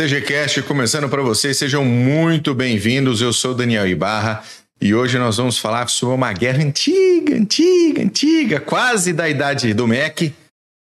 CGCast 0.00 0.62
começando 0.62 1.10
para 1.10 1.20
vocês, 1.20 1.58
sejam 1.58 1.84
muito 1.84 2.54
bem-vindos. 2.54 3.20
Eu 3.20 3.34
sou 3.34 3.54
Daniel 3.54 3.86
Ibarra 3.86 4.42
e 4.80 4.94
hoje 4.94 5.18
nós 5.18 5.36
vamos 5.36 5.58
falar 5.58 5.90
sobre 5.90 6.14
uma 6.14 6.32
guerra 6.32 6.62
antiga, 6.62 7.36
antiga, 7.36 8.02
antiga, 8.02 8.60
quase 8.60 9.12
da 9.12 9.28
idade 9.28 9.74
do 9.74 9.86
MEC, 9.86 10.32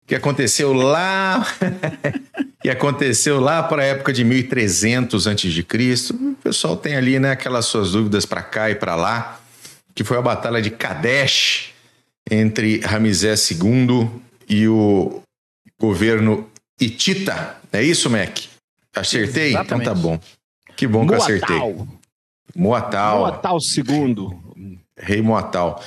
que 0.06 0.16
aconteceu 0.16 0.74
lá, 0.74 1.48
que 2.62 2.70
aconteceu 2.70 3.40
lá 3.40 3.64
para 3.64 3.84
a 3.84 3.86
época 3.86 4.12
de 4.12 4.26
1300 4.26 5.28
a.C. 5.28 5.66
O 6.14 6.36
pessoal 6.44 6.76
tem 6.76 6.98
ali, 6.98 7.18
né, 7.18 7.32
aquelas 7.32 7.68
suas 7.68 7.94
dúvidas 7.94 8.26
para 8.26 8.44
cá 8.44 8.70
e 8.70 8.76
para 8.76 8.98
lá, 8.98 9.40
que 9.94 10.04
foi 10.04 10.18
a 10.18 10.22
batalha 10.22 10.62
de 10.62 10.72
Kadesh 10.72 11.70
entre 12.30 12.82
Ramsés 12.82 13.50
II 13.50 14.10
e 14.50 14.68
o 14.68 15.22
governo 15.80 16.50
Hitita. 16.78 17.56
É 17.72 17.82
isso, 17.82 18.10
Mac? 18.10 18.55
Acertei? 18.96 19.50
Exatamente. 19.50 19.90
Então 19.90 19.94
tá 19.94 20.00
bom. 20.00 20.20
Que 20.76 20.88
bom 20.88 21.06
que 21.06 21.14
eu 21.14 21.18
acertei. 21.18 21.58
Moatal. 22.56 23.20
Moatal 23.20 23.58
II. 23.78 24.30
Rei 24.98 25.22
Moatal. 25.22 25.82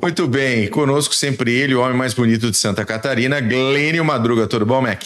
Muito 0.00 0.28
bem, 0.28 0.68
conosco 0.68 1.14
sempre 1.14 1.50
ele, 1.52 1.74
o 1.74 1.80
homem 1.80 1.96
mais 1.96 2.12
bonito 2.12 2.50
de 2.50 2.56
Santa 2.56 2.84
Catarina, 2.84 3.40
Glênio 3.40 4.04
Madruga. 4.04 4.46
Tudo 4.46 4.66
bom, 4.66 4.82
Mac? 4.82 5.02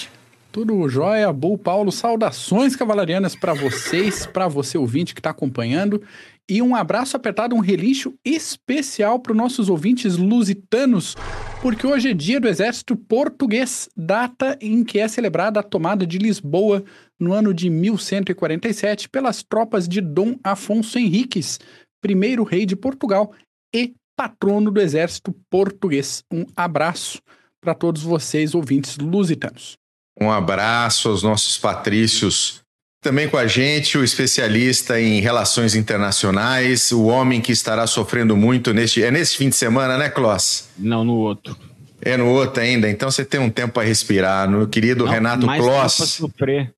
Tudo 0.51 0.89
jóia, 0.89 1.33
Bull 1.33 1.57
Paulo. 1.57 1.93
Saudações 1.93 2.75
cavalarianas 2.75 3.37
para 3.37 3.55
vocês, 3.55 4.27
para 4.27 4.49
você 4.49 4.77
ouvinte 4.77 5.15
que 5.15 5.21
está 5.21 5.31
acompanhando. 5.31 6.03
E 6.49 6.61
um 6.61 6.75
abraço 6.75 7.17
apertado, 7.17 7.55
um 7.55 7.61
relincho 7.61 8.15
especial 8.25 9.21
para 9.21 9.33
os 9.33 9.39
nossos 9.39 9.69
ouvintes 9.69 10.17
lusitanos, 10.17 11.17
porque 11.63 11.87
hoje 11.87 12.11
é 12.11 12.15
dia 12.15 12.41
do 12.41 12.49
Exército 12.49 12.97
Português, 12.97 13.89
data 13.97 14.59
em 14.61 14.83
que 14.83 14.99
é 14.99 15.07
celebrada 15.07 15.61
a 15.61 15.63
tomada 15.63 16.07
de 16.07 16.19
Lisboa 16.19 16.85
no 17.19 17.33
ano 17.33 17.55
de 17.55 17.71
1147 17.71 19.09
pelas 19.09 19.43
tropas 19.43 19.87
de 19.87 20.01
Dom 20.01 20.37
Afonso 20.43 20.99
Henriques, 20.99 21.61
primeiro 22.01 22.43
rei 22.43 22.67
de 22.67 22.75
Portugal 22.75 23.33
e 23.75 23.95
patrono 24.17 24.71
do 24.71 24.81
Exército 24.81 25.35
Português. 25.49 26.25
Um 26.33 26.45
abraço 26.57 27.21
para 27.61 27.75
todos 27.75 28.03
vocês, 28.03 28.55
ouvintes 28.55 28.97
lusitanos. 28.99 29.79
Um 30.21 30.31
abraço 30.31 31.09
aos 31.09 31.23
nossos 31.23 31.57
patrícios. 31.57 32.60
Também 33.01 33.29
com 33.31 33.39
a 33.39 33.47
gente, 33.47 33.97
o 33.97 34.05
especialista 34.05 35.01
em 35.01 35.21
relações 35.21 35.75
internacionais, 35.75 36.93
o 36.93 37.07
homem 37.07 37.41
que 37.41 37.51
estará 37.51 37.87
sofrendo 37.87 38.37
muito 38.37 38.75
neste. 38.75 39.03
É 39.03 39.11
neste 39.11 39.39
fim 39.39 39.49
de 39.49 39.57
semana, 39.57 39.97
né, 39.97 40.11
Kloss? 40.11 40.69
Não, 40.77 41.03
no 41.03 41.15
outro. 41.15 41.57
É 42.03 42.17
no 42.19 42.27
outro 42.27 42.63
ainda, 42.63 42.91
então 42.91 43.11
você 43.11 43.25
tem 43.25 43.41
um 43.41 43.49
tempo 43.49 43.75
para 43.75 43.87
respirar. 43.87 44.49
Meu 44.51 44.69
querido 44.69 45.05
Não, 45.07 45.13
Renato 45.13 45.47
mais 45.47 45.63
Kloss. 45.63 45.97
Para 45.97 46.07
sofrer. 46.07 46.75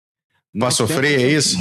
Para 0.57 0.71
sofrer, 0.71 1.21
é 1.21 1.29
isso? 1.29 1.57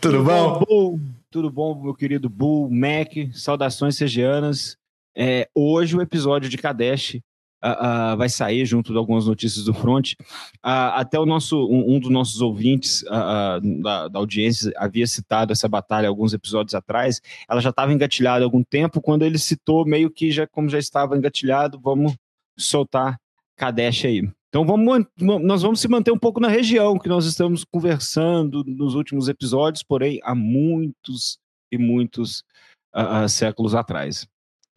Tudo, 0.00 0.18
Tudo 0.18 0.24
bom? 0.24 0.64
bom? 0.66 1.00
Tudo 1.30 1.50
bom, 1.50 1.82
meu 1.82 1.94
querido 1.94 2.30
Bull, 2.30 2.70
Mac, 2.70 3.12
saudações 3.34 3.96
segianas. 3.96 4.76
É, 5.14 5.46
hoje 5.54 5.94
o 5.94 6.00
episódio 6.00 6.48
de 6.48 6.56
Kadesh 6.56 7.18
Uh, 7.64 8.14
uh, 8.14 8.16
vai 8.16 8.28
sair 8.28 8.64
junto 8.64 8.92
de 8.92 8.98
algumas 8.98 9.26
notícias 9.26 9.64
do 9.64 9.74
front. 9.74 10.12
Uh, 10.12 10.94
até 10.94 11.18
o 11.18 11.26
nosso 11.26 11.66
um, 11.66 11.96
um 11.96 11.98
dos 11.98 12.08
nossos 12.08 12.40
ouvintes 12.40 13.02
da, 13.02 14.08
da, 14.08 14.18
audiência 14.18 14.72
havia 14.76 15.04
citado 15.08 15.52
essa 15.52 15.68
batalha 15.68 16.08
alguns 16.08 16.32
episódios 16.32 16.74
atrás. 16.74 17.20
Ela 17.50 17.60
já 17.60 17.70
estava 17.70 17.92
engatilhada 17.92 18.44
há 18.44 18.46
algum 18.46 18.62
tempo. 18.62 19.00
Quando 19.00 19.24
ele 19.24 19.38
citou, 19.38 19.84
meio 19.84 20.08
que 20.08 20.30
já 20.30 20.46
como 20.46 20.68
já 20.68 20.78
estava 20.78 21.16
engatilhado, 21.16 21.80
vamos 21.80 22.14
soltar 22.56 23.18
Kadesh 23.56 24.04
aí. 24.04 24.30
Então 24.48 24.64
vamos, 24.64 25.04
nós 25.18 25.62
vamos 25.62 25.80
se 25.80 25.88
manter 25.88 26.12
um 26.12 26.18
pouco 26.18 26.38
na 26.38 26.48
região 26.48 26.96
que 26.96 27.08
nós 27.08 27.26
estamos 27.26 27.64
conversando 27.64 28.62
nos 28.64 28.94
últimos 28.94 29.28
episódios, 29.28 29.82
porém 29.82 30.20
há 30.22 30.34
muitos 30.34 31.38
e 31.72 31.76
muitos 31.76 32.44
séculos 33.28 33.74
atrás. 33.74 34.26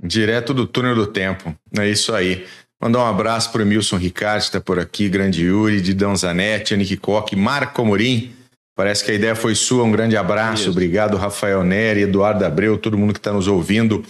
Direto 0.04 0.54
do 0.54 0.66
túnel 0.66 0.96
do 0.96 1.06
tempo, 1.06 1.56
é 1.78 1.88
isso 1.88 2.14
aí. 2.14 2.46
Mandar 2.82 3.00
um 3.02 3.06
abraço 3.06 3.52
para 3.52 3.60
o 3.60 3.62
Emilson 3.62 3.96
Ricardo, 3.96 4.40
que 4.40 4.48
está 4.48 4.60
por 4.60 4.80
aqui, 4.80 5.08
Grande 5.08 5.46
Yuri, 5.46 5.80
Didão 5.82 6.16
Zanetti, 6.16 6.74
Anique 6.74 6.98
Coque, 6.98 7.36
Marco 7.36 7.86
Morim. 7.86 8.34
Parece 8.76 9.06
que 9.06 9.12
a 9.12 9.14
ideia 9.14 9.36
foi 9.36 9.54
sua. 9.54 9.84
Um 9.84 9.92
grande 9.92 10.18
abraço. 10.18 10.64
Isso. 10.64 10.72
Obrigado, 10.72 11.16
Rafael 11.16 11.64
Neri, 11.64 12.02
Eduardo 12.02 12.44
Abreu, 12.44 12.80
todo 12.80 12.98
mundo 12.98 13.14
que 13.14 13.20
está 13.20 13.32
nos 13.32 13.48
ouvindo. 13.48 14.04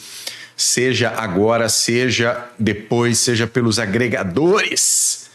Seja 0.56 1.10
agora, 1.10 1.68
seja 1.68 2.46
depois, 2.58 3.18
seja 3.18 3.46
pelos 3.46 3.78
agregadores 3.78 5.30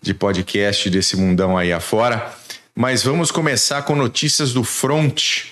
de 0.00 0.14
podcast 0.14 0.88
desse 0.88 1.16
mundão 1.16 1.58
aí 1.58 1.72
afora. 1.72 2.32
Mas 2.72 3.02
vamos 3.02 3.32
começar 3.32 3.82
com 3.82 3.96
notícias 3.96 4.52
do 4.52 4.62
front. 4.62 5.46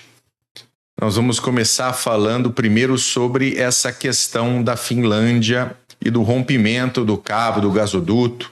Nós 1.01 1.17
vamos 1.17 1.41
começar 1.41 1.91
falando 1.91 2.49
primeiro 2.49 2.97
sobre 2.97 3.57
essa 3.57 3.91
questão 3.91 4.63
da 4.63 4.77
Finlândia 4.77 5.75
e 6.01 6.09
do 6.09 6.21
rompimento 6.21 7.03
do 7.03 7.17
cabo 7.17 7.61
do 7.61 7.71
gasoduto, 7.71 8.51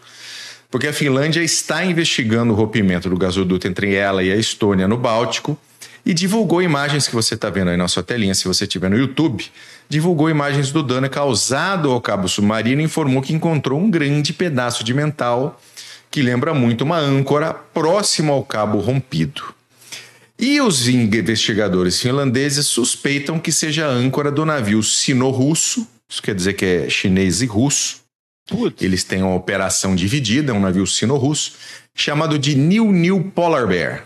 porque 0.70 0.88
a 0.88 0.94
Finlândia 0.94 1.42
está 1.42 1.86
investigando 1.86 2.54
o 2.54 2.56
rompimento 2.56 3.10
do 3.10 3.18
gasoduto 3.18 3.68
entre 3.68 3.94
ela 3.94 4.24
e 4.24 4.32
a 4.32 4.36
Estônia 4.36 4.88
no 4.88 4.98
Báltico 4.98 5.58
e 6.06 6.14
divulgou 6.14 6.62
imagens 6.62 7.08
que 7.08 7.16
você 7.16 7.36
está 7.36 7.50
vendo 7.50 7.70
aí 7.70 7.78
na 7.78 7.88
sua 7.88 8.04
telinha, 8.04 8.34
se 8.34 8.48
você 8.48 8.66
estiver 8.66 8.90
no 8.90 8.98
YouTube, 8.98 9.46
divulgou 9.88 10.30
imagens 10.30 10.72
do 10.72 10.84
dano 10.84 11.10
causado 11.10 11.92
ao 11.92 12.02
cabo 12.02 12.28
submarino 12.28 12.82
e 12.82 12.86
informou 12.86 13.22
que 13.22 13.34
encontrou 13.34 13.80
um 13.80 13.90
grande 13.90 14.34
pedaço 14.34 14.84
de 14.84 14.94
mental 14.94 15.60
que 16.12 16.22
lembra 16.22 16.54
muito 16.54 16.84
uma 16.84 16.98
âncora 16.98 17.54
próximo 17.54 18.34
ao 18.34 18.44
cabo 18.44 18.80
rompido. 18.80 19.54
E 20.38 20.60
os 20.62 20.88
investigadores 20.88 22.00
finlandeses 22.00 22.68
suspeitam 22.68 23.40
que 23.40 23.52
seja 23.52 23.86
a 23.86 23.90
âncora 23.90 24.32
do 24.32 24.46
navio 24.46 24.84
sino-russo 24.84 25.88
isso 26.14 26.22
quer 26.22 26.36
dizer 26.36 26.54
que 26.54 26.64
é 26.64 26.90
chinês 26.92 27.42
e 27.42 27.48
russo. 27.48 28.02
Putz. 28.48 28.84
Eles 28.84 29.04
têm 29.04 29.24
uma 29.24 29.34
operação 29.34 29.96
dividida, 29.96 30.54
um 30.54 30.60
navio 30.60 30.86
sino-russo, 30.86 31.54
chamado 31.96 32.38
de 32.38 32.56
New 32.56 32.92
New 32.92 33.32
Polar 33.34 33.66
Bear, 33.66 34.04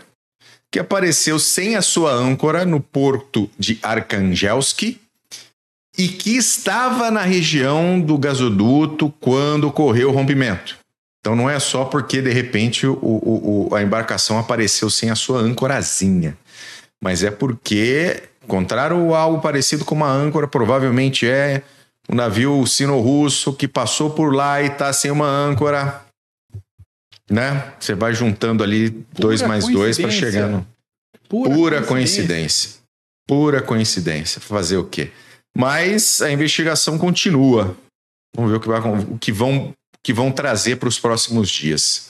que 0.70 0.78
apareceu 0.78 1.38
sem 1.38 1.76
a 1.76 1.82
sua 1.82 2.10
âncora 2.12 2.64
no 2.64 2.80
porto 2.80 3.50
de 3.58 3.78
Arkhangelsk 3.82 4.98
e 5.98 6.08
que 6.08 6.36
estava 6.38 7.10
na 7.10 7.24
região 7.24 8.00
do 8.00 8.16
gasoduto 8.16 9.12
quando 9.20 9.68
ocorreu 9.68 10.08
o 10.08 10.12
rompimento. 10.12 10.78
Então 11.20 11.36
não 11.36 11.50
é 11.50 11.58
só 11.58 11.84
porque 11.84 12.22
de 12.22 12.32
repente 12.32 12.86
o, 12.86 12.94
o, 13.02 13.68
o, 13.70 13.74
a 13.74 13.82
embarcação 13.82 14.38
apareceu 14.38 14.88
sem 14.88 15.10
a 15.10 15.14
sua 15.14 15.40
âncorazinha, 15.40 16.38
mas 17.02 17.22
é 17.22 17.30
porque, 17.30 18.22
a 18.48 19.18
algo 19.18 19.42
parecido 19.42 19.84
com 19.84 19.94
uma 19.94 20.10
âncora, 20.10 20.48
provavelmente 20.48 21.26
é 21.28 21.62
um 22.08 22.14
navio 22.14 22.66
sino-russo 22.66 23.52
que 23.52 23.68
passou 23.68 24.10
por 24.10 24.34
lá 24.34 24.62
e 24.62 24.66
está 24.66 24.92
sem 24.92 25.10
uma 25.10 25.26
âncora, 25.26 26.02
né? 27.30 27.74
Você 27.78 27.94
vai 27.94 28.14
juntando 28.14 28.64
ali 28.64 28.90
Pura 28.90 29.06
dois 29.20 29.42
mais 29.42 29.68
dois 29.68 29.98
para 29.98 30.10
chegar 30.10 30.48
no... 30.48 30.66
Pura, 31.28 31.50
Pura 31.50 31.82
coincidência. 31.82 32.70
coincidência. 32.70 32.78
Pura 33.26 33.62
coincidência. 33.62 34.40
Fazer 34.40 34.78
o 34.78 34.84
quê? 34.84 35.12
Mas 35.54 36.22
a 36.22 36.30
investigação 36.30 36.96
continua. 36.96 37.76
Vamos 38.34 38.50
ver 38.50 38.56
o 38.56 38.60
que, 38.60 38.68
vai, 38.68 38.80
o 38.80 39.18
que, 39.18 39.30
vão, 39.30 39.74
que 40.02 40.12
vão 40.12 40.32
trazer 40.32 40.76
para 40.76 40.88
os 40.88 40.98
próximos 40.98 41.50
dias. 41.50 42.08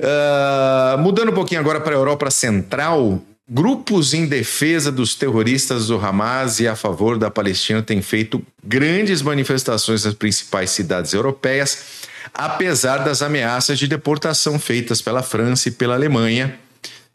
Uh, 0.00 0.98
mudando 0.98 1.30
um 1.30 1.34
pouquinho 1.34 1.60
agora 1.60 1.80
para 1.80 1.94
a 1.94 1.98
Europa 1.98 2.30
Central, 2.30 3.20
Grupos 3.46 4.14
em 4.14 4.24
defesa 4.24 4.90
dos 4.90 5.14
terroristas 5.14 5.88
do 5.88 5.98
Hamas 5.98 6.60
e 6.60 6.66
a 6.66 6.74
favor 6.74 7.18
da 7.18 7.30
Palestina 7.30 7.82
têm 7.82 8.00
feito 8.00 8.42
grandes 8.62 9.20
manifestações 9.20 10.02
nas 10.04 10.14
principais 10.14 10.70
cidades 10.70 11.12
europeias, 11.12 12.08
apesar 12.32 12.98
das 12.98 13.20
ameaças 13.20 13.78
de 13.78 13.86
deportação 13.86 14.58
feitas 14.58 15.02
pela 15.02 15.22
França 15.22 15.68
e 15.68 15.72
pela 15.72 15.94
Alemanha. 15.94 16.58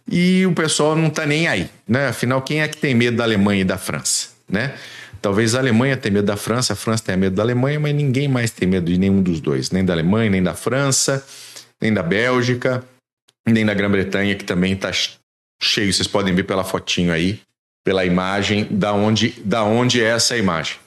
E 0.07 0.45
o 0.45 0.53
pessoal 0.53 0.95
não 0.95 1.07
está 1.07 1.25
nem 1.25 1.48
aí, 1.48 1.68
né? 1.88 2.09
Afinal, 2.09 2.44
quem 2.44 2.62
é 2.62 2.68
que 2.68 2.77
tem 2.77 2.94
medo 2.94 3.18
da 3.18 3.24
Alemanha 3.24 3.62
e 3.62 3.65
da 3.65 3.80
França, 3.80 4.30
né? 4.48 4.75
Talvez 5.19 5.56
a 5.56 5.59
Alemanha 5.59 5.98
tenha 5.98 6.13
medo 6.13 6.25
da 6.25 6.38
França, 6.38 6.74
a 6.74 6.75
França 6.75 7.06
tenha 7.06 7.18
medo 7.18 7.36
da 7.36 7.42
Alemanha, 7.42 7.80
mas 7.80 7.95
ninguém 7.95 8.27
mais 8.27 8.51
tem 8.51 8.68
medo 8.68 8.92
de 8.92 9.00
nenhum 9.00 9.21
dos 9.21 9.42
dois, 9.42 9.71
nem 9.71 9.83
da 9.83 9.94
Alemanha, 9.94 10.30
nem 10.30 10.44
da 10.44 10.53
França, 10.53 11.25
nem 11.81 11.92
da 11.92 12.03
Bélgica, 12.03 12.83
nem 13.48 13.65
da 13.65 13.74
Grã-Bretanha, 13.74 14.36
que 14.36 14.44
também 14.44 14.74
está 14.74 14.92
cheio. 15.61 15.94
Vocês 15.94 16.07
podem 16.07 16.33
ver 16.33 16.44
pela 16.44 16.63
fotinho 16.63 17.11
aí, 17.11 17.39
pela 17.83 18.06
imagem, 18.06 18.67
da 18.69 18.94
onde, 18.94 19.29
da 19.44 19.63
onde 19.63 20.01
é 20.01 20.07
essa 20.07 20.38
imagem. 20.38 20.77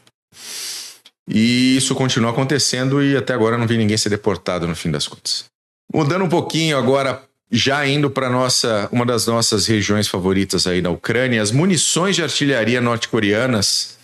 E 1.28 1.76
isso 1.76 1.94
continua 1.94 2.30
acontecendo 2.30 3.02
e 3.02 3.16
até 3.16 3.32
agora 3.32 3.56
não 3.56 3.66
vi 3.66 3.76
ninguém 3.76 3.96
ser 3.96 4.08
deportado 4.08 4.66
no 4.66 4.74
fim 4.74 4.90
das 4.90 5.06
contas. 5.06 5.44
Mudando 5.92 6.24
um 6.24 6.28
pouquinho 6.28 6.76
agora, 6.76 7.22
já 7.50 7.86
indo 7.86 8.10
para 8.10 8.30
nossa 8.30 8.88
uma 8.90 9.06
das 9.06 9.26
nossas 9.26 9.66
regiões 9.66 10.08
favoritas 10.08 10.66
aí 10.66 10.80
na 10.80 10.90
Ucrânia, 10.90 11.40
as 11.40 11.50
munições 11.50 12.16
de 12.16 12.22
artilharia 12.22 12.80
norte-coreanas 12.80 13.98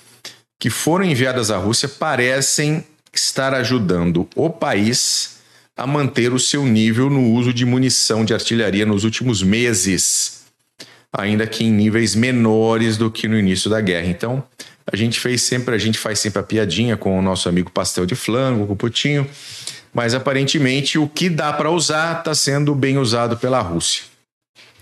que 0.61 0.71
foram 0.71 1.05
enviadas 1.05 1.51
à 1.51 1.57
Rússia 1.57 1.89
parecem 1.89 2.85
estar 3.13 3.55
ajudando 3.55 4.29
o 4.35 4.51
país 4.51 5.39
a 5.77 5.87
manter 5.87 6.33
o 6.33 6.39
seu 6.39 6.65
nível 6.65 7.09
no 7.09 7.33
uso 7.33 7.55
de 7.55 7.65
munição 7.65 8.25
de 8.25 8.35
artilharia 8.35 8.85
nos 8.85 9.05
últimos 9.05 9.43
meses, 9.43 10.38
ainda 11.13 11.47
que 11.47 11.65
em 11.65 11.71
níveis 11.71 12.15
menores 12.15 12.97
do 12.97 13.11
que 13.11 13.29
no 13.29 13.39
início 13.39 13.71
da 13.71 13.81
guerra. 13.81 14.07
Então, 14.07 14.43
a 14.91 14.97
gente 14.97 15.21
fez 15.21 15.43
sempre, 15.43 15.75
a 15.75 15.79
gente 15.79 15.99
faz 15.99 16.19
sempre 16.19 16.41
a 16.41 16.43
piadinha 16.43 16.97
com 16.97 17.19
o 17.19 17.23
nosso 17.23 17.49
amigo 17.49 17.71
pastel 17.71 18.07
de 18.07 18.15
flango, 18.15 18.67
com 18.67 18.73
o 18.73 18.77
Putinho, 18.77 19.29
mas 19.93 20.15
aparentemente 20.15 20.99
o 20.99 21.09
que 21.09 21.29
dá 21.29 21.53
para 21.53 21.71
usar 21.71 22.19
está 22.19 22.35
sendo 22.35 22.75
bem 22.75 22.99
usado 22.99 23.37
pela 23.37 23.61
Rússia 23.61 24.05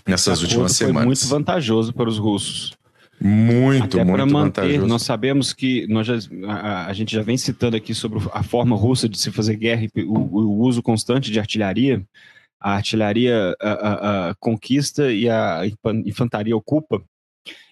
nessas 0.07 0.41
últimas 0.41 0.77
foi 0.77 0.87
semanas. 0.87 1.05
muito 1.05 1.27
vantajoso 1.27 1.93
para 1.93 2.09
os 2.09 2.17
russos. 2.17 2.75
Muito, 3.19 3.99
Até 3.99 4.03
muito 4.03 4.31
manter, 4.31 4.61
vantajoso. 4.61 4.87
nós 4.87 5.01
sabemos 5.01 5.51
que 5.51 5.87
nós 5.87 6.05
já, 6.05 6.17
a, 6.47 6.85
a 6.87 6.93
gente 6.93 7.13
já 7.13 7.23
vem 7.23 7.35
citando 7.35 7.75
aqui 7.75 7.93
sobre 7.93 8.19
a 8.31 8.43
forma 8.43 8.75
russa 8.75 9.09
de 9.09 9.17
se 9.17 9.31
fazer 9.31 9.55
guerra 9.55 9.87
e 9.95 10.03
o, 10.03 10.13
o 10.13 10.59
uso 10.59 10.81
constante 10.81 11.31
de 11.31 11.39
artilharia. 11.39 12.01
A 12.59 12.73
artilharia 12.73 13.55
a, 13.61 13.69
a- 13.71 14.29
a 14.29 14.35
conquista 14.35 15.11
e 15.11 15.29
a 15.29 15.65
infan- 15.65 16.01
infantaria 16.05 16.55
ocupa. 16.57 17.01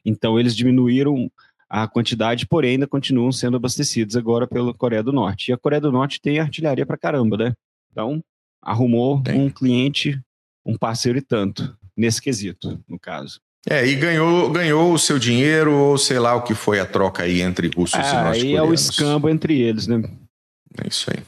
Então 0.06 0.40
eles 0.40 0.56
diminuíram 0.56 1.30
a 1.70 1.88
quantidade, 1.88 2.46
porém 2.46 2.72
ainda 2.72 2.88
continuam 2.88 3.32
sendo 3.32 3.58
abastecidos 3.58 4.16
agora 4.16 4.48
pela 4.48 4.74
Coreia 4.74 5.02
do 5.04 5.12
Norte. 5.12 5.50
E 5.50 5.54
a 5.54 5.58
Coreia 5.58 5.82
do 5.82 5.92
Norte 5.92 6.22
tem 6.22 6.40
artilharia 6.40 6.86
para 6.86 6.98
caramba, 6.98 7.36
né? 7.38 7.54
Então 7.92 8.24
arrumou 8.62 9.22
Tem. 9.24 9.40
um 9.40 9.50
cliente, 9.50 10.20
um 10.66 10.78
parceiro 10.78 11.18
e 11.18 11.22
tanto 11.22 11.76
nesse 11.98 12.22
quesito, 12.22 12.80
no 12.88 13.00
caso. 13.00 13.40
É, 13.68 13.84
e 13.86 13.96
ganhou, 13.96 14.52
ganhou 14.52 14.94
o 14.94 15.00
seu 15.00 15.18
dinheiro, 15.18 15.74
ou 15.76 15.98
sei 15.98 16.20
lá 16.20 16.36
o 16.36 16.44
que 16.44 16.54
foi 16.54 16.80
a 16.80 16.86
troca 16.86 17.24
aí 17.24 17.42
entre 17.42 17.68
russos 17.76 17.96
e 17.98 17.98
Ah, 18.00 18.30
aí 18.30 18.54
é 18.54 18.62
o 18.62 18.66
norte-coreanos. 18.68 18.82
escambo 18.90 19.30
entre 19.30 19.60
eles, 19.60 19.88
né? 19.88 20.04
É 20.84 20.88
isso 20.88 21.10
aí. 21.10 21.24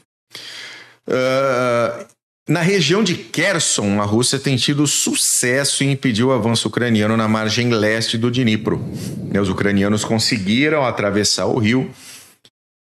Ah, 1.08 2.06
na 2.48 2.62
região 2.62 3.04
de 3.04 3.14
Kherson, 3.14 4.00
a 4.00 4.04
Rússia 4.04 4.38
tem 4.38 4.56
tido 4.56 4.86
sucesso 4.86 5.84
em 5.84 5.92
impedir 5.92 6.24
o 6.24 6.32
avanço 6.32 6.68
ucraniano 6.68 7.14
na 7.14 7.28
margem 7.28 7.68
leste 7.68 8.16
do 8.16 8.30
Dnipro. 8.30 8.82
Né, 9.30 9.38
Os 9.38 9.50
ucranianos 9.50 10.02
conseguiram 10.02 10.84
atravessar 10.86 11.44
o 11.44 11.58
rio, 11.58 11.90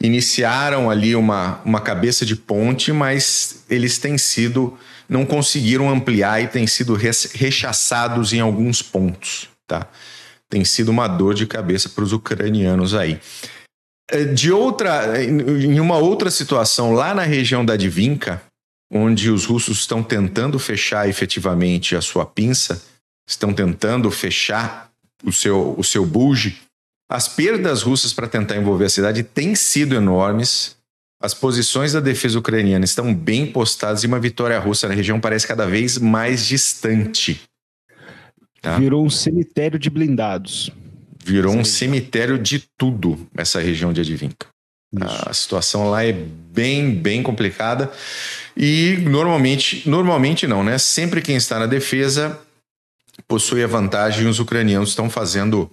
iniciaram 0.00 0.88
ali 0.88 1.16
uma, 1.16 1.60
uma 1.64 1.80
cabeça 1.80 2.24
de 2.24 2.36
ponte, 2.36 2.92
mas 2.92 3.64
eles 3.68 3.98
têm 3.98 4.16
sido, 4.16 4.78
não 5.08 5.26
conseguiram 5.26 5.90
ampliar 5.90 6.40
e 6.40 6.46
têm 6.46 6.66
sido 6.68 6.94
rechaçados 6.94 8.32
em 8.32 8.38
alguns 8.38 8.80
pontos. 8.80 9.48
Tá? 9.66 9.88
Tem 10.48 10.64
sido 10.64 10.90
uma 10.90 11.08
dor 11.08 11.34
de 11.34 11.46
cabeça 11.46 11.88
para 11.88 12.04
os 12.04 12.12
ucranianos 12.12 12.94
aí. 12.94 13.18
Eh, 14.08 14.24
De 14.26 14.52
outra, 14.52 15.20
em 15.20 15.80
uma 15.80 15.96
outra 15.96 16.30
situação, 16.30 16.92
lá 16.92 17.12
na 17.12 17.22
região 17.22 17.64
da 17.64 17.74
Divinka, 17.74 18.40
onde 18.90 19.30
os 19.30 19.44
russos 19.44 19.80
estão 19.80 20.02
tentando 20.02 20.58
fechar 20.58 21.08
efetivamente 21.08 21.94
a 21.94 22.00
sua 22.00 22.24
pinça, 22.24 22.82
estão 23.28 23.52
tentando 23.52 24.10
fechar 24.10 24.90
o 25.24 25.32
seu, 25.32 25.74
o 25.76 25.84
seu 25.84 26.06
bulge, 26.06 26.60
as 27.10 27.26
perdas 27.26 27.82
russas 27.82 28.12
para 28.12 28.28
tentar 28.28 28.56
envolver 28.56 28.84
a 28.84 28.90
cidade 28.90 29.22
têm 29.22 29.54
sido 29.54 29.94
enormes. 29.94 30.76
As 31.20 31.32
posições 31.34 31.94
da 31.94 32.00
defesa 32.00 32.38
ucraniana 32.38 32.84
estão 32.84 33.12
bem 33.14 33.50
postadas 33.50 34.04
e 34.04 34.06
uma 34.06 34.20
vitória 34.20 34.58
russa 34.58 34.86
na 34.86 34.94
região 34.94 35.18
parece 35.18 35.46
cada 35.46 35.66
vez 35.66 35.98
mais 35.98 36.46
distante. 36.46 37.40
Tá. 38.60 38.78
Virou 38.78 39.04
um 39.04 39.10
cemitério 39.10 39.78
de 39.78 39.88
blindados. 39.88 40.70
Virou 41.24 41.52
um 41.52 41.58
região. 41.58 41.76
cemitério 41.76 42.38
de 42.38 42.64
tudo, 42.76 43.26
essa 43.36 43.58
região 43.58 43.92
de 43.92 44.00
Advinka. 44.00 44.46
A 45.00 45.34
situação 45.34 45.90
lá 45.90 46.04
é 46.04 46.12
bem, 46.12 46.94
bem 46.94 47.22
complicada. 47.22 47.90
E 48.60 48.96
normalmente, 49.08 49.88
normalmente 49.88 50.44
não, 50.46 50.64
né? 50.64 50.78
Sempre 50.78 51.22
quem 51.22 51.36
está 51.36 51.60
na 51.60 51.66
defesa 51.66 52.40
possui 53.28 53.62
a 53.62 53.68
vantagem 53.68 54.24
e 54.24 54.28
os 54.28 54.40
ucranianos 54.40 54.88
estão 54.90 55.08
fazendo, 55.08 55.70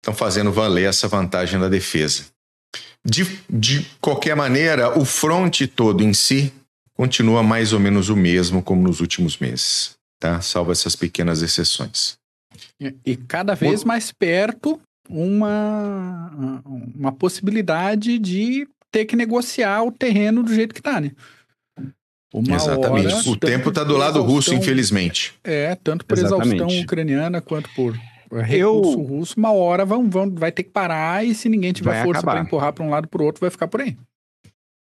estão 0.00 0.14
fazendo 0.14 0.52
valer 0.52 0.88
essa 0.88 1.08
vantagem 1.08 1.58
da 1.58 1.68
defesa. 1.68 2.26
De, 3.04 3.24
de 3.50 3.84
qualquer 4.00 4.36
maneira, 4.36 4.96
o 4.98 5.04
fronte 5.04 5.66
todo 5.66 6.04
em 6.04 6.14
si 6.14 6.52
continua 6.96 7.42
mais 7.42 7.72
ou 7.72 7.80
menos 7.80 8.08
o 8.08 8.16
mesmo 8.16 8.62
como 8.62 8.80
nos 8.82 9.00
últimos 9.00 9.36
meses, 9.38 9.96
tá? 10.20 10.40
Salvo 10.40 10.70
essas 10.70 10.94
pequenas 10.94 11.42
exceções. 11.42 12.16
E- 12.80 12.94
E 13.04 13.16
cada 13.16 13.54
vez 13.54 13.82
mais 13.82 14.12
perto 14.12 14.80
uma, 15.08 16.32
uma 16.94 17.12
possibilidade 17.12 18.18
de 18.18 18.66
ter 18.92 19.04
que 19.04 19.16
negociar 19.16 19.82
o 19.82 19.90
terreno 19.90 20.42
do 20.44 20.54
jeito 20.54 20.72
que 20.74 20.80
tá, 20.80 21.00
né? 21.00 21.10
Uma 22.34 22.56
Exatamente. 22.56 23.14
hora, 23.14 23.28
o 23.30 23.36
tempo 23.36 23.68
está 23.68 23.84
do 23.84 23.96
lado 23.96 24.20
russo, 24.20 24.52
infelizmente. 24.52 25.34
É, 25.44 25.76
tanto 25.76 26.04
por 26.04 26.18
Exatamente. 26.18 26.56
exaustão 26.56 26.80
ucraniana 26.82 27.40
quanto 27.40 27.70
por 27.76 27.92
recurso 28.32 28.52
Eu- 28.56 28.80
russo, 28.82 29.34
uma 29.38 29.52
hora 29.52 29.84
vão, 29.84 30.10
vão, 30.10 30.28
vai 30.34 30.50
ter 30.50 30.64
que 30.64 30.70
parar 30.70 31.24
e 31.24 31.32
se 31.32 31.48
ninguém 31.48 31.72
tiver 31.72 31.90
Vai 31.92 32.02
força 32.04 32.22
para 32.24 32.40
empurrar 32.40 32.72
para 32.72 32.82
um 32.84 32.90
lado 32.90 33.06
para 33.06 33.22
o 33.22 33.24
outro, 33.24 33.40
vai 33.40 33.50
ficar 33.50 33.68
por 33.68 33.80
aí. 33.80 33.96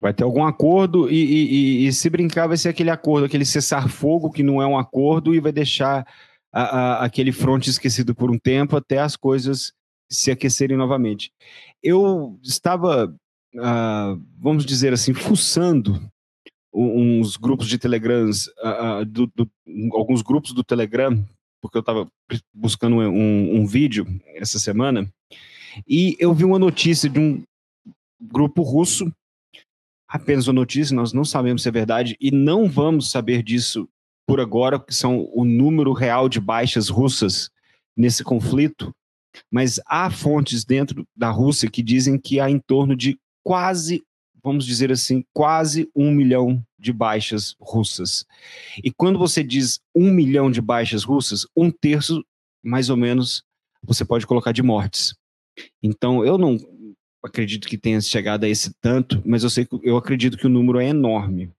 Vai 0.01 0.15
ter 0.15 0.25
algum 0.25 0.43
acordo 0.45 1.11
e, 1.11 1.15
e- 1.17 1.55
e- 1.85 1.87
e 1.87 1.93
se 1.93 2.09
brincar 2.09 2.47
vai 2.47 2.57
ser 2.57 2.71
aquele 2.71 2.89
acordo, 2.91 3.27
aquele 3.27 3.45
cessar-fogo 3.45 4.31
que 4.31 4.43
não 4.43 4.63
é 4.63 4.67
um 4.67 4.79
acordo 4.79 5.35
e 5.35 5.41
vai 5.41 5.53
deixar 5.53 6.07
a- 6.51 6.63
a- 6.63 7.05
aquele 7.05 7.31
fronte 7.33 7.69
esquecido 7.69 8.15
por 8.15 8.31
um 8.31 8.39
tempo 8.39 8.75
até 8.77 8.99
as 9.01 9.17
coisas 9.17 9.73
se 10.11 10.31
aquecerem 10.31 10.77
novamente. 10.79 11.31
Eu 11.83 12.39
estava, 12.43 13.15
ah, 13.59 14.17
vamos 14.39 14.65
dizer 14.65 14.95
assim, 14.95 15.13
fuçando 15.13 16.01
uns 16.75 17.37
grupos 17.37 17.69
de 17.69 17.79
Telegrams, 17.79 18.51
ah, 18.63 18.99
ah, 18.99 19.05
do- 19.05 19.31
do- 19.35 19.51
alguns 19.93 20.23
grupos 20.23 20.53
do 20.53 20.65
Telegram, 20.65 21.25
porque 21.63 21.79
eu 21.79 21.81
estava 21.81 22.09
buscando 22.53 22.97
um, 22.97 23.61
um 23.61 23.67
vídeo 23.67 24.07
essa 24.35 24.59
semana, 24.59 25.09
e 25.89 26.17
eu 26.19 26.35
vi 26.35 26.45
uma 26.45 26.59
notícia 26.59 27.09
de 27.09 27.19
um 27.19 27.43
grupo 28.21 28.63
russo 28.63 29.11
apenas 30.09 30.47
uma 30.47 30.55
notícia, 30.55 30.95
nós 30.95 31.13
não 31.13 31.25
sabemos 31.25 31.63
se 31.63 31.69
é 31.69 31.73
verdade 31.73 32.17
e 32.21 32.31
não 32.31 32.69
vamos 32.69 33.11
saber 33.11 33.43
disso 33.43 33.89
por 34.27 34.41
agora, 34.41 34.79
que 34.79 34.95
são 34.95 35.29
o 35.35 35.45
número 35.45 35.93
real 35.93 36.29
de 36.29 36.41
baixas 36.41 36.89
russas 36.89 37.51
nesse 37.97 38.23
conflito, 38.23 38.95
mas 39.51 39.81
há 39.87 40.11
fontes 40.11 40.65
dentro 40.65 41.05
da 41.17 41.31
Rússia 41.31 41.69
que 41.71 41.83
dizem 41.83 42.19
que 42.19 42.39
há 42.41 42.49
em 42.49 42.59
torno 42.61 42.95
de 42.97 43.19
quase, 43.43 44.03
vamos 44.43 44.65
dizer 44.65 44.93
assim, 44.93 45.25
quase 45.33 45.91
um 45.97 46.11
milhão 46.13 46.63
de 46.85 46.93
baixas 46.93 47.57
russas. 47.59 48.25
E 48.85 48.93
quando 48.93 49.19
você 49.19 49.43
diz 49.43 49.81
um 49.95 50.11
milhão 50.11 50.51
de 50.51 50.61
baixas 50.61 51.03
russas, 51.03 51.47
um 51.57 51.71
terço, 51.71 52.25
mais 52.63 52.91
ou 52.91 52.97
menos, 52.97 53.43
você 53.83 54.05
pode 54.05 54.27
colocar 54.27 54.53
de 54.53 54.63
mortes. 54.63 55.15
Então, 55.83 56.25
eu 56.25 56.37
não 56.39 56.59
acredito 57.25 57.67
que 57.67 57.79
tenha 57.79 58.01
chegado 58.01 58.45
a 58.45 58.49
esse 58.49 58.73
tanto, 58.81 59.23
mas 59.25 59.43
eu 59.43 59.51
sei 59.51 59.65
que 59.65 59.79
eu 59.83 59.97
acredito 59.97 60.37
que 60.37 60.47
o 60.47 60.51
número 60.51 60.79
é 60.79 60.89
enorme. 60.89 61.51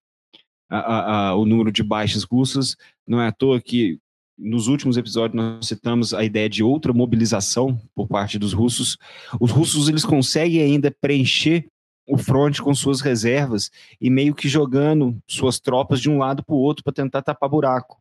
A- 0.70 0.80
a- 0.80 1.28
a- 1.30 1.36
o 1.36 1.46
número 1.46 1.72
de 1.72 1.84
baixas 1.84 2.24
russas 2.24 2.76
não 3.08 3.22
é 3.22 3.28
à 3.28 3.32
toa 3.32 3.62
que 3.62 4.00
nos 4.38 4.68
últimos 4.68 4.98
episódios 4.98 5.36
nós 5.36 5.68
citamos 5.68 6.14
a 6.14 6.24
ideia 6.24 6.50
de 6.50 6.62
outra 6.62 6.92
mobilização 6.92 7.80
por 7.96 8.08
parte 8.08 8.38
dos 8.38 8.52
russos. 8.54 8.98
Os 9.40 9.50
russos 9.52 9.88
eles 9.88 10.04
conseguem 10.04 10.62
ainda 10.62 10.92
preencher 10.92 11.68
o 12.08 12.18
fronte 12.18 12.62
com 12.62 12.74
suas 12.76 13.02
reservas 13.02 13.72
e 14.00 14.10
meio 14.10 14.36
que 14.36 14.48
jogando 14.48 15.18
suas 15.28 15.60
tropas 15.60 16.00
de 16.00 16.10
um 16.10 16.18
lado 16.18 16.44
para 16.44 16.56
o 16.56 16.60
outro 16.60 16.84
para 16.84 16.94
tentar 16.94 17.22
tapar 17.22 17.50
buraco. 17.50 18.00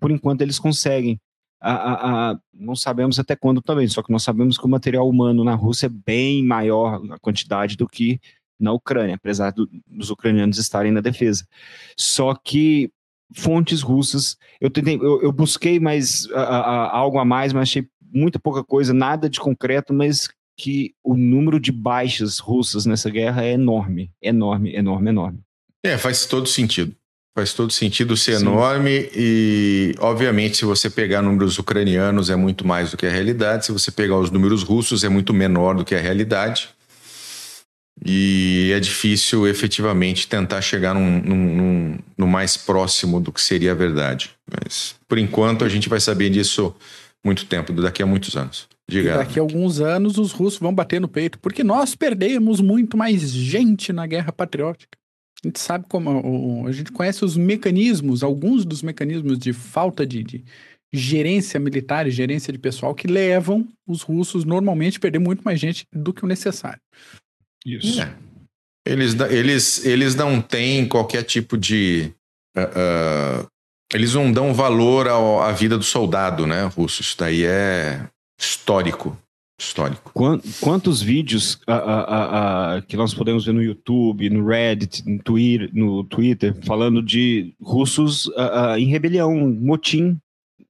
Por 0.00 0.10
enquanto 0.10 0.40
eles 0.42 0.58
conseguem. 0.58 1.20
A- 1.60 1.72
a- 1.72 2.30
a- 2.32 2.38
não 2.52 2.76
sabemos 2.76 3.18
até 3.18 3.34
quando 3.34 3.62
também, 3.62 3.88
só 3.88 4.02
que 4.02 4.12
nós 4.12 4.22
sabemos 4.22 4.58
que 4.58 4.66
o 4.66 4.68
material 4.68 5.08
humano 5.08 5.44
na 5.44 5.54
Rússia 5.54 5.86
é 5.86 5.88
bem 5.88 6.44
maior 6.44 7.00
a 7.10 7.18
quantidade 7.18 7.76
do 7.76 7.86
que 7.88 8.20
na 8.60 8.72
Ucrânia, 8.72 9.14
apesar 9.14 9.50
do- 9.50 9.68
dos 9.86 10.10
ucranianos 10.10 10.58
estarem 10.58 10.92
na 10.92 11.00
defesa. 11.00 11.46
Só 11.96 12.34
que 12.34 12.90
fontes 13.34 13.80
russas, 13.82 14.36
eu, 14.60 14.70
tentei, 14.70 14.96
eu, 14.96 15.22
eu 15.22 15.32
busquei 15.32 15.80
mais 15.80 16.28
algo 16.32 17.18
a 17.18 17.24
mais, 17.24 17.52
mas 17.52 17.62
achei 17.62 17.86
muita 18.12 18.38
pouca 18.38 18.62
coisa, 18.62 18.92
nada 18.92 19.28
de 19.28 19.40
concreto, 19.40 19.92
mas 19.92 20.28
que 20.56 20.94
o 21.02 21.16
número 21.16 21.58
de 21.58 21.72
baixas 21.72 22.38
russas 22.38 22.86
nessa 22.86 23.10
guerra 23.10 23.44
é 23.44 23.52
enorme, 23.52 24.10
enorme, 24.22 24.74
enorme, 24.74 25.10
enorme. 25.10 25.38
É, 25.82 25.98
faz 25.98 26.26
todo 26.26 26.48
sentido. 26.48 26.94
Faz 27.36 27.52
todo 27.52 27.72
sentido 27.72 28.16
ser 28.16 28.36
Sim. 28.36 28.42
enorme 28.46 29.10
e, 29.12 29.92
obviamente, 29.98 30.56
se 30.56 30.64
você 30.64 30.88
pegar 30.88 31.20
números 31.20 31.58
ucranianos 31.58 32.30
é 32.30 32.36
muito 32.36 32.64
mais 32.64 32.92
do 32.92 32.96
que 32.96 33.04
a 33.06 33.10
realidade, 33.10 33.66
se 33.66 33.72
você 33.72 33.90
pegar 33.90 34.16
os 34.16 34.30
números 34.30 34.62
russos 34.62 35.02
é 35.02 35.08
muito 35.08 35.34
menor 35.34 35.74
do 35.74 35.84
que 35.84 35.96
a 35.96 36.00
realidade. 36.00 36.68
E 38.04 38.70
é 38.74 38.80
difícil 38.80 39.46
efetivamente 39.48 40.26
tentar 40.28 40.60
chegar 40.60 40.94
num, 40.94 41.20
num- 41.22 41.56
num- 41.56 41.98
no 42.18 42.26
mais 42.26 42.56
próximo 42.56 43.20
do 43.20 43.32
que 43.32 43.40
seria 43.40 43.72
a 43.72 43.74
verdade. 43.74 44.30
Mas, 44.50 44.94
por 45.08 45.18
enquanto, 45.18 45.64
a 45.64 45.68
gente 45.68 45.88
vai 45.88 46.00
saber 46.00 46.30
disso 46.30 46.74
muito 47.24 47.46
tempo, 47.46 47.72
daqui 47.72 48.02
a 48.02 48.06
muitos 48.06 48.36
anos. 48.36 48.68
E 48.88 48.92
Diga. 48.92 49.16
daqui 49.16 49.38
a 49.38 49.42
alguns 49.42 49.80
anos 49.80 50.18
os 50.18 50.32
russos 50.32 50.60
vão 50.60 50.74
bater 50.74 51.00
no 51.00 51.08
peito, 51.08 51.38
porque 51.38 51.64
nós 51.64 51.94
perdemos 51.94 52.60
muito 52.60 52.96
mais 52.96 53.30
gente 53.30 53.92
na 53.92 54.06
guerra 54.06 54.30
patriótica. 54.30 54.98
A 55.42 55.48
gente 55.48 55.60
sabe 55.60 55.86
como. 55.88 56.66
A 56.66 56.72
gente 56.72 56.92
conhece 56.92 57.24
os 57.24 57.36
mecanismos, 57.36 58.22
alguns 58.22 58.64
dos 58.64 58.82
mecanismos 58.82 59.38
de 59.38 59.52
falta 59.52 60.06
de, 60.06 60.22
de 60.22 60.44
gerência 60.92 61.58
militar 61.58 62.06
e 62.06 62.10
gerência 62.10 62.52
de 62.52 62.58
pessoal 62.58 62.94
que 62.94 63.06
levam 63.06 63.66
os 63.86 64.02
russos 64.02 64.44
normalmente 64.44 64.98
a 64.98 65.00
perder 65.00 65.18
muito 65.18 65.42
mais 65.42 65.58
gente 65.58 65.86
do 65.92 66.12
que 66.12 66.24
o 66.24 66.28
necessário. 66.28 66.80
Isso. 67.66 68.00
É. 68.00 68.14
Eles, 68.86 69.18
eles, 69.30 69.86
eles 69.86 70.14
não 70.14 70.40
têm 70.42 70.86
qualquer 70.86 71.22
tipo 71.22 71.56
de. 71.56 72.12
Uh, 72.56 73.42
uh, 73.42 73.46
eles 73.92 74.14
não 74.14 74.30
dão 74.30 74.52
valor 74.52 75.08
ao, 75.08 75.42
à 75.42 75.52
vida 75.52 75.78
do 75.78 75.84
soldado, 75.84 76.46
né, 76.46 76.64
russo? 76.64 77.00
Isso 77.00 77.16
daí 77.18 77.44
é 77.44 78.08
histórico. 78.38 79.18
Histórico. 79.58 80.12
Quantos 80.60 81.00
vídeos 81.00 81.54
uh, 81.68 82.82
que 82.88 82.96
nós 82.96 83.14
podemos 83.14 83.44
ver 83.44 83.52
no 83.52 83.62
YouTube, 83.62 84.28
no 84.28 84.44
Reddit, 84.44 85.08
no 85.08 85.22
Twitter, 85.22 85.70
no 85.72 86.04
Twitter 86.04 86.54
falando 86.64 87.00
de 87.00 87.54
russos 87.62 88.28
em 88.76 88.86
rebelião, 88.86 89.32
motim 89.36 90.20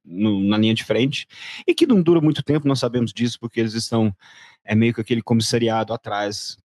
no, 0.05 0.39
na 0.43 0.57
linha 0.57 0.75
de 0.75 0.83
frente, 0.83 1.27
e 1.67 1.73
que 1.73 1.87
não 1.87 2.01
dura 2.01 2.21
muito 2.21 2.43
tempo, 2.43 2.67
nós 2.67 2.79
sabemos 2.79 3.11
disso, 3.11 3.39
porque 3.39 3.59
eles 3.59 3.73
estão. 3.73 4.15
É 4.63 4.75
meio 4.75 4.93
que 4.93 5.01
aquele 5.01 5.21
comissariado 5.21 5.91
atrás 5.91 6.57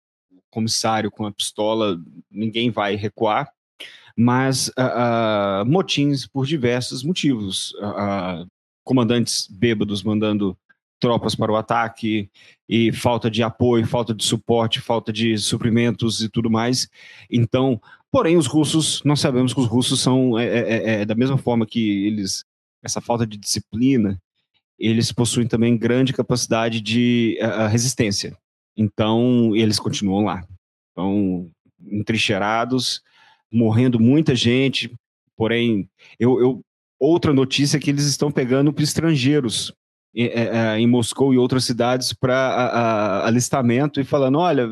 comissário 0.49 1.11
com 1.11 1.25
a 1.25 1.31
pistola, 1.31 1.97
ninguém 2.29 2.69
vai 2.69 2.95
recuar, 2.95 3.49
mas 4.15 4.67
uh, 4.69 5.65
motins 5.65 6.27
por 6.27 6.45
diversos 6.45 7.01
motivos. 7.01 7.73
Comandantes 8.83 9.47
bêbados 9.49 10.03
mandando 10.03 10.57
tropas 10.99 11.35
para 11.35 11.51
o 11.51 11.55
ataque 11.55 12.29
e 12.67 12.91
falta 12.91 13.29
de 13.29 13.41
apoio, 13.41 13.87
falta 13.87 14.13
de 14.13 14.23
suporte, 14.23 14.79
falta 14.81 15.11
de 15.11 15.37
suprimentos 15.37 16.21
e 16.21 16.29
tudo 16.29 16.49
mais. 16.49 16.87
Então, 17.31 17.81
porém, 18.11 18.37
os 18.37 18.47
russos, 18.47 19.01
nós 19.03 19.19
sabemos 19.19 19.53
que 19.53 19.59
os 19.59 19.67
russos 19.67 20.01
são 20.01 20.37
é, 20.37 20.45
é, 20.45 20.59
é, 20.59 21.01
é 21.01 21.05
da 21.05 21.15
mesma 21.15 21.37
forma 21.37 21.65
que 21.65 22.05
eles 22.05 22.45
essa 22.81 23.01
falta 23.01 23.25
de 23.27 23.37
disciplina, 23.37 24.19
eles 24.77 25.11
possuem 25.11 25.47
também 25.47 25.77
grande 25.77 26.13
capacidade 26.13 26.79
de 26.79 27.37
uh, 27.41 27.67
resistência. 27.67 28.37
Então, 28.75 29.53
eles 29.55 29.79
continuam 29.79 30.23
lá. 30.23 30.47
Estão 30.89 31.51
entrincheirados, 31.91 33.01
morrendo 33.51 33.99
muita 33.99 34.35
gente. 34.35 34.93
Porém, 35.35 35.89
eu, 36.17 36.39
eu, 36.39 36.61
outra 36.97 37.33
notícia 37.33 37.77
é 37.77 37.79
que 37.79 37.89
eles 37.89 38.05
estão 38.05 38.31
pegando 38.31 38.73
estrangeiros 38.79 39.73
em, 40.13 40.25
é, 40.25 40.75
é, 40.75 40.79
em 40.79 40.87
Moscou 40.87 41.33
e 41.33 41.37
outras 41.37 41.65
cidades 41.65 42.13
para 42.13 43.23
alistamento 43.25 43.99
e 43.99 44.03
falando: 44.03 44.39
olha, 44.39 44.67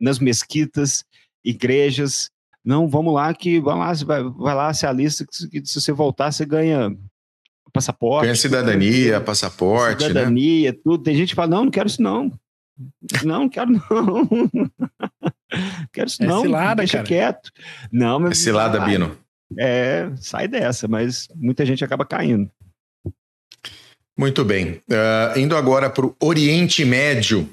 nas 0.00 0.18
mesquitas, 0.18 1.04
igrejas, 1.44 2.30
não, 2.64 2.88
vamos 2.88 3.14
lá 3.14 3.32
que 3.32 3.60
vai 3.60 3.76
lá, 3.76 3.92
vai, 3.92 4.22
vai 4.24 4.54
lá, 4.54 4.74
se 4.74 4.86
alista, 4.86 5.24
que, 5.24 5.60
que 5.60 5.66
se 5.66 5.80
você 5.80 5.92
voltar, 5.92 6.32
você 6.32 6.44
ganha 6.44 6.96
passaporte. 7.72 8.24
Ganha 8.24 8.34
cidadania, 8.34 9.20
passaporte. 9.20 10.02
Né? 10.02 10.08
Cidadania, 10.08 10.72
né? 10.72 10.78
tudo. 10.82 11.02
Tem 11.02 11.14
gente 11.14 11.30
que 11.30 11.34
fala: 11.34 11.48
não, 11.48 11.64
não 11.64 11.70
quero 11.70 11.86
isso, 11.86 12.02
não. 12.02 12.32
Não, 13.24 13.48
quero 13.48 13.70
não. 13.70 13.80
quero 15.92 16.08
isso 16.08 16.22
é 16.22 16.26
não. 16.26 16.42
Cilada, 16.42 16.76
deixa 16.76 16.98
cara. 16.98 17.06
quieto. 17.06 17.50
Não, 17.92 18.18
mas. 18.18 18.32
É 18.32 18.34
cilada, 18.34 18.78
sai, 18.78 18.88
Bino. 18.88 19.16
É, 19.58 20.10
sai 20.16 20.48
dessa, 20.48 20.88
mas 20.88 21.28
muita 21.34 21.64
gente 21.64 21.84
acaba 21.84 22.04
caindo. 22.04 22.50
Muito 24.16 24.44
bem. 24.44 24.80
Uh, 24.88 25.38
indo 25.38 25.56
agora 25.56 25.90
para 25.90 26.06
o 26.06 26.16
Oriente 26.20 26.84
Médio. 26.84 27.48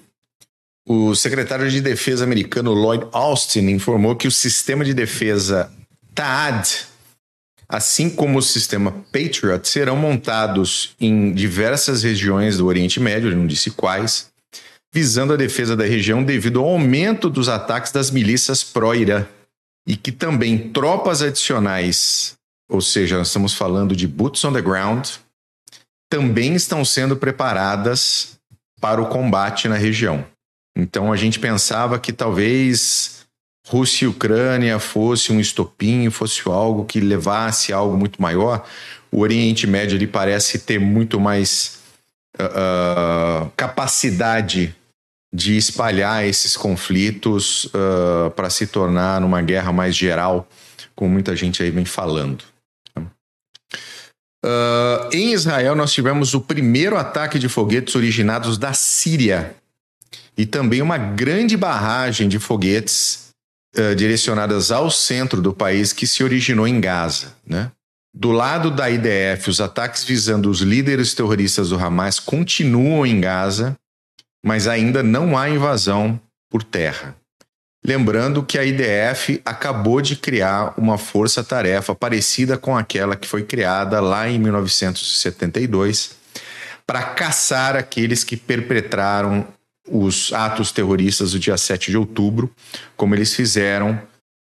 O 0.86 1.16
secretário 1.16 1.70
de 1.70 1.82
Defesa 1.82 2.24
americano 2.24 2.74
Lloyd 2.74 3.08
Austin 3.12 3.70
informou 3.70 4.16
que 4.16 4.28
o 4.28 4.32
sistema 4.32 4.84
de 4.84 4.94
defesa 4.94 5.72
TAAD, 6.14 6.86
assim 7.70 8.10
como 8.10 8.38
o 8.38 8.42
sistema 8.42 8.92
Patriot, 9.12 9.68
serão 9.68 9.96
montados 9.96 10.94
em 11.00 11.32
diversas 11.32 12.04
regiões 12.04 12.58
do 12.58 12.66
Oriente 12.66 13.00
Médio, 13.00 13.30
ele 13.30 13.38
não 13.38 13.48
disse 13.48 13.72
quais, 13.72 14.30
visando 14.94 15.34
a 15.34 15.38
defesa 15.38 15.76
da 15.76 15.86
região 15.86 16.22
devido 16.22 16.60
ao 16.60 16.68
aumento 16.68 17.30
dos 17.30 17.48
ataques 17.48 17.92
das 17.92 18.12
milícias 18.12 18.62
pró-Irã 18.62 19.26
e 19.88 19.96
que 19.96 20.12
também 20.12 20.70
tropas 20.70 21.22
adicionais, 21.22 22.36
ou 22.70 22.82
seja, 22.82 23.18
nós 23.18 23.28
estamos 23.28 23.54
falando 23.54 23.96
de 23.96 24.08
boots 24.08 24.44
on 24.44 24.52
the 24.54 24.62
ground, 24.62 25.08
também 26.14 26.54
estão 26.54 26.86
sendo 26.86 27.16
preparadas 27.18 28.38
para 28.80 29.02
o 29.02 29.08
combate 29.08 29.68
na 29.68 29.78
região. 29.78 30.24
Então 30.78 31.12
a 31.12 31.18
gente 31.18 31.40
pensava 31.40 31.98
que 31.98 32.14
talvez 32.14 33.26
Rússia 33.68 34.06
e 34.06 34.08
Ucrânia 34.08 34.78
fosse 34.78 35.34
um 35.34 35.40
estopim, 35.40 36.12
fosse 36.12 36.48
algo 36.48 36.86
que 36.86 37.00
levasse 37.00 37.74
a 37.74 37.78
algo 37.78 37.98
muito 37.98 38.22
maior. 38.22 38.64
O 39.12 39.22
Oriente 39.22 39.66
Médio 39.66 39.96
ele 39.98 40.06
parece 40.06 40.60
ter 40.60 40.80
muito 40.80 41.20
mais 41.20 41.80
uh, 42.40 43.50
capacidade 43.58 44.76
de 45.34 45.58
espalhar 45.58 46.28
esses 46.28 46.56
conflitos 46.56 47.66
uh, 47.66 48.30
para 48.36 48.52
se 48.52 48.68
tornar 48.68 49.20
numa 49.20 49.42
guerra 49.42 49.74
mais 49.74 49.96
geral, 49.96 50.48
como 50.96 51.10
muita 51.10 51.36
gente 51.36 51.64
aí 51.64 51.72
vem 51.72 51.86
falando. 51.86 52.53
Uh, 54.44 55.10
em 55.14 55.32
Israel, 55.32 55.76
nós 55.76 55.94
tivemos 55.94 56.34
o 56.34 56.42
primeiro 56.42 56.98
ataque 56.98 57.40
de 57.40 57.48
foguetes 57.48 57.96
originados 57.96 58.58
da 58.58 58.74
Síria 58.74 59.56
e 60.38 60.46
também 60.46 60.82
uma 60.82 60.98
grande 60.98 61.56
barragem 61.56 62.28
de 62.28 62.40
foguetes 62.40 63.30
uh, 63.78 63.96
direcionadas 63.96 64.72
ao 64.72 64.92
centro 64.92 65.42
do 65.42 65.54
país 65.54 65.94
que 65.94 66.06
se 66.06 66.24
originou 66.24 66.68
em 66.68 66.82
Gaza. 66.82 67.34
Né? 67.48 67.72
Do 68.14 68.32
lado 68.32 68.70
da 68.70 68.90
IDF, 68.90 69.50
os 69.50 69.62
ataques 69.62 70.04
visando 70.04 70.50
os 70.50 70.60
líderes 70.60 71.14
terroristas 71.14 71.70
do 71.70 71.80
Hamas 71.80 72.20
continuam 72.20 73.06
em 73.06 73.22
Gaza 73.22 73.78
mas 74.44 74.68
ainda 74.68 75.02
não 75.02 75.38
há 75.38 75.50
invasão 75.50 76.20
por 76.50 76.64
terra. 76.64 77.16
Lembrando 77.86 78.44
que 78.44 78.58
a 78.58 78.64
IDF 78.64 79.42
acabou 79.44 80.02
de 80.02 80.16
criar 80.16 80.74
uma 80.78 80.98
força-tarefa 80.98 81.94
parecida 81.94 82.58
com 82.58 82.78
aquela 82.78 83.16
que 83.16 83.28
foi 83.28 83.44
criada 83.44 84.00
lá 84.00 84.30
em 84.30 84.40
1972 84.40 86.16
para 86.88 87.04
caçar 87.04 87.76
aqueles 87.76 88.24
que 88.24 88.38
perpetraram 88.38 89.46
os 89.90 90.32
atos 90.32 90.72
terroristas 90.72 91.34
do 91.34 91.40
dia 91.40 91.58
7 91.58 91.92
de 91.92 91.98
outubro, 91.98 92.50
como 92.96 93.16
eles 93.16 93.36
fizeram 93.36 94.02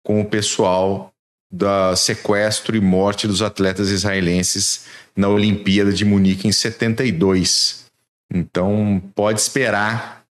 com 0.04 0.20
o 0.20 0.24
pessoal 0.24 1.12
da 1.50 1.96
sequestro 1.96 2.76
e 2.76 2.80
morte 2.80 3.26
dos 3.26 3.42
atletas 3.42 3.88
israelenses 3.90 4.86
na 5.16 5.28
Olimpíada 5.28 5.92
de 5.92 6.04
Munique 6.04 6.46
em 6.46 6.52
72. 6.52 7.84
Então, 8.32 9.02
pode 9.14 9.40
esperar 9.40 10.23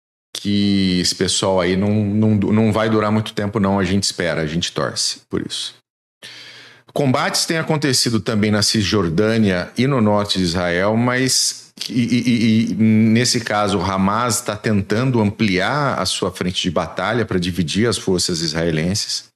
que 0.44 1.00
esse 1.00 1.16
pessoal 1.16 1.62
aí 1.62 1.78
não, 1.78 1.90
não, 1.90 2.36
não 2.36 2.74
vai 2.74 2.90
durar 2.90 3.10
muito 3.10 3.32
tempo, 3.32 3.62
não. 3.62 3.80
A 3.80 3.84
gente 3.86 4.04
espera, 4.04 4.42
a 4.42 4.46
gente 4.46 4.74
torce 4.74 5.22
por 5.30 5.42
isso. 5.42 5.74
Combates 6.92 7.46
têm 7.46 7.58
acontecido 7.58 8.20
também 8.20 8.52
na 8.52 8.62
Cisjordânia 8.62 9.72
e 9.78 9.88
no 9.88 10.02
norte 10.02 10.38
de 10.38 10.44
Israel, 10.44 10.98
mas 10.98 11.72
e, 11.90 11.94
e, 11.94 12.72
e 12.72 12.76
nesse 12.76 13.40
caso 13.40 13.78
o 13.78 13.82
Hamas 13.82 14.42
está 14.42 14.54
tentando 14.58 15.22
ampliar 15.22 15.98
a 15.98 16.06
sua 16.06 16.30
frente 16.30 16.62
de 16.62 16.70
batalha 16.70 17.26
para 17.26 17.40
dividir 17.40 17.88
as 17.88 17.98
forças 17.98 18.42
israelenses, 18.42 19.30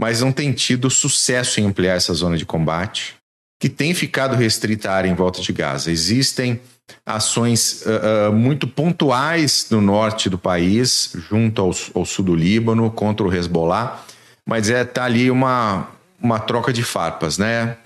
mas 0.00 0.22
não 0.22 0.32
tem 0.32 0.54
tido 0.54 0.88
sucesso 0.88 1.60
em 1.60 1.66
ampliar 1.66 1.96
essa 1.96 2.14
zona 2.14 2.38
de 2.38 2.46
combate, 2.46 3.14
que 3.60 3.68
tem 3.68 3.92
ficado 3.92 4.36
restrita 4.36 4.90
à 4.90 4.94
área 4.94 5.08
em 5.08 5.14
volta 5.14 5.42
de 5.42 5.52
Gaza. 5.52 5.92
Existem 5.92 6.60
ações 7.06 7.84
uh, 7.86 8.32
muito 8.32 8.66
pontuais 8.66 9.66
no 9.70 9.80
norte 9.80 10.28
do 10.28 10.38
país, 10.38 11.12
junto 11.28 11.60
ao, 11.60 11.70
ao, 11.94 12.04
sul 12.04 12.24
do 12.24 12.34
Líbano, 12.34 12.90
contra 12.90 13.26
o 13.26 13.34
Hezbollah, 13.34 14.02
mas 14.46 14.70
é 14.70 14.84
tá 14.84 15.04
ali 15.04 15.30
uma, 15.30 15.88
uma 16.20 16.38
troca 16.38 16.72
de 16.72 16.82
farpas, 16.82 17.38
né? 17.38 17.76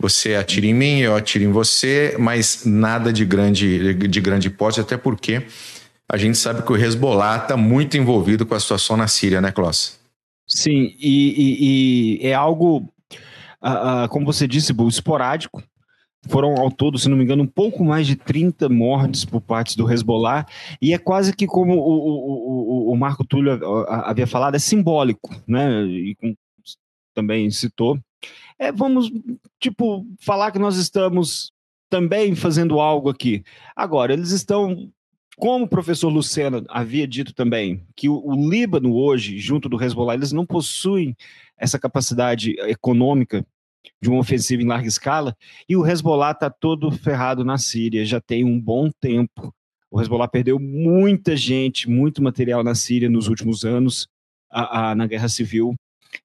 Você 0.00 0.34
atira 0.34 0.66
em 0.66 0.74
mim, 0.74 0.98
eu 0.98 1.16
atiro 1.16 1.44
em 1.44 1.50
você, 1.50 2.16
mas 2.18 2.64
nada 2.64 3.12
de 3.12 3.24
grande, 3.24 3.94
de 3.94 4.20
grande 4.20 4.50
porte, 4.50 4.80
até 4.80 4.96
porque 4.96 5.46
a 6.10 6.16
gente 6.16 6.36
sabe 6.36 6.62
que 6.62 6.72
o 6.72 6.76
Hezbollah 6.76 7.38
está 7.38 7.56
muito 7.56 7.96
envolvido 7.96 8.44
com 8.44 8.54
a 8.54 8.60
situação 8.60 8.96
na 8.96 9.08
Síria, 9.08 9.40
né, 9.40 9.50
Kloss? 9.50 9.98
Sim, 10.46 10.94
e, 11.00 12.18
e, 12.20 12.20
e 12.22 12.26
é 12.26 12.34
algo, 12.34 12.88
uh, 13.62 14.08
como 14.10 14.26
você 14.26 14.46
disse, 14.46 14.72
esporádico, 14.86 15.62
foram 16.28 16.54
ao 16.56 16.70
todo, 16.70 16.98
se 16.98 17.08
não 17.08 17.16
me 17.16 17.24
engano, 17.24 17.42
um 17.42 17.48
pouco 17.48 17.84
mais 17.84 18.06
de 18.06 18.16
30 18.16 18.68
mortes 18.68 19.24
por 19.24 19.40
parte 19.40 19.76
do 19.76 19.90
Hezbollah, 19.90 20.46
e 20.80 20.92
é 20.92 20.98
quase 20.98 21.34
que 21.34 21.46
como 21.46 21.74
o, 21.74 21.78
o, 21.78 22.88
o, 22.88 22.92
o 22.92 22.96
Marco 22.96 23.24
Túlio 23.24 23.58
havia 23.88 24.26
falado, 24.26 24.54
é 24.54 24.58
simbólico, 24.58 25.34
né? 25.46 25.84
E 25.84 26.16
também 27.14 27.50
citou. 27.50 27.98
É, 28.58 28.70
vamos, 28.72 29.10
tipo, 29.60 30.06
falar 30.20 30.50
que 30.50 30.58
nós 30.58 30.76
estamos 30.76 31.52
também 31.88 32.34
fazendo 32.34 32.80
algo 32.80 33.08
aqui. 33.08 33.42
Agora, 33.74 34.12
eles 34.12 34.30
estão 34.30 34.90
como 35.36 35.66
o 35.66 35.68
professor 35.68 36.08
Lucena 36.08 36.64
havia 36.68 37.06
dito 37.06 37.34
também, 37.34 37.86
que 37.94 38.08
o, 38.08 38.22
o 38.24 38.48
Líbano 38.48 38.94
hoje, 38.94 39.38
junto 39.38 39.68
do 39.68 39.82
Hezbollah, 39.82 40.14
eles 40.14 40.32
não 40.32 40.46
possuem 40.46 41.14
essa 41.58 41.78
capacidade 41.78 42.58
econômica 42.60 43.46
de 44.02 44.08
uma 44.08 44.18
ofensiva 44.18 44.62
em 44.62 44.66
larga 44.66 44.88
escala, 44.88 45.36
e 45.68 45.76
o 45.76 45.86
Hezbollah 45.86 46.32
está 46.32 46.50
todo 46.50 46.90
ferrado 46.90 47.44
na 47.44 47.58
Síria, 47.58 48.04
já 48.04 48.20
tem 48.20 48.44
um 48.44 48.60
bom 48.60 48.90
tempo. 49.00 49.54
O 49.90 50.00
Hezbollah 50.00 50.28
perdeu 50.28 50.58
muita 50.58 51.36
gente, 51.36 51.88
muito 51.88 52.22
material 52.22 52.62
na 52.62 52.74
Síria 52.74 53.08
nos 53.08 53.28
últimos 53.28 53.64
anos, 53.64 54.08
a, 54.50 54.90
a, 54.90 54.94
na 54.94 55.06
guerra 55.06 55.28
civil. 55.28 55.74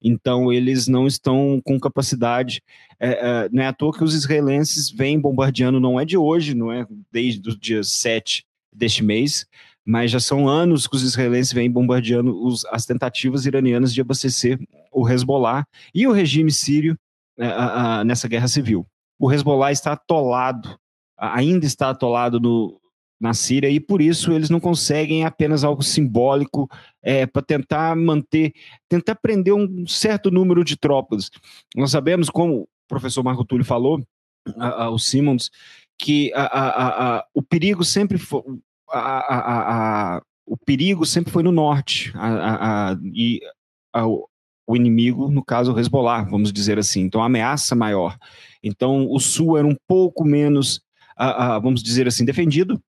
Então, 0.02 0.52
eles 0.52 0.86
não 0.86 1.06
estão 1.06 1.60
com 1.64 1.78
capacidade. 1.78 2.62
É, 2.98 3.10
é, 3.10 3.48
não 3.50 3.62
é 3.62 3.66
à 3.66 3.72
toa 3.72 3.92
que 3.92 4.04
os 4.04 4.14
israelenses 4.14 4.90
vêm 4.90 5.20
bombardeando, 5.20 5.80
não 5.80 5.98
é 5.98 6.04
de 6.04 6.16
hoje, 6.16 6.54
não 6.54 6.72
é 6.72 6.86
desde 7.10 7.50
o 7.50 7.58
dia 7.58 7.82
7 7.82 8.44
deste 8.72 9.02
mês, 9.02 9.46
mas 9.84 10.10
já 10.10 10.20
são 10.20 10.48
anos 10.48 10.86
que 10.86 10.96
os 10.96 11.02
israelenses 11.02 11.52
vêm 11.52 11.70
bombardeando 11.70 12.42
os, 12.44 12.64
as 12.66 12.86
tentativas 12.86 13.44
iranianas 13.46 13.92
de 13.92 14.00
abastecer 14.00 14.58
o 14.92 15.08
Hezbollah 15.08 15.66
e 15.94 16.06
o 16.06 16.12
regime 16.12 16.50
sírio 16.50 16.96
é, 17.38 18.04
nessa 18.04 18.28
guerra 18.28 18.48
civil. 18.48 18.86
O 19.18 19.32
Hezbollah 19.32 19.72
está 19.72 19.92
atolado, 19.92 20.78
ainda 21.16 21.64
está 21.64 21.90
atolado 21.90 22.40
no, 22.40 22.80
na 23.20 23.32
Síria 23.34 23.70
e 23.70 23.78
por 23.78 24.02
isso 24.02 24.32
eles 24.32 24.50
não 24.50 24.58
conseguem 24.58 25.24
apenas 25.24 25.62
algo 25.62 25.82
simbólico 25.82 26.68
é, 27.00 27.24
para 27.24 27.40
tentar 27.40 27.94
manter, 27.94 28.52
tentar 28.88 29.14
prender 29.14 29.54
um 29.54 29.86
certo 29.86 30.30
número 30.30 30.64
de 30.64 30.76
tropas. 30.76 31.30
Nós 31.76 31.92
sabemos, 31.92 32.28
como 32.28 32.62
o 32.62 32.68
professor 32.88 33.22
Marco 33.22 33.44
Túlio 33.44 33.64
falou, 33.64 34.04
a, 34.56 34.84
a, 34.84 34.90
o 34.90 34.98
Simmons, 34.98 35.50
que 35.96 36.32
o 37.32 37.42
perigo 37.42 37.84
sempre 37.84 38.18
foi 38.18 38.42
o 40.44 40.56
perigo 40.56 41.06
sempre 41.06 41.32
foi 41.32 41.42
no 41.42 41.52
norte 41.52 42.12
e 43.14 43.40
o 44.66 44.76
inimigo, 44.76 45.30
no 45.30 45.44
caso, 45.44 45.72
o 45.72 45.78
Hezbollah, 45.78 46.22
vamos 46.22 46.52
dizer 46.52 46.78
assim. 46.78 47.00
Então, 47.00 47.22
a 47.22 47.26
ameaça 47.26 47.74
maior. 47.74 48.16
Então, 48.62 49.06
o 49.10 49.18
sul 49.18 49.58
era 49.58 49.66
um 49.66 49.76
pouco 49.86 50.24
menos, 50.24 50.80
vamos 51.60 51.82
dizer 51.82 52.06
assim, 52.06 52.24
defendido, 52.24 52.80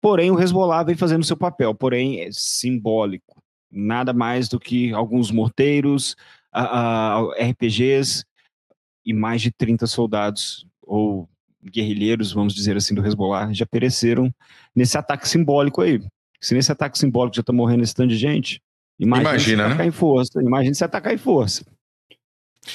porém 0.00 0.30
o 0.30 0.40
Hezbollah 0.40 0.84
vem 0.84 0.96
fazendo 0.96 1.24
seu 1.24 1.36
papel, 1.36 1.74
porém 1.74 2.20
é 2.20 2.28
simbólico. 2.30 3.42
Nada 3.70 4.12
mais 4.12 4.48
do 4.48 4.58
que 4.58 4.92
alguns 4.92 5.30
morteiros, 5.30 6.16
RPGs 7.38 8.24
e 9.04 9.12
mais 9.12 9.42
de 9.42 9.50
30 9.50 9.86
soldados 9.86 10.66
ou 10.82 11.28
guerrilheiros, 11.62 12.32
vamos 12.32 12.54
dizer 12.54 12.76
assim, 12.76 12.94
do 12.94 13.04
Hezbollah 13.04 13.52
já 13.52 13.66
pereceram 13.66 14.32
nesse 14.74 14.96
ataque 14.96 15.28
simbólico 15.28 15.82
aí. 15.82 16.00
Se 16.40 16.54
nesse 16.54 16.70
ataque 16.70 16.96
simbólico 16.96 17.34
já 17.36 17.40
está 17.40 17.52
morrendo 17.52 17.82
esse 17.82 17.94
tanto 17.94 18.10
de 18.10 18.16
gente, 18.16 18.62
imagina, 18.98 19.28
imagina 19.30 19.44
se 19.44 19.54
atacar 19.54 19.78
né? 19.78 19.86
em 19.86 19.90
força. 19.90 20.42
Imagina 20.42 20.74
se 20.74 20.84
atacar 20.84 21.14
em 21.14 21.18
força. 21.18 21.64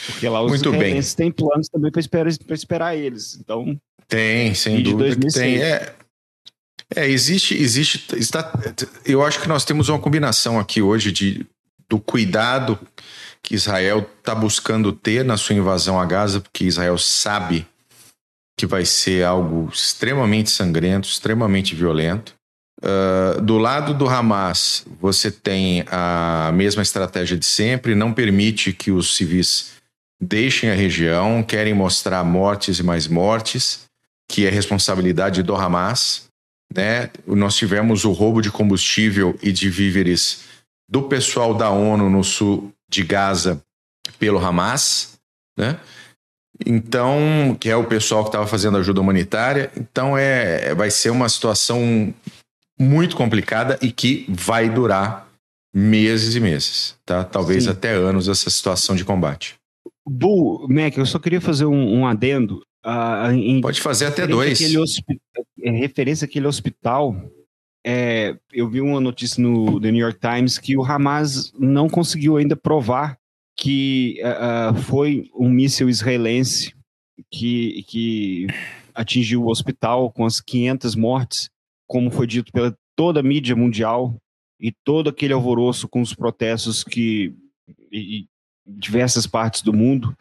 Porque 0.07 0.27
lá 0.27 0.41
os 0.41 0.49
Muito 0.49 0.71
bem. 0.71 0.99
têm 1.01 1.31
planos 1.31 1.67
também 1.69 1.91
para 1.91 1.99
esperar, 1.99 2.33
esperar 2.49 2.95
eles. 2.95 3.35
Então. 3.35 3.79
Tem, 4.07 4.53
sem 4.53 4.81
dúvida. 4.81 5.27
Tem. 5.31 5.61
É, 5.61 5.93
é, 6.95 7.09
existe, 7.09 7.55
existe. 7.55 8.15
Está, 8.17 8.51
eu 9.05 9.23
acho 9.23 9.41
que 9.41 9.47
nós 9.47 9.65
temos 9.65 9.89
uma 9.89 9.99
combinação 9.99 10.59
aqui 10.59 10.81
hoje 10.81 11.11
de, 11.11 11.45
do 11.89 11.99
cuidado 11.99 12.79
que 13.41 13.55
Israel 13.55 14.09
está 14.19 14.33
buscando 14.33 14.91
ter 14.93 15.23
na 15.23 15.37
sua 15.37 15.55
invasão 15.55 15.99
a 15.99 16.05
Gaza, 16.05 16.39
porque 16.39 16.63
Israel 16.63 16.97
sabe 16.97 17.67
que 18.57 18.65
vai 18.65 18.85
ser 18.85 19.25
algo 19.25 19.69
extremamente 19.73 20.49
sangrento, 20.49 21.07
extremamente 21.07 21.75
violento. 21.75 22.33
Uh, 22.83 23.41
do 23.41 23.57
lado 23.57 23.93
do 23.93 24.09
Hamas, 24.09 24.85
você 24.99 25.31
tem 25.31 25.85
a 25.87 26.51
mesma 26.53 26.81
estratégia 26.81 27.37
de 27.37 27.45
sempre, 27.45 27.95
não 27.95 28.13
permite 28.13 28.73
que 28.73 28.91
os 28.91 29.15
civis 29.15 29.71
deixem 30.19 30.69
a 30.69 30.75
região, 30.75 31.41
querem 31.41 31.73
mostrar 31.73 32.25
mortes 32.25 32.79
e 32.79 32.83
mais 32.83 33.07
mortes, 33.07 33.85
que 34.27 34.45
é 34.45 34.49
responsabilidade 34.49 35.41
do 35.41 35.55
Hamas. 35.55 36.27
Né? 36.75 37.09
Nós 37.25 37.55
tivemos 37.55 38.03
o 38.03 38.11
roubo 38.11 38.41
de 38.41 38.51
combustível 38.51 39.37
e 39.41 39.53
de 39.53 39.69
víveres 39.69 40.41
do 40.89 41.03
pessoal 41.03 41.53
da 41.53 41.69
ONU 41.69 42.09
no 42.09 42.23
sul 42.23 42.73
de 42.89 43.03
Gaza 43.03 43.61
pelo 44.19 44.39
Hamas. 44.39 45.13
Né? 45.57 45.79
Então, 46.65 47.55
que 47.57 47.69
é 47.69 47.75
o 47.77 47.85
pessoal 47.85 48.23
que 48.23 48.29
estava 48.29 48.45
fazendo 48.45 48.77
ajuda 48.77 48.99
humanitária. 48.99 49.71
Então, 49.77 50.17
é, 50.17 50.75
vai 50.75 50.91
ser 50.91 51.11
uma 51.11 51.29
situação 51.29 52.13
muito 52.79 53.15
complicada 53.15 53.77
e 53.81 53.91
que 53.91 54.25
vai 54.29 54.69
durar 54.69 55.27
meses 55.73 56.35
e 56.35 56.39
meses, 56.39 56.95
tá? 57.05 57.23
Talvez 57.23 57.63
Sim. 57.63 57.71
até 57.71 57.93
anos 57.93 58.27
essa 58.27 58.49
situação 58.49 58.95
de 58.95 59.03
combate. 59.03 59.55
Bu, 60.05 60.67
Mac, 60.69 60.97
eu 60.97 61.05
só 61.05 61.17
queria 61.17 61.41
fazer 61.41 61.65
um, 61.65 61.99
um 61.99 62.07
adendo. 62.07 62.61
Uh, 62.85 63.61
Pode 63.61 63.81
fazer 63.81 64.05
até 64.05 64.27
dois. 64.27 64.59
Em 64.61 65.77
referência 65.77 66.25
àquele 66.25 66.45
hospital, 66.45 67.15
é, 67.85 68.35
eu 68.51 68.69
vi 68.69 68.81
uma 68.81 68.99
notícia 68.99 69.41
no 69.41 69.79
The 69.79 69.91
New 69.91 70.01
York 70.01 70.19
Times 70.19 70.57
que 70.57 70.77
o 70.77 70.83
Hamas 70.83 71.53
não 71.57 71.89
conseguiu 71.89 72.37
ainda 72.37 72.55
provar 72.55 73.17
que 73.55 74.19
uh, 74.21 74.75
foi 74.81 75.29
um 75.35 75.49
míssil 75.49 75.89
israelense 75.89 76.73
que, 77.31 77.83
que 77.87 78.47
atingiu 78.93 79.43
o 79.43 79.49
hospital 79.49 80.11
com 80.11 80.25
as 80.25 80.39
500 80.39 80.95
mortes, 80.95 81.49
como 81.87 82.11
foi 82.11 82.27
dito 82.27 82.51
pela 82.51 82.75
toda 82.95 83.19
a 83.19 83.23
mídia 83.23 83.55
mundial 83.55 84.15
e 84.59 84.71
todo 84.83 85.09
aquele 85.09 85.33
alvoroço 85.33 85.87
com 85.87 86.01
os 86.01 86.13
protestos 86.13 86.83
que 86.83 87.35
diversas 88.65 89.27
partes 89.27 89.61
do 89.61 89.73
mundo. 89.73 90.15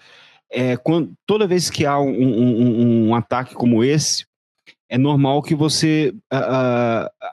É, 0.51 0.77
quando, 0.77 1.14
toda 1.27 1.46
vez 1.46 1.70
que 1.70 1.87
há 1.87 1.98
um, 1.98 2.11
um, 2.11 3.09
um, 3.09 3.14
ataque 3.14 3.55
como 3.55 3.83
esse, 3.83 4.27
é 4.88 4.98
normal 4.98 5.42
que 5.42 5.55
você 5.55 6.14
uh, 6.33 7.07
uh, 7.07 7.31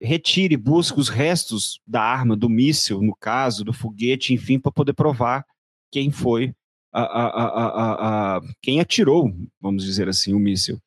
retire, 0.00 0.56
busque 0.56 0.98
os 0.98 1.08
restos 1.08 1.80
da 1.86 2.02
arma, 2.02 2.34
do 2.34 2.48
míssil, 2.48 3.02
no 3.02 3.14
caso, 3.14 3.64
do 3.64 3.72
foguete, 3.72 4.32
enfim, 4.32 4.58
para 4.58 4.72
poder 4.72 4.94
provar 4.94 5.44
quem 5.90 6.10
foi 6.10 6.54
a, 6.92 7.02
a, 7.02 8.36
a, 8.36 8.40
quem 8.62 8.80
atirou, 8.80 9.34
vamos 9.60 9.84
dizer 9.84 10.08
assim, 10.08 10.34
o 10.34 10.38
míssil. 10.38 10.78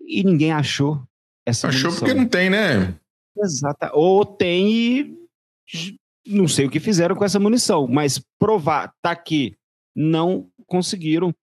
E 0.00 0.24
ninguém 0.24 0.52
achou 0.52 1.02
essa 1.46 1.68
Achou 1.68 1.90
munição. 1.90 2.06
porque 2.06 2.14
não 2.14 2.28
tem, 2.28 2.50
né? 2.50 2.94
Exato. 3.36 3.90
Ou 3.94 4.24
tem 4.24 4.70
e 4.70 5.18
não 6.26 6.46
sei 6.46 6.66
o 6.66 6.70
que 6.70 6.78
fizeram 6.78 7.16
com 7.16 7.24
essa 7.24 7.40
munição, 7.40 7.88
mas 7.88 8.22
provar, 8.38 8.92
tá 9.02 9.10
aqui, 9.10 9.56
não 9.94 10.48
conseguiram. 10.66 11.34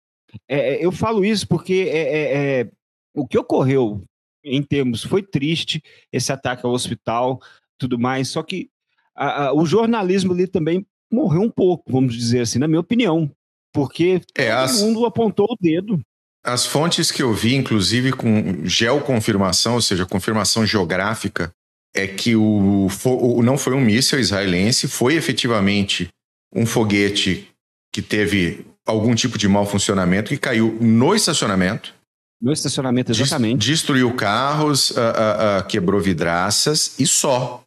É, 0.48 0.76
é 0.76 0.86
eu 0.86 0.92
falo 0.92 1.26
isso 1.26 1.48
porque 1.48 1.90
é, 1.92 2.00
é, 2.00 2.62
é 2.62 2.72
o 3.14 3.28
que 3.28 3.38
ocorreu 3.38 4.04
em 4.44 4.64
termos 4.64 5.04
foi 5.04 5.22
triste 5.22 5.84
esse 6.12 6.32
ataque 6.32 6.66
ao 6.66 6.72
hospital, 6.72 7.40
tudo 7.78 8.00
mais. 8.00 8.30
Só 8.30 8.42
que 8.44 8.70
a, 9.16 9.48
a, 9.48 9.54
o 9.54 9.66
jornalismo 9.66 10.34
ali 10.34 10.48
também 10.48 10.86
morreu 11.12 11.42
um 11.42 11.50
pouco, 11.50 11.92
vamos 11.92 12.16
dizer 12.16 12.42
assim, 12.42 12.60
na 12.60 12.68
minha 12.68 12.80
opinião, 12.80 13.30
porque 13.74 14.22
é, 14.36 14.50
todo 14.50 14.60
as... 14.60 14.82
mundo 14.82 15.06
apontou 15.06 15.48
o 15.50 15.58
dedo. 15.60 16.00
As 16.44 16.66
fontes 16.66 17.12
que 17.12 17.22
eu 17.22 17.34
vi, 17.34 17.56
inclusive 17.56 18.14
com 18.14 18.66
geoconfirmação, 18.66 19.74
ou 19.76 19.82
seja, 19.82 20.06
confirmação 20.06 20.66
geográfica, 20.66 21.52
é 21.94 22.08
que 22.08 22.36
o, 22.36 22.88
o 23.06 23.44
não 23.44 23.58
foi 23.58 23.74
um 23.74 23.82
míssil 23.82 24.20
israelense, 24.20 24.88
foi 24.88 25.16
efetivamente 25.16 26.08
um 26.54 26.66
foguete 26.66 27.50
que 27.94 28.02
teve 28.02 28.66
algum 28.86 29.14
tipo 29.14 29.38
de 29.38 29.48
mau 29.48 29.66
funcionamento 29.66 30.30
que 30.30 30.38
caiu 30.38 30.78
no 30.80 31.14
estacionamento 31.14 31.94
no 32.42 32.54
estacionamento, 32.54 33.12
exatamente. 33.12 33.66
Destruiu 33.66 34.14
carros, 34.14 34.92
uh, 34.92 34.94
uh, 34.94 35.60
uh, 35.60 35.68
quebrou 35.68 36.00
vidraças 36.00 36.98
e 36.98 37.06
só. 37.06 37.64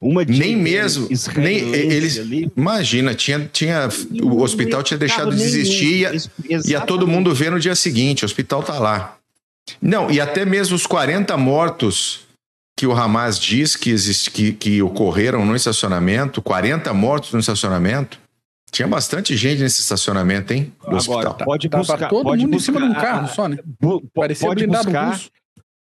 Uma 0.00 0.24
nem 0.24 0.56
mesmo, 0.56 1.08
nem 1.36 1.58
eles. 1.74 2.18
Ali. 2.18 2.50
Imagina, 2.56 3.14
tinha, 3.14 3.48
tinha 3.52 3.88
o 4.22 4.42
hospital 4.42 4.82
tinha 4.82 4.98
deixado 4.98 5.34
de 5.34 5.42
existir 5.42 6.08
e 6.48 6.70
ia 6.70 6.80
todo 6.80 7.06
mundo 7.06 7.34
ver 7.34 7.50
no 7.50 7.60
dia 7.60 7.74
seguinte. 7.74 8.24
O 8.24 8.26
hospital 8.26 8.62
tá 8.62 8.78
lá. 8.78 9.16
Não, 9.80 10.10
e 10.10 10.20
até 10.20 10.44
mesmo 10.44 10.76
os 10.76 10.86
40 10.86 11.36
mortos 11.36 12.20
que 12.76 12.86
o 12.86 12.92
Hamas 12.92 13.38
diz 13.38 13.76
que, 13.76 13.90
existe, 13.90 14.30
que, 14.30 14.52
que 14.52 14.82
ocorreram 14.82 15.44
no 15.46 15.54
estacionamento, 15.54 16.42
40 16.42 16.92
mortos 16.92 17.32
no 17.32 17.38
estacionamento, 17.38 18.18
tinha 18.70 18.88
bastante 18.88 19.36
gente 19.36 19.62
nesse 19.62 19.80
estacionamento, 19.80 20.52
hein? 20.52 20.72
Do 20.80 20.96
Agora, 20.96 20.98
hospital. 20.98 21.36
Pode 21.46 21.68
buscar. 21.68 22.08
todo 22.08 22.24
pode 22.24 22.42
mundo 22.42 22.54
buscar, 22.54 22.72
em 22.72 22.74
cima 22.74 22.86
de 22.86 22.92
um 22.92 23.00
carro 23.00 23.28
só, 23.28 23.48
né? 23.48 23.56
Parecia 24.12 24.48
pode 24.48 24.66
buscar 24.66 25.20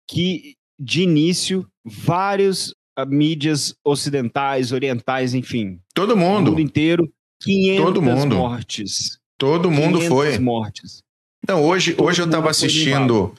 que, 0.09 0.55
de 0.81 1.03
início, 1.03 1.67
vários 1.85 2.75
mídias 3.07 3.75
ocidentais, 3.85 4.73
orientais, 4.73 5.35
enfim. 5.35 5.81
Todo 5.95 6.17
mundo. 6.17 6.49
O 6.49 6.51
mundo 6.53 6.61
inteiro. 6.61 7.11
500 7.43 7.85
todo 7.85 8.03
mundo. 8.03 8.37
mortes. 8.37 9.19
Todo 9.37 9.71
mundo 9.71 10.01
foi. 10.01 10.39
mortes. 10.39 11.03
Não, 11.47 11.65
hoje, 11.65 11.95
hoje 11.99 12.21
eu 12.21 12.27
estava 12.27 12.51
assistindo. 12.51 13.33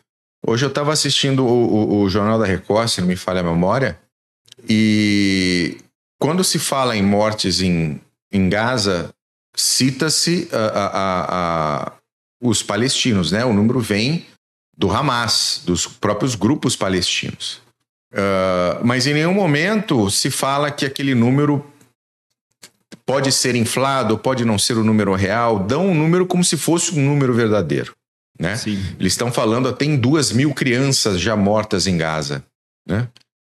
Hoje 0.46 0.66
eu 0.66 0.70
estava 0.70 0.94
assistindo 0.94 1.46
o, 1.46 1.50
o, 1.50 2.02
o, 2.02 2.10
Jornal 2.10 2.40
da 2.40 2.46
Record, 2.46 2.88
se 2.88 3.02
não 3.02 3.08
me 3.08 3.18
falha 3.18 3.42
a 3.42 3.44
memória, 3.44 4.00
E 4.68 5.78
quando 6.18 6.44
se 6.44 6.58
fala 6.58 6.96
em 6.96 7.04
mortes 7.04 7.62
em, 7.62 8.00
em 8.32 8.48
Gaza, 8.48 9.14
cita-se 9.54 10.50
os 12.42 12.64
palestinos, 12.64 13.34
né? 13.34 13.44
O 13.44 13.54
número 13.54 13.82
vem 13.82 14.26
do 14.78 14.90
Hamas, 14.90 15.62
dos 15.66 15.86
próprios 15.86 16.36
grupos 16.36 16.76
palestinos. 16.76 17.62
Uh, 18.12 18.84
mas 18.84 19.06
em 19.06 19.14
nenhum 19.14 19.34
momento 19.34 20.10
se 20.10 20.32
fala 20.32 20.72
que 20.72 20.86
aquele 20.86 21.14
número 21.14 21.66
pode 23.06 23.32
ser 23.32 23.56
inflado, 23.56 24.18
pode 24.18 24.46
não 24.46 24.58
ser 24.58 24.78
o 24.78 24.84
número 24.84 25.14
real, 25.16 25.60
dão 25.60 25.88
um 25.88 25.96
número 25.96 26.26
como 26.26 26.44
se 26.44 26.58
fosse 26.58 26.98
um 26.98 27.04
número 27.04 27.34
verdadeiro. 27.34 27.96
Né? 28.40 28.56
Sim. 28.56 28.78
Eles 29.00 29.14
estão 29.14 29.32
falando, 29.32 29.72
tem 29.74 29.98
duas 29.98 30.32
mil 30.32 30.54
crianças 30.54 31.20
já 31.20 31.36
mortas 31.36 31.88
em 31.88 31.98
Gaza. 31.98 32.44
Né? 32.88 33.08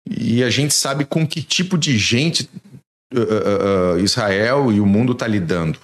E 0.08 0.42
a 0.42 0.50
gente 0.50 0.74
sabe 0.74 1.04
com 1.04 1.26
que 1.26 1.42
tipo 1.42 1.78
de 1.78 1.96
gente 1.96 2.48
uh, 3.12 3.18
uh, 3.18 3.94
uh, 3.96 4.00
Israel 4.00 4.70
e 4.70 4.80
o 4.80 4.86
mundo 4.86 5.12
está 5.12 5.26
lidando. 5.26 5.78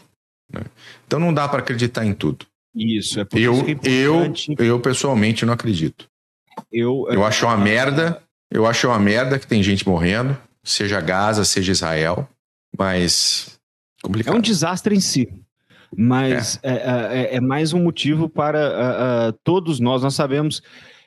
Né? 0.52 0.62
Então 1.06 1.18
não 1.18 1.32
dá 1.32 1.48
para 1.48 1.60
acreditar 1.60 2.04
em 2.04 2.12
tudo. 2.12 2.46
Isso, 2.74 3.18
é 3.18 3.24
por 3.24 3.38
eu, 3.38 3.54
isso 3.54 3.64
que 3.64 3.88
é 3.88 3.92
eu, 3.92 4.34
eu 4.58 4.80
pessoalmente 4.80 5.44
não 5.46 5.54
acredito. 5.54 6.06
Eu, 6.70 7.06
eu 7.10 7.24
acho 7.24 7.46
uma 7.46 7.56
merda 7.56 8.22
eu 8.50 8.66
acho 8.66 8.88
uma 8.88 8.98
merda 8.98 9.38
que 9.38 9.46
tem 9.46 9.62
gente 9.62 9.86
morrendo, 9.86 10.36
seja 10.62 11.00
Gaza, 11.00 11.44
seja 11.44 11.70
Israel, 11.70 12.28
mas 12.76 13.60
complicado. 14.02 14.34
É 14.34 14.36
um 14.36 14.40
desastre 14.40 14.94
em 14.94 15.00
si, 15.00 15.32
mas 15.96 16.58
é, 16.62 16.72
é, 16.72 17.22
é, 17.22 17.36
é 17.36 17.40
mais 17.40 17.72
um 17.72 17.82
motivo 17.82 18.28
para 18.28 18.58
uh, 18.58 19.30
uh, 19.30 19.38
todos 19.44 19.78
nós. 19.78 20.02
Nós 20.02 20.14
sabemos, 20.14 20.62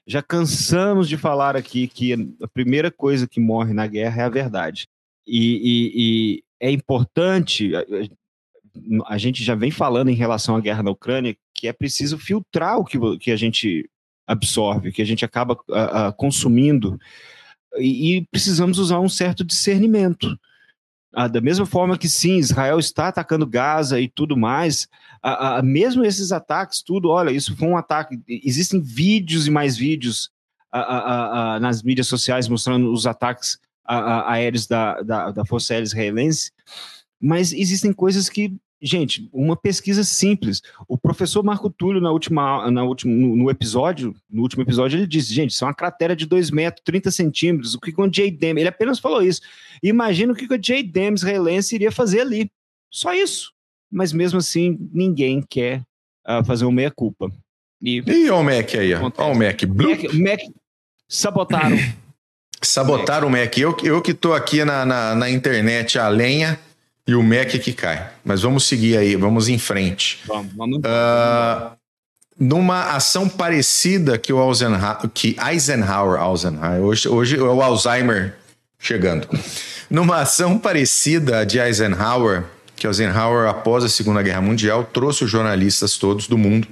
já 0.08 0.22
cansamos 0.22 1.10
de 1.10 1.18
falar 1.18 1.56
aqui 1.58 1.88
que 1.88 2.14
a 2.42 2.48
primeira 2.48 2.90
coisa 2.90 3.28
que 3.28 3.42
morre 3.42 3.74
na 3.74 3.88
guerra 3.88 4.22
é 4.22 4.26
a 4.26 4.30
verdade. 4.30 4.88
E, 5.28 5.56
e, 5.56 5.92
e 5.96 6.44
é 6.62 6.72
importante, 6.72 7.72
a, 9.06 9.18
gente 9.18 9.44
já 9.44 9.56
vem 9.56 9.72
falando 9.72 10.10
em 10.10 10.16
relação 10.16 10.56
à 10.56 10.62
guerra 10.62 10.84
na 10.84 10.92
Ucrânia, 10.92 11.36
que 11.54 11.68
é 11.68 11.74
preciso 11.74 12.18
filtrar 12.18 12.78
o 12.78 12.86
que, 12.86 12.98
que 13.18 13.32
a 13.32 13.36
gente 13.36 13.90
absorve, 14.26 14.92
que 14.92 15.02
a 15.02 15.06
gente 15.06 15.26
acaba 15.26 15.58
consumindo 16.18 16.98
e, 17.78 18.18
e 18.18 18.26
precisamos 18.28 18.80
usar 18.80 19.00
um 19.00 19.10
certo 19.10 19.44
discernimento. 19.44 20.38
Ah, 21.16 21.28
da 21.28 21.40
mesma 21.40 21.66
forma 21.66 21.98
que 21.98 22.10
sim, 22.10 22.38
Israel 22.38 22.80
está 22.80 23.08
atacando 23.08 23.46
Gaza 23.46 24.02
e 24.02 24.10
tudo 24.10 24.36
mais, 24.36 24.88
ah, 25.22 25.58
ah, 25.58 25.62
mesmo 25.62 26.04
esses 26.04 26.32
ataques, 26.32 26.82
tudo, 26.82 27.10
olha, 27.10 27.30
isso 27.30 27.56
foi 27.56 27.68
um 27.68 27.78
ataque. 27.78 28.20
Existem 28.28 28.82
vídeos 28.82 29.46
e 29.46 29.52
mais 29.52 29.78
vídeos 29.78 30.32
nas 31.62 31.84
mídias 31.84 32.08
sociais 32.08 32.48
mostrando 32.48 32.92
os 32.92 33.06
ataques 33.06 33.60
aéreos 33.86 34.66
da, 34.66 35.02
da, 35.04 35.30
da 35.30 35.46
Força 35.46 35.74
Aérea 35.74 35.86
Israelense, 35.86 36.52
mas 37.22 37.54
existem 37.54 37.94
coisas 37.94 38.28
que 38.28 38.58
Gente, 38.86 39.30
uma 39.32 39.56
pesquisa 39.56 40.04
simples. 40.04 40.62
O 40.90 40.98
professor 40.98 41.42
Marco 41.42 41.70
Túlio, 41.70 42.02
na 42.02 42.12
última, 42.12 42.70
na 42.70 42.84
última, 42.84 43.14
no, 43.14 43.34
no 43.34 43.50
episódio, 43.50 44.14
no 44.30 44.42
último 44.42 44.62
episódio, 44.62 45.00
ele 45.00 45.08
disse: 45.08 45.34
gente, 45.34 45.52
isso 45.52 45.64
é 45.64 45.68
uma 45.68 45.74
cratera 45.74 46.14
de 46.14 46.26
2 46.26 46.52
metros, 46.52 46.84
30 46.84 47.10
centímetros. 47.10 47.76
O 47.76 47.80
que 47.80 47.94
o 47.98 48.14
Jay 48.14 48.30
Dem, 48.30 48.60
ele 48.60 48.68
apenas 48.68 49.00
falou 49.00 49.22
isso. 49.22 49.40
Imagina 49.82 50.34
o 50.34 50.36
que 50.36 50.54
o 50.54 50.62
Jay 50.62 50.84
Dem 50.84 51.14
israelense 51.14 51.74
iria 51.76 51.94
fazer 51.94 52.20
ali. 52.20 52.52
Só 52.92 53.14
isso. 53.14 53.54
Mas 53.90 54.12
mesmo 54.12 54.40
assim, 54.40 54.78
ninguém 54.94 55.42
quer 55.42 55.80
uh, 56.28 56.44
fazer 56.44 56.66
uma 56.66 56.74
meia-culpa. 56.74 57.32
E, 57.82 58.04
e 58.06 58.30
o 58.30 58.44
Mac 58.44 58.76
aí, 58.76 58.94
ó. 58.96 59.00
o 59.00 59.34
Mac. 59.34 59.64
Mac, 59.64 60.14
Mac 60.14 60.40
sabotaram. 61.08 61.78
sabotaram 62.62 63.30
o 63.30 63.32
Mac. 63.32 63.58
Eu, 63.58 63.78
eu 63.82 64.02
que 64.02 64.14
tô 64.14 64.34
aqui 64.34 64.66
na, 64.66 64.86
na, 64.86 65.16
na 65.16 65.30
internet 65.30 65.98
a 65.98 66.10
lenha 66.10 66.60
e 67.08 67.16
o 67.16 67.24
Mac 67.24 67.50
que 67.50 67.74
cai. 67.74 68.10
Mas 68.24 68.42
vamos 68.42 68.68
seguir 68.68 68.98
aí, 68.98 69.16
vamos 69.16 69.50
em 69.50 69.58
frente. 69.58 70.20
Vamos, 70.26 70.54
vamos. 70.54 70.78
Uh, 70.80 71.76
numa 72.40 72.96
ação 72.96 73.28
parecida 73.28 74.18
que 74.18 74.32
o 74.32 74.50
Eisenhower, 74.50 75.10
que 75.14 75.36
Eisenhower, 75.40 76.22
Eisenhower 76.22 76.82
hoje, 76.82 77.08
hoje 77.08 77.38
é 77.38 77.42
o 77.42 77.62
Alzheimer 77.62 78.36
chegando. 78.80 79.28
Numa 79.90 80.22
ação 80.22 80.58
parecida 80.58 81.46
de 81.46 81.60
Eisenhower, 81.60 82.46
que 82.76 82.88
Eisenhower, 82.88 83.48
após 83.48 83.84
a 83.84 83.90
Segunda 83.90 84.22
Guerra 84.22 84.42
Mundial, 84.42 84.84
trouxe 84.86 85.24
os 85.24 85.32
jornalistas 85.32 85.98
todos 85.98 86.28
do 86.28 86.38
mundo 86.38 86.68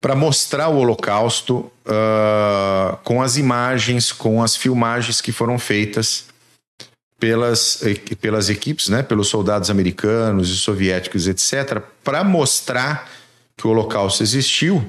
para 0.00 0.14
mostrar 0.14 0.68
o 0.68 0.76
Holocausto 0.76 1.70
uh, 1.86 2.96
com 3.02 3.22
as 3.22 3.36
imagens, 3.36 4.12
com 4.12 4.42
as 4.42 4.54
filmagens 4.54 5.20
que 5.20 5.32
foram 5.32 5.58
feitas 5.58 6.26
pelas, 7.18 7.82
pelas 8.20 8.50
equipes, 8.50 8.88
né, 8.88 9.02
pelos 9.02 9.28
soldados 9.28 9.70
americanos 9.70 10.50
e 10.50 10.56
soviéticos, 10.56 11.26
etc., 11.26 11.80
para 12.04 12.22
mostrar 12.22 13.10
que 13.56 13.66
o 13.66 13.70
Holocausto 13.70 14.22
existiu, 14.22 14.88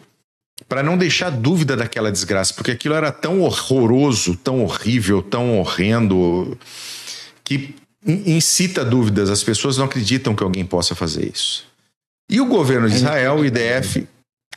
para 0.68 0.84
não 0.84 0.98
deixar 0.98 1.30
dúvida 1.30 1.78
daquela 1.78 2.12
desgraça, 2.12 2.54
porque 2.54 2.72
aquilo 2.72 2.96
era 2.96 3.12
tão 3.12 3.42
horroroso, 3.42 4.36
tão 4.36 4.64
horrível, 4.64 5.22
tão 5.22 5.58
horrendo, 5.60 6.58
que 7.44 7.76
incita 8.06 8.84
dúvidas. 8.84 9.30
As 9.30 9.44
pessoas 9.44 9.78
não 9.78 9.86
acreditam 9.86 10.36
que 10.36 10.44
alguém 10.44 10.66
possa 10.66 10.96
fazer 10.96 11.32
isso. 11.34 11.66
E 12.30 12.42
o 12.42 12.46
governo 12.46 12.90
de 12.90 12.96
é 12.96 12.98
Israel, 12.98 13.36
o 13.36 13.46
IDF, 13.46 14.06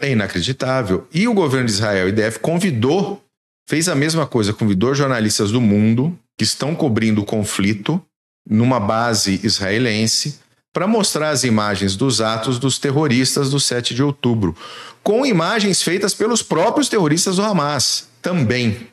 é 0.01 0.11
inacreditável. 0.11 1.07
E 1.13 1.29
o 1.29 1.35
governo 1.35 1.67
de 1.67 1.73
Israel, 1.73 2.07
o 2.07 2.09
IDF, 2.09 2.41
convidou, 2.41 3.23
fez 3.69 3.89
a 3.89 3.95
mesma 3.95 4.27
coisa, 4.27 4.53
convidou 4.53 4.93
jornalistas 4.95 5.53
do 5.53 5.61
mundo 5.61 6.19
que 6.41 6.45
estão 6.45 6.75
cobrindo 6.75 7.21
o 7.21 7.25
conflito 7.27 8.03
numa 8.49 8.81
base 8.81 9.39
israelense 9.45 10.41
para 10.73 10.87
mostrar 10.87 11.29
as 11.29 11.45
imagens 11.45 11.97
dos 11.97 12.23
atos 12.23 12.59
dos 12.59 12.79
terroristas 12.79 13.51
do 13.51 13.61
7 13.61 13.95
de 13.95 14.03
outubro, 14.03 14.57
com 15.03 15.27
imagens 15.27 15.83
feitas 15.83 16.15
pelos 16.15 16.43
próprios 16.43 16.89
terroristas 16.89 17.37
do 17.37 17.43
Hamas 17.43 18.09
também, 18.23 18.89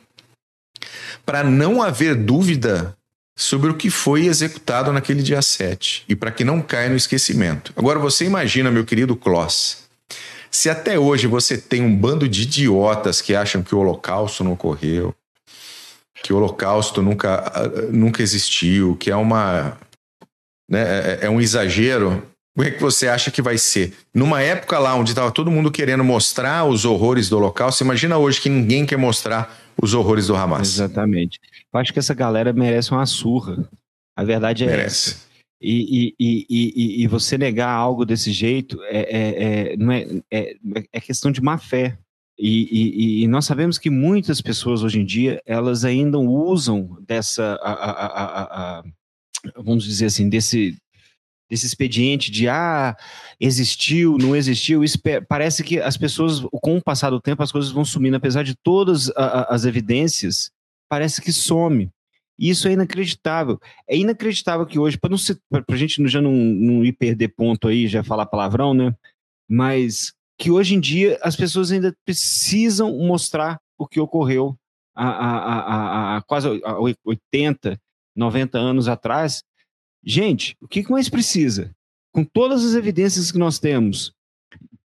para 1.24 1.42
não 1.42 1.80
haver 1.80 2.14
dúvida 2.14 2.94
sobre 3.34 3.70
o 3.70 3.74
que 3.74 3.88
foi 3.88 4.26
executado 4.26 4.92
naquele 4.92 5.22
dia 5.22 5.40
7 5.40 6.04
e 6.06 6.14
para 6.14 6.30
que 6.30 6.44
não 6.44 6.60
caia 6.60 6.90
no 6.90 6.96
esquecimento. 6.96 7.72
Agora 7.74 7.98
você 7.98 8.26
imagina, 8.26 8.70
meu 8.70 8.84
querido 8.84 9.16
Kloss, 9.16 9.84
se 10.50 10.68
até 10.68 10.98
hoje 10.98 11.26
você 11.26 11.56
tem 11.56 11.80
um 11.80 11.96
bando 11.96 12.28
de 12.28 12.42
idiotas 12.42 13.22
que 13.22 13.34
acham 13.34 13.62
que 13.62 13.74
o 13.74 13.78
Holocausto 13.78 14.44
não 14.44 14.52
ocorreu, 14.52 15.14
que 16.22 16.32
o 16.32 16.36
Holocausto 16.36 17.02
nunca, 17.02 17.52
nunca 17.92 18.22
existiu, 18.22 18.96
que 18.96 19.10
é 19.10 19.16
uma 19.16 19.78
né, 20.68 20.82
é, 20.82 21.18
é 21.22 21.30
um 21.30 21.40
exagero. 21.40 22.22
O 22.56 22.62
que, 22.62 22.68
é 22.68 22.70
que 22.72 22.80
você 22.80 23.08
acha 23.08 23.30
que 23.30 23.40
vai 23.40 23.56
ser? 23.56 23.94
Numa 24.12 24.42
época 24.42 24.78
lá 24.78 24.94
onde 24.94 25.10
estava 25.10 25.30
todo 25.30 25.50
mundo 25.50 25.70
querendo 25.70 26.02
mostrar 26.02 26.64
os 26.64 26.84
horrores 26.84 27.28
do 27.28 27.36
Holocausto, 27.36 27.84
imagina 27.84 28.18
hoje 28.18 28.40
que 28.40 28.48
ninguém 28.48 28.84
quer 28.84 28.98
mostrar 28.98 29.56
os 29.80 29.94
horrores 29.94 30.26
do 30.26 30.34
Hamas. 30.34 30.68
Exatamente. 30.68 31.38
Eu 31.72 31.80
acho 31.80 31.92
que 31.92 32.00
essa 32.00 32.14
galera 32.14 32.52
merece 32.52 32.90
uma 32.90 33.06
surra. 33.06 33.68
A 34.16 34.24
verdade 34.24 34.64
é 34.64 34.66
merece. 34.66 35.10
essa. 35.10 35.28
E, 35.60 36.14
e, 36.18 36.46
e, 36.48 37.02
e, 37.02 37.06
você 37.08 37.36
negar 37.36 37.70
algo 37.70 38.04
desse 38.04 38.30
jeito 38.30 38.80
é, 38.84 39.00
é, 39.00 39.72
é 39.72 39.76
não 39.76 39.90
é, 39.90 40.06
é, 40.30 40.54
é 40.92 41.00
questão 41.00 41.32
de 41.32 41.40
má 41.40 41.58
fé. 41.58 41.98
E, 42.38 42.68
e, 42.70 43.24
e, 43.24 43.26
nós 43.26 43.46
sabemos 43.46 43.78
que 43.78 43.90
muitas 43.90 44.40
pessoas 44.40 44.84
hoje 44.84 45.00
em 45.00 45.04
dia 45.04 45.42
elas 45.44 45.84
ainda 45.84 46.18
usam 46.18 46.96
dessa, 47.04 47.58
a, 47.60 47.72
a, 47.72 48.78
a, 48.78 48.84
vamos 49.56 49.82
dizer 49.82 50.06
assim, 50.06 50.28
desse, 50.28 50.76
desse 51.50 51.66
expediente 51.66 52.30
de 52.30 52.48
ah, 52.48 52.96
existiu, 53.40 54.16
não 54.18 54.36
existiu. 54.36 54.82
Parece 55.28 55.64
que 55.64 55.80
as 55.80 55.96
pessoas, 55.96 56.40
com 56.62 56.76
o 56.76 56.82
passar 56.82 57.10
do 57.10 57.20
tempo, 57.20 57.42
as 57.42 57.50
coisas 57.50 57.72
vão 57.72 57.84
sumindo, 57.84 58.16
apesar 58.16 58.44
de 58.44 58.54
todas 58.54 59.10
as 59.16 59.64
evidências, 59.64 60.52
parece 60.88 61.20
que 61.20 61.32
some. 61.32 61.90
E 62.38 62.50
isso 62.50 62.68
é 62.68 62.72
inacreditável. 62.72 63.60
É 63.88 63.96
inacreditável 63.96 64.64
que 64.64 64.78
hoje, 64.78 64.96
para 64.96 65.10
a 65.68 65.76
gente 65.76 66.06
já 66.06 66.20
não, 66.20 66.32
não 66.32 66.84
ir 66.84 66.92
perder 66.92 67.28
ponto 67.28 67.66
aí, 67.66 67.88
já 67.88 68.04
falar 68.04 68.26
palavrão, 68.26 68.72
né? 68.72 68.94
Mas 69.48 70.14
que 70.38 70.50
hoje 70.50 70.76
em 70.76 70.80
dia 70.80 71.18
as 71.20 71.34
pessoas 71.34 71.72
ainda 71.72 71.94
precisam 72.04 72.96
mostrar 72.98 73.60
o 73.76 73.86
que 73.86 73.98
ocorreu 73.98 74.56
há, 74.94 76.22
quase 76.26 76.48
80, 77.04 77.78
90 78.14 78.58
anos 78.58 78.88
atrás. 78.88 79.42
Gente, 80.02 80.56
o 80.60 80.68
que 80.68 80.88
mais 80.90 81.08
precisa? 81.08 81.74
Com 82.12 82.24
todas 82.24 82.64
as 82.64 82.74
evidências 82.74 83.30
que 83.30 83.38
nós 83.38 83.58
temos, 83.58 84.12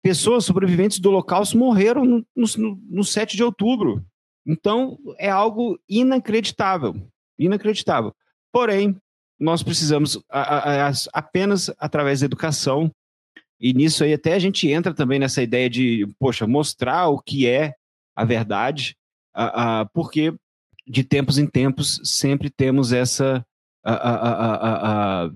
pessoas 0.03 0.45
sobreviventes 0.45 0.99
do 0.99 1.09
Holocausto 1.09 1.59
morreram 1.59 2.05
no, 2.05 2.25
no, 2.35 2.81
no 2.89 3.05
7 3.05 3.37
de 3.37 3.45
outubro. 3.45 4.05
Então, 4.47 4.99
é 5.19 5.31
algo 5.31 5.79
inacreditável. 5.89 6.95
Inacreditável. 7.39 8.15
Porém, 8.53 8.97
nós 9.39 9.63
precisamos 9.63 10.21
a, 10.29 10.41
a, 10.41 10.89
a, 10.89 10.93
apenas 11.13 11.71
através 11.79 12.21
da 12.21 12.27
educação 12.27 12.91
e 13.63 13.73
nisso 13.73 14.03
aí 14.03 14.13
até 14.13 14.35
a 14.35 14.39
gente 14.39 14.69
entra 14.69 14.93
também 14.93 15.19
nessa 15.19 15.43
ideia 15.43 15.71
de, 15.71 16.07
poxa, 16.19 16.47
mostrar 16.47 17.09
o 17.09 17.19
que 17.19 17.47
é 17.47 17.73
a 18.17 18.25
verdade, 18.25 18.97
uh, 19.37 19.83
uh, 19.83 19.91
porque 19.95 20.35
de 20.87 21.05
tempos 21.05 21.39
em 21.39 21.47
tempos, 21.47 22.01
sempre 22.05 22.51
temos 22.51 22.93
essa, 22.93 23.45
a, 23.85 23.93
a, 23.93 25.25
a, 25.25 25.31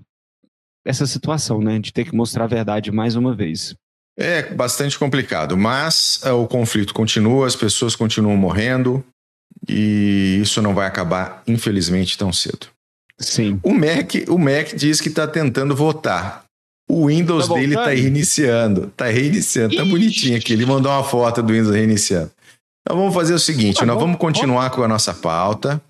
essa 0.85 1.05
situação, 1.05 1.61
né? 1.61 1.79
De 1.79 1.93
ter 1.93 2.05
que 2.05 2.15
mostrar 2.15 2.43
a 2.43 2.47
verdade 2.47 2.91
mais 2.91 3.15
uma 3.15 3.35
vez. 3.35 3.75
É 4.17 4.53
bastante 4.53 4.97
complicado, 4.97 5.55
mas 5.55 6.21
uh, 6.23 6.33
o 6.33 6.47
conflito 6.47 6.93
continua, 6.93 7.47
as 7.47 7.55
pessoas 7.55 7.95
continuam 7.95 8.35
morrendo 8.35 9.05
e 9.67 10.39
isso 10.41 10.61
não 10.61 10.73
vai 10.73 10.87
acabar, 10.87 11.43
infelizmente, 11.47 12.17
tão 12.17 12.33
cedo. 12.33 12.67
Sim. 13.19 13.59
O 13.63 13.73
Mac, 13.73 14.13
o 14.27 14.37
Mac 14.37 14.73
diz 14.75 14.99
que 15.01 15.09
está 15.09 15.27
tentando 15.27 15.75
votar. 15.75 16.46
O 16.89 17.07
Windows 17.07 17.47
tá 17.47 17.53
dele 17.53 17.75
está 17.75 17.89
reiniciando. 17.89 18.85
Está 18.85 19.05
reiniciando. 19.07 19.75
Tá 19.75 19.83
bonitinho 19.83 20.37
aqui. 20.37 20.53
Ele 20.53 20.65
mandou 20.65 20.91
uma 20.91 21.03
foto 21.03 21.43
do 21.43 21.51
Windows 21.51 21.75
reiniciando. 21.75 22.31
Então 22.81 22.97
vamos 22.97 23.13
fazer 23.13 23.33
o 23.33 23.39
seguinte: 23.39 23.79
tá 23.79 23.85
nós 23.85 23.99
vamos 23.99 24.17
continuar 24.17 24.69
com 24.69 24.81
a 24.83 24.87
nossa 24.87 25.13
pauta. 25.13 25.81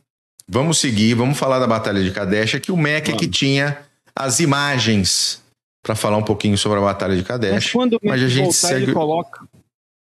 Vamos 0.50 0.80
seguir, 0.80 1.14
vamos 1.14 1.38
falar 1.38 1.60
da 1.60 1.68
Batalha 1.68 2.02
de 2.02 2.10
Kadesh, 2.10 2.60
que 2.60 2.72
o 2.72 2.78
Mac 2.78 3.10
é 3.10 3.12
que 3.12 3.28
tinha 3.28 3.80
as 4.16 4.40
imagens 4.40 5.44
para 5.84 5.94
falar 5.94 6.18
um 6.18 6.24
pouquinho 6.24 6.58
sobre 6.58 6.80
a 6.80 6.82
Batalha 6.82 7.18
de 7.18 7.24
Kadesh. 7.24 7.54
Mas 7.54 7.72
quando 7.72 8.00
mas 8.02 8.24
a 8.24 8.28
gente 8.30 8.44
voltar, 8.44 8.68
segue... 8.70 8.84
ele 8.84 8.94
coloca. 8.94 9.48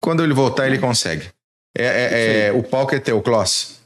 Quando 0.00 0.22
ele 0.22 0.32
voltar, 0.32 0.68
ele 0.68 0.78
consegue. 0.78 1.26
É, 1.76 1.85
é, 1.85 2.46
é 2.46 2.52
o 2.52 2.62
palco 2.62 2.94
é 2.94 3.00
teu, 3.00 3.20
Kloss. 3.20 3.80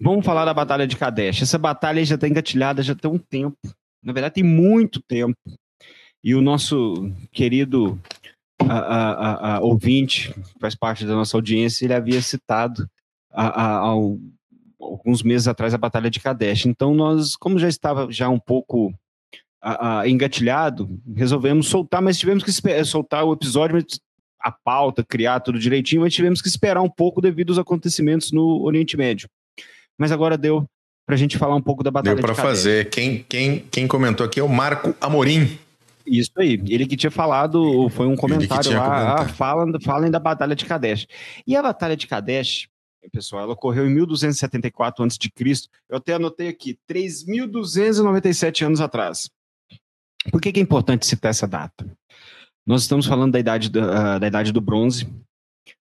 Vamos 0.00 0.24
falar 0.24 0.44
da 0.44 0.54
Batalha 0.54 0.86
de 0.86 0.96
Kadesh. 0.96 1.42
Essa 1.42 1.58
batalha 1.58 2.04
já 2.04 2.14
está 2.14 2.28
engatilhada 2.28 2.82
já 2.82 2.94
tem 2.94 3.10
um 3.10 3.18
tempo. 3.18 3.58
Na 4.02 4.12
verdade, 4.12 4.36
tem 4.36 4.44
muito 4.44 5.02
tempo. 5.02 5.36
E 6.22 6.34
o 6.34 6.40
nosso 6.40 7.10
querido 7.32 7.98
a, 8.60 8.78
a, 8.78 9.56
a, 9.56 9.60
ouvinte, 9.60 10.32
que 10.32 10.60
faz 10.60 10.74
parte 10.74 11.06
da 11.06 11.14
nossa 11.14 11.36
audiência, 11.36 11.84
ele 11.84 11.94
havia 11.94 12.20
citado 12.20 12.88
alguns 14.80 15.22
meses 15.22 15.46
atrás 15.46 15.72
a 15.72 15.78
Batalha 15.78 16.10
de 16.10 16.20
Kadesh. 16.20 16.66
Então, 16.66 16.94
nós, 16.94 17.36
como 17.36 17.58
já 17.58 17.68
estava 17.68 18.10
já 18.10 18.28
um 18.28 18.38
pouco 18.38 18.92
engatilhado, 20.06 20.88
resolvemos 21.14 21.68
soltar, 21.68 22.00
mas 22.00 22.18
tivemos 22.18 22.44
que 22.44 22.52
soltar 22.84 23.24
o 23.24 23.32
episódio, 23.32 23.84
a 24.40 24.52
pauta, 24.52 25.04
criar 25.04 25.40
tudo 25.40 25.58
direitinho, 25.58 26.02
mas 26.02 26.14
tivemos 26.14 26.40
que 26.40 26.48
esperar 26.48 26.80
um 26.80 26.90
pouco 26.90 27.20
devido 27.20 27.50
aos 27.50 27.58
acontecimentos 27.58 28.32
no 28.32 28.62
Oriente 28.62 28.96
Médio. 28.96 29.28
Mas 29.98 30.12
agora 30.12 30.38
deu 30.38 30.64
para 31.04 31.14
a 31.14 31.18
gente 31.18 31.38
falar 31.38 31.56
um 31.56 31.62
pouco 31.62 31.82
da 31.82 31.90
Batalha 31.90 32.14
deu 32.14 32.22
de 32.22 32.26
Deu 32.26 32.34
para 32.34 32.42
fazer. 32.42 32.90
Quem, 32.90 33.24
quem, 33.28 33.60
quem 33.70 33.88
comentou 33.88 34.24
aqui 34.24 34.38
é 34.38 34.42
o 34.42 34.48
Marco 34.48 34.94
Amorim. 35.00 35.58
Isso 36.10 36.32
aí. 36.36 36.60
Ele 36.68 36.86
que 36.86 36.96
tinha 36.96 37.10
falado, 37.10 37.88
foi 37.90 38.06
um 38.06 38.16
comentário 38.16 38.72
lá, 38.72 39.22
ah, 39.22 39.28
falem, 39.28 39.80
falem 39.80 40.10
da 40.10 40.18
Batalha 40.18 40.54
de 40.54 40.64
Kadesh. 40.64 41.06
E 41.46 41.54
a 41.54 41.62
Batalha 41.62 41.96
de 41.96 42.06
Kadesh, 42.06 42.68
pessoal, 43.12 43.42
ela 43.42 43.52
ocorreu 43.52 43.86
em 43.86 43.94
1274 43.94 45.04
a.C. 45.04 45.18
Eu 45.88 45.98
até 45.98 46.14
anotei 46.14 46.48
aqui, 46.48 46.78
3.297 46.88 48.66
anos 48.66 48.80
atrás. 48.80 49.30
Por 50.30 50.40
que, 50.40 50.52
que, 50.52 50.60
é 50.60 50.62
importante 50.62 51.06
citar 51.06 51.30
essa 51.30 51.46
data? 51.46 51.86
Nós 52.66 52.82
estamos 52.82 53.06
falando 53.06 53.32
da 53.32 53.38
idade, 53.38 53.70
da, 53.70 54.16
uh, 54.16 54.20
da 54.20 54.26
idade 54.26 54.52
do 54.52 54.60
bronze, 54.60 55.08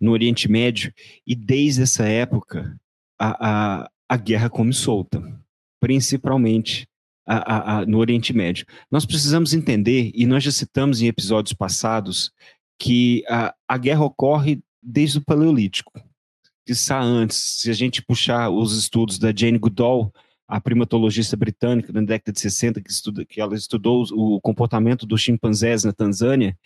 no 0.00 0.12
Oriente 0.12 0.50
Médio, 0.50 0.92
e 1.26 1.34
desde 1.34 1.82
essa 1.82 2.04
época 2.04 2.76
a, 3.18 3.82
a, 3.84 3.90
a 4.08 4.16
guerra 4.16 4.50
come 4.50 4.72
solta, 4.72 5.22
principalmente 5.80 6.87
a, 7.26 7.78
a, 7.78 7.87
no 7.87 7.98
Oriente 7.98 8.32
Médio. 8.32 8.66
Nós 8.90 9.06
precisamos 9.06 9.54
entender, 9.54 10.10
e 10.14 10.26
nós 10.26 10.44
já 10.44 10.50
citamos 10.50 11.00
em 11.00 11.06
episódios 11.06 11.54
passados, 11.54 12.32
que 12.78 13.24
a, 13.28 13.54
a 13.68 13.78
guerra 13.78 14.04
ocorre 14.04 14.60
desde 14.82 15.18
o 15.18 15.24
Paleolítico. 15.24 15.92
Está 16.66 17.00
antes, 17.00 17.37
se 17.37 17.70
a 17.70 17.74
gente 17.74 18.02
puxar 18.02 18.50
os 18.50 18.76
estudos 18.76 19.18
da 19.18 19.32
Jane 19.34 19.58
Goodall, 19.58 20.12
a 20.46 20.60
primatologista 20.60 21.37
britânica 21.37 21.92
na 21.92 22.02
década 22.02 22.32
de 22.32 22.40
60, 22.40 22.80
que, 22.80 22.90
estuda, 22.90 23.24
que 23.24 23.40
ela 23.40 23.54
estudou 23.54 24.04
o 24.12 24.40
comportamento 24.40 25.06
dos 25.06 25.20
chimpanzés 25.20 25.84
na 25.84 25.92
Tanzânia 25.92 26.56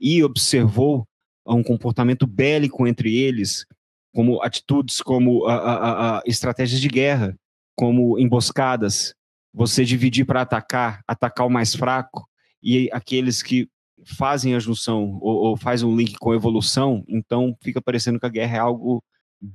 e 0.00 0.22
observou 0.22 1.06
um 1.46 1.62
comportamento 1.62 2.26
bélico 2.26 2.86
entre 2.86 3.16
eles, 3.16 3.66
como 4.14 4.42
atitudes, 4.42 5.00
como 5.00 5.46
a, 5.46 5.54
a, 5.54 6.18
a 6.18 6.22
estratégias 6.26 6.80
de 6.80 6.88
guerra, 6.88 7.36
como 7.74 8.18
emboscadas, 8.18 9.14
você 9.52 9.84
dividir 9.84 10.24
para 10.24 10.42
atacar, 10.42 11.02
atacar 11.06 11.46
o 11.46 11.50
mais 11.50 11.74
fraco, 11.74 12.26
e 12.62 12.88
aqueles 12.92 13.42
que 13.42 13.68
fazem 14.04 14.54
a 14.54 14.58
junção 14.58 15.18
ou, 15.20 15.36
ou 15.36 15.56
faz 15.56 15.82
um 15.82 15.94
link 15.96 16.16
com 16.18 16.34
evolução, 16.34 17.04
então 17.08 17.56
fica 17.60 17.80
parecendo 17.80 18.18
que 18.18 18.26
a 18.26 18.30
guerra 18.30 18.56
é 18.56 18.60
algo 18.60 19.02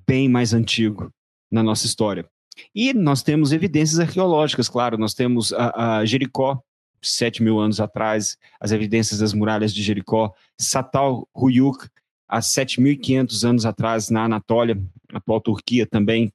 bem 0.06 0.28
mais 0.30 0.54
antigo 0.54 1.12
na 1.52 1.64
nossa 1.64 1.86
história. 1.86 2.28
E 2.74 2.94
nós 2.94 3.22
temos 3.24 3.52
evidências 3.52 4.00
arqueológicas, 4.00 4.68
claro, 4.68 4.98
nós 4.98 5.14
temos 5.14 5.54
a, 5.54 6.00
a 6.00 6.06
Jericó, 6.06 6.62
sete 7.02 7.44
mil 7.44 7.60
anos 7.60 7.80
atrás, 7.80 8.38
as 8.60 8.72
evidências 8.72 9.20
das 9.20 9.34
muralhas 9.34 9.74
de 9.74 9.84
Jericó, 9.84 10.34
Satal 10.58 11.28
Huyuk, 11.36 11.88
há 12.28 12.40
7.500 12.40 13.48
anos 13.48 13.66
atrás, 13.66 14.10
na 14.10 14.26
Anatólia, 14.26 14.78
atual 15.14 15.42
Turquia 15.42 15.86
também, 15.86 16.32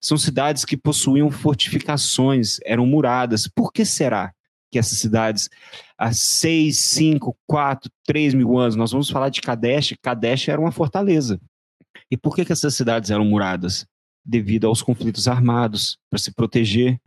são 0.00 0.16
cidades 0.16 0.64
que 0.64 0.76
possuíam 0.76 1.30
fortificações, 1.30 2.58
eram 2.64 2.86
muradas. 2.86 3.46
Por 3.46 3.72
que 3.72 3.84
será 3.84 4.32
que 4.70 4.78
essas 4.78 4.98
cidades, 4.98 5.48
há 5.96 6.12
6, 6.12 6.76
5, 6.76 7.36
4, 7.46 7.90
3 8.04 8.34
mil 8.34 8.58
anos, 8.58 8.76
nós 8.76 8.92
vamos 8.92 9.08
falar 9.08 9.28
de 9.28 9.40
Kadesh, 9.40 9.94
Kadesh 10.02 10.48
era 10.48 10.60
uma 10.60 10.72
fortaleza. 10.72 11.40
E 12.10 12.16
por 12.16 12.34
que, 12.34 12.44
que 12.44 12.52
essas 12.52 12.74
cidades 12.74 13.10
eram 13.10 13.24
muradas? 13.24 13.86
Devido 14.24 14.66
aos 14.66 14.82
conflitos 14.82 15.28
armados, 15.28 15.98
para 16.10 16.18
se 16.18 16.32
proteger 16.32 16.98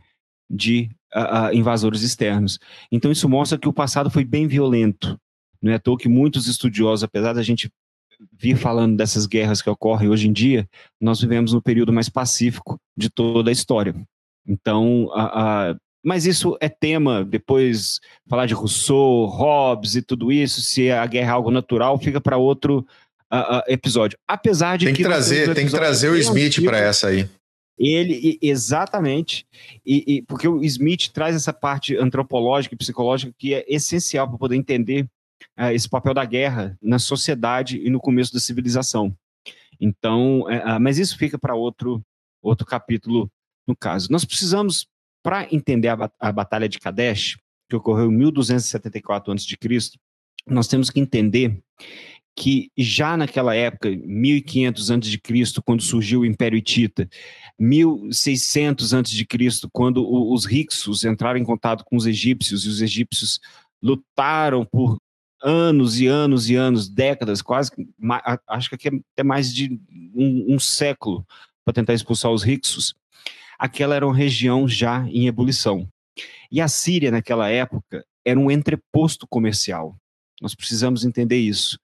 de 0.49 0.89
uh, 1.13 1.49
uh, 1.49 1.54
invasores 1.54 2.02
externos. 2.02 2.58
Então 2.91 3.12
isso 3.12 3.28
mostra 3.30 3.58
que 3.58 3.67
o 3.67 3.73
passado 3.73 4.10
foi 4.10 4.23
bem 4.23 4.47
violento. 4.47 5.19
Não 5.62 5.71
é 5.71 5.75
à 5.75 5.80
toa 5.80 5.97
que 5.97 6.08
muitos 6.08 6.47
estudiosos, 6.47 7.04
apesar 7.04 7.34
da 7.34 7.43
gente 7.43 7.69
vir 8.38 8.58
falando 8.58 8.97
dessas 8.97 9.25
guerras 9.25 9.62
que 9.62 9.69
ocorrem 9.69 10.10
hoje 10.10 10.27
em 10.27 10.34
dia, 10.34 10.67
nós 10.99 11.21
vivemos 11.21 11.53
no 11.53 11.62
período 11.62 11.93
mais 11.93 12.10
pacífico 12.10 12.79
de 12.97 13.10
toda 13.10 13.49
a 13.49 13.53
história. 13.53 13.95
Então, 14.47 15.10
a, 15.13 15.69
a, 15.69 15.75
mas 16.03 16.25
isso 16.25 16.58
é 16.60 16.69
tema, 16.69 17.23
depois 17.23 17.99
falar 18.27 18.45
de 18.45 18.53
Rousseau, 18.53 19.25
Hobbes 19.25 19.95
e 19.95 20.01
tudo 20.01 20.32
isso, 20.32 20.62
se 20.62 20.89
a 20.89 21.05
guerra 21.05 21.29
é 21.29 21.34
algo 21.34 21.51
natural, 21.51 21.97
fica 21.99 22.19
para 22.19 22.38
outro 22.38 22.86
a, 23.29 23.63
episódio. 23.67 24.17
Apesar 24.27 24.77
de 24.77 24.86
tem 24.86 24.93
que, 24.93 25.03
que 25.03 25.08
trazer, 25.08 25.53
tem 25.53 25.65
que 25.65 25.71
trazer 25.71 26.10
o 26.10 26.17
Smith 26.17 26.63
para 26.63 26.79
essa 26.79 27.08
aí. 27.08 27.27
Ele, 27.77 28.38
exatamente, 28.41 29.45
e, 29.86 30.15
e, 30.15 30.21
porque 30.23 30.45
o 30.45 30.62
Smith 30.65 31.12
traz 31.13 31.34
essa 31.34 31.53
parte 31.53 31.95
antropológica 31.95 32.75
e 32.75 32.77
psicológica 32.77 33.34
que 33.38 33.53
é 33.53 33.63
essencial 33.69 34.27
para 34.27 34.38
poder 34.38 34.58
entender 34.58 35.08
uh, 35.60 35.71
esse 35.71 35.89
papel 35.89 36.13
da 36.13 36.25
guerra 36.25 36.78
na 36.82 36.99
sociedade 36.99 37.78
e 37.78 37.89
no 37.89 37.99
começo 37.99 38.34
da 38.34 38.39
civilização. 38.39 39.15
Então, 39.80 40.41
uh, 40.41 40.80
mas 40.80 40.97
isso 40.97 41.17
fica 41.17 41.38
para 41.38 41.56
outro, 41.56 42.02
outro 42.41 42.65
capítulo 42.65 43.32
no 43.67 43.75
caso. 43.75 44.12
Nós 44.12 44.25
precisamos, 44.25 44.88
para 45.23 45.47
entender 45.54 45.89
a, 45.89 46.12
a 46.19 46.32
Batalha 46.32 46.67
de 46.67 46.80
Kadesh, 46.80 47.38
que 47.69 47.75
ocorreu 47.75 48.12
em 48.12 48.15
1274 48.15 49.32
a.C., 49.32 49.58
nós 50.47 50.67
temos 50.67 50.89
que 50.89 50.99
entender 50.99 51.62
que 52.36 52.71
já 52.78 53.17
naquela 53.17 53.54
época, 53.54 53.89
1500 53.89 54.89
antes 54.89 55.12
de 55.12 55.19
Cristo, 55.19 55.62
quando 55.62 55.84
surgiu 55.84 56.21
o 56.21 56.25
Império 56.25 56.58
Hitita, 56.58 57.08
1600 57.60 58.93
antes 58.93 59.12
de 59.12 59.25
Cristo, 59.25 59.69
quando 59.71 60.10
os 60.10 60.45
Hicsos 60.45 61.04
entraram 61.04 61.38
em 61.38 61.43
contato 61.43 61.84
com 61.84 61.97
os 61.97 62.08
egípcios 62.08 62.65
e 62.65 62.69
os 62.69 62.82
egípcios 62.82 63.39
lutaram 63.84 64.65
por 64.65 64.97
anos 65.41 65.99
e 65.99 66.08
anos 66.08 66.49
e 66.49 66.56
anos, 66.56 66.89
décadas, 66.89 67.41
quase, 67.41 67.71
acho 68.47 68.69
que 68.69 68.88
é 68.88 68.91
até 69.13 69.23
mais 69.23 69.54
de 69.54 69.80
um, 70.13 70.56
um 70.56 70.60
século 70.60 71.25
para 71.63 71.73
tentar 71.73 71.93
expulsar 71.93 72.32
os 72.32 72.45
Hicsos, 72.45 72.95
aquela 73.58 73.95
era 73.95 74.06
uma 74.06 74.15
região 74.15 74.67
já 74.67 75.08
em 75.10 75.28
ebulição. 75.28 75.88
E 76.52 76.60
a 76.60 76.67
Síria, 76.67 77.12
naquela 77.12 77.49
época, 77.49 78.06
era 78.25 78.39
um 78.39 78.49
entreposto 78.49 79.28
comercial. 79.28 79.95
Nós 80.41 80.56
precisamos 80.56 81.06
entender 81.06 81.38
isso. 81.38 81.80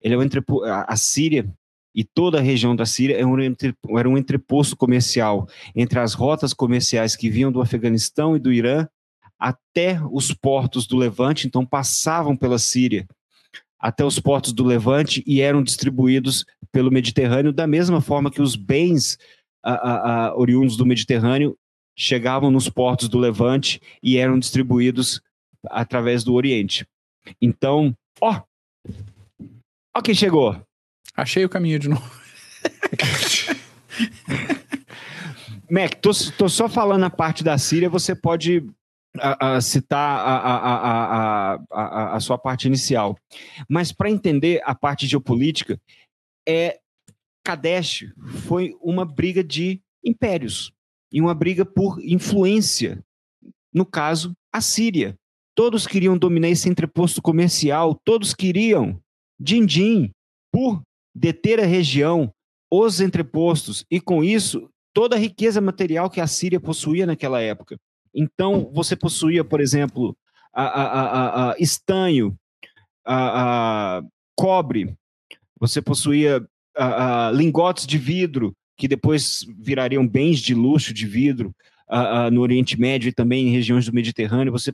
Ele 0.00 0.14
é 0.14 0.18
um 0.18 0.22
entrepo... 0.22 0.62
A 0.64 0.96
Síria 0.96 1.46
e 1.94 2.04
toda 2.04 2.38
a 2.38 2.42
região 2.42 2.74
da 2.74 2.86
Síria 2.86 3.26
um, 3.26 3.36
era 3.98 4.08
um 4.08 4.18
entreposto 4.18 4.76
comercial 4.76 5.48
entre 5.74 5.98
as 5.98 6.12
rotas 6.12 6.52
comerciais 6.52 7.16
que 7.16 7.30
vinham 7.30 7.52
do 7.52 7.60
Afeganistão 7.60 8.36
e 8.36 8.38
do 8.38 8.52
Irã 8.52 8.86
até 9.44 10.00
os 10.10 10.32
portos 10.32 10.86
do 10.86 10.96
Levante, 10.96 11.46
então 11.46 11.66
passavam 11.66 12.34
pela 12.34 12.58
Síria 12.58 13.06
até 13.78 14.02
os 14.02 14.18
portos 14.18 14.54
do 14.54 14.64
Levante 14.64 15.22
e 15.26 15.42
eram 15.42 15.62
distribuídos 15.62 16.46
pelo 16.72 16.90
Mediterrâneo, 16.90 17.52
da 17.52 17.66
mesma 17.66 18.00
forma 18.00 18.30
que 18.30 18.40
os 18.40 18.56
bens 18.56 19.18
a, 19.62 20.28
a, 20.28 20.38
oriundos 20.38 20.78
do 20.78 20.86
Mediterrâneo 20.86 21.54
chegavam 21.94 22.50
nos 22.50 22.70
portos 22.70 23.10
do 23.10 23.18
Levante 23.18 23.82
e 24.02 24.16
eram 24.16 24.38
distribuídos 24.38 25.20
através 25.66 26.24
do 26.24 26.32
Oriente. 26.32 26.86
Então, 27.38 27.94
ó, 28.22 28.40
ó 29.94 30.00
quem 30.00 30.14
chegou. 30.14 30.58
Achei 31.14 31.44
o 31.44 31.50
caminho 31.50 31.78
de 31.78 31.90
novo. 31.90 32.08
Mac, 35.70 35.96
tô, 36.00 36.12
tô 36.38 36.48
só 36.48 36.70
falando 36.70 37.04
a 37.04 37.10
parte 37.10 37.44
da 37.44 37.58
Síria, 37.58 37.90
você 37.90 38.14
pode 38.14 38.66
a, 39.18 39.56
a 39.56 39.60
citar 39.60 40.18
a, 40.20 41.54
a, 41.70 42.16
a, 42.16 42.20
sua 42.20 42.38
parte 42.38 42.66
inicial. 42.66 43.16
Mas 43.68 43.92
para 43.92 44.10
entender 44.10 44.60
a 44.64 44.74
parte 44.74 45.06
geopolítica, 45.06 45.80
é 46.46 46.78
Kadesh 47.44 48.06
foi 48.46 48.74
uma 48.80 49.04
briga 49.04 49.44
de 49.44 49.80
impérios 50.04 50.72
e 51.12 51.20
uma 51.20 51.34
briga 51.34 51.64
por 51.64 52.02
influência. 52.02 53.02
No 53.72 53.86
caso, 53.86 54.34
a 54.52 54.60
Síria. 54.60 55.16
Todos 55.56 55.86
queriam 55.86 56.18
dominar 56.18 56.48
esse 56.48 56.68
entreposto 56.68 57.22
comercial, 57.22 58.00
todos 58.04 58.34
queriam 58.34 59.00
din-din 59.38 60.10
por 60.50 60.82
deter 61.14 61.60
a 61.60 61.66
região, 61.66 62.32
os 62.68 63.00
entrepostos, 63.00 63.84
e 63.88 64.00
com 64.00 64.24
isso, 64.24 64.68
toda 64.92 65.14
a 65.14 65.18
riqueza 65.18 65.60
material 65.60 66.10
que 66.10 66.20
a 66.20 66.26
Síria 66.26 66.58
possuía 66.58 67.06
naquela 67.06 67.40
época. 67.40 67.76
Então, 68.14 68.70
você 68.72 68.94
possuía, 68.94 69.44
por 69.44 69.60
exemplo, 69.60 70.16
a, 70.52 70.64
a, 70.64 71.50
a, 71.50 71.54
estanho, 71.58 72.38
cobre, 74.36 74.94
você 75.58 75.82
possuía 75.82 76.46
lingotes 77.34 77.86
de 77.86 77.98
vidro, 77.98 78.54
que 78.76 78.86
depois 78.86 79.44
virariam 79.58 80.06
bens 80.06 80.40
de 80.40 80.54
luxo 80.54 80.94
de 80.94 81.06
vidro 81.06 81.54
no 82.32 82.40
Oriente 82.40 82.78
Médio 82.78 83.08
e 83.08 83.12
também 83.12 83.48
em 83.48 83.52
regiões 83.52 83.86
do 83.86 83.92
Mediterrâneo. 83.92 84.52
Você, 84.52 84.72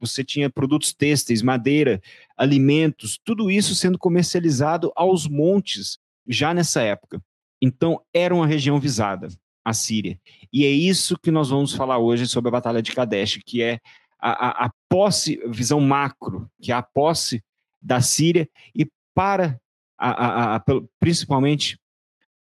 você 0.00 0.24
tinha 0.24 0.50
produtos 0.50 0.92
têxteis, 0.92 1.42
madeira, 1.42 2.00
alimentos, 2.36 3.18
tudo 3.24 3.50
isso 3.50 3.74
sendo 3.74 3.98
comercializado 3.98 4.92
aos 4.96 5.28
montes 5.28 5.98
já 6.26 6.52
nessa 6.52 6.82
época. 6.82 7.22
Então, 7.62 8.00
era 8.12 8.34
uma 8.34 8.46
região 8.46 8.80
visada 8.80 9.28
a 9.66 9.72
Síria. 9.72 10.16
E 10.52 10.64
é 10.64 10.70
isso 10.70 11.18
que 11.18 11.32
nós 11.32 11.50
vamos 11.50 11.74
falar 11.74 11.98
hoje 11.98 12.28
sobre 12.28 12.50
a 12.50 12.52
Batalha 12.52 12.80
de 12.80 12.92
Kadesh, 12.92 13.40
que 13.44 13.60
é 13.60 13.80
a, 14.16 14.30
a, 14.30 14.66
a 14.66 14.70
posse, 14.88 15.40
visão 15.48 15.80
macro, 15.80 16.48
que 16.62 16.70
é 16.70 16.74
a 16.76 16.82
posse 16.82 17.42
da 17.82 18.00
Síria 18.00 18.48
e 18.72 18.86
para, 19.12 19.60
a, 19.98 20.54
a, 20.54 20.64
principalmente 21.00 21.80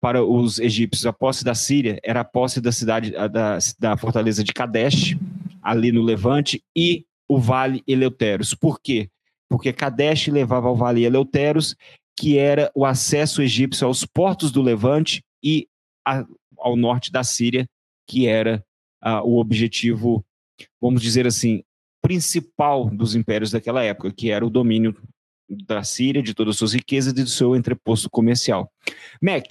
para 0.00 0.24
os 0.24 0.58
egípcios, 0.58 1.04
a 1.04 1.12
posse 1.12 1.44
da 1.44 1.54
Síria 1.54 2.00
era 2.02 2.20
a 2.20 2.24
posse 2.24 2.62
da 2.62 2.72
cidade, 2.72 3.10
da, 3.10 3.58
da 3.78 3.96
fortaleza 3.98 4.42
de 4.42 4.54
Kadesh, 4.54 5.14
ali 5.62 5.92
no 5.92 6.00
Levante, 6.00 6.64
e 6.74 7.04
o 7.28 7.38
Vale 7.38 7.82
Eleuteros. 7.86 8.54
Por 8.54 8.80
quê? 8.80 9.10
Porque 9.50 9.70
Kadesh 9.70 10.28
levava 10.28 10.66
ao 10.66 10.76
Vale 10.76 11.04
Eleuteros, 11.04 11.76
que 12.16 12.38
era 12.38 12.72
o 12.74 12.86
acesso 12.86 13.42
egípcio 13.42 13.86
aos 13.86 14.06
portos 14.06 14.50
do 14.50 14.62
Levante 14.62 15.22
e 15.44 15.68
a, 16.06 16.24
ao 16.62 16.76
norte 16.76 17.10
da 17.10 17.22
Síria, 17.24 17.66
que 18.06 18.26
era 18.26 18.64
uh, 19.04 19.20
o 19.24 19.38
objetivo, 19.38 20.24
vamos 20.80 21.02
dizer 21.02 21.26
assim, 21.26 21.62
principal 22.00 22.88
dos 22.90 23.14
impérios 23.14 23.50
daquela 23.50 23.82
época, 23.82 24.12
que 24.12 24.30
era 24.30 24.44
o 24.44 24.50
domínio 24.50 24.96
da 25.66 25.82
Síria, 25.84 26.22
de 26.22 26.34
todas 26.34 26.54
as 26.54 26.58
suas 26.58 26.72
riquezas 26.72 27.12
e 27.12 27.22
do 27.22 27.28
seu 27.28 27.54
entreposto 27.54 28.08
comercial. 28.10 28.70
Mac, 29.20 29.44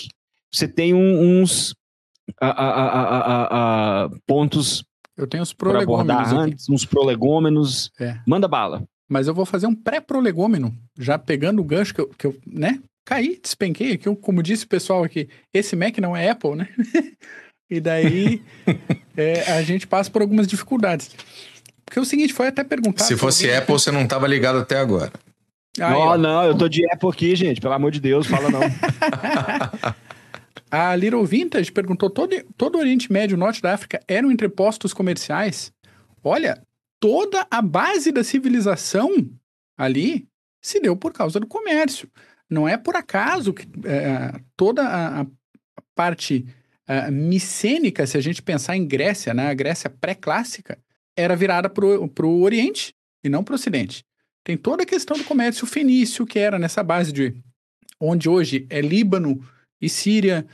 você 0.51 0.67
tem 0.67 0.93
um, 0.93 1.41
uns 1.41 1.75
pontos 4.25 4.83
eu 5.17 5.27
tenho 5.27 5.43
os 5.43 5.53
prolegômenos 5.53 6.33
antes, 6.33 6.69
uns 6.69 6.83
prolegômenos. 6.83 7.91
É. 7.99 8.19
Manda 8.25 8.47
bala. 8.47 8.83
Mas 9.07 9.27
eu 9.27 9.33
vou 9.33 9.45
fazer 9.45 9.67
um 9.67 9.75
pré-prolegômeno, 9.75 10.75
já 10.97 11.19
pegando 11.19 11.61
o 11.61 11.65
gancho 11.65 11.93
que 11.93 12.01
eu, 12.01 12.07
que 12.07 12.25
eu 12.25 12.35
né? 12.47 12.81
Caí, 13.05 13.39
despenquei. 13.41 13.97
Que 13.97 14.07
eu, 14.07 14.15
como 14.15 14.43
disse 14.43 14.65
o 14.65 14.69
pessoal 14.69 15.03
aqui, 15.03 15.29
esse 15.53 15.75
Mac 15.75 15.97
não 15.97 16.15
é 16.15 16.29
Apple, 16.29 16.55
né? 16.55 16.67
e 17.69 17.79
daí 17.79 18.41
é, 19.15 19.51
a 19.51 19.61
gente 19.61 19.87
passa 19.87 20.09
por 20.09 20.21
algumas 20.21 20.47
dificuldades. 20.47 21.11
Porque 21.85 21.99
é 21.99 22.01
o 22.01 22.05
seguinte, 22.05 22.33
foi 22.33 22.47
até 22.47 22.63
perguntar. 22.63 23.03
Se 23.03 23.17
fosse 23.17 23.45
alguém, 23.45 23.57
Apple, 23.57 23.73
você 23.73 23.91
não 23.91 24.03
estava 24.03 24.27
ligado 24.27 24.59
até 24.59 24.77
agora. 24.77 25.11
Aí, 25.79 25.93
não, 25.93 26.17
não, 26.17 26.45
eu 26.45 26.57
tô 26.57 26.67
de 26.67 26.85
Apple 26.91 27.09
aqui, 27.09 27.35
gente. 27.35 27.61
Pelo 27.61 27.73
amor 27.73 27.91
de 27.91 27.99
Deus, 27.99 28.27
fala 28.27 28.49
não. 28.49 28.59
a 30.69 30.95
Little 30.95 31.25
Vintage 31.25 31.71
perguntou: 31.71 32.09
todo, 32.09 32.35
todo 32.57 32.75
o 32.75 32.79
Oriente 32.79 33.11
Médio, 33.11 33.37
Norte 33.37 33.61
da 33.61 33.73
África 33.73 34.01
eram 34.07 34.31
entrepostos 34.31 34.93
comerciais? 34.93 35.71
Olha, 36.23 36.61
toda 36.99 37.47
a 37.49 37.61
base 37.61 38.11
da 38.11 38.23
civilização 38.23 39.29
ali 39.77 40.27
se 40.61 40.79
deu 40.79 40.95
por 40.95 41.11
causa 41.11 41.39
do 41.39 41.47
comércio. 41.47 42.07
Não 42.51 42.67
é 42.67 42.75
por 42.77 42.97
acaso 42.97 43.53
que 43.53 43.65
é, 43.85 44.41
toda 44.57 44.83
a, 44.83 45.21
a 45.21 45.25
parte 45.95 46.45
é, 46.85 47.09
micênica, 47.09 48.05
se 48.05 48.17
a 48.17 48.21
gente 48.21 48.41
pensar 48.41 48.75
em 48.75 48.85
Grécia, 48.85 49.33
né, 49.33 49.49
a 49.49 49.53
Grécia 49.53 49.89
pré-clássica, 49.89 50.77
era 51.15 51.35
virada 51.35 51.69
para 51.69 51.85
o 51.85 52.41
Oriente 52.41 52.93
e 53.23 53.29
não 53.29 53.43
para 53.43 53.53
o 53.53 53.55
Ocidente. 53.55 54.03
Tem 54.43 54.57
toda 54.57 54.83
a 54.83 54.85
questão 54.85 55.17
do 55.17 55.23
comércio 55.23 55.65
fenício, 55.65 56.25
que 56.25 56.39
era 56.39 56.59
nessa 56.59 56.83
base 56.83 57.13
de 57.13 57.33
onde 57.99 58.27
hoje 58.27 58.65
é 58.69 58.81
Líbano 58.81 59.41
e 59.79 59.87
Síria, 59.87 60.45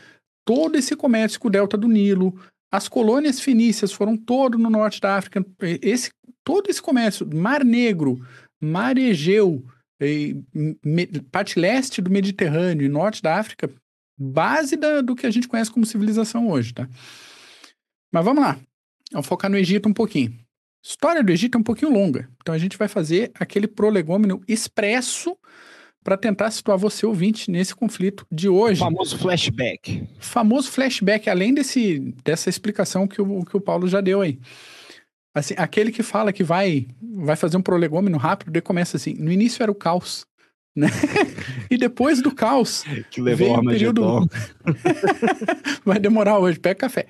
todo 0.45 0.77
esse 0.77 0.95
comércio 0.95 1.39
com 1.39 1.47
o 1.47 1.51
delta 1.51 1.77
do 1.77 1.87
Nilo, 1.87 2.39
as 2.71 2.87
colônias 2.87 3.39
fenícias 3.39 3.91
foram 3.91 4.15
todo 4.15 4.57
no 4.57 4.69
norte 4.69 4.99
da 4.99 5.15
África, 5.15 5.43
esse, 5.81 6.11
todo 6.43 6.69
esse 6.69 6.81
comércio, 6.81 7.27
Mar 7.33 7.63
Negro, 7.63 8.19
Mar 8.61 8.97
Egeu, 8.97 9.65
me, 9.99 11.07
parte 11.31 11.59
leste 11.59 12.01
do 12.01 12.09
Mediterrâneo 12.09 12.85
e 12.85 12.89
norte 12.89 13.21
da 13.21 13.37
África, 13.37 13.69
base 14.17 14.75
da, 14.75 15.01
do 15.01 15.15
que 15.15 15.25
a 15.25 15.31
gente 15.31 15.47
conhece 15.47 15.71
como 15.71 15.85
civilização 15.85 16.49
hoje, 16.49 16.73
tá? 16.73 16.87
Mas 18.11 18.23
vamos 18.23 18.43
lá, 18.43 18.59
vamos 19.11 19.27
focar 19.27 19.49
no 19.49 19.57
Egito 19.57 19.89
um 19.89 19.93
pouquinho. 19.93 20.33
História 20.83 21.23
do 21.23 21.31
Egito 21.31 21.57
é 21.57 21.59
um 21.59 21.63
pouquinho 21.63 21.91
longa, 21.91 22.29
então 22.41 22.53
a 22.53 22.57
gente 22.57 22.77
vai 22.77 22.87
fazer 22.87 23.31
aquele 23.35 23.67
prolegômeno 23.67 24.41
expresso 24.47 25.37
para 26.07 26.15
tentar 26.15 26.49
situar 26.51 26.77
você, 26.77 27.05
ouvinte, 27.05 27.51
nesse 27.51 27.75
conflito 27.75 28.25
de 28.31 28.47
hoje. 28.47 28.79
O 28.79 28.85
famoso 28.85 29.17
flashback. 29.17 30.07
Famoso 30.19 30.71
flashback, 30.71 31.29
além 31.29 31.53
desse, 31.53 31.99
dessa 32.23 32.49
explicação 32.49 33.05
que 33.05 33.21
o, 33.21 33.43
que 33.43 33.57
o 33.57 33.59
Paulo 33.59 33.89
já 33.89 33.99
deu 33.99 34.21
aí. 34.21 34.39
Assim, 35.37 35.53
aquele 35.57 35.91
que 35.91 36.01
fala 36.01 36.33
que 36.33 36.43
vai, 36.43 36.87
vai 37.01 37.35
fazer 37.35 37.57
um 37.57 37.61
prolegômeno 37.61 38.17
rápido, 38.17 38.49
ele 38.49 38.61
começa 38.61 38.97
assim, 38.97 39.13
no 39.13 39.31
início 39.31 39.61
era 39.61 39.71
o 39.71 39.75
caos, 39.75 40.25
né? 40.75 40.87
e 41.69 41.77
depois 41.77 42.21
do 42.21 42.33
caos, 42.33 42.83
que 43.11 43.21
levou 43.21 43.47
veio 43.47 43.59
o 43.59 43.65
período... 43.65 44.29
vai 45.85 45.99
demorar 45.99 46.39
hoje, 46.39 46.59
pega 46.59 46.79
café. 46.79 47.05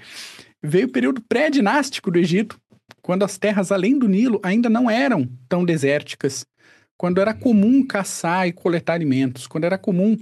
Veio 0.62 0.88
o 0.88 0.92
período 0.92 1.22
pré-dinástico 1.22 2.12
do 2.12 2.20
Egito, 2.20 2.60
quando 3.02 3.24
as 3.24 3.38
terras 3.38 3.72
além 3.72 3.98
do 3.98 4.08
Nilo 4.10 4.42
ainda 4.44 4.70
não 4.70 4.90
eram 4.90 5.30
tão 5.48 5.64
desérticas, 5.64 6.46
quando 6.98 7.22
era 7.22 7.34
comum 7.34 7.86
caçar 7.86 8.48
e 8.48 8.52
coletar 8.52 8.94
alimentos, 8.94 9.48
quando 9.48 9.64
era 9.64 9.78
comum 9.78 10.18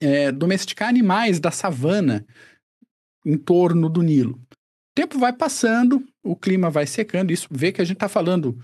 é, 0.00 0.30
domesticar 0.30 0.88
animais 0.88 1.40
da 1.40 1.50
savana 1.50 2.24
em 3.24 3.36
torno 3.36 3.88
do 3.88 4.02
Nilo 4.02 4.38
tempo 4.94 5.18
vai 5.18 5.32
passando, 5.32 6.04
o 6.22 6.36
clima 6.36 6.70
vai 6.70 6.86
secando, 6.86 7.32
isso 7.32 7.48
vê 7.50 7.72
que 7.72 7.80
a 7.80 7.84
gente 7.84 7.96
está 7.96 8.08
falando 8.08 8.56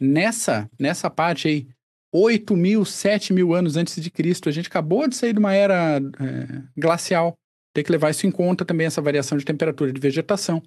nessa, 0.00 0.68
nessa 0.78 1.10
parte 1.10 1.48
aí, 1.48 1.66
8 2.14 2.54
mil, 2.56 2.84
7 2.84 3.32
mil 3.32 3.54
anos 3.54 3.76
antes 3.76 4.00
de 4.00 4.10
Cristo, 4.10 4.48
a 4.48 4.52
gente 4.52 4.68
acabou 4.68 5.08
de 5.08 5.16
sair 5.16 5.32
de 5.32 5.38
uma 5.38 5.54
era 5.54 5.98
é, 5.98 6.62
glacial, 6.76 7.34
tem 7.74 7.82
que 7.82 7.90
levar 7.90 8.10
isso 8.10 8.26
em 8.26 8.30
conta 8.30 8.64
também, 8.64 8.86
essa 8.86 9.00
variação 9.00 9.38
de 9.38 9.44
temperatura 9.44 9.92
de 9.92 10.00
vegetação. 10.00 10.62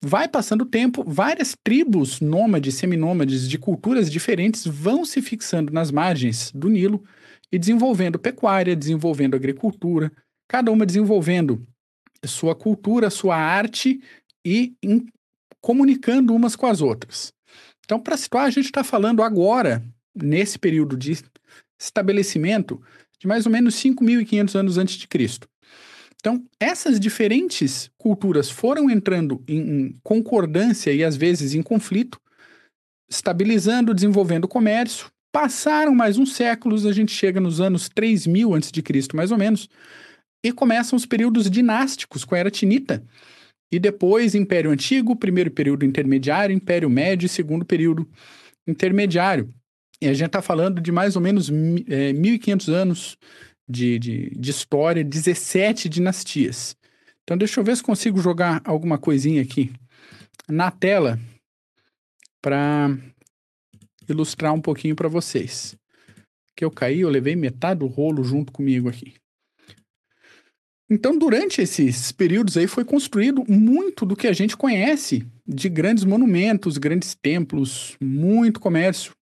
Vai 0.00 0.28
passando 0.28 0.62
o 0.62 0.66
tempo, 0.66 1.02
várias 1.04 1.56
tribos 1.64 2.20
nômades, 2.20 2.76
seminômades 2.76 3.48
de 3.48 3.58
culturas 3.58 4.08
diferentes 4.08 4.64
vão 4.64 5.04
se 5.04 5.20
fixando 5.20 5.72
nas 5.72 5.90
margens 5.90 6.52
do 6.54 6.68
Nilo 6.68 7.02
e 7.50 7.58
desenvolvendo 7.58 8.16
pecuária, 8.16 8.76
desenvolvendo 8.76 9.34
agricultura, 9.34 10.12
cada 10.48 10.70
uma 10.70 10.86
desenvolvendo 10.86 11.66
sua 12.26 12.54
cultura, 12.54 13.10
sua 13.10 13.36
arte 13.36 14.00
e 14.44 14.74
em, 14.82 15.06
comunicando 15.60 16.34
umas 16.34 16.56
com 16.56 16.66
as 16.66 16.80
outras. 16.80 17.32
Então, 17.84 17.98
para 17.98 18.16
situar, 18.16 18.44
a 18.44 18.50
gente 18.50 18.66
está 18.66 18.84
falando 18.84 19.22
agora, 19.22 19.82
nesse 20.14 20.58
período 20.58 20.96
de 20.96 21.18
estabelecimento, 21.78 22.82
de 23.18 23.26
mais 23.26 23.46
ou 23.46 23.52
menos 23.52 23.74
5.500 23.76 24.54
anos 24.54 24.78
antes 24.78 24.96
de 24.96 25.08
Cristo. 25.08 25.48
Então, 26.20 26.44
essas 26.58 26.98
diferentes 26.98 27.90
culturas 27.96 28.50
foram 28.50 28.90
entrando 28.90 29.42
em, 29.46 29.94
concordância 30.02 30.92
e 30.92 31.04
às 31.04 31.16
vezes 31.16 31.54
em 31.54 31.62
conflito, 31.62 32.20
estabilizando, 33.08 33.94
desenvolvendo 33.94 34.48
comércio. 34.48 35.06
Passaram 35.32 35.94
mais 35.94 36.18
uns 36.18 36.34
séculos, 36.34 36.84
a 36.84 36.92
gente 36.92 37.12
chega 37.12 37.40
nos 37.40 37.60
anos 37.60 37.88
3000 37.88 38.54
antes 38.54 38.72
de 38.72 38.82
Cristo, 38.82 39.16
mais 39.16 39.30
ou 39.30 39.38
menos, 39.38 39.68
e 40.42 40.52
começam 40.52 40.96
os 40.96 41.06
períodos 41.06 41.50
dinásticos 41.50 42.24
com 42.24 42.34
a 42.34 42.38
Era 42.38 42.50
Tinita. 42.50 43.04
E 43.70 43.78
depois 43.78 44.34
Império 44.34 44.70
Antigo, 44.70 45.16
primeiro 45.16 45.50
período 45.50 45.84
intermediário, 45.84 46.54
Império 46.54 46.88
Médio 46.88 47.28
segundo 47.28 47.64
período 47.64 48.08
intermediário. 48.66 49.52
E 50.00 50.06
a 50.06 50.14
gente 50.14 50.28
está 50.28 50.40
falando 50.40 50.80
de 50.80 50.92
mais 50.92 51.16
ou 51.16 51.22
menos 51.22 51.50
é, 51.50 52.12
1.500 52.12 52.72
anos 52.72 53.18
de, 53.68 53.98
de, 53.98 54.30
de 54.30 54.50
história, 54.50 55.04
17 55.04 55.88
dinastias. 55.88 56.76
Então, 57.22 57.36
deixa 57.36 57.60
eu 57.60 57.64
ver 57.64 57.76
se 57.76 57.82
consigo 57.82 58.18
jogar 58.20 58.62
alguma 58.64 58.96
coisinha 58.96 59.42
aqui 59.42 59.70
na 60.48 60.70
tela 60.70 61.20
para 62.40 62.96
ilustrar 64.08 64.54
um 64.54 64.60
pouquinho 64.60 64.96
para 64.96 65.08
vocês. 65.08 65.76
Que 66.56 66.64
eu 66.64 66.70
caí, 66.70 67.00
eu 67.00 67.10
levei 67.10 67.36
metade 67.36 67.80
do 67.80 67.86
rolo 67.86 68.24
junto 68.24 68.52
comigo 68.52 68.88
aqui. 68.88 69.14
Então, 70.90 71.18
durante 71.18 71.60
esses 71.60 72.10
períodos 72.12 72.56
aí, 72.56 72.66
foi 72.66 72.84
construído 72.84 73.44
muito 73.46 74.06
do 74.06 74.16
que 74.16 74.26
a 74.26 74.32
gente 74.32 74.56
conhece 74.56 75.26
de 75.46 75.68
grandes 75.68 76.04
monumentos, 76.04 76.78
grandes 76.78 77.14
templos, 77.14 77.94
muito 78.00 78.58
comércio 78.58 79.12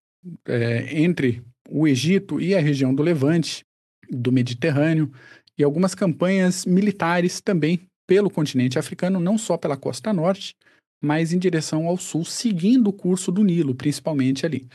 é, 0.47 0.97
entre 0.97 1.43
o 1.69 1.85
Egito 1.85 2.39
e 2.39 2.55
a 2.55 2.61
região 2.61 2.95
do 2.95 3.03
Levante, 3.03 3.65
do 4.09 4.31
Mediterrâneo, 4.31 5.11
e 5.57 5.63
algumas 5.63 5.93
campanhas 5.93 6.65
militares 6.65 7.41
também 7.41 7.81
pelo 8.07 8.29
continente 8.29 8.79
africano, 8.79 9.19
não 9.19 9.37
só 9.37 9.57
pela 9.57 9.75
costa 9.75 10.13
norte, 10.13 10.55
mas 11.03 11.33
em 11.33 11.39
direção 11.39 11.85
ao 11.87 11.97
sul, 11.97 12.23
seguindo 12.23 12.87
o 12.87 12.93
curso 12.93 13.31
do 13.31 13.43
Nilo, 13.43 13.75
principalmente 13.75 14.45
ali. 14.45 14.67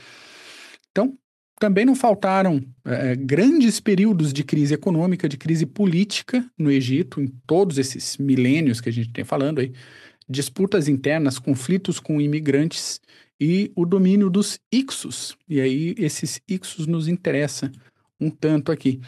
Então, 0.91 1.17
também 1.63 1.85
não 1.85 1.95
faltaram 1.95 2.61
é, 2.85 3.15
grandes 3.15 3.79
períodos 3.79 4.33
de 4.33 4.43
crise 4.43 4.75
econômica, 4.75 5.29
de 5.29 5.37
crise 5.37 5.65
política 5.65 6.45
no 6.59 6.73
Egito, 6.73 7.21
em 7.21 7.29
todos 7.47 7.79
esses 7.79 8.17
milênios 8.17 8.81
que 8.81 8.89
a 8.89 8.93
gente 8.93 9.13
tem 9.13 9.25
falando 9.25 9.61
aí, 9.61 9.73
disputas 10.29 10.89
internas, 10.89 11.39
conflitos 11.39 12.01
com 12.01 12.21
imigrantes 12.21 13.01
e 13.41 13.71
o 13.77 13.87
domínio 13.87 14.29
dos 14.29 14.59
Ixos. 14.73 15.37
E 15.49 15.61
aí 15.61 15.95
esses 15.97 16.41
Ixos 16.49 16.89
nos 16.89 17.07
interessa 17.07 17.71
um 18.21 18.29
tanto 18.29 18.73
aqui. 18.73 19.01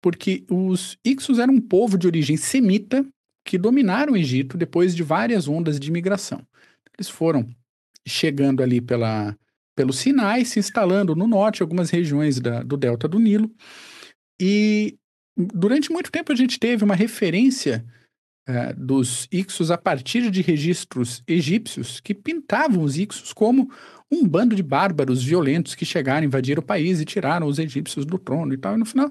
Porque 0.00 0.44
os 0.48 0.96
Ixos 1.04 1.40
eram 1.40 1.54
um 1.54 1.60
povo 1.60 1.98
de 1.98 2.06
origem 2.06 2.36
semita 2.36 3.04
que 3.44 3.58
dominaram 3.58 4.12
o 4.12 4.16
Egito 4.16 4.56
depois 4.56 4.94
de 4.94 5.02
várias 5.02 5.48
ondas 5.48 5.80
de 5.80 5.88
imigração. 5.88 6.46
Eles 6.96 7.08
foram 7.08 7.44
chegando 8.06 8.62
ali 8.62 8.80
pela 8.80 9.36
pelo 9.74 9.92
Sinai, 9.92 10.44
se 10.44 10.58
instalando 10.58 11.14
no 11.14 11.26
norte, 11.26 11.62
algumas 11.62 11.90
regiões 11.90 12.40
da, 12.40 12.62
do 12.62 12.76
delta 12.76 13.08
do 13.08 13.18
Nilo. 13.18 13.50
E 14.40 14.96
durante 15.36 15.90
muito 15.90 16.10
tempo 16.10 16.32
a 16.32 16.36
gente 16.36 16.58
teve 16.58 16.84
uma 16.84 16.94
referência 16.94 17.84
uh, 18.48 18.74
dos 18.78 19.26
Ixos 19.32 19.70
a 19.70 19.78
partir 19.78 20.30
de 20.30 20.42
registros 20.42 21.22
egípcios 21.26 22.00
que 22.00 22.14
pintavam 22.14 22.82
os 22.82 22.98
Ixos 22.98 23.32
como 23.32 23.70
um 24.10 24.26
bando 24.26 24.54
de 24.54 24.62
bárbaros 24.62 25.22
violentos 25.22 25.74
que 25.74 25.86
chegaram, 25.86 26.26
invadiram 26.26 26.60
o 26.60 26.66
país 26.66 27.00
e 27.00 27.04
tiraram 27.04 27.46
os 27.46 27.58
egípcios 27.58 28.04
do 28.04 28.18
trono 28.18 28.52
e 28.52 28.58
tal. 28.58 28.74
E 28.74 28.78
no 28.78 28.84
final, 28.84 29.10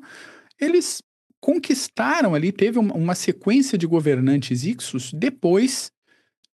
eles 0.60 1.02
conquistaram 1.40 2.36
ali, 2.36 2.52
teve 2.52 2.78
uma, 2.78 2.94
uma 2.94 3.16
sequência 3.16 3.78
de 3.78 3.88
governantes 3.88 4.64
Ixos 4.64 5.12
depois 5.12 5.92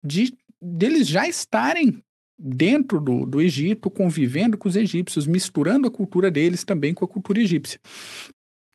de 0.01 0.33
deles 0.61 1.07
já 1.07 1.27
estarem 1.27 2.01
dentro 2.37 2.99
do, 3.01 3.25
do 3.25 3.41
Egito, 3.41 3.89
convivendo 3.89 4.57
com 4.57 4.69
os 4.69 4.75
egípcios, 4.75 5.25
misturando 5.25 5.87
a 5.87 5.91
cultura 5.91 6.29
deles 6.29 6.63
também 6.63 6.93
com 6.93 7.03
a 7.03 7.07
cultura 7.07 7.41
egípcia. 7.41 7.79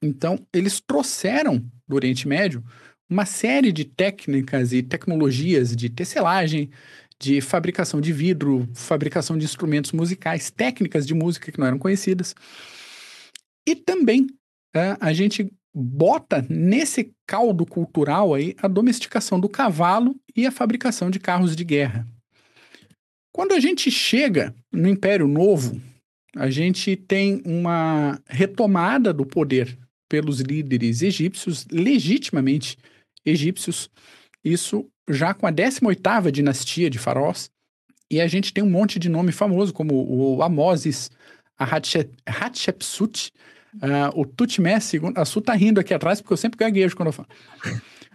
Então, 0.02 0.38
eles 0.52 0.80
trouxeram 0.80 1.64
do 1.86 1.94
Oriente 1.94 2.26
Médio 2.26 2.64
uma 3.08 3.26
série 3.26 3.70
de 3.70 3.84
técnicas 3.84 4.72
e 4.72 4.82
tecnologias 4.82 5.76
de 5.76 5.88
tecelagem, 5.88 6.70
de 7.20 7.40
fabricação 7.40 8.00
de 8.00 8.12
vidro, 8.12 8.68
fabricação 8.74 9.38
de 9.38 9.44
instrumentos 9.44 9.92
musicais, 9.92 10.50
técnicas 10.50 11.06
de 11.06 11.14
música 11.14 11.52
que 11.52 11.60
não 11.60 11.66
eram 11.66 11.78
conhecidas. 11.78 12.34
E 13.68 13.76
também 13.76 14.26
é, 14.74 14.96
a 14.98 15.12
gente 15.12 15.52
bota 15.74 16.44
nesse 16.48 17.12
caldo 17.26 17.64
cultural 17.64 18.34
aí 18.34 18.56
a 18.60 18.66
domesticação 18.66 19.38
do 19.38 19.48
cavalo 19.48 20.16
e 20.34 20.46
a 20.46 20.50
fabricação 20.50 21.10
de 21.10 21.20
carros 21.20 21.54
de 21.54 21.64
guerra. 21.64 22.06
Quando 23.32 23.52
a 23.52 23.60
gente 23.60 23.90
chega 23.90 24.54
no 24.70 24.88
Império 24.88 25.26
Novo, 25.26 25.80
a 26.36 26.50
gente 26.50 26.96
tem 26.96 27.42
uma 27.44 28.20
retomada 28.28 29.12
do 29.12 29.24
poder 29.24 29.78
pelos 30.08 30.40
líderes 30.40 31.00
egípcios, 31.00 31.66
legitimamente 31.70 32.76
egípcios, 33.24 33.88
isso 34.44 34.86
já 35.08 35.32
com 35.32 35.46
a 35.46 35.52
18ª 35.52 36.30
dinastia 36.30 36.90
de 36.90 36.98
faraós, 36.98 37.50
e 38.10 38.20
a 38.20 38.26
gente 38.26 38.52
tem 38.52 38.62
um 38.62 38.68
monte 38.68 38.98
de 38.98 39.08
nome 39.08 39.32
famoso, 39.32 39.72
como 39.72 39.94
o 39.94 40.42
Amoses, 40.42 41.10
a 41.58 41.64
Hatshepsut, 42.26 43.32
uh, 43.76 44.20
o 44.20 44.26
Tutmés 44.26 44.92
II, 44.92 45.12
a 45.14 45.24
Su 45.24 45.40
tá 45.40 45.54
rindo 45.54 45.80
aqui 45.80 45.94
atrás, 45.94 46.20
porque 46.20 46.34
eu 46.34 46.36
sempre 46.36 46.58
gaguejo 46.58 46.94
quando 46.94 47.06
eu 47.06 47.12
falo. 47.12 47.28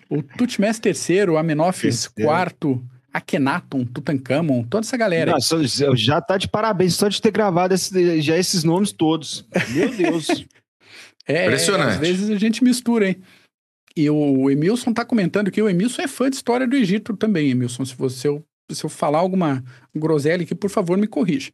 O 0.10 0.22
Tutmés 0.22 0.80
III, 0.84 1.32
o 1.32 1.38
Amenófis 1.38 2.06
IV, 2.16 2.84
Akhenaton, 3.14 3.86
Tutankhamon, 3.86 4.64
toda 4.64 4.86
essa 4.86 4.98
galera. 4.98 5.32
Não, 5.32 5.96
já 5.96 6.22
tá 6.22 6.38
de 6.38 6.48
parabéns 6.48 6.96
só 6.96 7.08
de 7.08 7.22
ter 7.22 7.32
gravado 7.32 7.74
esse, 7.74 8.22
já 8.22 8.38
esses 8.38 8.64
nomes 8.64 8.92
todos. 8.92 9.46
Meu 9.70 9.94
Deus. 9.96 10.28
é, 11.28 11.46
Impressionante. 11.46 11.94
às 11.94 11.98
vezes 11.98 12.30
a 12.30 12.38
gente 12.38 12.64
mistura, 12.64 13.10
hein? 13.10 13.22
E 13.96 14.08
o 14.10 14.50
Emilson 14.50 14.94
tá 14.94 15.04
comentando 15.04 15.50
que 15.50 15.60
o 15.60 15.68
Emilson 15.68 16.04
é 16.04 16.08
fã 16.08 16.30
de 16.30 16.36
história 16.36 16.68
do 16.68 16.76
Egito 16.76 17.18
também, 17.18 17.50
Emilson. 17.50 17.84
Se, 17.84 17.96
você, 17.96 18.28
eu, 18.28 18.46
se 18.72 18.84
eu 18.84 18.90
falar 18.90 19.18
alguma 19.18 19.64
groselha 19.96 20.44
aqui, 20.44 20.54
por 20.54 20.70
favor, 20.70 20.98
me 21.00 21.08
corrija. 21.08 21.52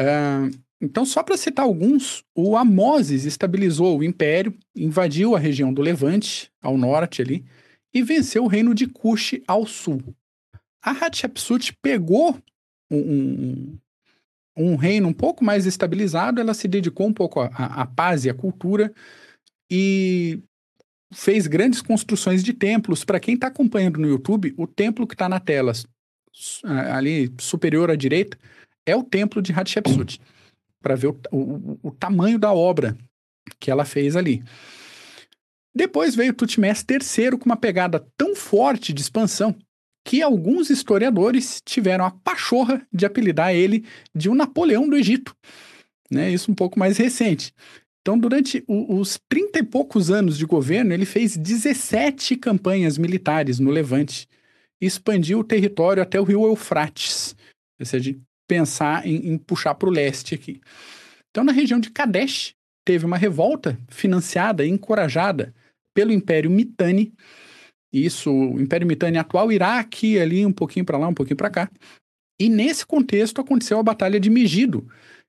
Uh, 0.00 0.50
então, 0.80 1.04
só 1.04 1.22
para 1.22 1.36
citar 1.36 1.64
alguns, 1.64 2.24
o 2.34 2.56
Amoses 2.56 3.24
estabilizou 3.24 3.98
o 3.98 4.02
império, 4.02 4.52
invadiu 4.74 5.36
a 5.36 5.38
região 5.38 5.72
do 5.72 5.80
Levante, 5.82 6.50
ao 6.60 6.76
norte 6.76 7.22
ali, 7.22 7.44
e 7.92 8.02
venceu 8.02 8.44
o 8.44 8.48
reino 8.48 8.74
de 8.74 8.86
Cush 8.86 9.40
ao 9.46 9.64
sul. 9.66 10.02
A 10.82 10.92
Hatshepsut 10.92 11.76
pegou 11.82 12.38
um, 12.90 12.98
um, 12.98 13.78
um, 14.56 14.76
reino 14.76 15.08
um 15.08 15.12
pouco 15.12 15.44
mais 15.44 15.66
estabilizado, 15.66 16.40
ela 16.40 16.54
se 16.54 16.66
dedicou 16.66 17.06
um 17.06 17.12
pouco 17.12 17.40
à 17.40 17.86
paz 17.86 18.24
e 18.24 18.30
à 18.30 18.34
cultura 18.34 18.92
e 19.70 20.42
fez 21.12 21.46
grandes 21.46 21.82
construções 21.82 22.42
de 22.42 22.52
templos. 22.52 23.04
Para 23.04 23.20
quem 23.20 23.34
está 23.34 23.48
acompanhando 23.48 24.00
no 24.00 24.08
YouTube, 24.08 24.54
o 24.56 24.66
templo 24.66 25.06
que 25.06 25.14
está 25.14 25.28
na 25.28 25.38
tela 25.38 25.72
ali 26.64 27.32
superior 27.38 27.90
à 27.90 27.96
direita 27.96 28.38
é 28.86 28.96
o 28.96 29.02
templo 29.02 29.42
de 29.42 29.52
Hatshepsut, 29.52 30.20
para 30.80 30.96
ver 30.96 31.08
o, 31.08 31.20
o, 31.30 31.78
o 31.82 31.90
tamanho 31.90 32.38
da 32.38 32.52
obra 32.52 32.96
que 33.58 33.70
ela 33.70 33.84
fez 33.84 34.16
ali. 34.16 34.42
Depois 35.74 36.14
veio 36.14 36.34
Tutmés 36.34 36.84
III 36.88 37.38
com 37.38 37.44
uma 37.44 37.56
pegada 37.56 38.04
tão 38.16 38.34
forte 38.34 38.92
de 38.92 39.02
expansão 39.02 39.56
que 40.04 40.22
alguns 40.22 40.70
historiadores 40.70 41.60
tiveram 41.64 42.04
a 42.04 42.10
pachorra 42.10 42.86
de 42.92 43.04
apelidar 43.04 43.54
ele 43.54 43.84
de 44.14 44.28
um 44.28 44.34
Napoleão 44.34 44.88
do 44.88 44.96
Egito. 44.96 45.34
Né? 46.10 46.30
Isso 46.30 46.50
um 46.50 46.54
pouco 46.54 46.78
mais 46.78 46.96
recente. 46.96 47.52
Então, 48.00 48.18
durante 48.18 48.64
o, 48.66 48.98
os 48.98 49.20
30 49.28 49.58
e 49.58 49.62
poucos 49.62 50.10
anos 50.10 50.38
de 50.38 50.46
governo, 50.46 50.92
ele 50.92 51.04
fez 51.04 51.36
17 51.36 52.36
campanhas 52.36 52.96
militares 52.96 53.58
no 53.58 53.70
Levante 53.70 54.26
e 54.80 54.86
expandiu 54.86 55.40
o 55.40 55.44
território 55.44 56.02
até 56.02 56.18
o 56.18 56.24
rio 56.24 56.46
Eufrates. 56.46 57.36
Se 57.82 57.96
a 57.96 57.98
gente 57.98 58.20
pensar 58.48 59.06
em, 59.06 59.28
em 59.28 59.38
puxar 59.38 59.74
para 59.74 59.88
o 59.88 59.92
leste 59.92 60.34
aqui. 60.34 60.60
Então, 61.30 61.44
na 61.44 61.52
região 61.52 61.78
de 61.78 61.90
Kadesh, 61.90 62.54
teve 62.84 63.06
uma 63.06 63.16
revolta 63.16 63.78
financiada 63.88 64.66
e 64.66 64.68
encorajada 64.68 65.54
pelo 65.94 66.12
Império 66.12 66.50
Mitanni, 66.50 67.12
isso, 67.92 68.30
o 68.30 68.60
Império 68.60 68.86
Mitanni 68.86 69.18
atual, 69.18 69.50
Iraque, 69.50 70.18
ali 70.18 70.46
um 70.46 70.52
pouquinho 70.52 70.84
para 70.84 70.98
lá, 70.98 71.08
um 71.08 71.14
pouquinho 71.14 71.36
para 71.36 71.50
cá. 71.50 71.70
E 72.38 72.48
nesse 72.48 72.86
contexto 72.86 73.40
aconteceu 73.40 73.78
a 73.78 73.82
Batalha 73.82 74.20
de 74.20 74.30
Megido, 74.30 74.86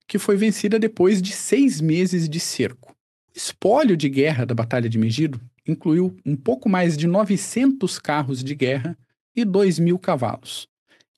que 0.08 0.20
foi 0.20 0.38
vencida 0.38 0.78
depois 0.78 1.22
de 1.22 1.32
seis 1.32 1.82
meses 1.82 2.30
de 2.30 2.40
cerco. 2.40 2.96
O 3.34 3.38
espólio 3.38 3.98
de 3.98 4.10
guerra 4.10 4.46
da 4.46 4.54
Batalha 4.54 4.90
de 4.90 4.98
Megido 4.98 5.40
incluiu 5.68 6.16
um 6.26 6.36
pouco 6.36 6.70
mais 6.70 6.98
de 6.98 7.08
900 7.08 7.98
carros 7.98 8.44
de 8.44 8.54
guerra 8.54 8.98
e 9.36 9.46
2 9.46 9.80
mil 9.80 9.98
cavalos. 9.98 10.68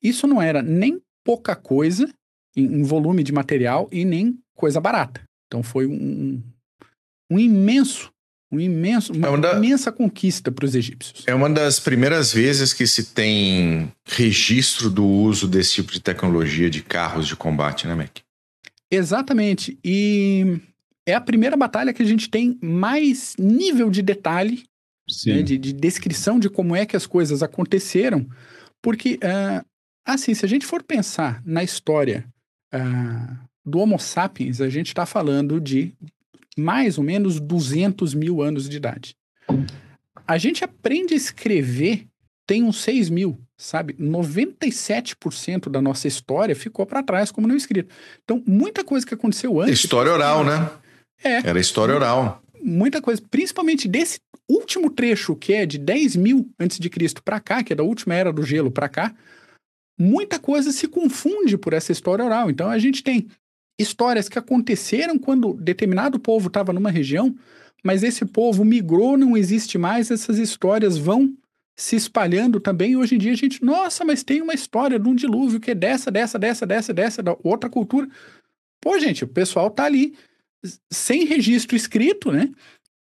Isso 0.02 0.28
não 0.28 0.42
era 0.42 0.62
nem 0.62 1.02
pouca 1.24 1.56
coisa 1.56 2.08
em, 2.56 2.66
em 2.66 2.84
volume 2.84 3.24
de 3.24 3.32
material 3.32 3.88
e 3.92 4.06
nem 4.06 4.38
coisa 4.56 4.80
barata. 4.80 5.22
Então 5.48 5.64
foi 5.64 5.88
um, 5.88 6.42
um 7.30 7.40
imenso 7.40 8.13
um 8.54 8.60
imenso, 8.60 9.12
uma, 9.14 9.28
é 9.28 9.30
uma 9.32 9.40
da... 9.40 9.54
imensa 9.54 9.92
conquista 9.92 10.52
para 10.52 10.64
os 10.64 10.76
egípcios. 10.76 11.24
É 11.26 11.34
uma 11.34 11.50
das 11.50 11.80
primeiras 11.80 12.32
vezes 12.32 12.72
que 12.72 12.86
se 12.86 13.06
tem 13.06 13.92
registro 14.06 14.92
do 14.92 15.04
uso 15.04 15.48
desse 15.48 15.74
tipo 15.74 15.92
de 15.92 16.00
tecnologia 16.00 16.70
de 16.70 16.84
carros 16.84 17.28
de 17.28 17.36
combate, 17.36 17.88
né, 17.88 17.96
Mac? 17.96 18.20
Exatamente. 18.92 19.78
E 19.84 20.60
é 21.04 21.16
a 21.16 21.22
primeira 21.22 21.58
batalha 21.58 21.92
que 21.92 22.04
a 22.04 22.06
gente 22.06 22.30
tem 22.30 22.60
mais 22.62 23.36
nível 23.40 23.90
de 23.90 24.04
detalhe, 24.04 24.64
né, 25.26 25.42
de, 25.42 25.58
de, 25.58 25.74
descrição 25.74 26.40
de 26.40 26.48
como 26.48 26.76
é 26.76 26.86
que 26.86 26.96
as 26.96 27.08
coisas 27.08 27.42
aconteceram, 27.42 28.28
porque, 28.82 29.16
uh, 29.16 29.66
assim, 30.06 30.36
se 30.36 30.46
a 30.46 30.48
gente 30.48 30.66
for 30.66 30.84
pensar 30.84 31.42
na 31.44 31.64
história 31.64 32.24
uh, 32.74 33.50
do 33.66 33.80
Homo 33.80 33.98
sapiens, 33.98 34.62
a 34.62 34.70
gente 34.70 34.90
está 34.90 35.08
falando 35.08 35.60
de 35.60 35.92
mais 36.58 36.98
ou 36.98 37.04
menos 37.04 37.40
200 37.40 38.14
mil 38.14 38.42
anos 38.42 38.68
de 38.70 38.78
idade. 38.78 39.16
A 40.26 40.38
gente 40.38 40.64
aprende 40.64 41.14
a 41.14 41.18
escrever 41.18 42.08
tem 42.46 42.64
uns 42.64 42.82
6 42.82 43.10
mil, 43.10 43.40
sabe? 43.58 43.94
97% 43.94 45.70
da 45.70 45.82
nossa 45.82 46.08
história 46.08 46.56
ficou 46.56 46.86
para 46.86 47.04
trás 47.04 47.32
como 47.32 47.48
não 47.48 47.56
escrito. 47.56 47.94
Então, 48.24 48.44
muita 48.46 48.84
coisa 48.84 49.06
que 49.06 49.14
aconteceu 49.14 49.62
antes. 49.62 49.80
História 49.80 50.12
oral, 50.12 50.44
né? 50.44 50.70
É. 51.24 51.48
Era 51.48 51.60
história 51.60 51.96
oral. 51.96 52.42
Muita 52.62 53.02
coisa, 53.02 53.22
principalmente 53.30 53.88
desse 53.88 54.20
último 54.50 54.90
trecho, 54.90 55.36
que 55.36 55.54
é 55.54 55.66
de 55.66 55.78
10 55.78 56.16
mil 56.16 56.50
antes 56.60 56.80
de 56.80 56.90
Cristo 56.90 57.24
para 57.24 57.40
cá, 57.40 57.64
que 57.64 57.74
é 57.74 57.76
da 57.76 57.84
última 57.84 58.14
era 58.14 58.32
do 58.32 58.44
gelo 58.44 58.72
para 58.72 58.90
cá, 58.90 59.14
muita 59.98 60.38
coisa 60.38 60.72
se 60.72 60.88
confunde 60.88 61.58
por 61.58 61.74
essa 61.74 61.92
história 61.92 62.26
oral. 62.26 62.50
Então, 62.50 62.70
a 62.70 62.78
gente 62.78 63.04
tem 63.04 63.28
histórias 63.80 64.30
que 64.30 64.38
aconteceram 64.38 65.18
quando 65.18 65.54
determinado 65.54 66.20
povo 66.20 66.48
estava 66.48 66.72
numa 66.74 66.92
região, 66.92 67.36
mas 67.84 68.04
esse 68.04 68.26
povo 68.26 68.64
migrou, 68.64 69.18
não 69.18 69.36
existe 69.36 69.78
mais, 69.78 70.10
essas 70.10 70.38
histórias 70.38 70.98
vão 70.98 71.36
se 71.76 71.96
espalhando 71.96 72.60
também. 72.60 72.96
Hoje 72.96 73.16
em 73.16 73.18
dia 73.18 73.34
a 73.34 73.36
gente, 73.36 73.64
nossa, 73.64 74.06
mas 74.06 74.24
tem 74.24 74.42
uma 74.42 74.54
história 74.54 75.00
de 75.00 75.08
um 75.08 75.16
dilúvio 75.16 75.60
que 75.60 75.72
é 75.72 75.76
dessa, 75.76 76.10
dessa, 76.10 76.40
dessa, 76.40 76.66
dessa, 76.66 76.94
dessa, 76.94 77.24
da 77.24 77.36
outra 77.44 77.70
cultura. 77.70 78.08
Pô, 78.80 78.98
gente, 79.00 79.24
o 79.24 79.28
pessoal 79.28 79.70
tá 79.70 79.86
ali 79.86 80.16
sem 80.92 81.26
registro 81.26 81.76
escrito, 81.76 82.32
né? 82.32 82.50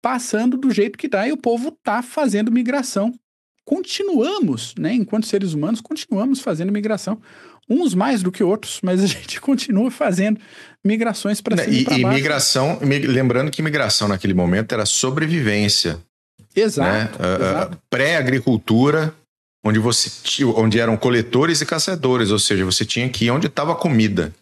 Passando 0.01 0.57
do 0.57 0.71
jeito 0.71 0.99
que 0.99 1.09
dá 1.09 1.29
e 1.29 1.33
o 1.33 1.37
povo 1.37 1.73
tá 1.83 2.03
fazendo 2.03 2.51
migração. 2.51 3.12
Continuamos, 3.71 4.75
né? 4.77 4.93
Enquanto 4.95 5.29
seres 5.29 5.53
humanos, 5.53 5.81
continuamos 5.81 6.41
fazendo 6.41 6.73
migração. 6.73 7.23
Uns 7.68 7.95
mais 7.95 8.21
do 8.21 8.33
que 8.33 8.43
outros, 8.43 8.81
mas 8.83 9.01
a 9.01 9.07
gente 9.07 9.41
continua 9.41 9.93
fazendo 9.93 10.41
migrações 10.85 11.41
para 11.41 11.57
cima 11.57 11.95
e, 11.95 11.99
e. 11.99 12.01
E 12.01 12.05
migração, 12.05 12.81
lembrando 12.83 13.49
que 13.49 13.62
migração 13.62 14.09
naquele 14.09 14.35
momento 14.35 14.73
era 14.73 14.85
sobrevivência. 14.85 16.01
Exato. 16.55 17.23
Né? 17.23 17.37
exato. 17.37 17.79
Pré-agricultura, 17.89 19.14
onde 19.64 19.79
você 19.79 20.11
onde 20.57 20.81
eram 20.81 20.97
coletores 20.97 21.61
e 21.61 21.66
caçadores, 21.66 22.33
ou 22.33 22.41
seja, 22.41 22.64
você 22.64 22.85
tinha 22.85 23.09
que 23.09 23.27
ir 23.27 23.31
onde 23.31 23.47
estava 23.47 23.71
a 23.71 23.77
comida. 23.77 24.35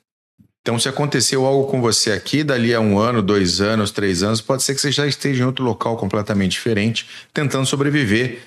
Então, 0.62 0.78
se 0.78 0.88
aconteceu 0.88 1.44
algo 1.44 1.70
com 1.70 1.82
você 1.82 2.12
aqui, 2.12 2.42
dali 2.42 2.74
a 2.74 2.80
um 2.80 2.98
ano, 2.98 3.20
dois 3.20 3.60
anos, 3.60 3.90
três 3.90 4.22
anos, 4.22 4.40
pode 4.40 4.62
ser 4.62 4.74
que 4.74 4.80
você 4.80 4.90
já 4.90 5.06
esteja 5.06 5.42
em 5.42 5.46
outro 5.46 5.62
local 5.62 5.98
completamente 5.98 6.52
diferente, 6.52 7.06
tentando 7.34 7.66
sobreviver 7.66 8.38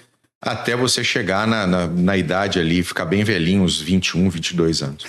até 0.41 0.75
você 0.75 1.03
chegar 1.03 1.45
na, 1.45 1.67
na, 1.67 1.87
na 1.87 2.17
idade 2.17 2.59
ali, 2.59 2.81
ficar 2.81 3.05
bem 3.05 3.23
velhinho, 3.23 3.63
uns 3.63 3.79
21, 3.79 4.29
22 4.29 4.81
anos. 4.81 5.05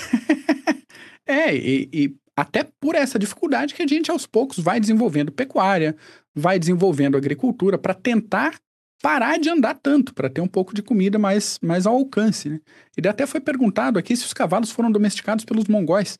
é, 1.26 1.55
e, 1.55 1.89
e 1.93 2.14
até 2.37 2.64
por 2.80 2.95
essa 2.95 3.18
dificuldade 3.18 3.74
que 3.74 3.83
a 3.83 3.87
gente 3.87 4.11
aos 4.11 4.26
poucos 4.26 4.59
vai 4.59 4.78
desenvolvendo 4.78 5.33
pecuária, 5.33 5.97
vai 6.35 6.59
desenvolvendo 6.59 7.16
agricultura 7.16 7.78
para 7.78 7.95
tentar 7.95 8.55
parar 9.03 9.39
de 9.39 9.49
andar 9.49 9.74
tanto, 9.74 10.14
para 10.14 10.30
ter 10.30 10.41
um 10.41 10.47
pouco 10.47 10.74
de 10.74 10.83
comida 10.83 11.18
mais, 11.18 11.59
mais 11.61 11.87
ao 11.87 11.95
alcance. 11.95 12.49
Né? 12.49 12.61
E 12.97 13.09
até 13.09 13.26
foi 13.26 13.41
perguntado 13.41 13.99
aqui 13.99 14.16
se 14.16 14.24
os 14.24 14.33
cavalos 14.33 14.70
foram 14.70 14.93
domesticados 14.93 15.45
pelos 15.45 15.66
mongóis. 15.66 16.18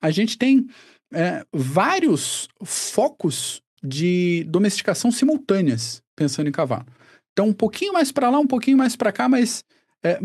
A 0.00 0.10
gente 0.10 0.38
tem 0.38 0.66
é, 1.12 1.44
vários 1.52 2.48
focos 2.64 3.60
de 3.84 4.44
domesticação 4.48 5.10
simultâneas, 5.10 6.02
pensando 6.16 6.48
em 6.48 6.52
cavalo. 6.52 6.86
Então, 7.32 7.48
um 7.48 7.52
pouquinho 7.52 7.92
mais 7.92 8.12
para 8.12 8.30
lá, 8.30 8.38
um 8.38 8.46
pouquinho 8.46 8.78
mais 8.78 8.96
para 8.96 9.12
cá, 9.12 9.28
mas. 9.28 9.64
É, 10.02 10.18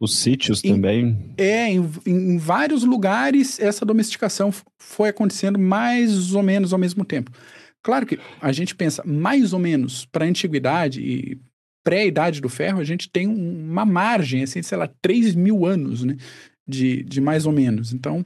Os 0.00 0.18
sítios 0.18 0.64
em, 0.64 0.74
também. 0.74 1.34
É, 1.36 1.70
em, 1.70 1.90
em, 2.06 2.38
vários 2.38 2.84
lugares 2.84 3.58
essa 3.60 3.84
domesticação 3.84 4.52
foi 4.78 5.10
acontecendo 5.10 5.58
mais 5.58 6.34
ou 6.34 6.42
menos 6.42 6.72
ao 6.72 6.78
mesmo 6.78 7.04
tempo. 7.04 7.30
Claro 7.82 8.06
que 8.06 8.18
a 8.40 8.52
gente 8.52 8.74
pensa 8.74 9.02
mais 9.04 9.52
ou 9.52 9.58
menos 9.58 10.04
para 10.06 10.24
a 10.24 10.28
antiguidade 10.28 11.00
e 11.00 11.40
pré-idade 11.82 12.40
do 12.40 12.48
ferro, 12.48 12.80
a 12.80 12.84
gente 12.84 13.10
tem 13.10 13.26
uma 13.26 13.84
margem, 13.84 14.42
assim, 14.42 14.62
sei 14.62 14.76
lá, 14.76 14.88
3 15.00 15.34
mil 15.34 15.64
anos, 15.64 16.04
né? 16.04 16.16
De, 16.66 17.02
de 17.02 17.20
mais 17.20 17.46
ou 17.46 17.52
menos. 17.52 17.92
Então, 17.92 18.24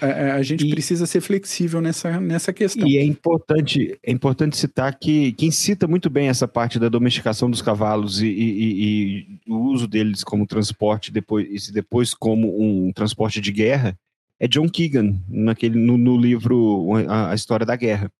a, 0.00 0.06
é, 0.06 0.10
é, 0.10 0.30
a 0.32 0.42
gente 0.42 0.66
e, 0.66 0.70
precisa 0.70 1.06
ser 1.06 1.20
flexível 1.20 1.80
nessa, 1.80 2.20
nessa 2.20 2.52
questão. 2.52 2.86
E 2.86 2.98
é 2.98 3.04
importante, 3.04 3.98
é 4.02 4.10
importante 4.10 4.56
citar 4.56 4.98
que 4.98 5.32
quem 5.32 5.50
cita 5.50 5.86
muito 5.86 6.10
bem 6.10 6.28
essa 6.28 6.48
parte 6.48 6.78
da 6.78 6.88
domesticação 6.88 7.50
dos 7.50 7.62
cavalos 7.62 8.20
e, 8.20 8.26
e, 8.26 9.38
e 9.46 9.50
o 9.50 9.56
uso 9.56 9.86
deles 9.86 10.24
como 10.24 10.46
transporte 10.46 11.12
depois, 11.12 11.68
e 11.68 11.72
depois 11.72 12.14
como 12.14 12.60
um 12.60 12.92
transporte 12.92 13.40
de 13.40 13.52
guerra 13.52 13.96
é 14.40 14.48
John 14.48 14.68
Keegan, 14.68 15.20
naquele, 15.28 15.78
no, 15.78 15.96
no 15.96 16.16
livro 16.16 16.88
a, 17.08 17.30
a, 17.30 17.34
História 17.34 17.64
da 17.64 17.76
Guerra. 17.76 18.10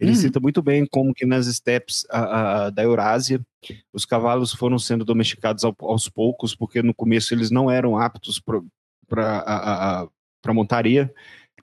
Ele 0.00 0.12
uhum. 0.12 0.16
cita 0.16 0.40
muito 0.40 0.62
bem 0.62 0.86
como 0.86 1.12
que 1.12 1.26
nas 1.26 1.46
steppes 1.46 2.06
a, 2.10 2.66
a, 2.66 2.70
da 2.70 2.82
Eurásia 2.82 3.40
os 3.92 4.04
cavalos 4.04 4.52
foram 4.52 4.78
sendo 4.78 5.04
domesticados 5.04 5.64
ao, 5.64 5.74
aos 5.80 6.08
poucos, 6.08 6.54
porque 6.54 6.82
no 6.82 6.94
começo 6.94 7.34
eles 7.34 7.50
não 7.50 7.70
eram 7.70 7.96
aptos 7.98 8.40
para 8.40 10.08
montaria, 10.46 11.12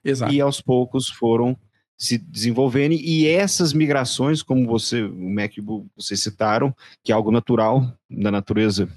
Exato. 0.04 0.32
e 0.32 0.40
aos 0.40 0.60
poucos 0.60 1.08
foram 1.08 1.56
se 1.98 2.18
desenvolvendo 2.18 2.92
e 2.92 3.26
essas 3.26 3.72
migrações, 3.72 4.42
como 4.42 4.66
você, 4.66 5.02
o 5.02 5.30
Mac, 5.30 5.52
vocês 5.96 6.22
citaram, 6.22 6.74
que 7.02 7.10
é 7.10 7.14
algo 7.14 7.30
natural 7.30 7.90
da 8.10 8.30
natureza 8.30 8.88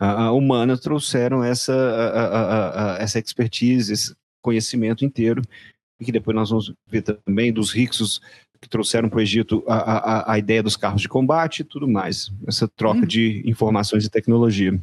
uh, 0.00 0.36
humana, 0.36 0.76
trouxeram 0.76 1.42
essa, 1.42 1.72
uh, 1.72 3.02
essa 3.02 3.18
expertise, 3.18 3.92
esse 3.92 4.14
conhecimento 4.42 5.04
inteiro, 5.04 5.42
e 5.98 6.04
que 6.04 6.12
depois 6.12 6.34
nós 6.34 6.50
vamos 6.50 6.72
ver 6.86 7.02
também 7.02 7.52
dos 7.52 7.72
ricos 7.72 8.20
que 8.60 8.68
trouxeram 8.68 9.08
para 9.08 9.18
o 9.18 9.22
Egito 9.22 9.64
a, 9.66 9.74
a, 9.74 10.32
a, 10.32 10.38
ideia 10.38 10.62
dos 10.62 10.76
carros 10.76 11.02
de 11.02 11.08
combate 11.08 11.60
e 11.60 11.64
tudo 11.64 11.88
mais, 11.88 12.30
essa 12.46 12.68
troca 12.68 13.00
hum. 13.00 13.06
de 13.06 13.42
informações 13.46 14.04
e 14.04 14.10
tecnologia. 14.10 14.78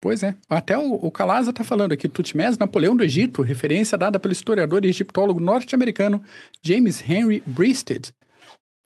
Pois 0.00 0.22
é. 0.22 0.34
Até 0.48 0.76
o, 0.76 0.94
o 0.94 1.10
Calaza 1.10 1.50
está 1.50 1.64
falando 1.64 1.92
aqui, 1.92 2.08
Tutmés, 2.08 2.58
Napoleão 2.58 2.96
do 2.96 3.02
Egito, 3.02 3.42
referência 3.42 3.96
dada 3.96 4.20
pelo 4.20 4.32
historiador 4.32 4.84
e 4.84 4.88
egiptólogo 4.88 5.40
norte-americano 5.40 6.22
James 6.62 7.02
Henry 7.08 7.42
Breasted. 7.46 8.10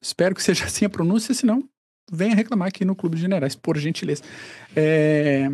Espero 0.01 0.35
que 0.35 0.43
seja 0.43 0.65
assim 0.67 0.85
a 0.85 0.91
pronúncia, 0.91 1.35
senão 1.35 1.65
venha 2.11 2.35
reclamar 2.35 2.69
aqui 2.69 2.85
no 2.85 2.97
Clube 2.97 3.17
de 3.17 3.23
Generais, 3.23 3.55
por 3.55 3.77
gentileza. 3.79 4.23
É... 4.75 5.49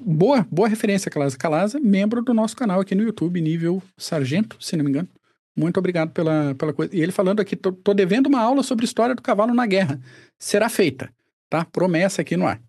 Boa, 0.00 0.46
boa 0.50 0.68
referência, 0.68 1.10
Calaza. 1.10 1.36
Calaza, 1.36 1.80
membro 1.80 2.22
do 2.22 2.32
nosso 2.32 2.56
canal 2.56 2.80
aqui 2.80 2.94
no 2.94 3.02
YouTube, 3.02 3.40
nível 3.40 3.82
sargento, 3.96 4.56
se 4.60 4.76
não 4.76 4.84
me 4.84 4.90
engano. 4.90 5.08
Muito 5.56 5.76
obrigado 5.78 6.12
pela, 6.12 6.54
pela 6.54 6.72
coisa. 6.72 6.94
E 6.94 7.00
ele 7.00 7.10
falando 7.10 7.40
aqui, 7.40 7.56
tô, 7.56 7.72
tô 7.72 7.92
devendo 7.92 8.28
uma 8.28 8.40
aula 8.40 8.62
sobre 8.62 8.84
história 8.84 9.14
do 9.14 9.20
cavalo 9.20 9.52
na 9.52 9.66
guerra. 9.66 10.00
Será 10.38 10.68
feita, 10.68 11.12
tá? 11.50 11.64
Promessa 11.64 12.22
aqui 12.22 12.36
no 12.36 12.46
ar. 12.46 12.60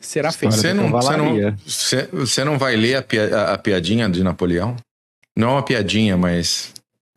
Será 0.00 0.32
feita. 0.32 0.56
Você 0.56 0.72
não, 0.72 0.90
você, 0.90 1.16
não, 1.16 1.56
você, 1.66 2.08
você 2.12 2.44
não 2.44 2.58
vai 2.58 2.76
ler 2.76 2.96
a, 2.96 3.04
a, 3.36 3.54
a 3.54 3.58
piadinha 3.58 4.08
de 4.08 4.22
Napoleão? 4.22 4.76
Não 5.36 5.52
uma 5.52 5.62
piadinha, 5.62 6.16
mas 6.16 6.72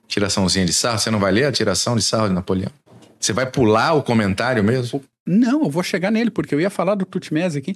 tiraçãozinha 0.08 0.66
de 0.66 0.74
sarro. 0.74 1.00
Você 1.00 1.10
não 1.10 1.20
vai 1.20 1.32
ler 1.32 1.46
a 1.46 1.52
tiração 1.52 1.96
de 1.96 2.02
sarro 2.02 2.28
de 2.28 2.34
Napoleão? 2.34 2.72
Você 3.20 3.34
vai 3.34 3.50
pular 3.50 3.94
o 3.94 4.04
comentário 4.04 4.64
mesmo? 4.64 5.04
Não, 5.26 5.64
eu 5.64 5.70
vou 5.70 5.84
chegar 5.84 6.12
nele, 6.12 6.32
porque 6.32 6.54
eu 6.54 6.60
ia 6.60 6.70
falar 6.70 6.96
do 6.96 7.06
Tutmés 7.06 7.56
aqui. 7.56 7.76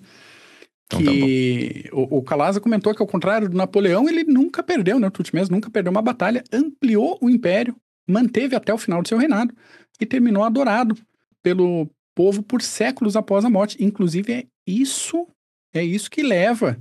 Então, 0.88 1.00
que 1.00 1.84
tá 1.90 1.96
o, 1.96 2.18
o 2.18 2.22
Calaza 2.22 2.60
comentou 2.60 2.94
que, 2.94 3.02
ao 3.02 3.08
contrário 3.08 3.50
do 3.50 3.58
Napoleão, 3.58 4.08
ele 4.10 4.24
nunca 4.24 4.62
perdeu, 4.62 5.00
né? 5.00 5.08
O 5.08 5.12
Tutmés 5.12 5.50
nunca 5.50 5.70
perdeu 5.70 5.92
uma 5.92 6.02
batalha, 6.02 6.44
ampliou 6.52 7.18
o 7.22 7.30
império, 7.30 7.76
manteve 8.08 8.56
até 8.56 8.74
o 8.74 8.78
final 8.78 9.02
do 9.02 9.08
seu 9.08 9.18
reinado 9.18 9.54
e 10.00 10.06
terminou 10.06 10.44
adorado 10.44 10.96
pelo 11.42 11.90
povo 12.14 12.42
por 12.42 12.62
séculos 12.62 13.16
após 13.16 13.46
a 13.46 13.50
morte. 13.50 13.84
Inclusive, 13.84 14.34
é 14.34 14.44
isso, 14.66 15.28
é 15.74 15.84
isso 15.84 16.10
que 16.10 16.24
leva, 16.24 16.80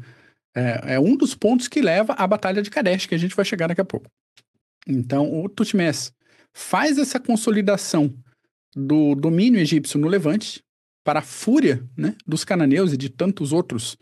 é, 0.55 0.95
é 0.95 1.01
um 1.01 1.17
dos 1.17 1.35
pontos 1.35 1.69
que 1.69 1.81
leva 1.81 2.13
à 2.15 2.27
Batalha 2.27 2.63
de 2.63 2.71
Kadesh, 2.71 3.07
que 3.07 3.15
a 3.15 3.19
gente 3.19 3.35
vai 3.35 3.45
chegar 3.45 3.67
daqui 3.67 3.81
a 3.81 3.85
pouco. 3.85 4.07
Então, 4.87 5.43
o 5.43 5.49
Tutmés 5.49 6.13
faz 6.53 6.99
essa 6.99 7.19
consolidação 7.19 8.15
do 8.77 9.15
domínio 9.15 9.61
egípcio 9.61 9.99
no 9.99 10.09
Levante, 10.09 10.63
para 11.05 11.19
a 11.21 11.23
fúria 11.23 11.87
né, 11.97 12.17
dos 12.27 12.45
cananeus 12.45 12.93
e 12.93 12.97
de 12.97 13.11
tantos 13.11 13.53
outros 13.53 13.97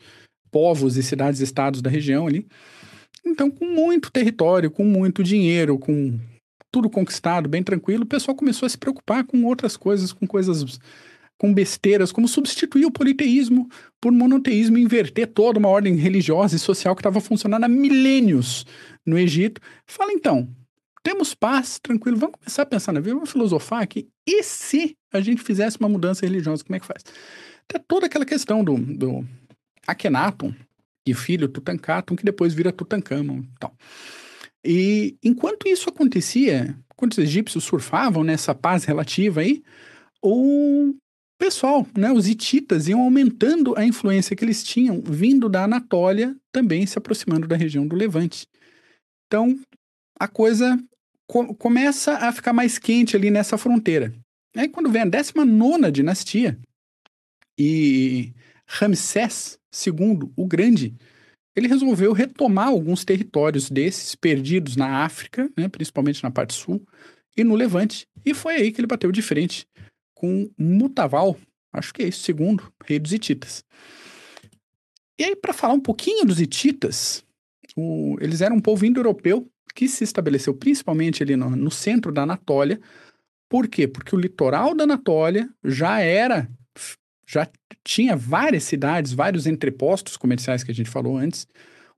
povos 0.50 0.96
e 0.96 1.02
cidades-estados 1.02 1.82
da 1.82 1.90
região 1.90 2.26
ali. 2.28 2.46
Então, 3.26 3.50
com 3.50 3.66
muito 3.66 4.10
território, 4.10 4.70
com 4.70 4.84
muito 4.84 5.22
dinheiro, 5.22 5.78
com 5.78 6.18
tudo 6.70 6.88
conquistado, 6.88 7.48
bem 7.48 7.62
tranquilo, 7.62 8.04
o 8.04 8.06
pessoal 8.06 8.36
começou 8.36 8.66
a 8.66 8.68
se 8.70 8.78
preocupar 8.78 9.24
com 9.24 9.44
outras 9.44 9.76
coisas, 9.76 10.12
com 10.12 10.26
coisas, 10.26 10.78
com 11.42 11.52
besteiras, 11.52 12.12
como 12.12 12.28
substituir 12.28 12.86
o 12.86 12.90
politeísmo 12.92 13.68
por 14.00 14.12
monoteísmo 14.12 14.78
inverter 14.78 15.26
toda 15.26 15.58
uma 15.58 15.68
ordem 15.68 15.96
religiosa 15.96 16.54
e 16.54 16.58
social 16.58 16.94
que 16.94 17.00
estava 17.00 17.20
funcionando 17.20 17.64
há 17.64 17.68
milênios 17.68 18.64
no 19.04 19.18
Egito. 19.18 19.60
Fala 19.84 20.12
então, 20.12 20.48
temos 21.02 21.34
paz, 21.34 21.80
tranquilo, 21.82 22.16
vamos 22.16 22.36
começar 22.38 22.62
a 22.62 22.66
pensar 22.66 22.92
na 22.92 23.00
vida, 23.00 23.16
vamos 23.16 23.32
filosofar 23.32 23.82
aqui. 23.82 24.08
E 24.24 24.44
se 24.44 24.96
a 25.12 25.20
gente 25.20 25.42
fizesse 25.42 25.80
uma 25.80 25.88
mudança 25.88 26.24
religiosa, 26.24 26.62
como 26.62 26.76
é 26.76 26.78
que 26.78 26.86
faz? 26.86 27.02
Tem 27.66 27.82
toda 27.88 28.06
aquela 28.06 28.24
questão 28.24 28.62
do, 28.62 28.76
do 28.76 29.26
Akhenaton 29.84 30.54
e 31.04 31.12
filho 31.12 31.48
Tutankhaton, 31.48 32.14
que 32.14 32.24
depois 32.24 32.54
vira 32.54 32.70
Tutankhamon 32.70 33.38
e 33.38 33.58
tal. 33.58 33.74
E 34.64 35.16
enquanto 35.24 35.66
isso 35.66 35.88
acontecia, 35.88 36.78
quando 36.94 37.10
os 37.10 37.18
egípcios 37.18 37.64
surfavam 37.64 38.22
nessa 38.22 38.54
paz 38.54 38.84
relativa 38.84 39.40
aí, 39.40 39.60
o 40.22 40.94
pessoal, 41.42 41.84
né, 41.98 42.12
os 42.12 42.28
hititas 42.28 42.86
iam 42.86 43.00
aumentando 43.00 43.76
a 43.76 43.84
influência 43.84 44.36
que 44.36 44.44
eles 44.44 44.62
tinham 44.62 45.02
vindo 45.04 45.48
da 45.48 45.64
Anatólia, 45.64 46.36
também 46.52 46.86
se 46.86 46.96
aproximando 46.96 47.48
da 47.48 47.56
região 47.56 47.84
do 47.84 47.96
Levante. 47.96 48.46
Então, 49.26 49.58
a 50.16 50.28
coisa 50.28 50.78
co 51.26 51.52
começa 51.56 52.12
a 52.12 52.30
ficar 52.30 52.52
mais 52.52 52.78
quente 52.78 53.16
ali 53.16 53.28
nessa 53.28 53.58
fronteira. 53.58 54.14
Aí 54.56 54.68
quando 54.68 54.88
vem 54.88 55.02
a 55.02 55.04
19 55.04 55.90
dinastia 55.90 56.56
e 57.58 58.32
Ramsés 58.64 59.58
II, 59.84 60.30
o 60.36 60.46
Grande, 60.46 60.94
ele 61.56 61.66
resolveu 61.66 62.12
retomar 62.12 62.68
alguns 62.68 63.04
territórios 63.04 63.68
desses 63.68 64.14
perdidos 64.14 64.76
na 64.76 65.04
África, 65.04 65.50
né, 65.58 65.68
principalmente 65.68 66.22
na 66.22 66.30
parte 66.30 66.54
sul, 66.54 66.86
e 67.36 67.42
no 67.42 67.56
Levante. 67.56 68.06
E 68.24 68.32
foi 68.32 68.54
aí 68.54 68.70
que 68.70 68.80
ele 68.80 68.86
bateu 68.86 69.10
de 69.10 69.22
frente 69.22 69.66
com 70.22 70.48
Mutaval, 70.56 71.36
acho 71.72 71.92
que 71.92 72.04
é 72.04 72.06
isso, 72.06 72.20
segundo 72.20 72.72
rei 72.84 73.00
dos 73.00 73.12
Hititas. 73.12 73.64
E 75.18 75.24
aí, 75.24 75.34
para 75.34 75.52
falar 75.52 75.74
um 75.74 75.80
pouquinho 75.80 76.24
dos 76.24 76.40
Hititas, 76.40 77.24
o, 77.76 78.16
eles 78.20 78.40
eram 78.40 78.56
um 78.56 78.60
povo 78.60 78.86
indo-europeu 78.86 79.50
que 79.74 79.88
se 79.88 80.04
estabeleceu 80.04 80.54
principalmente 80.54 81.24
ali 81.24 81.34
no, 81.34 81.50
no 81.50 81.72
centro 81.72 82.12
da 82.12 82.22
Anatólia. 82.22 82.80
Por 83.48 83.66
quê? 83.66 83.88
Porque 83.88 84.14
o 84.14 84.18
litoral 84.18 84.76
da 84.76 84.84
Anatólia 84.84 85.50
já 85.64 86.00
era 86.00 86.48
já 87.26 87.50
tinha 87.82 88.14
várias 88.14 88.62
cidades, 88.62 89.12
vários 89.12 89.46
entrepostos 89.46 90.16
comerciais 90.16 90.62
que 90.62 90.70
a 90.70 90.74
gente 90.74 90.90
falou 90.90 91.16
antes, 91.16 91.48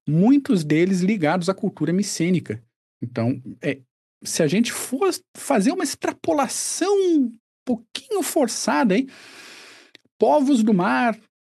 muitos 0.08 0.64
deles 0.64 1.00
ligados 1.00 1.48
à 1.48 1.54
cultura 1.54 1.92
micênica. 1.92 2.62
Então, 3.02 3.42
é, 3.60 3.80
se 4.22 4.42
a 4.42 4.46
gente 4.46 4.72
for 4.72 5.10
fazer 5.36 5.72
uma 5.72 5.82
extrapolação 5.84 7.30
pouquinho 7.64 8.22
forçada, 8.22 8.96
hein? 8.96 9.08
povos 10.18 10.62
do 10.62 10.72
mar, 10.72 11.18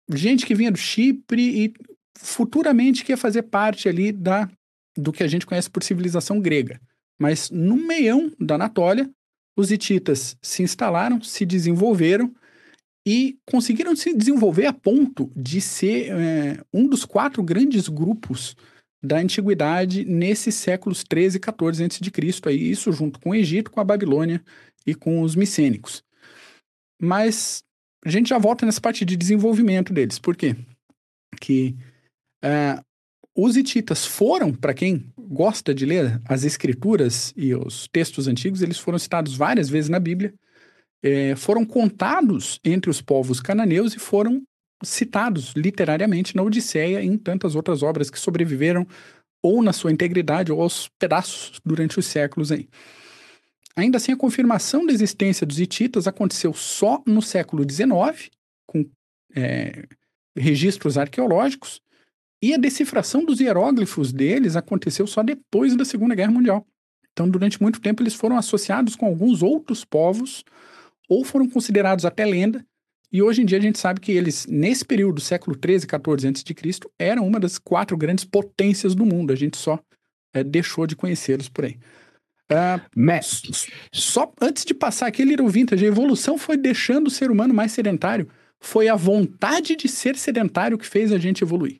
gente 0.09 0.45
que 0.45 0.55
vinha 0.55 0.71
do 0.71 0.77
Chipre 0.77 1.65
e 1.65 1.73
futuramente 2.17 3.03
que 3.03 3.11
ia 3.11 3.17
fazer 3.17 3.43
parte 3.43 3.87
ali 3.87 4.11
da 4.11 4.49
do 4.97 5.11
que 5.11 5.23
a 5.23 5.27
gente 5.27 5.45
conhece 5.45 5.69
por 5.69 5.83
civilização 5.83 6.39
grega. 6.39 6.79
Mas 7.19 7.49
no 7.49 7.75
meião 7.75 8.31
da 8.39 8.55
Anatólia, 8.55 9.09
os 9.57 9.69
hititas 9.69 10.37
se 10.41 10.63
instalaram, 10.63 11.21
se 11.21 11.45
desenvolveram 11.45 12.33
e 13.05 13.37
conseguiram 13.45 13.93
se 13.93 14.13
desenvolver 14.15 14.65
a 14.65 14.73
ponto 14.73 15.29
de 15.35 15.59
ser 15.59 16.11
é, 16.11 16.63
um 16.73 16.87
dos 16.87 17.03
quatro 17.03 17.43
grandes 17.43 17.89
grupos 17.89 18.55
da 19.03 19.17
antiguidade 19.17 20.05
nesses 20.05 20.55
séculos 20.55 21.03
13 21.03 21.37
e 21.37 21.39
14 21.39 21.83
a.C., 21.83 22.49
aí 22.49 22.71
isso 22.71 22.91
junto 22.91 23.19
com 23.19 23.31
o 23.31 23.35
Egito, 23.35 23.69
com 23.69 23.79
a 23.79 23.83
Babilônia 23.83 24.41
e 24.85 24.93
com 24.93 25.21
os 25.21 25.35
micênicos. 25.35 26.03
Mas 27.01 27.63
a 28.05 28.09
gente 28.09 28.29
já 28.29 28.37
volta 28.37 28.65
nessa 28.65 28.79
parte 28.79 29.03
de 29.03 29.17
desenvolvimento 29.17 29.93
deles. 29.93 30.19
Por 30.19 30.35
quê? 30.35 30.55
Que 31.41 31.75
é, 32.43 32.79
os 33.35 33.57
hititas 33.57 34.05
foram, 34.05 34.53
para 34.53 34.73
quem 34.73 35.11
gosta 35.17 35.73
de 35.73 35.85
ler 35.85 36.21
as 36.25 36.43
escrituras 36.43 37.33
e 37.35 37.53
os 37.53 37.87
textos 37.91 38.27
antigos, 38.27 38.61
eles 38.61 38.77
foram 38.77 38.97
citados 38.97 39.35
várias 39.35 39.67
vezes 39.67 39.89
na 39.89 39.99
Bíblia, 39.99 40.33
é, 41.03 41.35
foram 41.35 41.65
contados 41.65 42.59
entre 42.63 42.89
os 42.89 43.01
povos 43.01 43.39
cananeus 43.41 43.93
e 43.95 43.99
foram 43.99 44.43
citados 44.83 45.53
literariamente 45.55 46.35
na 46.35 46.43
Odisseia 46.43 47.01
e 47.01 47.07
em 47.07 47.17
tantas 47.17 47.55
outras 47.55 47.83
obras 47.83 48.09
que 48.09 48.19
sobreviveram 48.19 48.87
ou 49.41 49.61
na 49.61 49.73
sua 49.73 49.91
integridade 49.91 50.51
ou 50.51 50.61
aos 50.61 50.89
pedaços 50.99 51.59
durante 51.63 51.99
os 51.99 52.05
séculos 52.05 52.51
aí. 52.51 52.67
Ainda 53.75 53.97
assim, 53.97 54.11
a 54.11 54.17
confirmação 54.17 54.85
da 54.85 54.93
existência 54.93 55.45
dos 55.45 55.59
hititas 55.59 56.07
aconteceu 56.07 56.53
só 56.53 57.03
no 57.05 57.21
século 57.21 57.63
XIX, 57.69 58.29
com 58.65 58.85
é, 59.35 59.85
registros 60.35 60.97
arqueológicos, 60.97 61.81
e 62.41 62.53
a 62.53 62.57
decifração 62.57 63.25
dos 63.25 63.39
hieróglifos 63.39 64.13
deles 64.13 64.55
aconteceu 64.55 65.05
só 65.07 65.23
depois 65.23 65.75
da 65.75 65.83
Segunda 65.83 66.15
Guerra 66.15 66.31
Mundial. 66.31 66.65
Então, 67.11 67.29
durante 67.29 67.61
muito 67.61 67.81
tempo, 67.81 68.01
eles 68.03 68.13
foram 68.13 68.37
associados 68.37 68.95
com 68.95 69.05
alguns 69.05 69.41
outros 69.41 69.83
povos 69.83 70.43
ou 71.09 71.23
foram 71.23 71.49
considerados 71.49 72.05
até 72.05 72.25
lenda, 72.25 72.65
e 73.15 73.21
hoje 73.21 73.41
em 73.41 73.45
dia 73.45 73.57
a 73.57 73.61
gente 73.61 73.79
sabe 73.79 74.01
que 74.01 74.11
eles, 74.11 74.45
nesse 74.45 74.83
período, 74.83 75.21
século 75.21 75.55
13, 75.55 75.87
14 75.87 76.27
a.C., 76.27 76.43
eram 76.99 77.25
uma 77.25 77.39
das 77.39 77.57
quatro 77.57 77.95
grandes 77.95 78.25
potências 78.25 78.93
do 78.93 79.05
mundo. 79.05 79.31
A 79.31 79.35
gente 79.37 79.55
só 79.55 79.79
é, 80.33 80.43
deixou 80.43 80.85
de 80.85 80.97
conhecê-los 80.97 81.47
por 81.47 81.63
aí. 81.63 81.79
Uh. 82.51 83.51
Só 83.91 84.31
antes 84.41 84.63
de 84.63 84.73
passar 84.73 85.07
aqui, 85.07 85.23
Little 85.23 85.47
Vintage, 85.47 85.83
a 85.83 85.87
evolução 85.87 86.37
foi 86.37 86.57
deixando 86.57 87.07
o 87.07 87.11
ser 87.11 87.31
humano 87.31 87.53
mais 87.53 87.71
sedentário. 87.71 88.27
Foi 88.59 88.87
a 88.87 88.95
vontade 88.95 89.75
de 89.75 89.87
ser 89.87 90.15
sedentário 90.15 90.77
que 90.77 90.87
fez 90.87 91.11
a 91.11 91.17
gente 91.17 91.43
evoluir. 91.43 91.79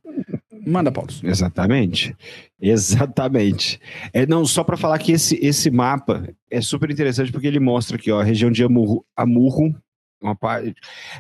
Manda, 0.67 0.91
Paulo. 0.91 1.09
Exatamente. 1.23 2.15
Exatamente. 2.59 3.79
É, 4.11 4.25
não, 4.25 4.45
só 4.45 4.63
para 4.63 4.77
falar 4.77 4.97
que 4.97 5.11
esse, 5.11 5.39
esse 5.41 5.69
mapa 5.69 6.27
é 6.49 6.59
super 6.61 6.89
interessante 6.89 7.31
porque 7.31 7.47
ele 7.47 7.59
mostra 7.59 7.97
aqui, 7.97 8.11
ó, 8.11 8.19
a 8.19 8.23
região 8.23 8.51
de 8.51 8.63
Amurro, 8.63 9.05
Amurro 9.15 9.75
uma 10.21 10.35
parte. 10.35 10.73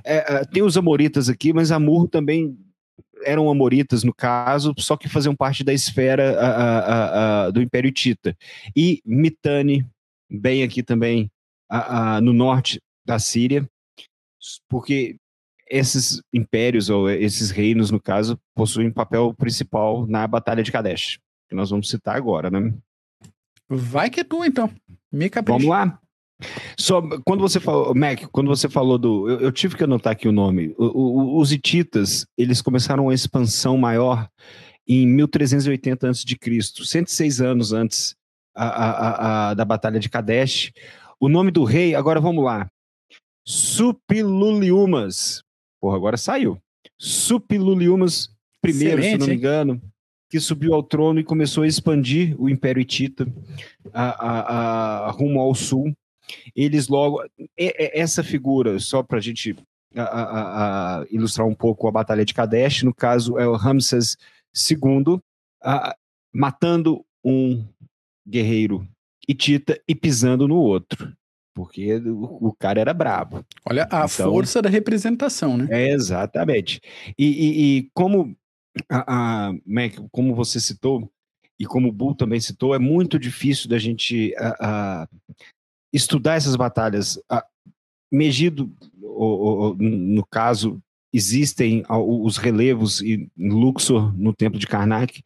É, 0.03 0.35
é, 0.35 0.45
tem 0.45 0.63
os 0.63 0.77
amoritas 0.77 1.29
aqui, 1.29 1.53
mas 1.53 1.71
Amurro 1.71 2.07
também 2.07 2.57
eram 3.25 3.49
amoritas 3.49 4.03
no 4.03 4.13
caso, 4.13 4.73
só 4.77 4.95
que 4.95 5.09
faziam 5.09 5.35
parte 5.35 5.63
da 5.63 5.73
esfera 5.73 6.39
a, 6.39 6.47
a, 6.47 7.45
a, 7.45 7.49
do 7.51 7.61
Império 7.61 7.91
Tita. 7.91 8.37
E 8.75 9.01
Mitane, 9.05 9.85
bem 10.29 10.63
aqui 10.63 10.83
também 10.83 11.29
no 12.21 12.31
norte 12.31 12.79
da 13.05 13.19
Síria, 13.19 13.67
porque 14.69 15.17
esses 15.69 16.21
impérios, 16.31 16.89
ou 16.89 17.09
esses 17.09 17.49
reinos, 17.49 17.89
no 17.89 17.99
caso, 17.99 18.39
possuem 18.53 18.91
papel 18.91 19.33
principal 19.33 20.05
na 20.05 20.27
Batalha 20.27 20.63
de 20.63 20.71
Kadesh, 20.71 21.19
que 21.49 21.55
nós 21.55 21.69
vamos 21.69 21.89
citar 21.89 22.15
agora, 22.15 22.51
né? 22.51 22.73
Vai 23.67 24.09
que 24.09 24.19
é 24.19 24.23
tu, 24.23 24.45
então. 24.45 24.71
Me 25.11 25.29
Vamos 25.45 25.65
lá. 25.65 25.99
Só 26.77 27.01
quando 27.23 27.41
você 27.41 27.59
falou, 27.59 27.95
Mac, 27.95 28.23
quando 28.31 28.47
você 28.47 28.67
falou 28.67 28.97
do. 28.97 29.29
Eu, 29.29 29.39
eu 29.39 29.51
tive 29.51 29.75
que 29.75 29.83
anotar 29.83 30.13
aqui 30.13 30.27
o 30.27 30.31
nome. 30.31 30.73
O, 30.77 30.85
o, 30.85 31.39
os 31.39 31.51
hititas, 31.51 32.25
eles 32.37 32.61
começaram 32.61 33.03
uma 33.05 33.13
expansão 33.13 33.77
maior 33.77 34.27
em 34.87 35.07
1380 35.07 36.09
a.C., 36.09 36.25
106 36.83 37.41
anos 37.41 37.73
antes 37.73 38.15
a, 38.53 38.65
a, 38.65 39.49
a, 39.49 39.53
da 39.53 39.65
Batalha 39.65 39.99
de 39.99 40.09
Kadesh. 40.09 40.71
O 41.19 41.29
nome 41.29 41.51
do 41.51 41.63
rei, 41.63 41.95
agora 41.95 42.19
vamos 42.19 42.43
lá. 42.43 42.69
Supiluliumas. 43.45 45.41
Porra, 45.79 45.95
agora 45.95 46.17
saiu. 46.17 46.57
Supiluliumas 46.99 48.29
primeiro, 48.61 48.99
Excelente, 48.99 49.11
se 49.11 49.19
não 49.19 49.27
me 49.27 49.35
engano, 49.35 49.81
que 50.29 50.39
subiu 50.39 50.73
ao 50.73 50.83
trono 50.83 51.19
e 51.19 51.23
começou 51.23 51.63
a 51.63 51.67
expandir 51.67 52.35
o 52.39 52.49
Império 52.49 52.81
Hitita 52.81 53.27
a, 53.93 55.11
rumo 55.11 55.39
ao 55.39 55.53
sul 55.53 55.95
eles 56.55 56.87
logo. 56.87 57.23
Essa 57.57 58.23
figura, 58.23 58.79
só 58.79 59.03
para 59.03 59.17
a 59.17 59.21
gente 59.21 59.55
a, 59.95 61.01
a, 61.01 61.05
ilustrar 61.09 61.47
um 61.47 61.55
pouco 61.55 61.87
a 61.87 61.91
Batalha 61.91 62.25
de 62.25 62.33
Kadesh, 62.33 62.83
no 62.83 62.93
caso 62.93 63.37
é 63.37 63.47
o 63.47 63.55
Ramses 63.55 64.17
II 64.53 65.19
matando 66.33 67.05
um 67.23 67.65
guerreiro 68.27 68.87
hitita 69.27 69.79
e 69.87 69.95
pisando 69.95 70.47
no 70.47 70.55
outro. 70.55 71.13
Porque 71.53 71.95
o, 71.95 72.53
cara 72.53 72.81
era 72.81 72.93
brabo. 72.93 73.45
Olha 73.65 73.87
a 73.89 74.05
então, 74.05 74.29
força 74.29 74.61
da 74.61 74.69
representação, 74.69 75.55
né? 75.55 75.67
É, 75.71 75.93
exatamente. 75.93 76.81
E, 77.17 77.25
e, 77.25 77.77
e 77.77 77.89
como, 77.93 78.35
a, 78.89 79.47
a, 79.47 79.53
Mac, 79.65 79.93
como 80.11 80.35
você 80.35 80.59
citou, 80.59 81.09
e 81.57 81.65
como 81.65 81.87
o 81.87 81.91
Bull 81.93 82.13
também 82.13 82.41
citou, 82.41 82.75
é 82.75 82.79
muito 82.79 83.17
difícil 83.17 83.69
da 83.69 83.77
gente 83.77 84.35
a, 84.37 85.07
estudar 85.93 86.35
essas 86.35 86.55
batalhas. 86.55 87.19
Megido, 88.11 88.71
no 89.01 90.25
caso, 90.25 90.81
existem 91.13 91.83
os 91.89 92.37
relevos 92.37 93.01
em 93.01 93.29
Luxor, 93.37 94.13
no 94.17 94.33
templo 94.33 94.59
de 94.59 94.67
Karnak, 94.67 95.23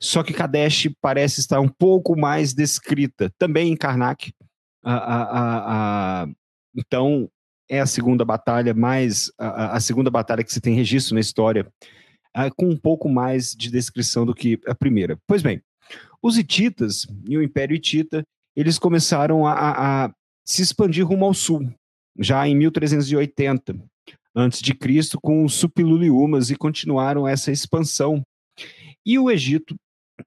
só 0.00 0.22
que 0.22 0.32
Kadesh 0.32 0.88
parece 1.00 1.40
estar 1.40 1.60
um 1.60 1.68
pouco 1.68 2.18
mais 2.18 2.52
descrita, 2.52 3.32
também 3.38 3.72
em 3.72 3.76
Karnak. 3.76 4.32
então, 6.76 7.30
é 7.70 7.80
a 7.80 7.86
segunda 7.86 8.24
batalha 8.24 8.72
mais 8.72 9.30
a, 9.38 9.76
a, 9.76 9.80
segunda 9.80 10.10
batalha 10.10 10.42
que 10.42 10.52
se 10.52 10.60
tem 10.60 10.74
registro 10.74 11.14
na 11.14 11.20
história, 11.20 11.70
com 12.56 12.66
um 12.66 12.76
pouco 12.76 13.08
mais 13.08 13.52
de 13.52 13.70
descrição 13.70 14.24
do 14.24 14.34
que 14.34 14.58
a 14.66 14.74
primeira. 14.74 15.18
Pois 15.26 15.42
bem, 15.42 15.62
os 16.22 16.38
hititas 16.38 17.06
e 17.28 17.36
o 17.36 17.42
Império 17.42 17.76
Hitita 17.76 18.24
eles 18.58 18.76
começaram 18.76 19.46
a, 19.46 20.06
a 20.06 20.14
se 20.44 20.62
expandir 20.62 21.06
rumo 21.06 21.24
ao 21.24 21.32
sul, 21.32 21.72
já 22.18 22.48
em 22.48 22.56
1380 22.56 23.78
antes 24.34 24.60
de 24.60 24.74
Cristo, 24.74 25.16
com 25.20 25.44
os 25.44 25.54
Supiluliumas 25.54 26.50
e 26.50 26.56
continuaram 26.56 27.26
essa 27.26 27.52
expansão. 27.52 28.20
E 29.06 29.16
o 29.16 29.30
Egito, 29.30 29.76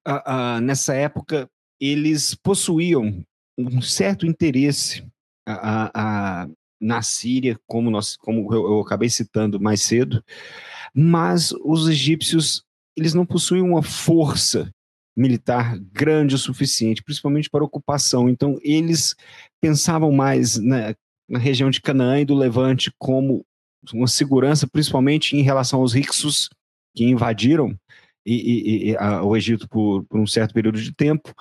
a, 0.07 0.55
a, 0.55 0.61
nessa 0.61 0.93
época, 0.93 1.45
eles 1.77 2.33
possuíam 2.33 3.21
um 3.57 3.81
certo 3.81 4.25
interesse 4.25 5.05
a, 5.45 6.47
na 6.79 7.01
Síria, 7.01 7.59
como, 7.67 7.91
nós, 7.91 8.15
como 8.15 8.53
eu, 8.53 8.65
eu 8.65 8.79
acabei 8.79 9.09
citando 9.09 9.59
mais 9.59 9.81
cedo, 9.81 10.23
mas 10.95 11.51
os 11.65 11.89
egípcios 11.89 12.63
eles 12.95 13.13
não 13.13 13.25
possuem 13.25 13.61
uma 13.61 13.83
força 13.83 14.71
militar 15.15 15.77
grande 15.91 16.35
o 16.35 16.37
suficiente, 16.37 17.03
principalmente 17.03 17.49
para 17.49 17.63
ocupação. 17.63 18.29
Então, 18.29 18.57
eles 18.63 19.15
pensavam 19.61 20.11
mais 20.11 20.57
na, 20.57 20.95
na 21.29 21.39
região 21.39 21.69
de 21.69 21.81
Canaã 21.81 22.19
e 22.19 22.25
do 22.25 22.35
Levante 22.35 22.91
como 22.97 23.45
uma 23.93 24.07
segurança, 24.07 24.67
principalmente 24.67 25.35
em 25.35 25.41
relação 25.41 25.79
aos 25.79 25.93
rixos 25.93 26.49
que 26.95 27.05
invadiram 27.05 27.75
e, 28.25 28.35
e, 28.35 28.89
e, 28.89 28.97
a, 28.97 29.23
o 29.23 29.35
Egito 29.35 29.67
por, 29.67 30.03
por, 30.05 30.19
um 30.19 30.27
certo 30.27 30.53
período 30.53 30.79
de 30.79 30.93
tempo, 30.93 31.33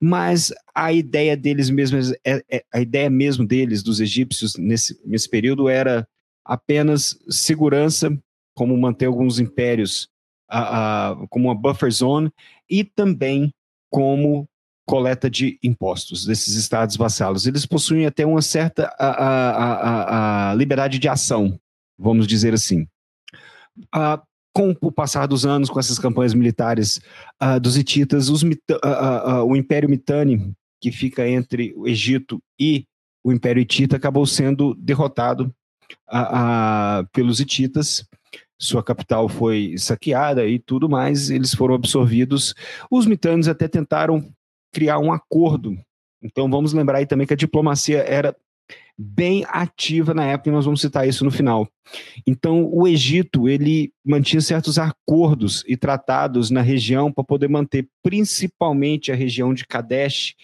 mas 0.00 0.52
a 0.74 0.92
ideia 0.92 1.36
deles 1.36 1.70
mesmos, 1.70 2.12
é, 2.24 2.42
é, 2.50 2.64
a 2.72 2.80
ideia 2.80 3.08
mesmo 3.08 3.46
deles, 3.46 3.82
dos 3.82 4.00
egípcios, 4.00 4.54
nesse, 4.56 5.00
nesse 5.06 5.28
período, 5.28 5.68
era 5.68 6.06
apenas 6.44 7.18
segurança, 7.30 8.10
como 8.54 8.76
manter 8.76 9.06
alguns 9.06 9.38
impérios 9.38 10.08
a, 10.48 11.10
a, 11.10 11.26
como 11.28 11.48
uma 11.48 11.54
buffer 11.54 11.90
zone, 11.90 12.32
e 12.68 12.82
também 12.84 13.52
como 13.90 14.48
coleta 14.86 15.28
de 15.28 15.58
impostos 15.62 16.24
desses 16.24 16.54
estados 16.54 16.96
vassalos. 16.96 17.46
Eles 17.46 17.66
possuem 17.66 18.06
até 18.06 18.24
uma 18.24 18.40
certa 18.40 18.90
a, 18.98 20.54
liberdade 20.56 20.98
de 20.98 21.08
ação, 21.08 21.60
vamos 21.98 22.26
dizer 22.26 22.54
assim. 22.54 22.86
Com 24.54 24.74
o 24.80 24.90
passar 24.90 25.26
dos 25.26 25.44
anos, 25.44 25.68
com 25.68 25.78
essas 25.78 25.98
campanhas 25.98 26.32
militares 26.32 27.00
dos 27.60 27.76
hititas, 27.76 28.30
o 28.30 29.54
Império 29.54 29.90
Mitanni, 29.90 30.52
que 30.80 30.90
fica 30.90 31.28
entre 31.28 31.74
o 31.76 31.86
Egito 31.86 32.42
e 32.58 32.86
o 33.22 33.30
Império 33.30 33.60
Hitita, 33.60 33.96
acabou 33.96 34.24
sendo 34.26 34.74
derrotado 34.74 35.54
pelos 37.12 37.40
hititas. 37.40 38.08
Sua 38.58 38.82
capital 38.82 39.28
foi 39.28 39.74
saqueada 39.78 40.46
e 40.46 40.58
tudo 40.58 40.88
mais, 40.88 41.30
eles 41.30 41.54
foram 41.54 41.74
absorvidos. 41.74 42.54
Os 42.90 43.06
mitanes 43.06 43.48
até 43.48 43.68
tentaram 43.68 44.28
criar 44.72 44.98
um 44.98 45.12
acordo. 45.12 45.78
Então 46.22 46.50
vamos 46.50 46.72
lembrar 46.72 46.98
aí 46.98 47.06
também 47.06 47.26
que 47.26 47.34
a 47.34 47.36
diplomacia 47.36 47.98
era 47.98 48.34
bem 48.98 49.44
ativa 49.48 50.12
na 50.12 50.24
época, 50.24 50.50
e 50.50 50.52
nós 50.52 50.64
vamos 50.64 50.80
citar 50.80 51.06
isso 51.06 51.24
no 51.24 51.30
final. 51.30 51.68
Então, 52.26 52.68
o 52.70 52.86
Egito, 52.86 53.48
ele 53.48 53.92
mantinha 54.04 54.40
certos 54.40 54.76
acordos 54.76 55.64
e 55.68 55.76
tratados 55.76 56.50
na 56.50 56.60
região 56.60 57.12
para 57.12 57.22
poder 57.22 57.48
manter 57.48 57.88
principalmente 58.02 59.12
a 59.12 59.14
região 59.14 59.54
de 59.54 59.64
Kadesh 59.64 60.34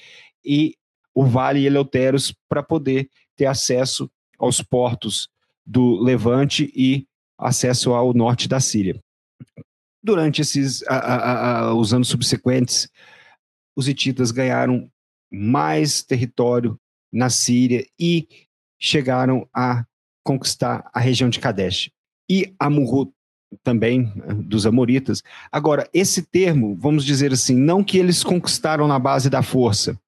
e 0.44 0.76
o 1.12 1.24
Vale 1.24 1.66
Eleuteros 1.66 2.32
para 2.48 2.62
poder 2.62 3.08
ter 3.36 3.46
acesso 3.46 4.08
aos 4.38 4.62
portos 4.62 5.28
do 5.66 6.00
Levante 6.00 6.72
e 6.76 7.06
acesso 7.44 7.92
ao 7.92 8.14
norte 8.14 8.48
da 8.48 8.58
Síria. 8.58 8.98
Durante 10.02 10.40
esses 10.40 10.82
a, 10.86 10.96
a, 10.96 11.58
a, 11.60 11.74
os 11.74 11.92
anos 11.92 12.08
subsequentes, 12.08 12.88
os 13.76 13.88
hititas 13.88 14.30
ganharam 14.30 14.90
mais 15.30 16.02
território 16.02 16.78
na 17.12 17.30
Síria 17.30 17.86
e 17.98 18.28
chegaram 18.80 19.48
a 19.54 19.84
conquistar 20.24 20.88
a 20.92 21.00
região 21.00 21.28
de 21.28 21.40
Kadesh. 21.40 21.90
E 22.30 22.54
Amurru 22.58 23.12
também, 23.62 24.12
dos 24.44 24.66
Amoritas. 24.66 25.22
Agora, 25.52 25.88
esse 25.92 26.22
termo, 26.22 26.74
vamos 26.74 27.04
dizer 27.04 27.32
assim, 27.32 27.54
não 27.54 27.84
que 27.84 27.98
eles 27.98 28.24
conquistaram 28.24 28.88
na 28.88 28.98
base 28.98 29.30
da 29.30 29.42
força, 29.42 29.98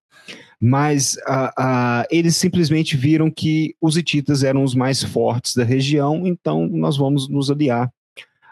mas 0.59 1.15
uh, 1.27 1.61
uh, 1.61 2.05
eles 2.09 2.35
simplesmente 2.35 2.97
viram 2.97 3.29
que 3.29 3.75
os 3.79 3.95
hititas 3.95 4.43
eram 4.43 4.63
os 4.63 4.73
mais 4.73 5.03
fortes 5.03 5.55
da 5.55 5.63
região, 5.63 6.25
então 6.25 6.67
nós 6.67 6.97
vamos 6.97 7.29
nos 7.29 7.51
aliar 7.51 7.91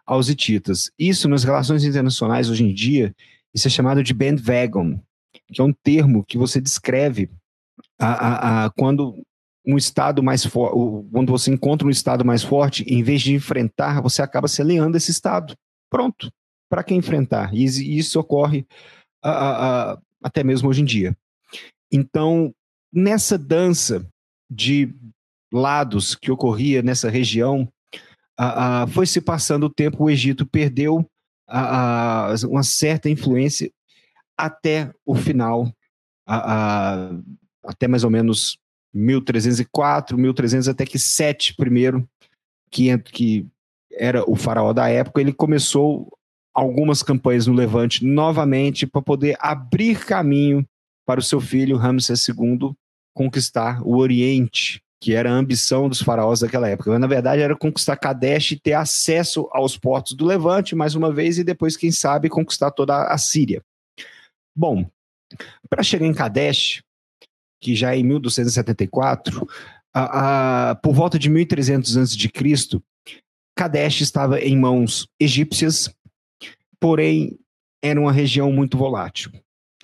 aos 0.05 0.29
hititas. 0.29 0.91
Isso 0.99 1.27
nas 1.27 1.43
relações 1.43 1.83
internacionais 1.83 2.49
hoje 2.49 2.63
em 2.63 2.73
dia, 2.73 3.13
isso 3.53 3.67
é 3.67 3.71
chamado 3.71 4.03
de 4.03 4.13
bandwagon, 4.13 4.99
que 5.51 5.59
é 5.59 5.63
um 5.63 5.73
termo 5.73 6.23
que 6.23 6.37
você 6.37 6.61
descreve 6.61 7.29
a, 7.99 8.07
a, 8.07 8.65
a, 8.65 8.69
quando 8.71 9.15
um 9.65 9.77
estado 9.77 10.21
mais 10.21 10.45
forte, 10.45 10.77
quando 11.11 11.31
você 11.31 11.51
encontra 11.51 11.87
um 11.87 11.91
estado 11.91 12.23
mais 12.23 12.43
forte, 12.43 12.83
em 12.83 13.01
vez 13.01 13.21
de 13.21 13.33
enfrentar, 13.33 13.99
você 13.99 14.21
acaba 14.21 14.47
se 14.47 14.61
aliando 14.61 14.95
a 14.95 14.99
esse 14.99 15.09
estado. 15.09 15.55
Pronto. 15.89 16.31
Para 16.69 16.83
que 16.83 16.93
enfrentar? 16.93 17.53
E 17.53 17.63
isso 17.63 18.19
ocorre 18.19 18.65
até 20.21 20.43
mesmo 20.43 20.69
hoje 20.69 20.81
em 20.81 20.85
dia. 20.85 21.17
Então, 21.91 22.53
nessa 22.91 23.37
dança 23.37 24.05
de 24.49 24.93
lados 25.51 26.15
que 26.15 26.31
ocorria 26.31 26.81
nessa 26.81 27.09
região, 27.09 27.67
foi 28.89 29.05
se 29.05 29.21
passando 29.21 29.67
o 29.67 29.73
tempo, 29.73 30.03
o 30.03 30.09
Egito 30.09 30.45
perdeu 30.45 31.05
uma 32.49 32.63
certa 32.63 33.09
influência 33.09 33.71
até 34.37 34.91
o 35.05 35.15
final 35.15 35.71
até 37.63 37.87
mais 37.87 38.03
ou 38.03 38.09
menos 38.09 38.57
1304, 38.93 40.17
1300 40.17 40.67
até 40.67 40.85
que 40.85 40.97
Sete 40.97 41.55
primeiro, 41.55 42.07
que, 42.71 42.97
que 42.99 43.47
era 43.91 44.29
o 44.29 44.35
faraó 44.35 44.73
da 44.73 44.89
época, 44.89 45.21
ele 45.21 45.33
começou 45.33 46.09
algumas 46.53 47.03
campanhas 47.03 47.47
no 47.47 47.53
Levante 47.53 48.05
novamente 48.05 48.87
para 48.87 49.01
poder 49.01 49.35
abrir 49.39 50.05
caminho 50.05 50.65
para 51.05 51.19
o 51.19 51.23
seu 51.23 51.39
filho 51.39 51.77
Ramsés 51.77 52.27
II 52.27 52.73
conquistar 53.13 53.81
o 53.83 53.97
Oriente, 53.97 54.81
que 54.99 55.13
era 55.13 55.31
a 55.31 55.35
ambição 55.35 55.87
dos 55.87 56.01
faraós 56.01 56.39
daquela 56.39 56.67
época. 56.67 56.91
Mas, 56.91 56.99
na 56.99 57.07
verdade, 57.07 57.41
era 57.41 57.55
conquistar 57.55 57.95
Kadesh 57.95 58.51
e 58.51 58.59
ter 58.59 58.73
acesso 58.73 59.47
aos 59.51 59.77
portos 59.77 60.13
do 60.13 60.25
Levante, 60.25 60.75
mais 60.75 60.95
uma 60.95 61.13
vez, 61.13 61.37
e 61.37 61.43
depois, 61.43 61.77
quem 61.77 61.91
sabe, 61.91 62.29
conquistar 62.29 62.71
toda 62.71 63.03
a 63.03 63.17
Síria. 63.17 63.61
Bom, 64.55 64.89
para 65.69 65.83
chegar 65.83 66.05
em 66.05 66.13
Kadesh, 66.13 66.81
que 67.61 67.75
já 67.75 67.93
é 67.93 67.97
em 67.97 68.03
1274, 68.03 69.47
a, 69.93 70.71
a, 70.71 70.75
por 70.75 70.93
volta 70.93 71.17
de 71.17 71.29
1300 71.29 71.97
a.C., 71.97 72.81
Kadesh 73.57 74.01
estava 74.01 74.39
em 74.41 74.57
mãos 74.57 75.07
egípcias, 75.19 75.89
porém 76.79 77.39
era 77.81 77.99
uma 77.99 78.11
região 78.11 78.51
muito 78.51 78.77
volátil. 78.77 79.31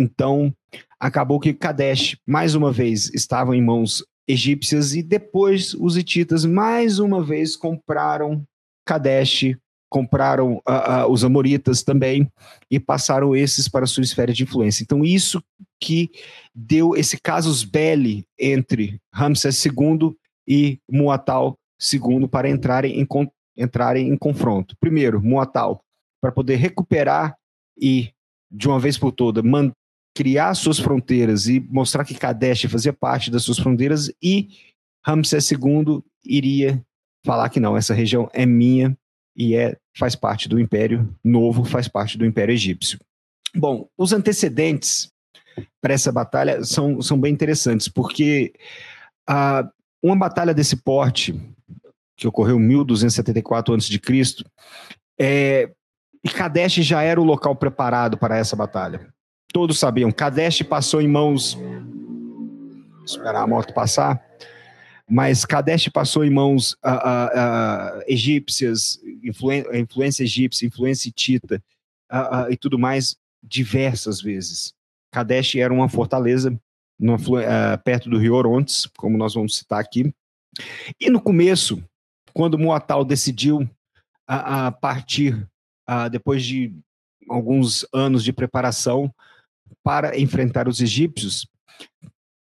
Então, 0.01 0.53
acabou 0.99 1.39
que 1.39 1.53
Kadesh, 1.53 2.17
mais 2.27 2.55
uma 2.55 2.71
vez, 2.71 3.13
estava 3.13 3.55
em 3.55 3.63
mãos 3.63 4.03
egípcias 4.27 4.95
e 4.95 5.03
depois 5.03 5.73
os 5.73 5.97
hititas, 5.97 6.45
mais 6.45 6.99
uma 6.99 7.23
vez, 7.23 7.55
compraram 7.55 8.43
Kadesh 8.85 9.55
compraram 9.91 10.53
uh, 10.67 11.05
uh, 11.05 11.11
os 11.11 11.25
amoritas 11.25 11.83
também 11.83 12.31
e 12.71 12.79
passaram 12.79 13.35
esses 13.35 13.67
para 13.67 13.85
sua 13.85 14.03
esfera 14.03 14.31
de 14.31 14.43
influência. 14.43 14.83
Então, 14.83 15.03
isso 15.03 15.43
que 15.81 16.09
deu 16.55 16.95
esse 16.95 17.19
casus 17.19 17.65
belli 17.65 18.25
entre 18.39 18.97
Ramsés 19.13 19.63
II 19.65 20.15
e 20.47 20.79
Muatal 20.89 21.57
II 21.93 22.25
para 22.29 22.49
entrarem 22.49 23.01
em, 23.01 23.07
entrarem 23.57 24.07
em 24.07 24.17
confronto. 24.17 24.77
Primeiro, 24.79 25.21
Muatal, 25.21 25.81
para 26.21 26.31
poder 26.31 26.55
recuperar 26.55 27.35
e, 27.77 28.11
de 28.49 28.69
uma 28.69 28.79
vez 28.79 28.97
por 28.97 29.11
toda, 29.11 29.43
criar 30.13 30.53
suas 30.55 30.79
fronteiras 30.79 31.47
e 31.47 31.59
mostrar 31.59 32.03
que 32.03 32.15
Kadesh 32.15 32.63
fazia 32.63 32.93
parte 32.93 33.31
das 33.31 33.43
suas 33.43 33.59
fronteiras, 33.59 34.11
e 34.21 34.49
Ramsés 35.05 35.49
II 35.51 36.03
iria 36.25 36.83
falar 37.25 37.49
que 37.49 37.59
não, 37.59 37.77
essa 37.77 37.93
região 37.93 38.29
é 38.33 38.45
minha 38.45 38.97
e 39.35 39.55
é, 39.55 39.77
faz 39.97 40.15
parte 40.15 40.49
do 40.49 40.59
Império 40.59 41.15
Novo, 41.23 41.63
faz 41.63 41.87
parte 41.87 42.17
do 42.17 42.25
Império 42.25 42.53
Egípcio. 42.53 42.99
Bom, 43.55 43.87
os 43.97 44.13
antecedentes 44.13 45.09
para 45.81 45.93
essa 45.93 46.11
batalha 46.11 46.63
são, 46.63 47.01
são 47.01 47.19
bem 47.19 47.33
interessantes, 47.33 47.87
porque 47.87 48.53
uh, 49.29 49.67
uma 50.01 50.15
batalha 50.15 50.53
desse 50.53 50.77
porte, 50.77 51.39
que 52.15 52.27
ocorreu 52.27 52.57
em 52.57 52.63
1274 52.63 53.75
a.C., 53.75 54.43
é, 55.19 55.71
e 56.23 56.29
Kadesh 56.29 56.75
já 56.75 57.01
era 57.01 57.19
o 57.19 57.23
local 57.25 57.55
preparado 57.55 58.17
para 58.17 58.37
essa 58.37 58.55
batalha. 58.55 59.11
Todos 59.51 59.79
sabiam, 59.79 60.11
Kadesh 60.11 60.61
passou 60.63 61.01
em 61.01 61.07
mãos. 61.07 61.57
Esperar 63.05 63.43
a 63.43 63.47
moto 63.47 63.73
passar 63.73 64.23
mas 65.11 65.43
Kadesh 65.43 65.89
passou 65.89 66.23
em 66.23 66.29
mãos 66.29 66.71
uh, 66.85 66.87
uh, 66.87 67.99
uh, 67.99 68.03
egípcias, 68.07 68.97
influência 69.73 70.23
egípcia, 70.23 70.65
influência 70.65 71.11
tita 71.13 71.61
e 72.49 72.55
tudo 72.55 72.79
mais 72.79 73.17
diversas 73.43 74.21
vezes. 74.21 74.73
Kadesh 75.11 75.55
era 75.55 75.73
uma 75.73 75.89
fortaleza 75.89 76.57
perto 77.83 78.09
do 78.09 78.17
rio 78.17 78.35
Orontes, 78.35 78.85
como 78.97 79.17
nós 79.17 79.33
vamos 79.33 79.57
citar 79.57 79.81
aqui. 79.81 80.13
E 80.99 81.09
no 81.09 81.21
começo, 81.21 81.83
quando 82.33 82.57
Muatal 82.57 83.03
decidiu 83.03 83.69
partir, 84.79 85.45
depois 86.09 86.43
de 86.43 86.73
alguns 87.29 87.85
anos 87.93 88.23
de 88.23 88.31
preparação 88.31 89.13
para 89.83 90.19
enfrentar 90.19 90.67
os 90.67 90.81
egípcios, 90.81 91.47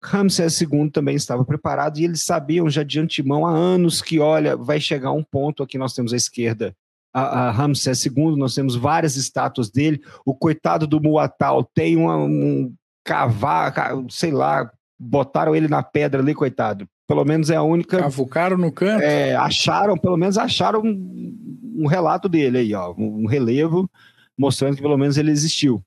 Ramsés 0.02 0.60
II 0.60 0.90
também 0.90 1.14
estava 1.14 1.44
preparado 1.44 1.98
e 1.98 2.04
eles 2.04 2.22
sabiam 2.22 2.70
já 2.70 2.82
de 2.82 2.98
antemão 2.98 3.46
há 3.46 3.50
anos 3.50 4.00
que, 4.00 4.18
olha, 4.18 4.56
vai 4.56 4.80
chegar 4.80 5.12
um 5.12 5.22
ponto, 5.22 5.62
aqui 5.62 5.76
nós 5.76 5.92
temos 5.92 6.12
à 6.12 6.16
esquerda 6.16 6.74
a, 7.12 7.48
a 7.48 7.50
Ramsés 7.50 8.04
II, 8.06 8.36
nós 8.36 8.54
temos 8.54 8.76
várias 8.76 9.16
estátuas 9.16 9.70
dele, 9.70 10.00
o 10.24 10.34
coitado 10.34 10.86
do 10.86 11.00
Muatal 11.00 11.64
tem 11.74 11.96
uma, 11.96 12.16
um 12.16 12.72
cavalo, 13.04 14.08
sei 14.08 14.30
lá, 14.30 14.70
botaram 14.98 15.54
ele 15.54 15.68
na 15.68 15.82
pedra 15.82 16.20
ali, 16.20 16.34
coitado. 16.34 16.86
Pelo 17.06 17.24
menos 17.24 17.50
é 17.50 17.56
a 17.56 17.62
única. 17.62 17.98
Cavucaram 17.98 18.56
no 18.56 18.70
canto? 18.70 19.02
É, 19.02 19.34
acharam, 19.34 19.96
pelo 19.96 20.16
menos 20.16 20.38
acharam 20.38 20.80
um, 20.80 21.74
um 21.78 21.86
relato 21.86 22.28
dele 22.28 22.58
aí, 22.58 22.74
ó, 22.74 22.94
um 22.96 23.26
relevo 23.26 23.90
mostrando 24.38 24.76
que 24.76 24.82
pelo 24.82 24.96
menos 24.96 25.18
ele 25.18 25.30
existiu. 25.30 25.82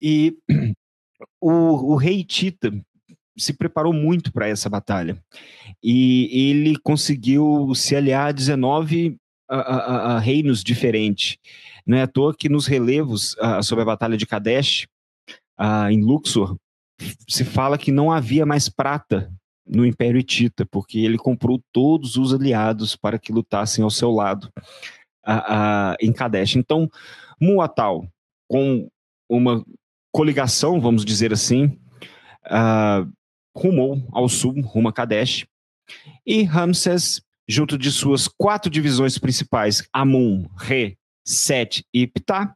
E 0.00 0.36
o, 1.40 1.92
o 1.92 1.96
rei 1.96 2.24
Tita 2.24 2.72
se 3.36 3.52
preparou 3.52 3.92
muito 3.92 4.32
para 4.32 4.48
essa 4.48 4.68
batalha. 4.68 5.22
E 5.82 6.50
ele 6.50 6.76
conseguiu 6.78 7.72
se 7.74 7.94
aliar 7.94 8.28
a 8.28 8.32
19 8.32 9.16
a, 9.48 9.56
a, 9.56 10.16
a 10.16 10.18
reinos 10.18 10.62
diferentes. 10.62 11.38
Não 11.86 11.96
é 11.96 12.02
à 12.02 12.06
toa 12.06 12.34
que 12.34 12.48
nos 12.48 12.66
relevos 12.66 13.34
sobre 13.62 13.82
a 13.82 13.86
Batalha 13.86 14.16
de 14.16 14.26
Kadesh, 14.26 14.86
em 15.90 16.02
Luxor, 16.02 16.56
se 17.28 17.44
fala 17.44 17.78
que 17.78 17.92
não 17.92 18.10
havia 18.12 18.44
mais 18.44 18.68
prata 18.68 19.32
no 19.66 19.86
Império 19.86 20.18
Hitita, 20.18 20.66
porque 20.66 20.98
ele 20.98 21.16
comprou 21.16 21.62
todos 21.72 22.16
os 22.16 22.34
aliados 22.34 22.96
para 22.96 23.18
que 23.18 23.32
lutassem 23.32 23.82
ao 23.82 23.90
seu 23.90 24.10
lado 24.10 24.52
em 26.00 26.12
Kadesh. 26.12 26.56
Então, 26.56 26.90
Muatal, 27.40 28.06
com 28.48 28.88
uma 29.28 29.64
coligação, 30.12 30.80
vamos 30.80 31.04
dizer 31.04 31.32
assim, 31.32 31.78
uh, 32.46 33.10
rumou 33.56 34.06
ao 34.12 34.28
sul, 34.28 34.60
rumo 34.62 34.88
a 34.88 34.92
Kadesh, 34.92 35.46
e 36.26 36.42
Ramses, 36.42 37.22
junto 37.48 37.78
de 37.78 37.90
suas 37.90 38.28
quatro 38.28 38.70
divisões 38.70 39.18
principais, 39.18 39.86
Amun, 39.92 40.46
Re, 40.56 40.96
Set 41.24 41.84
e 41.92 42.06
Ptah, 42.06 42.54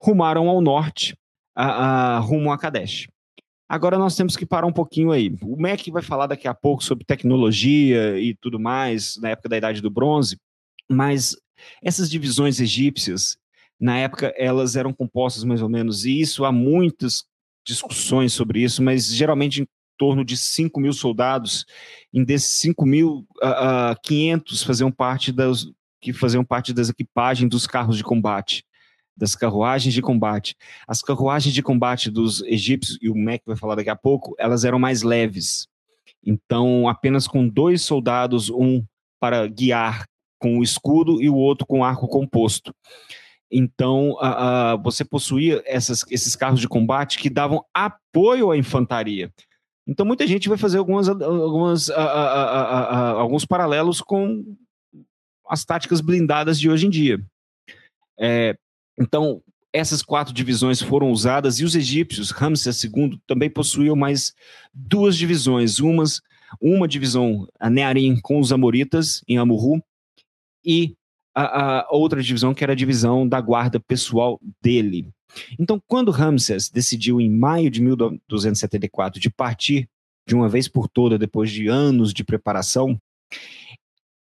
rumaram 0.00 0.48
ao 0.48 0.60
norte, 0.60 1.16
uh, 1.56 2.18
uh, 2.18 2.22
rumo 2.22 2.52
a 2.52 2.58
Kadesh. 2.58 3.08
Agora 3.68 3.98
nós 3.98 4.16
temos 4.16 4.34
que 4.34 4.46
parar 4.46 4.66
um 4.66 4.72
pouquinho 4.72 5.12
aí. 5.12 5.36
O 5.42 5.60
Mac 5.60 5.86
vai 5.88 6.02
falar 6.02 6.26
daqui 6.26 6.48
a 6.48 6.54
pouco 6.54 6.82
sobre 6.82 7.04
tecnologia 7.04 8.18
e 8.18 8.34
tudo 8.34 8.58
mais, 8.58 9.18
na 9.18 9.30
época 9.30 9.48
da 9.48 9.58
Idade 9.58 9.82
do 9.82 9.90
Bronze, 9.90 10.38
mas 10.90 11.36
essas 11.82 12.08
divisões 12.08 12.60
egípcias, 12.60 13.36
na 13.80 13.98
época, 13.98 14.32
elas 14.36 14.76
eram 14.76 14.92
compostas 14.92 15.44
mais 15.44 15.62
ou 15.62 15.68
menos, 15.68 16.04
isso 16.04 16.44
há 16.44 16.52
muitas 16.52 17.24
discussões 17.64 18.32
sobre 18.32 18.62
isso, 18.62 18.82
mas 18.82 19.06
geralmente 19.06 19.62
em 19.62 19.68
torno 19.96 20.24
de 20.24 20.36
5 20.36 20.80
mil 20.80 20.92
soldados, 20.92 21.66
em 22.14 22.24
desses 22.24 22.56
5 22.60 22.86
mil, 22.86 23.26
uh, 23.42 23.92
uh, 23.92 24.00
500 24.02 24.62
faziam 24.62 24.90
parte 24.90 25.30
das, 25.30 25.66
que 26.00 26.12
faziam 26.12 26.44
parte 26.44 26.72
das 26.72 26.88
equipagens 26.88 27.50
dos 27.50 27.66
carros 27.66 27.96
de 27.96 28.04
combate, 28.04 28.64
das 29.16 29.34
carruagens 29.34 29.92
de 29.92 30.00
combate. 30.00 30.56
As 30.86 31.02
carruagens 31.02 31.52
de 31.52 31.62
combate 31.62 32.10
dos 32.10 32.40
egípcios, 32.42 32.98
e 33.02 33.10
o 33.10 33.16
Mac 33.16 33.42
vai 33.44 33.56
falar 33.56 33.74
daqui 33.74 33.90
a 33.90 33.96
pouco, 33.96 34.34
elas 34.38 34.64
eram 34.64 34.78
mais 34.78 35.02
leves. 35.02 35.66
Então, 36.24 36.88
apenas 36.88 37.26
com 37.26 37.46
dois 37.48 37.82
soldados, 37.82 38.48
um 38.48 38.84
para 39.20 39.46
guiar 39.48 40.06
com 40.38 40.58
o 40.58 40.62
escudo 40.62 41.20
e 41.20 41.28
o 41.28 41.34
outro 41.34 41.66
com 41.66 41.84
arco 41.84 42.06
composto. 42.06 42.72
Então, 43.50 44.10
uh, 44.12 44.74
uh, 44.76 44.82
você 44.82 45.04
possuía 45.04 45.62
essas, 45.64 46.04
esses 46.10 46.36
carros 46.36 46.60
de 46.60 46.68
combate 46.68 47.18
que 47.18 47.30
davam 47.30 47.64
apoio 47.72 48.50
à 48.50 48.56
infantaria. 48.56 49.32
Então, 49.86 50.04
muita 50.04 50.26
gente 50.26 50.48
vai 50.48 50.58
fazer 50.58 50.78
algumas, 50.78 51.08
algumas, 51.08 51.88
uh, 51.88 51.94
alguns 53.16 53.46
paralelos 53.46 54.02
com 54.02 54.44
as 55.48 55.64
táticas 55.64 56.02
blindadas 56.02 56.60
de 56.60 56.68
hoje 56.68 56.86
em 56.86 56.90
dia. 56.90 57.18
É, 58.20 58.54
então, 59.00 59.40
essas 59.72 60.02
quatro 60.02 60.34
divisões 60.34 60.82
foram 60.82 61.10
usadas 61.10 61.58
e 61.58 61.64
os 61.64 61.74
egípcios, 61.74 62.30
Ramsés 62.30 62.84
II, 62.84 63.18
também 63.26 63.48
possuíam 63.48 63.96
mais 63.96 64.34
duas 64.74 65.16
divisões. 65.16 65.78
Umas, 65.78 66.20
uma 66.60 66.86
divisão, 66.86 67.48
a 67.58 67.70
Nearim, 67.70 68.20
com 68.20 68.40
os 68.40 68.52
amoritas, 68.52 69.22
em 69.26 69.38
Amurru, 69.38 69.82
e 70.64 70.97
a, 71.40 71.80
a, 71.80 71.88
outra 71.90 72.22
divisão, 72.22 72.52
que 72.52 72.64
era 72.64 72.72
a 72.72 72.76
divisão 72.76 73.28
da 73.28 73.40
guarda 73.40 73.78
pessoal 73.78 74.40
dele. 74.60 75.08
Então, 75.58 75.80
quando 75.86 76.10
Ramses 76.10 76.68
decidiu, 76.68 77.20
em 77.20 77.30
maio 77.30 77.70
de 77.70 77.80
1274, 77.80 79.20
de 79.20 79.30
partir 79.30 79.88
de 80.26 80.34
uma 80.34 80.48
vez 80.48 80.66
por 80.66 80.88
toda, 80.88 81.18
depois 81.18 81.50
de 81.50 81.68
anos 81.68 82.12
de 82.12 82.24
preparação, 82.24 83.00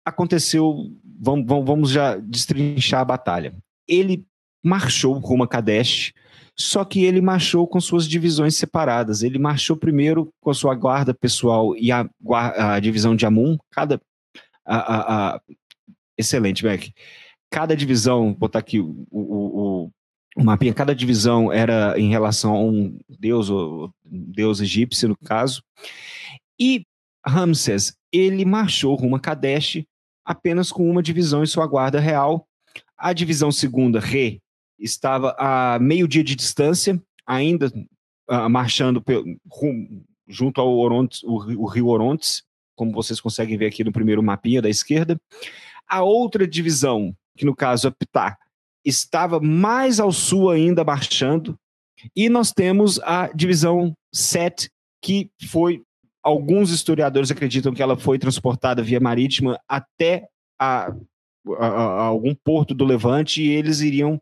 aconteceu. 0.05 0.91
Vamos, 1.23 1.47
vamos 1.47 1.91
já 1.91 2.17
destrinchar 2.17 3.01
a 3.01 3.05
batalha. 3.05 3.55
Ele 3.89 4.25
marchou 4.65 5.15
rumo 5.19 5.43
a 5.43 5.49
Kadesh, 5.49 6.13
só 6.57 6.85
que 6.85 7.05
ele 7.05 7.21
marchou 7.21 7.67
com 7.67 7.81
suas 7.81 8.07
divisões 8.07 8.55
separadas. 8.55 9.23
Ele 9.23 9.39
marchou 9.39 9.77
primeiro 9.77 10.33
com 10.41 10.51
a 10.51 10.55
sua 10.55 10.75
guarda 10.75 11.13
pessoal 11.13 11.77
e 11.77 11.91
a, 11.91 12.09
a 12.57 12.79
divisão 12.79 13.17
de 13.17 13.27
Amun, 13.27 13.59
cada 13.71 14.01
a, 14.65 14.77
a, 15.35 15.41
excelente, 16.17 16.65
Mac. 16.65 16.89
Cada 17.51 17.77
divisão, 17.77 18.33
botar 18.33 18.61
aqui 18.61 18.79
o, 18.81 19.07
o, 19.11 19.21
o, 19.21 19.93
o 20.37 20.45
mapinha, 20.45 20.73
cada 20.73 20.95
divisão 20.95 21.53
era 21.53 21.99
em 21.99 22.09
relação 22.11 22.55
a 22.55 22.63
um 22.63 22.99
deus, 23.09 23.51
ou 23.51 23.93
deus 24.05 24.61
egípcio, 24.61 25.09
no 25.09 25.17
caso. 25.17 25.63
E 26.59 26.85
Ramses, 27.27 27.97
ele 28.13 28.45
marchou 28.45 28.95
rumo 28.95 29.17
a 29.17 29.21
Kadesh 29.21 29.85
apenas 30.25 30.71
com 30.71 30.89
uma 30.89 31.03
divisão 31.03 31.43
em 31.43 31.47
sua 31.47 31.67
guarda 31.67 31.99
real. 31.99 32.47
A 32.97 33.13
divisão 33.13 33.51
segunda, 33.51 33.99
Re, 33.99 34.41
estava 34.79 35.35
a 35.39 35.79
meio 35.79 36.07
dia 36.07 36.23
de 36.23 36.37
distância, 36.37 37.03
ainda 37.27 37.73
uh, 38.31 38.49
marchando 38.49 39.03
rumo, 39.51 40.05
junto 40.29 40.61
ao 40.61 40.79
Orontes, 40.79 41.23
o, 41.25 41.63
o 41.63 41.67
rio 41.67 41.89
Orontes, 41.89 42.45
como 42.77 42.93
vocês 42.93 43.21
conseguem 43.21 43.59
ver 43.59 43.67
aqui 43.67 43.85
no 43.85 43.93
primeiro 43.93 44.23
mapinha 44.23 44.63
da 44.63 44.71
esquerda. 44.71 45.21
A 45.91 46.03
outra 46.03 46.47
divisão, 46.47 47.13
que 47.37 47.45
no 47.45 47.55
caso 47.55 47.89
é 47.89 47.91
Ptah, 47.91 48.39
estava 48.85 49.41
mais 49.41 49.99
ao 49.99 50.13
sul 50.13 50.51
ainda 50.51 50.85
marchando. 50.85 51.59
E 52.15 52.29
nós 52.29 52.53
temos 52.53 53.01
a 53.01 53.29
divisão 53.35 53.95
7, 54.13 54.71
que 55.03 55.31
foi. 55.49 55.83
Alguns 56.23 56.71
historiadores 56.71 57.31
acreditam 57.31 57.73
que 57.73 57.83
ela 57.83 57.97
foi 57.97 58.19
transportada 58.19 58.83
via 58.83 59.01
marítima 59.01 59.59
até 59.67 60.29
a, 60.59 60.93
a, 61.59 61.67
a 61.67 62.03
algum 62.03 62.35
porto 62.35 62.75
do 62.75 62.85
Levante 62.85 63.43
e 63.43 63.49
eles 63.49 63.81
iriam 63.81 64.21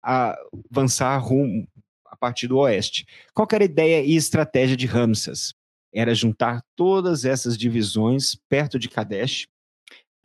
avançar 0.00 1.18
rumo 1.18 1.66
a 2.06 2.16
partir 2.16 2.46
do 2.46 2.58
oeste. 2.58 3.04
Qual 3.34 3.46
era 3.52 3.64
a 3.64 3.66
ideia 3.66 4.04
e 4.04 4.14
estratégia 4.14 4.76
de 4.76 4.86
Ramsas? 4.86 5.52
Era 5.92 6.14
juntar 6.14 6.62
todas 6.76 7.24
essas 7.24 7.58
divisões 7.58 8.38
perto 8.48 8.78
de 8.78 8.88
Kadesh 8.88 9.48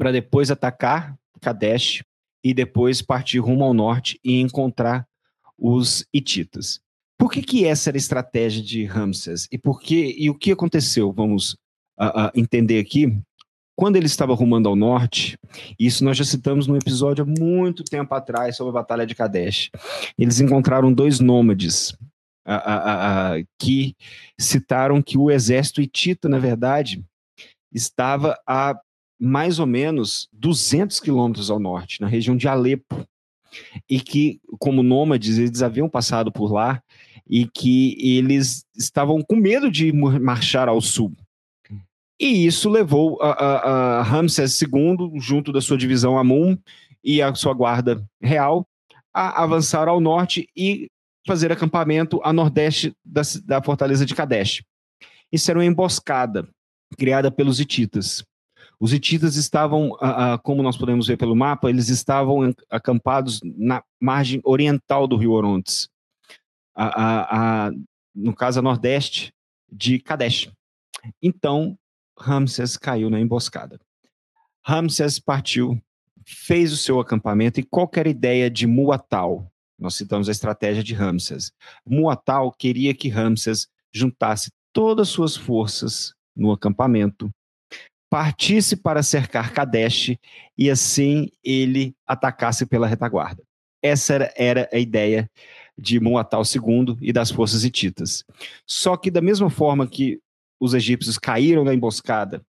para 0.01 0.11
depois 0.11 0.49
atacar 0.49 1.15
Kadesh 1.39 2.03
e 2.43 2.55
depois 2.55 3.03
partir 3.03 3.37
rumo 3.37 3.63
ao 3.63 3.71
norte 3.71 4.19
e 4.23 4.41
encontrar 4.41 5.07
os 5.55 6.03
hititas. 6.11 6.81
Por 7.19 7.31
que, 7.31 7.43
que 7.43 7.67
essa 7.67 7.91
era 7.91 7.97
a 7.97 7.99
estratégia 7.99 8.63
de 8.63 8.83
Ramses? 8.83 9.47
E 9.51 9.59
por 9.59 9.79
que, 9.79 10.15
e 10.17 10.27
o 10.27 10.33
que 10.33 10.53
aconteceu? 10.53 11.13
Vamos 11.13 11.53
uh, 11.99 12.05
uh, 12.05 12.31
entender 12.33 12.79
aqui. 12.79 13.15
Quando 13.77 13.95
ele 13.95 14.07
estava 14.07 14.33
rumando 14.33 14.67
ao 14.67 14.75
norte, 14.75 15.37
isso 15.77 16.03
nós 16.03 16.17
já 16.17 16.23
citamos 16.23 16.65
num 16.65 16.77
episódio 16.77 17.23
há 17.23 17.27
muito 17.39 17.83
tempo 17.83 18.11
atrás 18.15 18.57
sobre 18.57 18.71
a 18.71 18.81
Batalha 18.81 19.05
de 19.05 19.13
Kadesh. 19.13 19.69
Eles 20.17 20.39
encontraram 20.39 20.91
dois 20.91 21.19
nômades 21.19 21.91
uh, 22.47 23.45
que 23.59 23.95
citaram 24.39 24.99
que 24.99 25.15
o 25.15 25.29
exército 25.29 25.79
hitita, 25.79 26.27
na 26.27 26.39
verdade, 26.39 27.05
estava 27.71 28.35
a 28.47 28.81
mais 29.21 29.59
ou 29.59 29.67
menos 29.67 30.27
200 30.33 30.99
quilômetros 30.99 31.51
ao 31.51 31.59
norte, 31.59 32.01
na 32.01 32.07
região 32.07 32.35
de 32.35 32.47
Alepo, 32.47 33.07
e 33.87 33.99
que, 33.99 34.41
como 34.57 34.81
nômades, 34.81 35.37
eles 35.37 35.61
haviam 35.61 35.87
passado 35.87 36.31
por 36.31 36.51
lá 36.51 36.81
e 37.29 37.45
que 37.45 37.95
eles 37.99 38.65
estavam 38.75 39.21
com 39.21 39.35
medo 39.35 39.69
de 39.69 39.91
marchar 39.91 40.67
ao 40.67 40.81
sul. 40.81 41.13
E 42.19 42.45
isso 42.47 42.67
levou 42.69 43.21
a, 43.21 43.31
a, 43.31 43.99
a 43.99 44.01
Ramsés 44.01 44.59
II, 44.59 45.19
junto 45.19 45.51
da 45.51 45.61
sua 45.61 45.77
divisão 45.77 46.17
Amun 46.17 46.57
e 47.03 47.21
a 47.21 47.33
sua 47.35 47.53
guarda 47.53 48.03
real, 48.21 48.65
a 49.13 49.43
avançar 49.43 49.87
ao 49.87 49.99
norte 49.99 50.47
e 50.55 50.87
fazer 51.27 51.51
acampamento 51.51 52.19
a 52.23 52.33
nordeste 52.33 52.93
da, 53.05 53.21
da 53.45 53.61
fortaleza 53.61 54.05
de 54.05 54.15
Kadesh. 54.15 54.63
Isso 55.31 55.49
era 55.51 55.59
uma 55.59 55.65
emboscada 55.65 56.47
criada 56.97 57.29
pelos 57.31 57.59
hititas. 57.59 58.23
Os 58.81 58.91
hititas 58.91 59.35
estavam, 59.35 59.91
como 60.41 60.63
nós 60.63 60.75
podemos 60.75 61.05
ver 61.05 61.15
pelo 61.15 61.35
mapa, 61.35 61.69
eles 61.69 61.87
estavam 61.87 62.51
acampados 62.67 63.39
na 63.43 63.83
margem 63.99 64.41
oriental 64.43 65.05
do 65.05 65.15
rio 65.15 65.33
Orontes, 65.33 65.87
no 68.15 68.33
caso 68.35 68.57
a 68.57 68.63
nordeste 68.63 69.31
de 69.71 69.99
Kadesh. 69.99 70.51
Então, 71.21 71.77
Ramsés 72.17 72.75
caiu 72.75 73.07
na 73.11 73.19
emboscada. 73.19 73.79
Ramsés 74.65 75.19
partiu, 75.19 75.79
fez 76.25 76.73
o 76.73 76.77
seu 76.77 76.99
acampamento 76.99 77.59
e 77.59 77.63
qualquer 77.63 78.07
ideia 78.07 78.49
de 78.49 78.65
Muatal, 78.65 79.47
nós 79.77 79.93
citamos 79.93 80.27
a 80.27 80.31
estratégia 80.31 80.83
de 80.83 80.95
Ramsés. 80.95 81.51
Muatal 81.85 82.51
queria 82.51 82.95
que 82.95 83.09
Ramsés 83.09 83.67
juntasse 83.93 84.51
todas 84.73 85.07
as 85.07 85.13
suas 85.13 85.37
forças 85.37 86.15
no 86.35 86.51
acampamento, 86.51 87.31
partisse 88.11 88.75
para 88.75 89.01
cercar 89.01 89.53
Kadesh 89.53 90.17
e 90.57 90.69
assim 90.69 91.29
ele 91.41 91.95
atacasse 92.05 92.65
pela 92.65 92.85
retaguarda. 92.85 93.41
Essa 93.81 94.13
era, 94.13 94.33
era 94.35 94.69
a 94.73 94.77
ideia 94.77 95.31
de 95.77 95.97
Muatal 95.97 96.43
II 96.43 96.97
e 96.99 97.13
das 97.13 97.31
forças 97.31 97.63
hititas. 97.63 98.25
Só 98.67 98.97
que 98.97 99.09
da 99.09 99.21
mesma 99.21 99.49
forma 99.49 99.87
que 99.87 100.19
os 100.59 100.73
egípcios 100.73 101.17
caíram 101.17 101.63
na 101.63 101.73
emboscada 101.73 102.45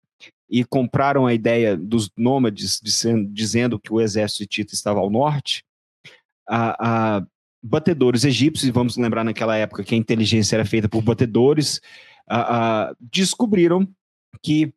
e 0.47 0.63
compraram 0.63 1.25
a 1.25 1.33
ideia 1.33 1.75
dos 1.75 2.11
nômades 2.15 2.79
dizendo 3.31 3.79
que 3.79 3.91
o 3.91 3.99
exército 3.99 4.43
hitita 4.43 4.75
estava 4.75 4.99
ao 4.99 5.09
norte, 5.09 5.65
a, 6.47 7.17
a 7.17 7.25
batedores 7.63 8.23
egípcios, 8.23 8.71
vamos 8.71 8.95
lembrar 8.95 9.23
naquela 9.23 9.57
época 9.57 9.83
que 9.83 9.95
a 9.95 9.97
inteligência 9.97 10.55
era 10.55 10.65
feita 10.65 10.87
por 10.87 11.01
batedores, 11.01 11.81
a, 12.29 12.93
descobriram 13.11 13.87
que 14.43 14.71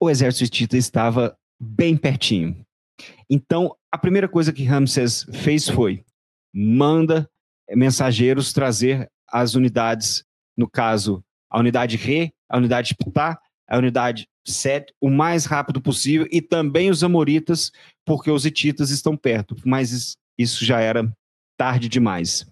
o 0.00 0.08
exército 0.08 0.44
hitita 0.44 0.76
estava 0.76 1.36
bem 1.60 1.96
pertinho. 1.96 2.64
Então, 3.28 3.76
a 3.92 3.98
primeira 3.98 4.28
coisa 4.28 4.52
que 4.52 4.64
Ramsés 4.64 5.26
fez 5.32 5.68
foi 5.68 6.02
manda 6.52 7.28
mensageiros 7.70 8.52
trazer 8.52 9.08
as 9.28 9.54
unidades, 9.54 10.24
no 10.56 10.68
caso, 10.68 11.22
a 11.48 11.58
unidade 11.58 11.96
Re, 11.96 12.32
a 12.48 12.56
unidade 12.56 12.96
Ptah, 12.96 13.38
a 13.68 13.78
unidade 13.78 14.26
Set, 14.46 14.92
o 15.00 15.10
mais 15.10 15.44
rápido 15.44 15.80
possível, 15.80 16.26
e 16.32 16.40
também 16.40 16.90
os 16.90 17.04
amoritas, 17.04 17.70
porque 18.06 18.30
os 18.30 18.46
hititas 18.46 18.90
estão 18.90 19.16
perto, 19.16 19.54
mas 19.64 20.16
isso 20.38 20.64
já 20.64 20.80
era 20.80 21.12
tarde 21.58 21.88
demais. 21.88 22.46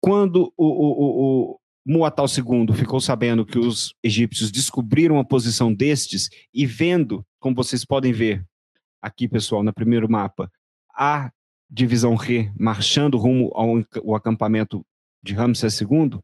Quando 0.00 0.52
o, 0.56 0.64
o, 0.64 0.92
o, 0.92 1.50
o 1.52 1.60
Muatal 1.86 2.26
II 2.26 2.74
ficou 2.74 3.00
sabendo 3.00 3.44
que 3.44 3.58
os 3.58 3.94
egípcios 4.02 4.50
descobriram 4.50 5.18
a 5.18 5.24
posição 5.24 5.72
destes 5.72 6.30
e 6.52 6.64
vendo, 6.64 7.24
como 7.38 7.54
vocês 7.54 7.84
podem 7.84 8.12
ver 8.12 8.44
aqui, 9.02 9.28
pessoal, 9.28 9.62
no 9.62 9.72
primeiro 9.72 10.10
mapa, 10.10 10.50
a 10.96 11.30
divisão 11.68 12.14
Re 12.14 12.50
marchando 12.58 13.18
rumo 13.18 13.50
ao, 13.54 14.16
acampamento 14.16 14.84
de 15.22 15.34
Ramsés 15.34 15.78
II, 15.80 16.18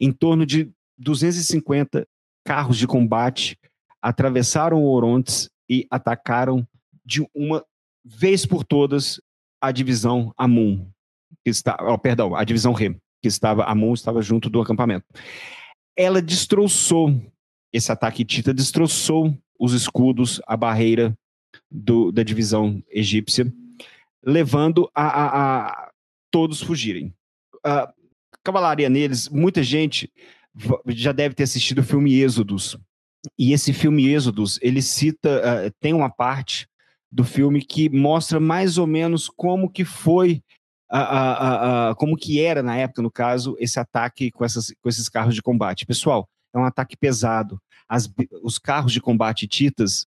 em 0.00 0.12
torno 0.12 0.46
de 0.46 0.70
250 0.96 2.06
carros 2.44 2.78
de 2.78 2.86
combate 2.86 3.58
atravessaram 4.00 4.82
o 4.82 4.92
Orontes 4.92 5.50
e 5.68 5.86
atacaram 5.90 6.66
de 7.04 7.26
uma 7.34 7.64
vez 8.04 8.46
por 8.46 8.64
todas 8.64 9.20
a 9.60 9.72
divisão 9.72 10.32
Amun, 10.36 10.88
que 11.44 11.50
está, 11.50 11.76
oh, 11.80 11.98
perdão, 11.98 12.36
a 12.36 12.44
divisão 12.44 12.72
Re, 12.72 12.96
que 13.20 13.28
estava 13.28 13.64
Amun 13.64 13.94
estava 13.94 14.22
junto 14.22 14.48
do 14.48 14.60
acampamento. 14.60 15.06
Ela 15.96 16.22
destroçou 16.22 17.14
esse 17.72 17.92
ataque 17.92 18.24
Tita 18.24 18.52
destroçou 18.54 19.36
os 19.58 19.72
escudos, 19.72 20.40
a 20.46 20.56
barreira 20.56 21.16
do, 21.70 22.12
da 22.12 22.22
divisão 22.22 22.82
egípcia, 22.88 23.52
levando 24.22 24.90
a, 24.94 25.06
a, 25.06 25.66
a 25.66 25.90
todos 26.30 26.62
fugirem. 26.62 27.12
A 27.64 27.92
cavalaria 28.42 28.88
neles, 28.88 29.28
muita 29.28 29.62
gente 29.62 30.10
já 30.88 31.12
deve 31.12 31.34
ter 31.34 31.44
assistido 31.44 31.80
o 31.80 31.84
filme 31.84 32.14
Êxodos. 32.14 32.78
E 33.38 33.52
esse 33.52 33.72
filme 33.72 34.08
Êxodos, 34.08 34.58
ele 34.62 34.80
cita, 34.80 35.40
uh, 35.40 35.74
tem 35.80 35.92
uma 35.92 36.08
parte 36.08 36.66
do 37.10 37.24
filme 37.24 37.64
que 37.64 37.88
mostra 37.88 38.38
mais 38.38 38.78
ou 38.78 38.86
menos 38.86 39.28
como 39.28 39.70
que 39.70 39.84
foi, 39.84 40.42
uh, 40.92 41.92
uh, 41.92 41.96
como 41.96 42.16
que 42.16 42.40
era 42.40 42.62
na 42.62 42.76
época, 42.76 43.02
no 43.02 43.10
caso, 43.10 43.56
esse 43.58 43.78
ataque 43.78 44.30
com, 44.30 44.44
essas, 44.44 44.72
com 44.80 44.88
esses 44.88 45.08
carros 45.08 45.34
de 45.34 45.42
combate. 45.42 45.86
Pessoal, 45.86 46.28
é 46.54 46.58
um 46.58 46.64
ataque 46.64 46.96
pesado. 46.96 47.60
As, 47.88 48.10
os 48.42 48.58
carros 48.58 48.92
de 48.92 49.00
combate 49.00 49.46
Titas 49.46 50.06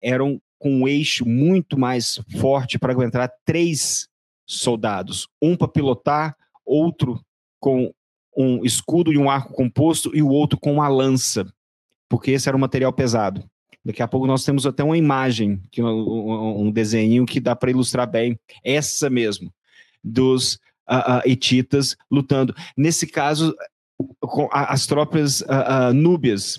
eram 0.00 0.40
com 0.58 0.72
um 0.72 0.88
eixo 0.88 1.26
muito 1.26 1.78
mais 1.78 2.20
forte 2.38 2.78
para 2.78 2.92
aguentar 2.92 3.30
três 3.44 4.08
soldados, 4.46 5.28
um 5.40 5.56
para 5.56 5.68
pilotar, 5.68 6.36
outro 6.64 7.20
com 7.58 7.92
um 8.36 8.64
escudo 8.64 9.12
e 9.12 9.18
um 9.18 9.30
arco 9.30 9.52
composto 9.52 10.14
e 10.14 10.22
o 10.22 10.28
outro 10.28 10.58
com 10.58 10.72
uma 10.72 10.88
lança, 10.88 11.52
porque 12.08 12.30
esse 12.30 12.48
era 12.48 12.56
um 12.56 12.60
material 12.60 12.92
pesado. 12.92 13.44
Daqui 13.84 14.02
a 14.02 14.08
pouco 14.08 14.26
nós 14.26 14.44
temos 14.44 14.64
até 14.64 14.84
uma 14.84 14.96
imagem, 14.96 15.60
um 15.78 16.70
desenho 16.70 17.26
que 17.26 17.40
dá 17.40 17.56
para 17.56 17.70
ilustrar 17.70 18.08
bem 18.08 18.38
essa 18.64 19.10
mesmo, 19.10 19.52
dos 20.02 20.54
uh, 20.88 21.18
uh, 21.18 21.22
etitas 21.24 21.96
lutando. 22.10 22.54
Nesse 22.76 23.06
caso, 23.06 23.54
com 24.20 24.48
as 24.52 24.86
tropas 24.86 25.40
uh, 25.42 25.92
núbias 25.94 26.58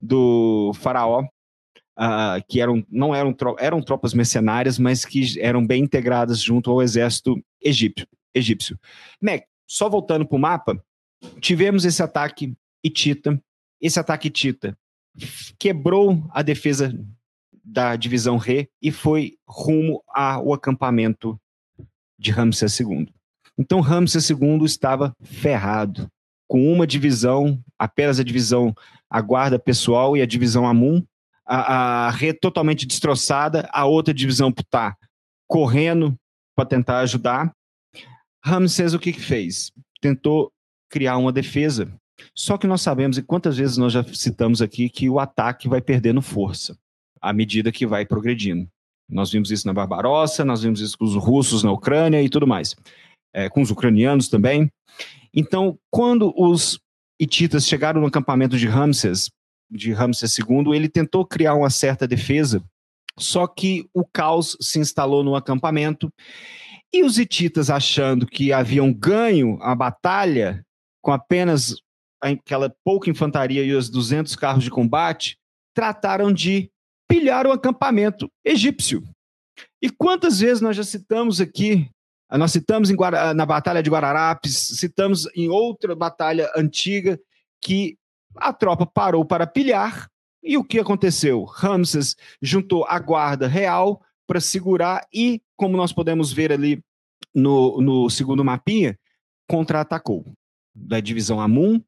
do 0.00 0.72
faraó, 0.74 1.24
que 2.46 2.60
eram, 2.60 2.84
não 2.90 3.14
eram, 3.14 3.34
eram 3.58 3.80
tropas 3.80 4.12
mercenárias, 4.12 4.78
mas 4.78 5.06
que 5.06 5.40
eram 5.40 5.66
bem 5.66 5.82
integradas 5.82 6.42
junto 6.42 6.70
ao 6.70 6.82
exército 6.82 7.42
egípcio. 7.62 8.06
egípcio. 8.34 8.78
Mac, 9.18 9.44
só 9.66 9.88
voltando 9.88 10.26
para 10.26 10.36
o 10.36 10.38
mapa, 10.38 10.84
tivemos 11.40 11.86
esse 11.86 12.02
ataque 12.02 12.54
Itita. 12.84 13.42
Esse 13.80 13.98
ataque 13.98 14.28
Itita 14.28 14.76
quebrou 15.58 16.22
a 16.30 16.42
defesa 16.42 16.94
da 17.64 17.96
divisão 17.96 18.36
Re 18.36 18.68
e 18.80 18.92
foi 18.92 19.36
rumo 19.46 20.02
ao 20.08 20.52
acampamento 20.52 21.40
de 22.18 22.30
Ramsés 22.30 22.78
II. 22.80 23.08
Então 23.58 23.80
Ramsés 23.80 24.28
II 24.28 24.64
estava 24.64 25.12
ferrado, 25.22 26.08
com 26.48 26.72
uma 26.72 26.86
divisão, 26.86 27.60
apenas 27.78 28.20
a 28.20 28.24
divisão 28.24 28.74
a 29.10 29.20
guarda 29.20 29.58
pessoal 29.58 30.16
e 30.16 30.22
a 30.22 30.26
divisão 30.26 30.66
Amun, 30.66 31.02
a, 31.44 32.06
a 32.06 32.10
Re 32.10 32.32
totalmente 32.32 32.86
destroçada, 32.86 33.68
a 33.72 33.84
outra 33.86 34.12
divisão 34.12 34.52
Ptah 34.52 34.96
correndo 35.48 36.16
para 36.56 36.66
tentar 36.66 36.98
ajudar. 37.00 37.52
Ramsés 38.44 38.94
o 38.94 38.98
que, 38.98 39.12
que 39.12 39.20
fez? 39.20 39.72
Tentou 40.00 40.52
criar 40.90 41.16
uma 41.16 41.32
defesa. 41.32 41.92
Só 42.34 42.56
que 42.56 42.66
nós 42.66 42.80
sabemos, 42.80 43.18
e 43.18 43.22
quantas 43.22 43.56
vezes 43.56 43.76
nós 43.76 43.92
já 43.92 44.02
citamos 44.02 44.62
aqui, 44.62 44.88
que 44.88 45.08
o 45.08 45.18
ataque 45.18 45.68
vai 45.68 45.80
perdendo 45.80 46.22
força 46.22 46.76
à 47.20 47.32
medida 47.32 47.72
que 47.72 47.86
vai 47.86 48.06
progredindo. 48.06 48.68
Nós 49.08 49.30
vimos 49.30 49.50
isso 49.50 49.66
na 49.66 49.72
Barbarossa, 49.72 50.44
nós 50.44 50.62
vimos 50.62 50.80
isso 50.80 50.98
com 50.98 51.04
os 51.04 51.14
russos 51.14 51.62
na 51.62 51.72
Ucrânia 51.72 52.22
e 52.22 52.28
tudo 52.28 52.46
mais. 52.46 52.74
É, 53.32 53.48
com 53.48 53.60
os 53.62 53.70
ucranianos 53.70 54.28
também. 54.28 54.70
Então, 55.34 55.78
quando 55.90 56.32
os 56.36 56.78
hititas 57.20 57.66
chegaram 57.66 58.00
no 58.00 58.06
acampamento 58.06 58.56
de 58.56 58.66
Ramses, 58.66 59.30
de 59.70 59.92
Ramses 59.92 60.38
II, 60.38 60.74
ele 60.74 60.88
tentou 60.88 61.26
criar 61.26 61.54
uma 61.54 61.70
certa 61.70 62.06
defesa, 62.06 62.62
só 63.18 63.46
que 63.46 63.88
o 63.92 64.04
caos 64.04 64.56
se 64.60 64.78
instalou 64.78 65.22
no 65.22 65.34
acampamento 65.34 66.10
e 66.92 67.02
os 67.02 67.18
hititas, 67.18 67.68
achando 67.68 68.26
que 68.26 68.52
haviam 68.52 68.92
ganho 68.92 69.58
a 69.60 69.74
batalha, 69.74 70.64
com 71.02 71.12
apenas 71.12 71.76
aquela 72.20 72.74
pouca 72.84 73.10
infantaria 73.10 73.62
e 73.62 73.72
os 73.74 73.90
200 73.90 74.34
carros 74.36 74.64
de 74.64 74.70
combate, 74.70 75.36
trataram 75.74 76.32
de 76.32 76.70
pilhar 77.08 77.46
o 77.46 77.52
acampamento 77.52 78.30
egípcio. 78.44 79.02
E 79.80 79.90
quantas 79.90 80.40
vezes 80.40 80.60
nós 80.60 80.76
já 80.76 80.84
citamos 80.84 81.40
aqui, 81.40 81.88
nós 82.30 82.52
citamos 82.52 82.90
na 83.34 83.46
Batalha 83.46 83.82
de 83.82 83.90
Guararapes, 83.90 84.56
citamos 84.78 85.28
em 85.34 85.48
outra 85.48 85.94
batalha 85.94 86.50
antiga, 86.56 87.18
que 87.60 87.96
a 88.36 88.52
tropa 88.52 88.84
parou 88.84 89.24
para 89.24 89.46
pilhar, 89.46 90.10
e 90.42 90.56
o 90.56 90.62
que 90.62 90.78
aconteceu? 90.78 91.42
Ramses 91.42 92.14
juntou 92.40 92.86
a 92.86 92.98
guarda 93.00 93.48
real 93.48 94.00
para 94.28 94.40
segurar 94.40 95.06
e, 95.12 95.42
como 95.56 95.76
nós 95.76 95.92
podemos 95.92 96.32
ver 96.32 96.52
ali 96.52 96.80
no, 97.34 97.80
no 97.80 98.08
segundo 98.08 98.44
mapinha, 98.44 98.96
contra-atacou 99.48 100.24
da 100.74 101.00
divisão 101.00 101.40
Amun, 101.40 101.80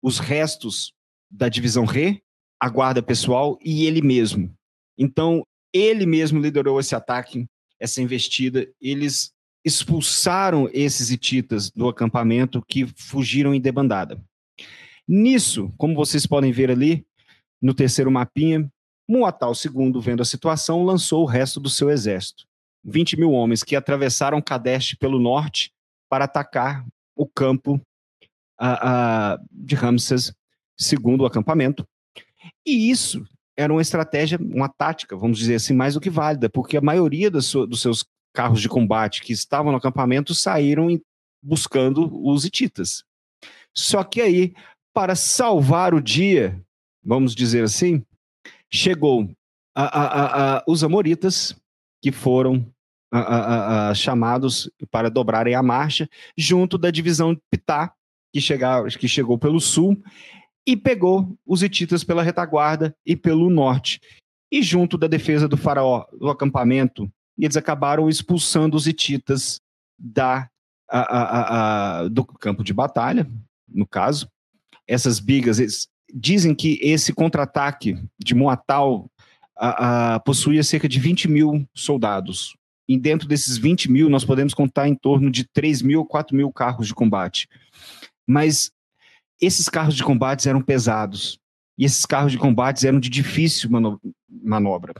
os 0.00 0.18
restos 0.18 0.92
da 1.30 1.48
divisão 1.48 1.84
Re, 1.84 2.22
a 2.60 2.68
guarda 2.68 3.02
pessoal 3.02 3.58
e 3.60 3.84
ele 3.84 4.00
mesmo. 4.00 4.54
Então, 4.98 5.46
ele 5.72 6.06
mesmo 6.06 6.40
liderou 6.40 6.78
esse 6.78 6.94
ataque, 6.94 7.46
essa 7.80 8.00
investida. 8.00 8.68
Eles 8.80 9.32
expulsaram 9.64 10.68
esses 10.72 11.10
hititas 11.10 11.70
do 11.70 11.88
acampamento 11.88 12.62
que 12.66 12.86
fugiram 12.96 13.54
em 13.54 13.60
debandada. 13.60 14.22
Nisso, 15.06 15.72
como 15.76 15.94
vocês 15.94 16.26
podem 16.26 16.52
ver 16.52 16.70
ali, 16.70 17.04
no 17.60 17.74
terceiro 17.74 18.10
mapinha, 18.10 18.70
Muatal 19.08 19.52
II, 19.52 20.00
vendo 20.00 20.22
a 20.22 20.24
situação, 20.24 20.82
lançou 20.82 21.22
o 21.22 21.26
resto 21.26 21.60
do 21.60 21.68
seu 21.68 21.90
exército. 21.90 22.46
20 22.84 23.18
mil 23.18 23.32
homens 23.32 23.62
que 23.62 23.76
atravessaram 23.76 24.40
Kadesh 24.40 24.94
pelo 24.94 25.18
norte 25.18 25.72
para 26.08 26.24
atacar 26.24 26.86
o 27.16 27.26
campo 27.26 27.80
uh, 28.60 29.38
uh, 29.40 29.46
de 29.50 29.74
Ramses 29.74 30.32
segundo 30.76 31.22
o 31.22 31.26
acampamento. 31.26 31.86
E 32.66 32.90
isso 32.90 33.26
era 33.56 33.72
uma 33.72 33.82
estratégia, 33.82 34.38
uma 34.38 34.68
tática, 34.68 35.16
vamos 35.16 35.38
dizer 35.38 35.56
assim, 35.56 35.74
mais 35.74 35.94
do 35.94 36.00
que 36.00 36.10
válida, 36.10 36.48
porque 36.48 36.76
a 36.76 36.80
maioria 36.80 37.30
dos 37.30 37.50
seus 37.76 38.04
carros 38.32 38.60
de 38.60 38.68
combate 38.68 39.22
que 39.22 39.32
estavam 39.32 39.70
no 39.70 39.78
acampamento 39.78 40.34
saíram 40.34 40.88
buscando 41.42 42.10
os 42.26 42.44
hititas. 42.44 43.04
Só 43.72 44.02
que 44.02 44.20
aí, 44.20 44.54
para 44.92 45.14
salvar 45.14 45.94
o 45.94 46.00
dia, 46.00 46.60
vamos 47.04 47.34
dizer 47.34 47.64
assim, 47.64 48.04
chegou 48.70 49.30
a, 49.74 49.84
a, 49.84 50.56
a, 50.56 50.64
os 50.66 50.82
amoritas, 50.82 51.56
que 52.02 52.12
foram 52.12 52.66
chamados 53.94 54.70
para 54.90 55.08
dobrarem 55.08 55.54
a 55.54 55.62
marcha, 55.62 56.08
junto 56.36 56.76
da 56.76 56.90
divisão 56.90 57.38
Pitá, 57.50 57.92
que, 58.32 58.40
que 58.98 59.08
chegou 59.08 59.38
pelo 59.38 59.60
sul, 59.60 59.96
e 60.66 60.76
pegou 60.76 61.36
os 61.46 61.62
hititas 61.62 62.02
pela 62.02 62.22
retaguarda 62.22 62.94
e 63.04 63.14
pelo 63.16 63.50
norte. 63.50 64.00
E 64.50 64.62
junto 64.62 64.96
da 64.96 65.06
defesa 65.06 65.48
do 65.48 65.56
faraó, 65.56 66.06
do 66.18 66.30
acampamento, 66.30 67.10
eles 67.38 67.56
acabaram 67.56 68.08
expulsando 68.08 68.76
os 68.76 68.86
hititas 68.86 69.60
da, 69.98 70.48
a, 70.88 71.00
a, 71.00 72.00
a, 72.00 72.08
do 72.08 72.24
campo 72.24 72.62
de 72.62 72.72
batalha, 72.72 73.28
no 73.68 73.86
caso. 73.86 74.28
Essas 74.86 75.18
bigas, 75.18 75.88
dizem 76.14 76.54
que 76.54 76.78
esse 76.80 77.12
contra-ataque 77.12 77.98
de 78.18 78.34
Moatal 78.34 79.10
possuía 80.24 80.62
cerca 80.62 80.88
de 80.88 81.00
20 81.00 81.28
mil 81.28 81.68
soldados. 81.74 82.56
E 82.88 82.98
dentro 82.98 83.26
desses 83.26 83.56
20 83.56 83.90
mil, 83.90 84.10
nós 84.10 84.24
podemos 84.24 84.52
contar 84.52 84.88
em 84.88 84.94
torno 84.94 85.30
de 85.30 85.44
3 85.44 85.82
mil 85.82 86.00
ou 86.00 86.06
4 86.06 86.36
mil 86.36 86.52
carros 86.52 86.86
de 86.86 86.94
combate. 86.94 87.48
Mas 88.26 88.70
esses 89.40 89.68
carros 89.68 89.94
de 89.94 90.02
combate 90.02 90.48
eram 90.48 90.62
pesados. 90.62 91.38
E 91.76 91.84
esses 91.84 92.06
carros 92.06 92.32
de 92.32 92.38
combate 92.38 92.86
eram 92.86 93.00
de 93.00 93.08
difícil 93.08 93.70
mano 93.70 94.00
manobra. 94.28 94.94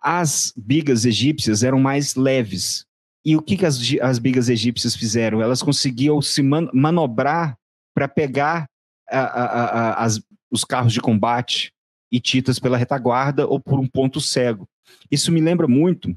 As 0.00 0.52
bigas 0.56 1.04
egípcias 1.04 1.62
eram 1.62 1.80
mais 1.80 2.14
leves. 2.14 2.84
E 3.24 3.36
o 3.36 3.42
que, 3.42 3.56
que 3.56 3.66
as, 3.66 3.80
as 4.00 4.18
bigas 4.18 4.48
egípcias 4.48 4.94
fizeram? 4.94 5.42
Elas 5.42 5.62
conseguiam 5.62 6.22
se 6.22 6.42
man 6.42 6.68
manobrar 6.72 7.56
para 7.94 8.06
pegar 8.06 8.66
a, 9.10 9.20
a, 9.20 9.44
a, 9.44 10.04
as, 10.04 10.20
os 10.50 10.64
carros 10.64 10.92
de 10.92 11.00
combate 11.00 11.72
e 12.12 12.20
titas 12.20 12.58
pela 12.58 12.76
retaguarda 12.76 13.46
ou 13.46 13.60
por 13.60 13.78
um 13.78 13.86
ponto 13.86 14.20
cego. 14.20 14.68
Isso 15.10 15.32
me 15.32 15.40
lembra 15.40 15.66
muito 15.66 16.16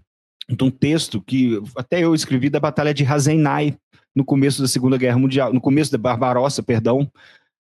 de 0.52 0.64
um 0.64 0.72
texto 0.72 1.22
que 1.22 1.62
até 1.76 2.04
eu 2.04 2.14
escrevi 2.14 2.50
da 2.50 2.60
Batalha 2.60 2.94
de 2.94 3.06
Hazenai, 3.06 3.78
no 4.16 4.26
começo 4.26 4.62
da 4.62 4.68
Segunda 4.68 4.98
Guerra 4.98 5.18
Mundial, 5.18 5.54
no 5.54 5.62
começo 5.62 5.92
da 5.92 5.98
Barbarossa, 5.98 6.62
perdão, 6.62 7.10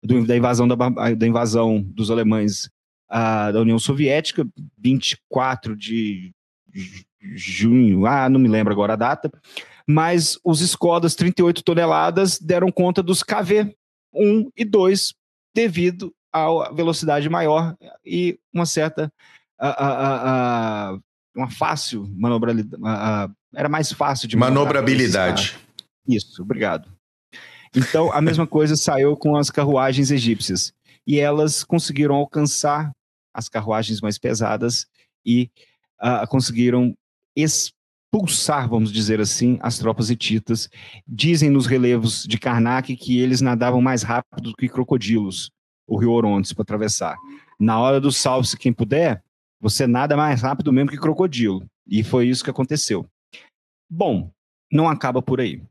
do, 0.03 0.27
da, 0.27 0.37
invasão 0.37 0.67
da, 0.67 0.75
da, 1.15 1.27
invasão 1.27 1.83
dos 1.83 2.11
alemães 2.11 2.71
da 3.53 3.61
União 3.61 3.79
Soviética, 3.79 4.47
24 4.79 5.77
de 5.77 6.33
junho, 7.35 8.07
ah, 8.07 8.29
não 8.29 8.41
me 8.41 8.49
lembro 8.49 8.73
agora 8.73 8.95
a 8.95 8.97
data, 8.97 9.31
mas 9.87 10.39
os 10.45 10.61
Skodas 10.61 11.15
38 11.15 11.63
toneladas 11.63 12.39
deram 12.39 12.71
conta 12.71 13.03
dos 13.03 13.23
KV 13.23 13.75
1 14.15 14.51
e 14.57 14.65
2 14.65 15.15
devido 15.55 16.15
à 16.33 16.71
velocidade 16.73 17.29
maior 17.29 17.77
e 18.05 18.39
uma 18.53 18.67
certa 18.67 19.13
uh, 19.61 20.95
uh, 20.95 21.03
uma 21.39 21.51
fácil 21.51 22.07
manobrabilidade, 22.17 23.33
era 23.55 23.69
mais 23.69 23.93
fácil 23.93 24.29
de 24.29 24.37
manobrabilidade. 24.37 25.57
Isso, 26.07 26.43
obrigado. 26.43 26.91
Então, 27.75 28.13
a 28.13 28.21
mesma 28.21 28.47
coisa 28.47 28.77
saiu 28.77 29.17
com 29.17 29.37
as 29.37 29.51
carruagens 29.51 30.11
egípcias. 30.11 30.73
E 31.07 31.19
elas 31.19 31.65
conseguiram 31.65 32.15
alcançar 32.15 32.93
as 33.33 33.49
carruagens 33.49 34.01
mais 34.01 34.19
pesadas 34.19 34.87
e 35.25 35.51
uh, 36.03 36.27
conseguiram 36.29 36.95
expulsar, 37.37 38.69
vamos 38.69 38.93
dizer 38.93 39.21
assim, 39.21 39.59
as 39.63 39.79
tropas 39.79 40.11
hititas. 40.11 40.69
Dizem 41.07 41.51
nos 41.51 41.67
relevos 41.67 42.25
de 42.25 42.39
Karnak 42.39 42.97
que 42.97 43.21
eles 43.21 43.41
nadavam 43.41 43.81
mais 43.81 44.03
rápido 44.03 44.51
do 44.51 44.57
que 44.57 44.69
crocodilos, 44.69 45.51
o 45.87 45.99
rio 45.99 46.11
Orontes, 46.11 46.53
para 46.53 46.63
atravessar. 46.63 47.17
Na 47.59 47.79
hora 47.79 48.01
do 48.01 48.11
salve-se 48.11 48.57
quem 48.57 48.73
puder, 48.73 49.23
você 49.61 49.87
nada 49.87 50.17
mais 50.17 50.43
rápido 50.43 50.73
mesmo 50.73 50.91
que 50.91 50.99
crocodilo. 50.99 51.67
E 51.87 52.03
foi 52.03 52.29
isso 52.29 52.45
que 52.45 52.51
aconteceu. 52.51 53.07
Bom, 53.91 54.31
não 54.71 54.89
acaba 54.89 55.23
por 55.23 55.41
aí. 55.41 55.63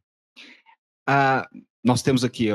Ah, 1.07 1.47
nós 1.83 2.01
temos 2.01 2.23
aqui, 2.23 2.49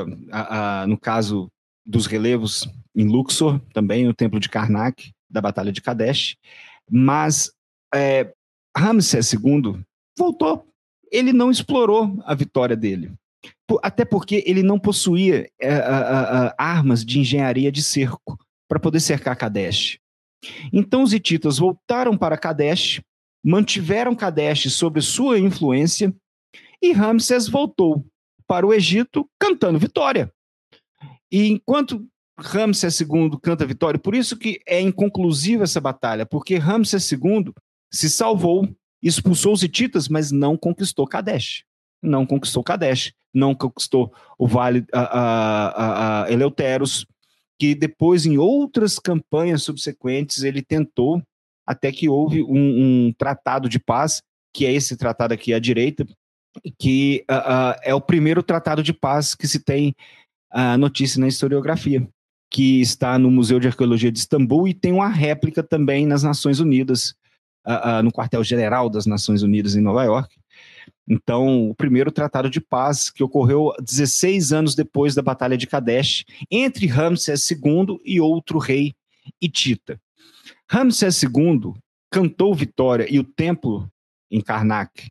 no 0.87 0.97
caso 0.99 1.49
dos 1.85 2.05
relevos 2.05 2.67
em 2.95 3.07
Luxor, 3.07 3.59
também 3.73 4.05
no 4.05 4.13
templo 4.13 4.39
de 4.39 4.49
Karnak, 4.49 5.11
da 5.29 5.41
Batalha 5.41 5.71
de 5.71 5.81
Kadesh, 5.81 6.37
mas 6.89 7.51
é, 7.93 8.31
Ramsés 8.77 9.33
II 9.33 9.83
voltou. 10.17 10.67
Ele 11.11 11.33
não 11.33 11.49
explorou 11.49 12.21
a 12.25 12.35
vitória 12.35 12.75
dele. 12.75 13.11
Até 13.81 14.05
porque 14.05 14.43
ele 14.45 14.63
não 14.63 14.79
possuía 14.79 15.49
é, 15.59 15.71
armas 16.57 17.03
de 17.03 17.19
engenharia 17.19 17.71
de 17.71 17.81
cerco 17.81 18.37
para 18.67 18.79
poder 18.79 18.99
cercar 18.99 19.35
Kadesh. 19.35 19.99
Então 20.71 21.03
os 21.03 21.13
hititas 21.13 21.57
voltaram 21.57 22.17
para 22.17 22.37
Kadesh, 22.37 23.01
mantiveram 23.43 24.15
Kadesh 24.15 24.71
sob 24.73 25.01
sua 25.01 25.39
influência 25.39 26.13
e 26.81 26.91
Ramsés 26.91 27.47
voltou 27.47 28.05
para 28.47 28.65
o 28.65 28.73
Egito 28.73 29.29
cantando 29.39 29.79
vitória. 29.79 30.31
E 31.31 31.47
enquanto 31.47 32.05
Ramsés 32.37 32.99
II 32.99 33.37
canta 33.41 33.65
vitória, 33.65 33.99
por 33.99 34.15
isso 34.15 34.37
que 34.37 34.59
é 34.67 34.81
inconclusiva 34.81 35.63
essa 35.63 35.79
batalha, 35.79 36.25
porque 36.25 36.57
Ramsés 36.57 37.11
II 37.11 37.53
se 37.91 38.09
salvou, 38.09 38.67
expulsou 39.01 39.53
os 39.53 39.63
hititas, 39.63 40.07
mas 40.07 40.31
não 40.31 40.57
conquistou 40.57 41.07
Kadesh. 41.07 41.63
Não 42.01 42.25
conquistou 42.25 42.63
Kadesh, 42.63 43.13
não 43.33 43.55
conquistou 43.55 44.13
o 44.37 44.45
vale 44.45 44.85
a, 44.91 45.01
a, 45.01 46.23
a 46.25 46.31
Eleuteros, 46.31 47.05
que 47.63 47.73
depois, 47.73 48.25
em 48.25 48.37
outras 48.37 48.99
campanhas 48.99 49.63
subsequentes, 49.63 50.43
ele 50.43 50.61
tentou, 50.61 51.23
até 51.65 51.93
que 51.93 52.09
houve 52.09 52.43
um, 52.43 52.49
um 53.07 53.13
tratado 53.17 53.69
de 53.69 53.79
paz, 53.79 54.21
que 54.53 54.65
é 54.65 54.73
esse 54.73 54.97
tratado 54.97 55.33
aqui 55.33 55.53
à 55.53 55.59
direita, 55.59 56.05
que 56.77 57.23
uh, 57.31 57.35
uh, 57.35 57.79
é 57.81 57.95
o 57.95 58.01
primeiro 58.01 58.43
tratado 58.43 58.83
de 58.83 58.91
paz 58.91 59.33
que 59.33 59.47
se 59.47 59.61
tem 59.61 59.95
uh, 60.53 60.77
notícia 60.77 61.21
na 61.21 61.27
historiografia, 61.29 62.05
que 62.51 62.81
está 62.81 63.17
no 63.17 63.31
Museu 63.31 63.61
de 63.61 63.69
Arqueologia 63.69 64.11
de 64.11 64.19
Istambul 64.19 64.67
e 64.67 64.73
tem 64.73 64.91
uma 64.91 65.07
réplica 65.07 65.63
também 65.63 66.05
nas 66.05 66.21
Nações 66.21 66.59
Unidas, 66.59 67.15
no 68.03 68.11
quartel-general 68.11 68.89
das 68.89 69.05
Nações 69.05 69.41
Unidas 69.41 69.73
em 69.73 69.81
Nova 69.81 70.03
York. 70.03 70.35
Então, 71.07 71.69
o 71.69 71.75
primeiro 71.75 72.11
tratado 72.11 72.49
de 72.49 72.61
paz 72.61 73.09
que 73.09 73.23
ocorreu 73.23 73.73
16 73.81 74.53
anos 74.53 74.75
depois 74.75 75.13
da 75.15 75.21
Batalha 75.21 75.57
de 75.57 75.67
Kadesh, 75.67 76.23
entre 76.49 76.87
Ramsés 76.87 77.49
II 77.49 77.99
e 78.05 78.21
outro 78.21 78.57
rei 78.57 78.93
hitita. 79.41 79.99
Ramsés 80.69 81.21
II 81.23 81.73
cantou 82.09 82.53
vitória 82.53 83.07
e 83.09 83.19
o 83.19 83.23
templo 83.23 83.89
em 84.31 84.41
Karnak 84.41 85.07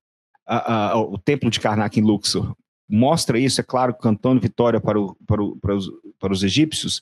o 1.11 1.19
templo 1.19 1.51
de 1.51 1.61
Karnak 1.61 1.99
em 1.99 2.03
Luxor 2.03 2.55
mostra 2.89 3.39
isso, 3.39 3.61
é 3.61 3.65
claro, 3.65 3.95
cantando 3.95 4.41
vitória 4.41 4.81
para, 4.81 5.01
o, 5.01 5.17
para, 5.27 5.43
o, 5.43 5.57
para, 5.57 5.75
os, 5.75 5.91
para 6.19 6.33
os 6.33 6.43
egípcios, 6.43 7.01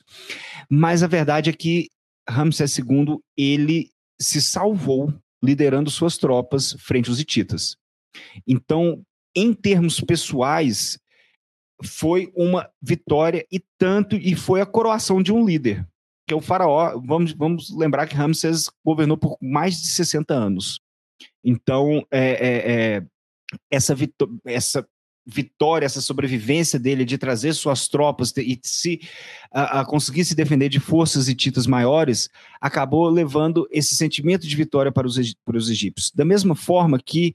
mas 0.69 1.03
a 1.03 1.09
verdade 1.09 1.51
é 1.51 1.53
que 1.53 1.89
Ramsés 2.29 2.79
II 2.79 3.19
ele 3.37 3.91
se 4.21 4.41
salvou 4.41 5.13
liderando 5.43 5.91
suas 5.91 6.17
tropas 6.17 6.77
frente 6.79 7.09
aos 7.09 7.19
hititas. 7.19 7.77
Então, 8.47 9.03
em 9.35 9.53
termos 9.53 10.01
pessoais, 10.01 10.99
foi 11.83 12.31
uma 12.35 12.69
vitória 12.81 13.47
e 13.51 13.63
tanto, 13.79 14.17
e 14.17 14.35
foi 14.35 14.61
a 14.61 14.67
coroação 14.67 15.23
de 15.23 15.33
um 15.33 15.45
líder, 15.45 15.87
que 16.27 16.35
é 16.35 16.37
o 16.37 16.41
faraó. 16.41 17.01
Vamos, 17.05 17.33
vamos 17.33 17.77
lembrar 17.77 18.07
que 18.07 18.15
Ramsés 18.15 18.69
governou 18.85 19.17
por 19.17 19.37
mais 19.41 19.81
de 19.81 19.89
60 19.89 20.35
anos. 20.35 20.81
Então, 21.45 22.07
é, 22.11 22.31
é, 22.31 22.97
é 22.97 23.07
essa, 23.71 23.97
essa 24.45 24.87
vitória, 25.27 25.87
essa 25.87 26.01
sobrevivência 26.01 26.79
dele 26.79 27.05
de 27.05 27.19
trazer 27.19 27.53
suas 27.53 27.89
tropas 27.89 28.33
e 28.37 28.59
se 28.63 29.01
a, 29.53 29.81
a, 29.81 29.85
conseguir 29.85 30.25
se 30.25 30.35
defender 30.35 30.69
de 30.69 30.81
forças 30.81 31.29
hititas 31.29 31.67
maiores, 31.67 32.29
acabou 32.61 33.09
levando 33.09 33.67
esse 33.71 33.95
sentimento 33.95 34.47
de 34.47 34.57
vitória 34.57 34.91
para 34.91 35.07
os, 35.07 35.35
para 35.45 35.57
os 35.57 35.71
egípcios. 35.71 36.11
Da 36.15 36.25
mesma 36.25 36.55
forma 36.55 36.99
que 36.99 37.35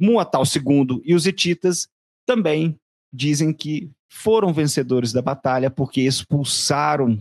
Muatal 0.00 0.44
II 0.44 1.02
e 1.04 1.14
os 1.14 1.26
hititas 1.26 1.88
também 2.26 2.78
dizem 3.12 3.52
que 3.52 3.90
foram 4.08 4.52
vencedores 4.52 5.12
da 5.12 5.20
batalha 5.20 5.70
porque 5.70 6.00
expulsaram 6.00 7.20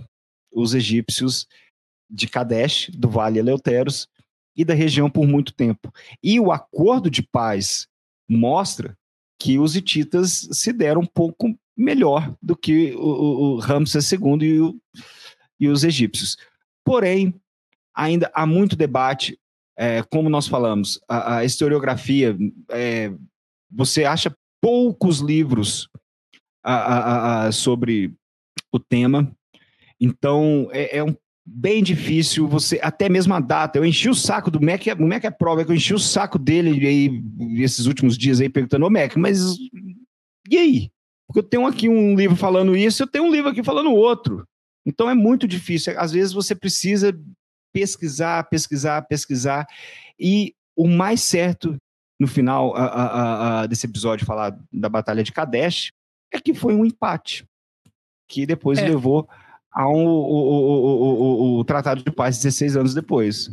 os 0.52 0.74
egípcios 0.74 1.48
de 2.10 2.28
Kadesh, 2.28 2.90
do 2.94 3.10
Vale 3.10 3.40
Eleuteros, 3.40 4.08
e 4.56 4.66
da 4.66 4.74
região 4.74 5.10
por 5.10 5.28
muito 5.28 5.54
tempo. 5.54 5.94
E 6.24 6.40
o 6.40 6.52
acordo 6.52 7.10
de 7.10 7.22
paz 7.22 7.88
mostra 8.28 8.98
que 9.40 9.58
os 9.58 9.76
hititas 9.76 10.50
se 10.52 10.74
deram 10.74 11.02
um 11.02 11.06
pouco 11.06 11.58
melhor 11.78 12.36
do 12.42 12.58
que 12.58 12.94
o, 12.96 13.56
o, 13.56 13.60
Ramsés 13.60 14.12
II 14.12 14.20
e 14.42 14.60
o, 14.60 14.76
e 15.60 15.68
os 15.70 15.84
egípcios. 15.84 16.36
Porém, 16.84 17.34
ainda 17.96 18.30
há 18.34 18.46
muito 18.46 18.76
debate, 18.76 19.40
é, 19.80 20.04
como 20.04 20.30
nós 20.30 20.46
falamos, 20.46 21.00
a, 21.08 21.38
a 21.38 21.46
historiografia, 21.46 22.38
é, 22.70 23.14
você 23.72 24.04
acha 24.04 24.36
poucos 24.62 25.20
livros 25.20 25.88
a, 26.62 27.46
a, 27.46 27.52
sobre 27.54 28.14
o 28.74 28.78
tema, 28.78 29.34
então 29.98 30.68
é, 30.74 30.98
é 30.98 31.04
um 31.04 31.16
bem 31.46 31.82
difícil 31.82 32.46
você, 32.46 32.78
até 32.84 33.08
mesmo 33.08 33.34
a 33.34 33.40
data. 33.40 33.80
Eu 33.80 33.86
enchi 33.86 34.10
o 34.10 34.14
saco 34.14 34.52
do 34.52 34.62
Mac, 34.62 34.82
o 35.00 35.08
Mac 35.08 35.24
é 35.24 35.32
prova, 35.32 35.62
eu 35.62 35.74
enchi 35.74 35.94
o 35.94 36.00
saco 36.00 36.38
dele 36.38 36.86
aí, 36.86 37.24
esses 37.64 37.86
últimos 37.86 38.18
dias 38.18 38.42
aí, 38.42 38.50
perguntando, 38.50 38.86
ô 38.86 38.90
Mac, 38.90 39.16
mas 39.16 39.56
e 40.50 40.58
aí? 40.58 40.92
Porque 41.26 41.40
eu 41.40 41.44
tenho 41.44 41.66
aqui 41.66 41.88
um 41.88 42.16
livro 42.16 42.36
falando 42.36 42.76
isso, 42.76 43.02
eu 43.02 43.08
tenho 43.08 43.24
um 43.24 43.32
livro 43.32 43.50
aqui 43.50 43.64
falando 43.64 43.94
outro. 43.94 44.46
Então 44.86 45.10
é 45.10 45.16
muito 45.16 45.48
difícil. 45.48 45.98
Às 45.98 46.12
vezes 46.12 46.34
você 46.34 46.54
precisa 46.54 47.18
pesquisar, 47.74 48.44
pesquisar, 48.50 49.02
pesquisar. 49.04 49.68
E 50.20 50.54
o 50.76 50.88
mais 50.88 51.22
certo, 51.22 51.78
no 52.20 52.28
final 52.28 52.76
a, 52.76 52.86
a, 52.86 53.62
a, 53.62 53.66
desse 53.68 53.86
episódio, 53.86 54.26
falar 54.26 54.58
da 54.72 54.90
Batalha 54.90 55.24
de 55.24 55.32
Kadesh, 55.32 55.92
é 56.32 56.40
que 56.40 56.54
foi 56.54 56.74
um 56.74 56.86
empate. 56.86 57.46
Que 58.28 58.46
depois 58.46 58.78
é. 58.80 58.88
levou 58.88 59.28
a 59.72 59.88
um, 59.88 60.06
o, 60.06 61.58
o, 61.58 61.60
o, 61.60 61.64
Tratado 61.64 62.04
de 62.04 62.12
Paz 62.12 62.38
16 62.38 62.78
anos 62.78 62.94
depois. 62.94 63.50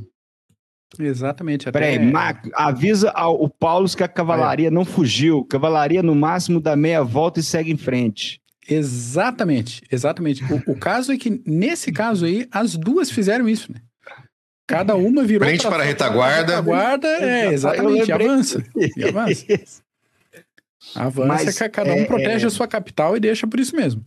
Exatamente. 0.99 1.69
Até... 1.69 1.79
Peraí, 1.79 1.99
Mac, 1.99 2.47
avisa 2.55 3.11
ao, 3.11 3.43
o 3.43 3.49
Paulo 3.49 3.89
que 3.89 4.03
a 4.03 4.09
cavalaria 4.09 4.69
é. 4.69 4.71
não 4.71 4.85
fugiu. 4.85 5.45
Cavalaria 5.45 6.03
no 6.03 6.15
máximo 6.15 6.61
dá 6.61 6.77
meia 6.77 7.03
volta 7.03 7.41
e 7.41 7.43
segue 7.43 7.73
em 7.73 7.77
frente. 7.77 8.41
Exatamente, 8.69 9.83
exatamente. 9.93 10.43
O, 10.45 10.73
o 10.73 10.79
caso 10.79 11.13
é 11.13 11.17
que, 11.17 11.43
nesse 11.47 11.93
caso 11.93 12.25
aí, 12.25 12.49
as 12.51 12.77
duas 12.77 13.11
fizeram 13.11 13.49
isso, 13.49 13.73
né? 13.73 13.81
Cada 14.67 14.97
uma 14.97 15.23
virou. 15.23 15.47
Frente 15.47 15.63
para 15.63 15.83
a 15.83 15.87
retaguarda. 15.87 16.57
Retaguarda, 16.57 17.09
é, 17.09 17.53
exatamente. 17.53 18.11
avança. 18.11 18.65
E 18.97 19.05
avança. 19.05 19.47
Avança, 20.95 21.45
Mas, 21.45 21.59
cada 21.73 21.93
um 21.93 21.99
é, 21.99 22.05
protege 22.05 22.45
é... 22.45 22.47
a 22.47 22.51
sua 22.51 22.67
capital 22.67 23.17
e 23.17 23.21
deixa 23.21 23.47
por 23.47 23.59
isso 23.59 23.75
mesmo. 23.75 24.05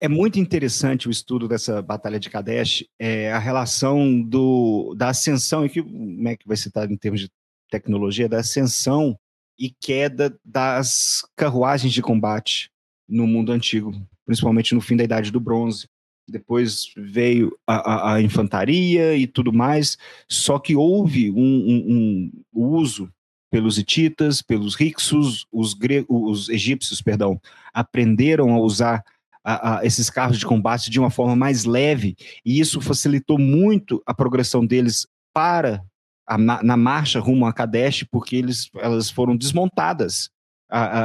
É 0.00 0.08
muito 0.08 0.38
interessante 0.38 1.08
o 1.08 1.10
estudo 1.10 1.46
dessa 1.46 1.80
Batalha 1.80 2.18
de 2.18 2.28
Kadesh, 2.28 2.84
é, 2.98 3.32
a 3.32 3.38
relação 3.38 4.20
do, 4.20 4.94
da 4.96 5.10
ascensão, 5.10 5.64
e 5.64 5.68
que 5.68 5.80
o 5.80 5.88
Mac 5.88 6.40
vai 6.44 6.56
citar 6.56 6.90
em 6.90 6.96
termos 6.96 7.20
de 7.20 7.30
tecnologia, 7.70 8.28
da 8.28 8.40
ascensão 8.40 9.16
e 9.58 9.70
queda 9.70 10.36
das 10.44 11.22
carruagens 11.36 11.92
de 11.92 12.02
combate 12.02 12.70
no 13.08 13.26
mundo 13.26 13.52
antigo, 13.52 13.94
principalmente 14.26 14.74
no 14.74 14.80
fim 14.80 14.96
da 14.96 15.04
Idade 15.04 15.30
do 15.30 15.38
Bronze. 15.38 15.86
Depois 16.28 16.92
veio 16.96 17.56
a, 17.66 17.74
a, 17.74 18.14
a 18.14 18.22
infantaria 18.22 19.16
e 19.16 19.26
tudo 19.26 19.52
mais, 19.52 19.98
só 20.28 20.58
que 20.58 20.76
houve 20.76 21.30
um, 21.30 21.36
um, 21.36 22.32
um 22.54 22.66
uso 22.66 23.12
pelos 23.50 23.76
hititas, 23.76 24.40
pelos 24.40 24.74
rixos, 24.74 25.46
os, 25.52 25.76
os 26.08 26.48
egípcios, 26.48 27.02
perdão, 27.02 27.38
aprenderam 27.74 28.54
a 28.54 28.58
usar 28.58 29.04
a, 29.44 29.78
a, 29.78 29.84
esses 29.84 30.08
carros 30.08 30.38
de 30.38 30.46
combate 30.46 30.90
de 30.90 30.98
uma 30.98 31.10
forma 31.10 31.36
mais 31.36 31.64
leve, 31.64 32.16
e 32.44 32.58
isso 32.58 32.80
facilitou 32.80 33.38
muito 33.38 34.02
a 34.06 34.14
progressão 34.14 34.64
deles 34.64 35.06
para 35.34 35.84
a, 36.26 36.38
na, 36.38 36.62
na, 36.62 36.76
marcha 36.76 37.20
rumo 37.20 37.44
a 37.44 37.52
Kadesh, 37.52 38.04
porque 38.10 38.36
eles, 38.36 38.70
elas 38.76 39.10
foram 39.10 39.36
desmontadas, 39.36 40.30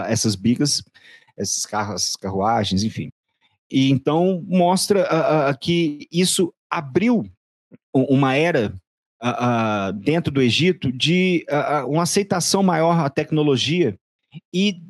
essas 0.07 0.35
bigas, 0.35 0.81
esses 1.38 1.65
carros, 1.65 1.95
essas 2.03 2.15
carruagens, 2.15 2.84
enfim. 2.84 3.10
E 3.69 3.89
então 3.89 4.44
mostra 4.48 5.06
que 5.60 6.07
isso 6.11 6.53
abriu 6.69 7.26
uma 7.94 8.35
era 8.35 8.73
dentro 9.99 10.31
do 10.31 10.41
Egito 10.41 10.91
de 10.91 11.45
uma 11.88 12.03
aceitação 12.03 12.64
maior 12.64 12.99
à 12.99 13.10
tecnologia 13.10 13.98
e 14.53 14.81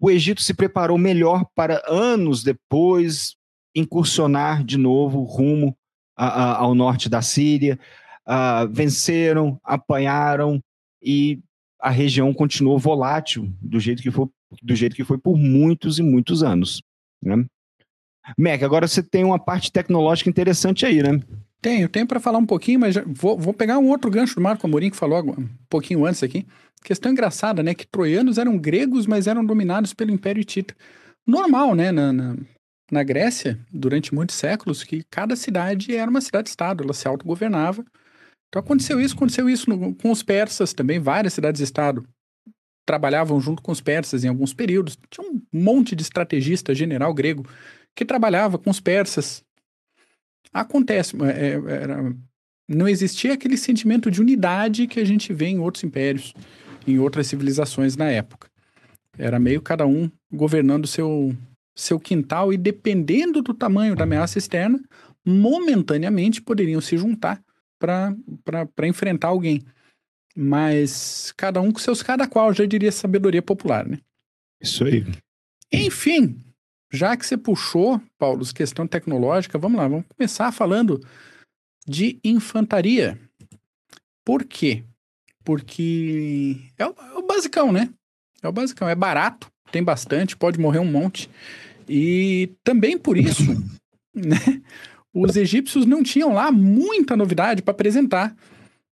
o 0.00 0.10
Egito 0.10 0.42
se 0.42 0.52
preparou 0.52 0.98
melhor 0.98 1.46
para 1.54 1.82
anos 1.86 2.42
depois 2.42 3.36
incursionar 3.74 4.64
de 4.64 4.76
novo 4.76 5.22
rumo 5.22 5.76
ao 6.16 6.74
norte 6.74 7.08
da 7.08 7.22
Síria. 7.22 7.78
Venceram, 8.70 9.58
apanharam 9.62 10.60
e 11.02 11.40
a 11.80 11.90
região 11.90 12.32
continuou 12.32 12.78
volátil 12.78 13.52
do 13.60 13.78
jeito 13.78 14.02
que 14.02 14.10
foi, 14.10 14.26
do 14.62 14.74
jeito 14.74 14.96
que 14.96 15.04
foi 15.04 15.18
por 15.18 15.36
muitos 15.36 15.98
e 15.98 16.02
muitos 16.02 16.42
anos. 16.42 16.82
Né? 17.22 17.44
Mac, 18.38 18.62
agora 18.62 18.88
você 18.88 19.02
tem 19.02 19.24
uma 19.24 19.38
parte 19.38 19.70
tecnológica 19.70 20.30
interessante 20.30 20.86
aí, 20.86 21.02
né? 21.02 21.20
Tenho, 21.60 21.88
tenho 21.88 22.06
para 22.06 22.20
falar 22.20 22.38
um 22.38 22.46
pouquinho, 22.46 22.80
mas 22.80 22.94
vou, 23.06 23.38
vou 23.38 23.54
pegar 23.54 23.78
um 23.78 23.88
outro 23.88 24.10
gancho 24.10 24.34
do 24.34 24.40
Marco 24.40 24.66
Amorim 24.66 24.90
que 24.90 24.96
falou 24.96 25.22
um 25.22 25.48
pouquinho 25.68 26.04
antes 26.04 26.22
aqui. 26.22 26.46
Questão 26.82 27.12
engraçada, 27.12 27.62
né? 27.62 27.74
Que 27.74 27.86
troianos 27.86 28.36
eram 28.36 28.58
gregos, 28.58 29.06
mas 29.06 29.26
eram 29.26 29.44
dominados 29.44 29.94
pelo 29.94 30.10
Império 30.10 30.42
Hitita. 30.42 30.74
Normal, 31.26 31.74
né? 31.74 31.90
Na, 31.90 32.12
na, 32.12 32.36
na 32.90 33.02
Grécia, 33.02 33.58
durante 33.72 34.14
muitos 34.14 34.36
séculos, 34.36 34.84
que 34.84 35.02
cada 35.10 35.34
cidade 35.36 35.96
era 35.96 36.10
uma 36.10 36.20
cidade-estado, 36.20 36.84
ela 36.84 36.92
se 36.92 37.08
autogovernava. 37.08 37.84
Então 38.48 38.60
aconteceu 38.60 39.00
isso, 39.00 39.14
aconteceu 39.14 39.48
isso 39.48 39.68
no, 39.70 39.94
com 39.94 40.10
os 40.10 40.22
persas 40.22 40.74
também, 40.74 41.00
várias 41.00 41.32
cidades-estado 41.32 42.06
trabalhavam 42.86 43.40
junto 43.40 43.62
com 43.62 43.72
os 43.72 43.80
persas 43.80 44.24
em 44.24 44.28
alguns 44.28 44.52
períodos. 44.52 44.98
Tinha 45.10 45.26
um 45.26 45.40
monte 45.52 45.96
de 45.96 46.02
estrategista 46.02 46.74
general 46.74 47.14
grego 47.14 47.46
que 47.94 48.04
trabalhava 48.04 48.58
com 48.58 48.70
os 48.70 48.80
persas. 48.80 49.44
Acontece, 50.52 51.16
é, 51.22 51.52
é 51.52 51.82
era, 51.82 52.14
não 52.68 52.88
existia 52.88 53.34
aquele 53.34 53.56
sentimento 53.56 54.10
de 54.10 54.20
unidade 54.20 54.86
que 54.86 55.00
a 55.00 55.04
gente 55.04 55.32
vê 55.32 55.46
em 55.46 55.58
outros 55.58 55.84
impérios 55.84 56.34
em 56.86 56.98
outras 56.98 57.26
civilizações 57.26 57.96
na 57.96 58.10
época. 58.10 58.48
Era 59.18 59.38
meio 59.38 59.62
cada 59.62 59.86
um 59.86 60.10
governando 60.30 60.86
seu, 60.86 61.34
seu 61.74 61.98
quintal 61.98 62.52
e 62.52 62.56
dependendo 62.56 63.42
do 63.42 63.54
tamanho 63.54 63.94
da 63.94 64.04
ameaça 64.04 64.38
externa, 64.38 64.80
momentaneamente 65.24 66.42
poderiam 66.42 66.80
se 66.80 66.96
juntar 66.96 67.42
para 67.78 68.86
enfrentar 68.86 69.28
alguém. 69.28 69.62
Mas 70.36 71.32
cada 71.36 71.60
um 71.60 71.70
com 71.70 71.78
seus 71.78 72.02
cada 72.02 72.26
qual, 72.26 72.52
já 72.52 72.66
diria 72.66 72.90
sabedoria 72.90 73.42
popular, 73.42 73.86
né? 73.86 73.98
Isso 74.60 74.84
aí. 74.84 75.04
Enfim, 75.72 76.38
já 76.94 77.16
que 77.16 77.26
você 77.26 77.36
puxou, 77.36 78.00
Paulo, 78.18 78.44
questão 78.54 78.86
tecnológica, 78.86 79.58
vamos 79.58 79.78
lá, 79.78 79.88
vamos 79.88 80.06
começar 80.16 80.52
falando 80.52 81.00
de 81.86 82.18
infantaria. 82.24 83.18
Por 84.24 84.44
quê? 84.44 84.84
porque 85.44 86.56
é 86.78 86.86
o, 86.86 86.94
é 87.14 87.18
o 87.18 87.22
basicão, 87.22 87.70
né? 87.70 87.90
É 88.42 88.48
o 88.48 88.52
basicão, 88.52 88.88
é 88.88 88.94
barato, 88.94 89.48
tem 89.70 89.82
bastante, 89.82 90.36
pode 90.36 90.58
morrer 90.58 90.78
um 90.78 90.90
monte. 90.90 91.30
E 91.88 92.50
também 92.64 92.98
por 92.98 93.16
isso, 93.16 93.52
né, 94.14 94.62
os 95.12 95.36
egípcios 95.36 95.84
não 95.84 96.02
tinham 96.02 96.32
lá 96.32 96.50
muita 96.50 97.16
novidade 97.16 97.62
para 97.62 97.72
apresentar, 97.72 98.34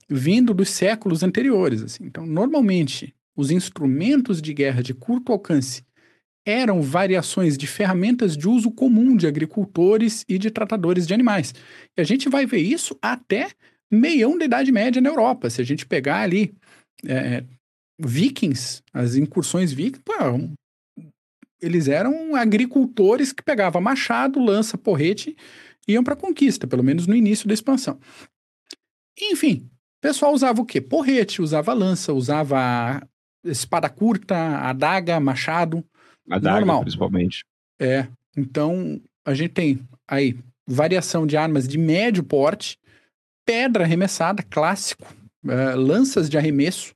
vindo 0.09 0.53
dos 0.53 0.69
séculos 0.69 1.23
anteriores. 1.23 1.83
Assim. 1.83 2.05
Então, 2.05 2.27
normalmente, 2.27 3.15
os 3.35 3.51
instrumentos 3.51 4.43
de 4.43 4.53
guerra 4.53 4.83
de 4.83 4.93
curto 4.93 5.33
alcance 5.33 5.83
eram 6.47 6.83
variações 6.83 7.57
de 7.57 7.67
ferramentas 7.67 8.37
de 8.37 8.49
uso 8.49 8.71
comum 8.71 9.17
de 9.17 9.27
agricultores 9.27 10.25
e 10.29 10.39
de 10.39 10.51
tratadores 10.51 11.07
de 11.07 11.15
animais. 11.15 11.55
E 11.97 12.01
a 12.01 12.05
gente 12.05 12.29
vai 12.29 12.47
ver 12.47 12.61
isso 12.61 12.99
até 13.01 13.51
meião 13.91 14.37
da 14.37 14.45
Idade 14.45 14.73
Média 14.73 15.01
na 15.01 15.09
Europa. 15.09 15.49
Se 15.51 15.61
a 15.61 15.65
gente 15.65 15.87
pegar 15.87 16.21
ali 16.21 16.55
é, 17.07 17.45
vikings, 18.01 18.83
as 18.93 19.15
incursões 19.17 19.73
vikings, 19.73 20.03
pô, 20.05 20.13
eles 21.61 21.87
eram 21.87 22.35
agricultores 22.35 23.33
que 23.33 23.43
pegavam 23.43 23.81
machado, 23.81 24.41
lança, 24.41 24.77
porrete 24.77 25.37
e 25.87 25.93
iam 25.93 26.03
para 26.03 26.17
conquista, 26.17 26.67
pelo 26.67 26.83
menos 26.83 27.07
no 27.07 27.15
início 27.15 27.47
da 27.47 27.55
expansão. 27.55 27.99
Enfim, 29.21 29.71
o 29.99 30.01
pessoal 30.03 30.33
usava 30.33 30.61
o 30.61 30.67
quê? 30.67 30.81
Porrete, 30.81 31.41
usava 31.41 31.73
lança, 31.73 32.13
usava 32.13 33.07
espada 33.45 33.89
curta, 33.89 34.37
adaga, 34.59 35.21
machado. 35.21 35.85
Adaga, 36.29 36.61
normal. 36.61 36.83
principalmente. 36.83 37.45
É. 37.81 38.07
Então, 38.37 39.01
a 39.25 39.35
gente 39.35 39.51
tem 39.51 39.81
aí 40.07 40.37
variação 40.67 41.27
de 41.27 41.37
armas 41.37 41.67
de 41.67 41.79
médio 41.79 42.23
porte, 42.23 42.79
pedra 43.45 43.85
arremessada, 43.85 44.43
clássico, 44.43 45.13
uh, 45.45 45.77
lanças 45.77 46.31
de 46.31 46.39
arremesso 46.39 46.95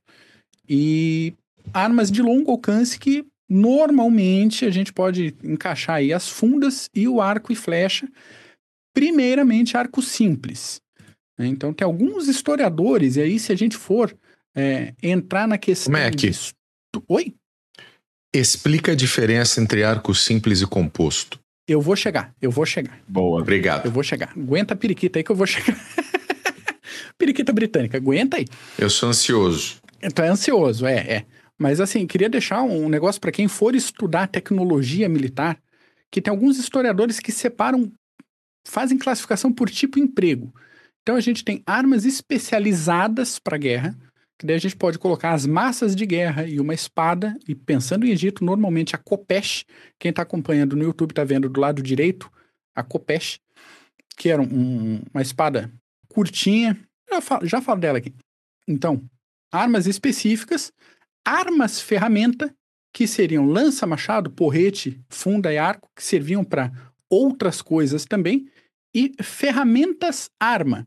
e 0.69 1.35
armas 1.73 2.11
de 2.11 2.23
longo 2.23 2.51
alcance 2.51 2.99
que 2.99 3.25
normalmente 3.49 4.65
a 4.65 4.71
gente 4.71 4.93
pode 4.93 5.35
encaixar 5.43 5.97
aí 5.97 6.13
as 6.13 6.29
fundas 6.29 6.89
e 6.95 7.07
o 7.07 7.21
arco 7.21 7.53
e 7.53 7.57
flecha. 7.57 8.09
Primeiramente, 8.95 9.77
arco 9.77 10.01
simples. 10.01 10.81
Né? 11.39 11.47
Então, 11.47 11.73
tem 11.73 11.85
alguns 11.85 12.29
historiadores, 12.29 13.17
e 13.17 13.21
aí, 13.21 13.39
se 13.39 13.53
a 13.53 13.57
gente 13.57 13.77
for 13.77 14.17
é, 14.55 14.95
entrar 15.03 15.47
na 15.47 15.59
questão. 15.59 15.93
Mac. 15.93 16.15
De... 16.15 16.31
Oi? 17.09 17.35
Explica 18.39 18.93
a 18.93 18.95
diferença 18.95 19.63
entre 19.63 19.83
arco 19.83 20.15
simples 20.15 20.61
e 20.61 20.67
composto. 20.67 21.41
Eu 21.67 21.81
vou 21.81 21.97
chegar, 21.97 22.35
eu 22.41 22.51
vou 22.51 22.67
chegar. 22.67 23.01
Boa, 23.09 23.41
obrigado. 23.41 23.87
Eu 23.87 23.91
vou 23.91 24.03
chegar. 24.03 24.33
Aguenta 24.37 24.75
a 24.75 24.77
periquita 24.77 25.19
aí 25.19 25.25
que 25.25 25.33
eu 25.33 25.37
vou 25.37 25.47
chegar. 25.47 25.75
periquita 27.17 27.51
britânica, 27.51 27.97
aguenta 27.97 28.37
aí. 28.37 28.45
Eu 28.79 28.91
sou 28.91 29.09
ansioso. 29.09 29.77
Tu 30.15 30.23
é 30.23 30.29
ansioso, 30.29 30.87
é, 30.87 30.97
é. 30.97 31.27
Mas 31.59 31.81
assim, 31.81 32.07
queria 32.07 32.29
deixar 32.29 32.63
um 32.63 32.91
negócio 32.91 33.19
para 33.19 33.33
quem 33.33 33.49
for 33.49 33.75
estudar 33.75 34.27
tecnologia 34.27 35.09
militar, 35.09 35.59
que 36.13 36.21
tem 36.21 36.31
alguns 36.31 36.59
historiadores 36.59 37.19
que 37.19 37.33
separam, 37.33 37.91
fazem 38.69 38.99
classificação 38.99 39.51
por 39.51 39.71
tipo 39.71 39.99
emprego. 39.99 40.55
Então 41.01 41.17
a 41.17 41.21
gente 41.21 41.43
tem 41.43 41.63
armas 41.65 42.05
especializadas 42.05 43.39
para 43.39 43.57
guerra, 43.57 43.97
que 44.39 44.47
daí 44.47 44.57
a 44.57 44.61
gente 44.61 44.77
pode 44.77 44.99
colocar 44.99 45.33
as 45.33 45.47
massas 45.47 45.97
de 45.97 46.05
guerra 46.05 46.47
e 46.47 46.61
uma 46.61 46.75
espada, 46.75 47.37
e 47.49 47.55
pensando 47.55 48.07
em 48.07 48.11
Egito, 48.11 48.45
normalmente 48.45 48.95
a 48.95 48.99
Kopesh, 48.99 49.65
quem 49.99 50.11
está 50.11 50.23
acompanhando 50.23 50.77
no 50.77 50.85
YouTube 50.85 51.13
está 51.13 51.25
vendo 51.25 51.49
do 51.49 51.61
lado 51.61 51.83
direito, 51.83 52.31
a 52.75 52.83
Kopesh, 52.83 53.41
que 54.17 54.29
era 54.29 54.43
um, 54.43 55.01
uma 55.13 55.23
espada 55.23 55.71
curtinha, 56.09 56.79
já 57.11 57.21
falo, 57.21 57.47
já 57.47 57.61
falo 57.61 57.81
dela 57.81 57.99
aqui. 57.99 58.15
Então, 58.69 59.03
armas 59.53 59.87
específicas, 59.87 60.73
armas 61.25 61.81
ferramenta, 61.81 62.55
que 62.93 63.07
seriam 63.07 63.47
lança-machado, 63.47 64.31
porrete, 64.31 64.99
funda 65.11 65.53
e 65.53 65.59
arco, 65.59 65.89
que 65.95 66.03
serviam 66.03 66.43
para 66.43 66.73
outras 67.11 67.61
coisas 67.61 68.05
também, 68.05 68.51
e 68.95 69.13
ferramentas 69.23 70.31
arma, 70.41 70.87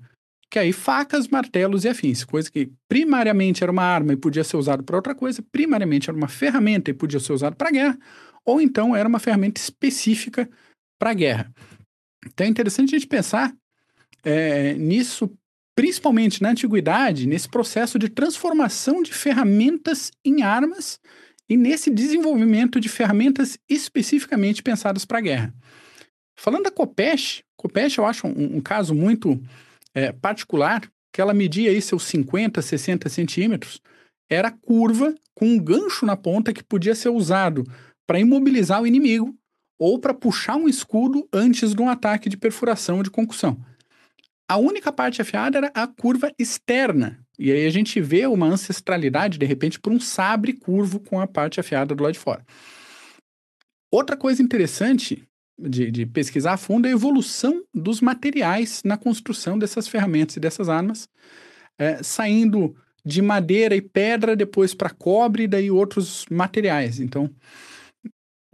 que 0.50 0.58
aí 0.58 0.74
facas, 0.74 1.28
martelos 1.28 1.86
e 1.86 1.90
afins, 1.90 2.24
coisa 2.24 2.52
que 2.52 2.72
primariamente 2.88 3.64
era 3.64 3.72
uma 3.72 3.84
arma 3.84 4.14
e 4.14 4.18
podia 4.18 4.44
ser 4.44 4.58
usado 4.58 4.84
para 4.84 4.96
outra 4.96 5.14
coisa, 5.14 5.44
primariamente 5.52 6.10
era 6.10 6.18
uma 6.18 6.28
ferramenta 6.28 6.90
e 6.90 6.94
podia 6.94 7.20
ser 7.20 7.34
usado 7.34 7.56
para 7.56 7.70
guerra, 7.70 7.98
ou 8.44 8.60
então 8.60 8.96
era 8.96 9.08
uma 9.08 9.20
ferramenta 9.20 9.62
específica 9.62 10.50
para 10.98 11.14
guerra. 11.14 11.54
Então 12.26 12.48
é 12.48 12.50
interessante 12.50 12.96
a 12.96 12.98
gente 12.98 13.08
pensar 13.08 13.54
é, 14.24 14.74
nisso, 14.74 15.32
principalmente 15.76 16.42
na 16.42 16.50
antiguidade, 16.50 17.28
nesse 17.28 17.48
processo 17.48 18.00
de 18.00 18.10
transformação 18.10 19.04
de 19.04 19.14
ferramentas 19.14 20.12
em 20.26 20.42
armas 20.42 21.00
e 21.48 21.56
nesse 21.56 21.92
desenvolvimento 21.92 22.80
de 22.80 22.90
ferramentas 22.90 23.58
especificamente 23.70 24.64
pensadas 24.64 25.06
para 25.06 25.22
guerra. 25.22 25.54
Falando 26.38 26.64
da 26.64 26.72
Copesh, 26.72 27.44
Copesh 27.56 27.98
eu 27.98 28.06
acho 28.06 28.28
um, 28.28 28.58
um 28.58 28.62
caso 28.62 28.96
muito 28.96 29.42
é, 29.94 30.12
particular, 30.12 30.82
que 31.12 31.22
ela 31.22 31.34
media 31.34 31.72
aí 31.72 31.82
seus 31.82 32.04
50, 32.04 32.62
60 32.62 33.10
centímetros, 33.10 33.82
era 34.30 34.52
curva 34.52 35.16
com 35.34 35.46
um 35.46 35.60
gancho 35.60 36.06
na 36.06 36.16
ponta 36.16 36.54
que 36.54 36.64
podia 36.64 36.94
ser 36.94 37.10
usado 37.10 37.64
para 38.06 38.20
imobilizar 38.20 38.82
o 38.82 38.88
inimigo 38.88 39.36
ou 39.80 39.98
para 39.98 40.14
puxar 40.14 40.56
um 40.56 40.68
escudo 40.68 41.28
antes 41.32 41.74
de 41.74 41.82
um 41.82 41.90
ataque 41.90 42.30
de 42.30 42.38
perfuração 42.38 42.98
ou 42.98 43.04
de 43.04 43.10
concussão. 43.10 43.58
A 44.48 44.58
única 44.58 44.92
parte 44.92 45.22
afiada 45.22 45.60
era 45.60 45.72
a 45.74 45.88
curva 45.88 46.32
externa. 46.38 47.20
E 47.38 47.52
aí 47.52 47.66
a 47.66 47.70
gente 47.70 48.02
vê 48.02 48.26
uma 48.26 48.48
ancestralidade, 48.48 49.38
de 49.38 49.46
repente, 49.46 49.80
por 49.80 49.94
um 49.94 50.00
sabre 50.00 50.54
curvo 50.54 51.00
com 51.00 51.20
a 51.22 51.28
parte 51.28 51.60
afiada 51.60 51.96
do 51.96 52.04
lado 52.04 52.14
de 52.14 52.20
fora. 52.20 52.44
Outra 53.92 54.18
coisa 54.18 54.42
interessante 54.42 55.24
de, 55.60 55.92
de, 55.92 56.06
pesquisar 56.06 56.54
a 56.54 56.58
fundo 56.58 56.88
a 56.88 56.92
evolução 56.92 57.64
dos 57.74 58.02
materiais 58.02 58.82
na 58.84 58.98
construção 58.98 59.58
dessas 59.58 59.88
ferramentas 59.88 60.38
e 60.38 60.40
dessas 60.40 60.70
armas, 60.70 61.08
é, 61.78 62.02
saindo 62.04 62.76
de 63.06 63.22
madeira 63.22 63.76
e 63.76 63.82
pedra, 63.82 64.36
depois 64.36 64.74
para 64.74 64.90
cobre 64.90 65.44
e 65.44 65.48
daí 65.48 65.72
outros 65.72 66.26
materiais. 66.30 67.00
Então, 67.00 67.30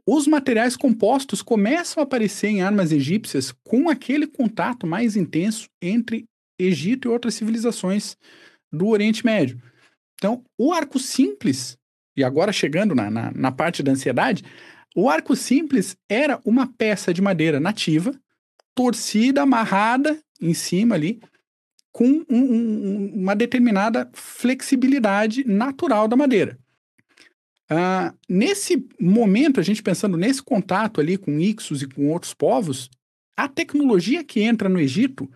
os 0.08 0.28
materiais 0.28 0.78
compostos 0.78 1.42
começam 1.42 2.02
a 2.02 2.04
aparecer 2.04 2.48
em 2.48 2.62
armas 2.62 2.92
egípcias 2.92 3.52
com 3.64 3.90
aquele 3.90 4.28
contato 4.28 4.86
mais 4.86 5.16
intenso 5.16 5.68
entre 5.82 6.26
Egito 6.58 7.08
e 7.08 7.12
outras 7.12 7.34
civilizações 7.34 8.16
do 8.72 8.88
Oriente 8.88 9.26
Médio. 9.26 9.62
Então, 10.16 10.44
o 10.58 10.72
arco 10.72 10.98
simples, 11.00 11.78
e 12.16 12.24
agora 12.24 12.54
chegando 12.54 12.96
na, 12.96 13.10
na, 13.10 13.32
na 13.32 13.52
parte 13.52 13.84
da 13.84 13.92
ansiedade, 13.92 14.44
o 14.96 15.10
arco 15.10 15.36
simples 15.36 15.98
era 16.08 16.40
uma 16.46 16.66
peça 16.66 17.14
de 17.14 17.22
madeira 17.22 17.60
nativa, 17.60 18.18
torcida, 18.74 19.42
amarrada 19.42 20.18
em 20.42 20.54
cima 20.54 20.96
ali, 20.96 21.22
com 21.92 22.06
um, 22.06 22.26
um, 22.30 23.12
uma 23.14 23.36
determinada 23.36 24.10
flexibilidade 24.14 25.46
natural 25.46 26.08
da 26.08 26.16
madeira. 26.16 26.58
Uh, 27.72 28.16
nesse 28.30 28.88
momento, 29.00 29.60
a 29.60 29.64
gente 29.64 29.82
pensando 29.82 30.18
nesse 30.18 30.42
contato 30.42 31.02
ali 31.02 31.18
com 31.18 31.40
Ixos 31.40 31.82
e 31.82 31.88
com 31.88 32.10
outros 32.10 32.34
povos, 32.34 32.90
a 33.38 33.48
tecnologia 33.48 34.24
que 34.24 34.42
entra 34.42 34.70
no 34.70 34.80
Egito 34.80 35.30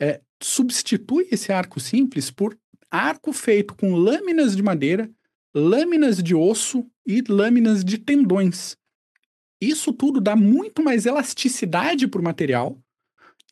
é, 0.00 0.20
substitui 0.42 1.28
esse 1.30 1.52
arco 1.52 1.80
simples 1.80 2.30
por 2.30 2.58
arco 2.90 3.32
feito 3.32 3.74
com 3.74 3.94
lâminas 3.94 4.56
de 4.56 4.62
madeira, 4.62 5.10
lâminas 5.54 6.22
de 6.22 6.34
osso 6.34 6.86
e 7.06 7.22
lâminas 7.28 7.84
de 7.84 7.98
tendões. 7.98 8.77
Isso 9.60 9.92
tudo 9.92 10.20
dá 10.20 10.36
muito 10.36 10.82
mais 10.82 11.06
elasticidade 11.06 12.06
para 12.06 12.20
o 12.20 12.24
material 12.24 12.78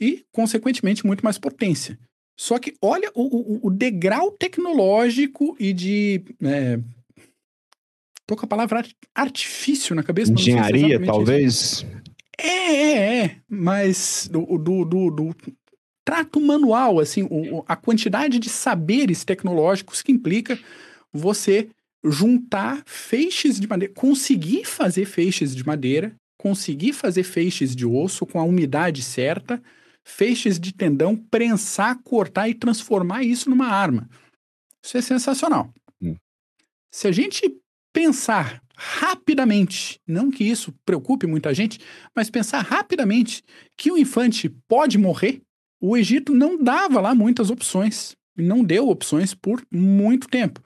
e, 0.00 0.24
consequentemente, 0.32 1.06
muito 1.06 1.24
mais 1.24 1.38
potência. 1.38 1.98
Só 2.38 2.58
que 2.58 2.74
olha 2.82 3.10
o, 3.14 3.22
o, 3.22 3.66
o 3.66 3.70
degrau 3.70 4.30
tecnológico 4.30 5.56
e 5.58 5.72
de. 5.72 6.22
É, 6.42 6.78
tô 8.26 8.36
com 8.36 8.44
a 8.44 8.48
palavra 8.48 8.84
artifício 9.14 9.94
na 9.94 10.02
cabeça. 10.02 10.32
Engenharia, 10.32 11.02
talvez? 11.04 11.86
É, 12.38 12.46
é, 12.46 13.24
é. 13.24 13.36
Mas 13.48 14.28
do, 14.30 14.58
do, 14.58 14.84
do, 14.84 15.10
do 15.10 15.36
trato 16.04 16.40
manual, 16.40 17.00
assim, 17.00 17.26
o, 17.30 17.64
a 17.66 17.74
quantidade 17.74 18.38
de 18.38 18.50
saberes 18.50 19.24
tecnológicos 19.24 20.02
que 20.02 20.12
implica 20.12 20.58
você 21.12 21.68
juntar 22.10 22.82
feixes 22.86 23.58
de 23.58 23.66
madeira, 23.66 23.92
conseguir 23.94 24.64
fazer 24.64 25.04
feixes 25.04 25.54
de 25.54 25.64
madeira, 25.64 26.14
conseguir 26.38 26.92
fazer 26.92 27.22
feixes 27.22 27.74
de 27.74 27.84
osso 27.84 28.26
com 28.26 28.38
a 28.38 28.44
umidade 28.44 29.02
certa, 29.02 29.62
feixes 30.04 30.60
de 30.60 30.72
tendão, 30.72 31.16
prensar, 31.16 31.98
cortar 32.02 32.48
e 32.48 32.54
transformar 32.54 33.24
isso 33.24 33.50
numa 33.50 33.66
arma. 33.66 34.08
Isso 34.82 34.96
é 34.96 35.02
sensacional. 35.02 35.72
Hum. 36.00 36.16
Se 36.90 37.08
a 37.08 37.12
gente 37.12 37.42
pensar 37.92 38.62
rapidamente, 38.76 39.98
não 40.06 40.30
que 40.30 40.44
isso 40.44 40.72
preocupe 40.84 41.26
muita 41.26 41.52
gente, 41.54 41.80
mas 42.14 42.30
pensar 42.30 42.60
rapidamente 42.60 43.42
que 43.76 43.90
o 43.90 43.98
infante 43.98 44.48
pode 44.68 44.98
morrer, 44.98 45.40
o 45.80 45.96
Egito 45.96 46.34
não 46.34 46.62
dava 46.62 47.00
lá 47.00 47.14
muitas 47.14 47.50
opções, 47.50 48.14
não 48.36 48.62
deu 48.62 48.88
opções 48.88 49.34
por 49.34 49.62
muito 49.72 50.28
tempo. 50.28 50.62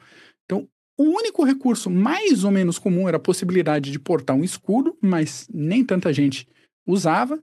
O 1.01 1.05
único 1.05 1.43
recurso 1.45 1.89
mais 1.89 2.45
ou 2.45 2.51
menos 2.51 2.79
comum 2.79 3.09
era 3.09 3.17
a 3.17 3.21
possibilidade 3.21 3.91
de 3.91 3.99
portar 3.99 4.37
um 4.37 4.45
escudo, 4.45 4.95
mas 5.01 5.49
nem 5.51 5.83
tanta 5.83 6.13
gente 6.13 6.47
usava. 6.87 7.43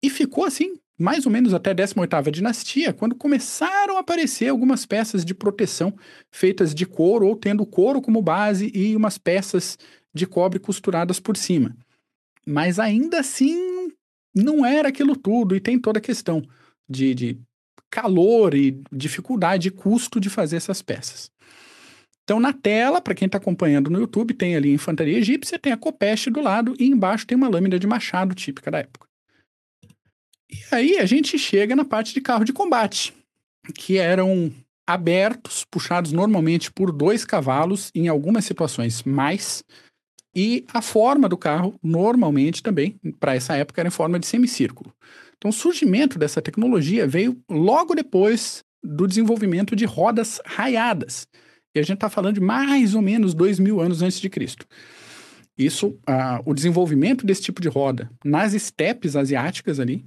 E 0.00 0.08
ficou 0.08 0.44
assim, 0.44 0.76
mais 0.96 1.26
ou 1.26 1.32
menos 1.32 1.52
até 1.52 1.72
a 1.72 1.74
18ª 1.74 2.30
dinastia, 2.30 2.92
quando 2.92 3.16
começaram 3.16 3.96
a 3.96 4.00
aparecer 4.00 4.46
algumas 4.46 4.86
peças 4.86 5.24
de 5.24 5.34
proteção 5.34 5.92
feitas 6.30 6.72
de 6.72 6.86
couro 6.86 7.26
ou 7.26 7.34
tendo 7.34 7.66
couro 7.66 8.00
como 8.00 8.22
base 8.22 8.70
e 8.72 8.94
umas 8.94 9.18
peças 9.18 9.76
de 10.14 10.24
cobre 10.24 10.60
costuradas 10.60 11.18
por 11.18 11.36
cima. 11.36 11.76
Mas 12.46 12.78
ainda 12.78 13.18
assim 13.18 13.90
não 14.32 14.64
era 14.64 14.90
aquilo 14.90 15.16
tudo 15.16 15.56
e 15.56 15.60
tem 15.60 15.80
toda 15.80 15.98
a 15.98 16.02
questão 16.02 16.44
de, 16.88 17.12
de 17.12 17.40
calor 17.90 18.54
e 18.54 18.80
dificuldade 18.92 19.66
e 19.66 19.72
custo 19.72 20.20
de 20.20 20.30
fazer 20.30 20.54
essas 20.54 20.80
peças. 20.80 21.28
Então, 22.28 22.38
na 22.38 22.52
tela, 22.52 23.00
para 23.00 23.14
quem 23.14 23.24
está 23.24 23.38
acompanhando 23.38 23.88
no 23.88 23.98
YouTube, 23.98 24.34
tem 24.34 24.54
ali 24.54 24.70
infantaria 24.70 25.16
egípcia, 25.16 25.58
tem 25.58 25.72
a 25.72 25.78
copeste 25.78 26.28
do 26.28 26.42
lado 26.42 26.74
e 26.78 26.84
embaixo 26.84 27.26
tem 27.26 27.34
uma 27.34 27.48
lâmina 27.48 27.78
de 27.78 27.86
machado 27.86 28.34
típica 28.34 28.70
da 28.70 28.80
época. 28.80 29.08
E 30.50 30.58
aí 30.70 30.98
a 30.98 31.06
gente 31.06 31.38
chega 31.38 31.74
na 31.74 31.86
parte 31.86 32.12
de 32.12 32.20
carro 32.20 32.44
de 32.44 32.52
combate, 32.52 33.14
que 33.74 33.96
eram 33.96 34.52
abertos, 34.86 35.64
puxados 35.70 36.12
normalmente 36.12 36.70
por 36.70 36.92
dois 36.92 37.24
cavalos, 37.24 37.90
em 37.94 38.08
algumas 38.08 38.44
situações 38.44 39.02
mais, 39.04 39.64
e 40.36 40.66
a 40.74 40.82
forma 40.82 41.30
do 41.30 41.36
carro, 41.38 41.80
normalmente 41.82 42.62
também, 42.62 43.00
para 43.18 43.36
essa 43.36 43.56
época, 43.56 43.80
era 43.80 43.88
em 43.88 43.90
forma 43.90 44.18
de 44.18 44.26
semicírculo. 44.26 44.92
Então, 45.38 45.48
o 45.48 45.54
surgimento 45.54 46.18
dessa 46.18 46.42
tecnologia 46.42 47.06
veio 47.06 47.40
logo 47.48 47.94
depois 47.94 48.62
do 48.84 49.06
desenvolvimento 49.06 49.74
de 49.74 49.86
rodas 49.86 50.42
raiadas, 50.44 51.26
e 51.74 51.78
a 51.78 51.82
gente 51.82 51.96
está 51.96 52.08
falando 52.08 52.34
de 52.34 52.40
mais 52.40 52.94
ou 52.94 53.02
menos 53.02 53.34
dois 53.34 53.58
mil 53.58 53.80
anos 53.80 54.02
antes 54.02 54.20
de 54.20 54.28
Cristo. 54.28 54.66
Isso, 55.56 55.98
o 56.44 56.54
desenvolvimento 56.54 57.26
desse 57.26 57.42
tipo 57.42 57.60
de 57.60 57.68
roda 57.68 58.08
nas 58.24 58.54
estepes 58.54 59.16
asiáticas 59.16 59.80
ali, 59.80 60.06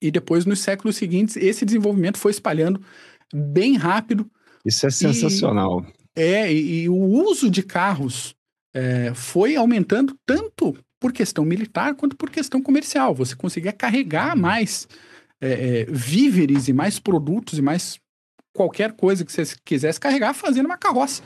e 0.00 0.10
depois 0.10 0.44
nos 0.44 0.60
séculos 0.60 0.96
seguintes, 0.96 1.36
esse 1.36 1.64
desenvolvimento 1.64 2.18
foi 2.18 2.30
espalhando 2.30 2.80
bem 3.34 3.76
rápido. 3.76 4.30
Isso 4.64 4.86
é 4.86 4.90
sensacional. 4.90 5.84
E, 6.16 6.22
é, 6.22 6.52
e, 6.52 6.82
e, 6.82 6.88
o 6.88 6.94
uso 6.94 7.50
de 7.50 7.62
carros 7.62 8.36
é, 8.72 9.12
foi 9.14 9.56
aumentando 9.56 10.16
tanto 10.24 10.76
por 11.00 11.12
questão 11.12 11.44
militar 11.44 11.94
quanto 11.94 12.16
por 12.16 12.30
questão 12.30 12.62
comercial. 12.62 13.14
Você 13.14 13.34
conseguia 13.34 13.72
carregar 13.72 14.36
mais 14.36 14.86
é, 15.40 15.80
é, 15.80 15.84
víveres 15.86 16.68
e 16.68 16.72
mais 16.72 16.98
produtos 16.98 17.58
e 17.58 17.62
mais 17.62 17.98
qualquer 18.54 18.92
coisa 18.92 19.24
que 19.24 19.32
você 19.32 19.44
quisesse 19.64 20.00
carregar 20.00 20.32
fazendo 20.32 20.66
uma 20.66 20.78
carroça. 20.78 21.22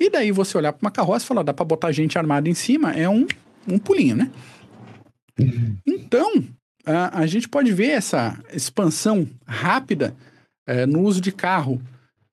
E 0.00 0.10
daí 0.10 0.32
você 0.32 0.58
olhar 0.58 0.72
para 0.72 0.84
uma 0.84 0.90
carroça 0.90 1.24
e 1.24 1.28
falar, 1.28 1.44
dá 1.44 1.54
para 1.54 1.64
botar 1.64 1.92
gente 1.92 2.18
armada 2.18 2.48
em 2.48 2.54
cima, 2.54 2.92
é 2.92 3.08
um, 3.08 3.26
um 3.68 3.78
pulinho, 3.78 4.16
né? 4.16 4.30
Então, 5.86 6.44
a, 6.84 7.20
a 7.20 7.26
gente 7.26 7.48
pode 7.48 7.72
ver 7.72 7.90
essa 7.90 8.42
expansão 8.52 9.28
rápida 9.46 10.16
é, 10.66 10.86
no 10.86 11.02
uso 11.02 11.20
de 11.20 11.30
carro 11.30 11.80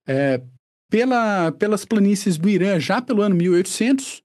é, 0.07 0.41
pela, 0.89 1.51
pelas 1.51 1.85
planícies 1.85 2.37
do 2.37 2.49
Irã 2.49 2.79
já 2.79 3.01
pelo 3.01 3.21
ano 3.21 3.35
1800, 3.35 4.23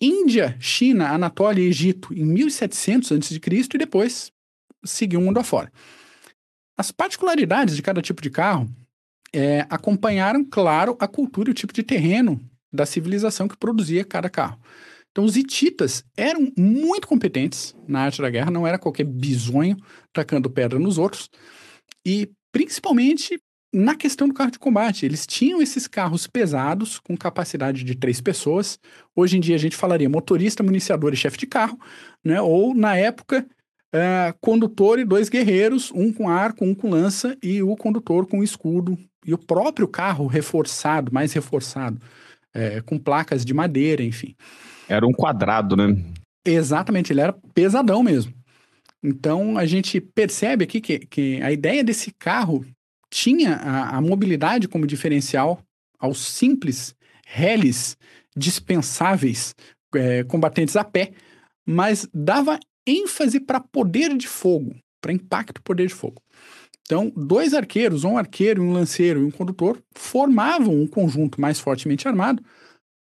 Índia, 0.00 0.56
China, 0.60 1.10
Anatólia 1.10 1.62
e 1.62 1.68
Egito 1.68 2.12
em 2.12 2.24
1700 2.24 3.12
a.C. 3.12 3.40
e 3.74 3.78
depois 3.78 4.30
seguiu 4.84 5.20
o 5.20 5.22
mundo 5.22 5.38
afora. 5.38 5.72
As 6.76 6.92
particularidades 6.92 7.74
de 7.74 7.82
cada 7.82 8.02
tipo 8.02 8.20
de 8.20 8.28
carro 8.28 8.68
é, 9.36 9.66
acompanharam, 9.68 10.42
claro, 10.42 10.96
a 10.98 11.06
cultura 11.06 11.50
e 11.50 11.52
o 11.52 11.54
tipo 11.54 11.70
de 11.70 11.82
terreno 11.82 12.40
da 12.72 12.86
civilização 12.86 13.46
que 13.46 13.56
produzia 13.56 14.02
cada 14.02 14.30
carro. 14.30 14.58
Então, 15.10 15.24
os 15.24 15.36
hititas 15.36 16.02
eram 16.16 16.50
muito 16.56 17.06
competentes 17.06 17.74
na 17.86 18.00
arte 18.00 18.22
da 18.22 18.30
guerra, 18.30 18.50
não 18.50 18.66
era 18.66 18.78
qualquer 18.78 19.04
bisonho 19.04 19.76
tacando 20.10 20.48
pedra 20.48 20.78
nos 20.78 20.96
outros, 20.96 21.28
e 22.04 22.30
principalmente 22.50 23.38
na 23.70 23.94
questão 23.94 24.26
do 24.26 24.32
carro 24.32 24.50
de 24.50 24.58
combate. 24.58 25.04
Eles 25.04 25.26
tinham 25.26 25.60
esses 25.60 25.86
carros 25.86 26.26
pesados, 26.26 26.98
com 26.98 27.14
capacidade 27.14 27.84
de 27.84 27.94
três 27.94 28.22
pessoas. 28.22 28.78
Hoje 29.14 29.36
em 29.36 29.40
dia 29.40 29.56
a 29.56 29.58
gente 29.58 29.76
falaria 29.76 30.08
motorista, 30.08 30.62
municiador 30.62 31.12
e 31.12 31.16
chefe 31.16 31.36
de 31.36 31.46
carro, 31.46 31.78
né? 32.24 32.40
ou 32.40 32.74
na 32.74 32.96
época, 32.96 33.46
uh, 33.94 34.38
condutor 34.40 34.98
e 34.98 35.04
dois 35.04 35.28
guerreiros, 35.28 35.92
um 35.94 36.10
com 36.10 36.26
arco, 36.26 36.64
um 36.64 36.74
com 36.74 36.88
lança, 36.88 37.36
e 37.42 37.62
o 37.62 37.76
condutor 37.76 38.26
com 38.26 38.42
escudo, 38.42 38.96
e 39.26 39.34
o 39.34 39.38
próprio 39.38 39.88
carro 39.88 40.26
reforçado, 40.26 41.12
mais 41.12 41.32
reforçado, 41.32 42.00
é, 42.54 42.80
com 42.80 42.98
placas 42.98 43.44
de 43.44 43.52
madeira, 43.52 44.02
enfim. 44.02 44.34
Era 44.88 45.06
um 45.06 45.12
quadrado, 45.12 45.76
né? 45.76 45.96
Exatamente, 46.44 47.12
ele 47.12 47.20
era 47.20 47.32
pesadão 47.52 48.02
mesmo. 48.02 48.32
Então 49.02 49.58
a 49.58 49.66
gente 49.66 50.00
percebe 50.00 50.64
aqui 50.64 50.80
que, 50.80 51.00
que 51.00 51.42
a 51.42 51.52
ideia 51.52 51.82
desse 51.82 52.12
carro 52.12 52.64
tinha 53.10 53.54
a, 53.56 53.96
a 53.96 54.00
mobilidade 54.00 54.68
como 54.68 54.86
diferencial 54.86 55.60
aos 55.98 56.18
simples 56.18 56.94
reles 57.26 57.96
dispensáveis 58.36 59.54
é, 59.94 60.22
combatentes 60.24 60.76
a 60.76 60.84
pé, 60.84 61.12
mas 61.66 62.08
dava 62.12 62.58
ênfase 62.86 63.40
para 63.40 63.60
poder 63.60 64.16
de 64.16 64.28
fogo, 64.28 64.76
para 65.00 65.12
impacto 65.12 65.60
poder 65.62 65.88
de 65.88 65.94
fogo. 65.94 66.22
Então, 66.86 67.12
dois 67.16 67.52
arqueiros, 67.52 68.04
um 68.04 68.16
arqueiro, 68.16 68.62
um 68.62 68.72
lanceiro 68.72 69.20
e 69.20 69.24
um 69.24 69.30
condutor, 69.30 69.82
formavam 69.94 70.80
um 70.80 70.86
conjunto 70.86 71.40
mais 71.40 71.58
fortemente 71.58 72.06
armado, 72.06 72.42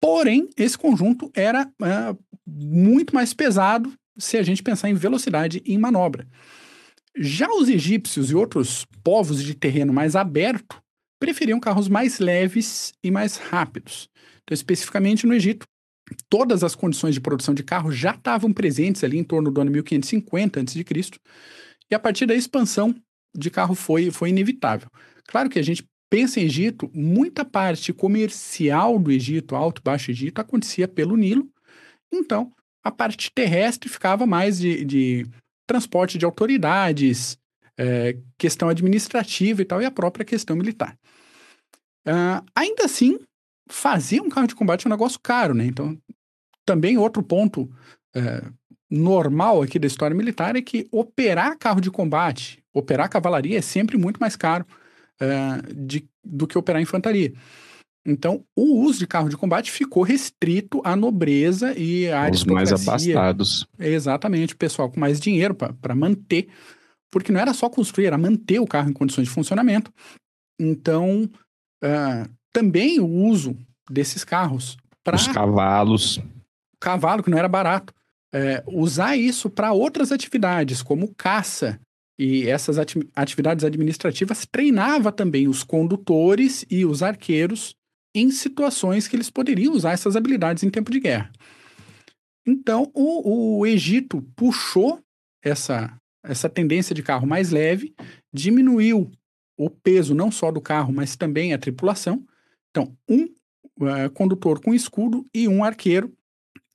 porém, 0.01 0.49
esse 0.57 0.75
conjunto 0.75 1.31
era 1.35 1.67
uh, 1.67 2.19
muito 2.47 3.13
mais 3.13 3.31
pesado 3.31 3.93
se 4.17 4.37
a 4.37 4.43
gente 4.43 4.63
pensar 4.63 4.89
em 4.89 4.95
velocidade 4.95 5.61
e 5.63 5.75
em 5.75 5.77
manobra. 5.77 6.27
Já 7.15 7.47
os 7.47 7.69
egípcios 7.69 8.31
e 8.31 8.35
outros 8.35 8.85
povos 9.03 9.43
de 9.43 9.53
terreno 9.53 9.93
mais 9.93 10.15
aberto 10.15 10.81
preferiam 11.19 11.59
carros 11.59 11.87
mais 11.87 12.17
leves 12.17 12.91
e 13.03 13.11
mais 13.11 13.37
rápidos. 13.37 14.09
Então, 14.43 14.53
especificamente 14.53 15.27
no 15.27 15.33
Egito, 15.33 15.67
todas 16.27 16.63
as 16.63 16.73
condições 16.73 17.13
de 17.13 17.21
produção 17.21 17.53
de 17.53 17.63
carro 17.63 17.91
já 17.91 18.15
estavam 18.15 18.51
presentes 18.51 19.03
ali 19.03 19.19
em 19.19 19.23
torno 19.23 19.51
do 19.51 19.61
ano 19.61 19.69
1550 19.69 20.59
a.C. 20.59 20.85
E 21.91 21.93
a 21.95 21.99
partir 21.99 22.25
da 22.25 22.33
expansão 22.33 22.95
de 23.35 23.49
carro 23.49 23.75
foi, 23.75 24.11
foi 24.11 24.29
inevitável. 24.29 24.89
Claro 25.27 25.49
que 25.49 25.59
a 25.59 25.63
gente 25.63 25.85
pensa 26.09 26.39
em 26.39 26.43
Egito, 26.43 26.89
muita 26.93 27.45
parte 27.45 27.93
comercial 27.93 28.97
do 28.97 29.11
Egito, 29.11 29.55
Alto 29.55 29.79
e 29.79 29.83
Baixo 29.83 30.11
Egito, 30.11 30.39
acontecia 30.39 30.87
pelo 30.87 31.15
Nilo. 31.15 31.47
Então, 32.11 32.51
a 32.83 32.91
parte 32.91 33.31
terrestre 33.31 33.89
ficava 33.89 34.25
mais 34.25 34.57
de, 34.57 34.83
de 34.83 35.27
transporte 35.67 36.17
de 36.17 36.25
autoridades, 36.25 37.37
é, 37.77 38.17
questão 38.37 38.69
administrativa 38.69 39.61
e 39.61 39.65
tal, 39.65 39.81
e 39.81 39.85
a 39.85 39.91
própria 39.91 40.25
questão 40.25 40.55
militar. 40.55 40.97
Uh, 42.07 42.43
ainda 42.55 42.85
assim, 42.85 43.19
fazer 43.69 44.19
um 44.21 44.29
carro 44.29 44.47
de 44.47 44.55
combate 44.55 44.85
é 44.85 44.89
um 44.89 44.91
negócio 44.91 45.19
caro, 45.21 45.53
né? 45.53 45.65
Então, 45.65 45.95
também 46.65 46.97
outro 46.97 47.21
ponto 47.21 47.69
é, 48.15 48.43
normal 48.89 49.61
aqui 49.61 49.77
da 49.77 49.87
história 49.87 50.15
militar 50.15 50.55
é 50.55 50.61
que 50.61 50.87
operar 50.91 51.57
carro 51.57 51.79
de 51.79 51.91
combate, 51.91 52.63
operar 52.73 53.09
cavalaria 53.09 53.57
é 53.57 53.61
sempre 53.61 53.97
muito 53.97 54.19
mais 54.19 54.35
caro 54.35 54.65
uh, 55.21 55.73
de, 55.73 56.07
do 56.23 56.47
que 56.47 56.57
operar 56.57 56.81
infantaria. 56.81 57.33
Então, 58.05 58.43
o 58.55 58.81
uso 58.81 58.99
de 58.99 59.07
carro 59.07 59.29
de 59.29 59.37
combate 59.37 59.69
ficou 59.69 60.01
restrito 60.01 60.81
à 60.83 60.95
nobreza 60.95 61.77
e 61.77 62.09
à 62.09 62.29
Os 62.29 62.43
mais 62.45 62.71
abastados. 62.71 63.67
Exatamente, 63.77 64.53
o 64.53 64.57
pessoal 64.57 64.89
com 64.89 64.99
mais 64.99 65.19
dinheiro 65.19 65.53
para 65.53 65.93
manter, 65.93 66.47
porque 67.11 67.31
não 67.31 67.39
era 67.39 67.53
só 67.53 67.69
construir, 67.69 68.07
era 68.07 68.17
manter 68.17 68.59
o 68.59 68.65
carro 68.65 68.89
em 68.89 68.93
condições 68.93 69.27
de 69.27 69.33
funcionamento. 69.33 69.93
Então, 70.59 71.29
uh, 71.83 72.29
também 72.51 72.99
o 72.99 73.07
uso 73.07 73.55
desses 73.91 74.23
carros 74.23 74.77
para... 75.03 75.15
Os 75.15 75.27
cavalos. 75.27 76.19
Cavalo, 76.79 77.21
que 77.21 77.29
não 77.29 77.37
era 77.37 77.49
barato 77.49 77.93
é, 78.33 78.63
usar 78.67 79.15
isso 79.17 79.49
para 79.49 79.73
outras 79.73 80.11
atividades, 80.11 80.81
como 80.81 81.13
caça. 81.15 81.79
E 82.17 82.47
essas 82.47 82.77
ati 82.77 82.99
atividades 83.15 83.63
administrativas 83.63 84.45
treinava 84.45 85.11
também 85.11 85.47
os 85.47 85.63
condutores 85.63 86.65
e 86.69 86.85
os 86.85 87.01
arqueiros 87.01 87.75
em 88.13 88.29
situações 88.31 89.07
que 89.07 89.15
eles 89.15 89.29
poderiam 89.29 89.73
usar 89.73 89.91
essas 89.91 90.15
habilidades 90.15 90.63
em 90.63 90.69
tempo 90.69 90.91
de 90.91 90.99
guerra. 90.99 91.31
Então, 92.45 92.91
o, 92.93 93.59
o 93.59 93.65
Egito 93.65 94.21
puxou 94.35 94.99
essa, 95.41 95.95
essa 96.23 96.49
tendência 96.49 96.93
de 96.93 97.03
carro 97.03 97.27
mais 97.27 97.51
leve, 97.51 97.93
diminuiu 98.33 99.11
o 99.57 99.69
peso 99.69 100.15
não 100.15 100.31
só 100.31 100.51
do 100.51 100.61
carro, 100.61 100.91
mas 100.91 101.15
também 101.15 101.53
a 101.53 101.57
tripulação. 101.57 102.25
Então, 102.69 102.95
um 103.07 103.23
uh, 103.23 104.09
condutor 104.13 104.61
com 104.61 104.73
escudo 104.73 105.25
e 105.33 105.47
um 105.47 105.63
arqueiro 105.63 106.13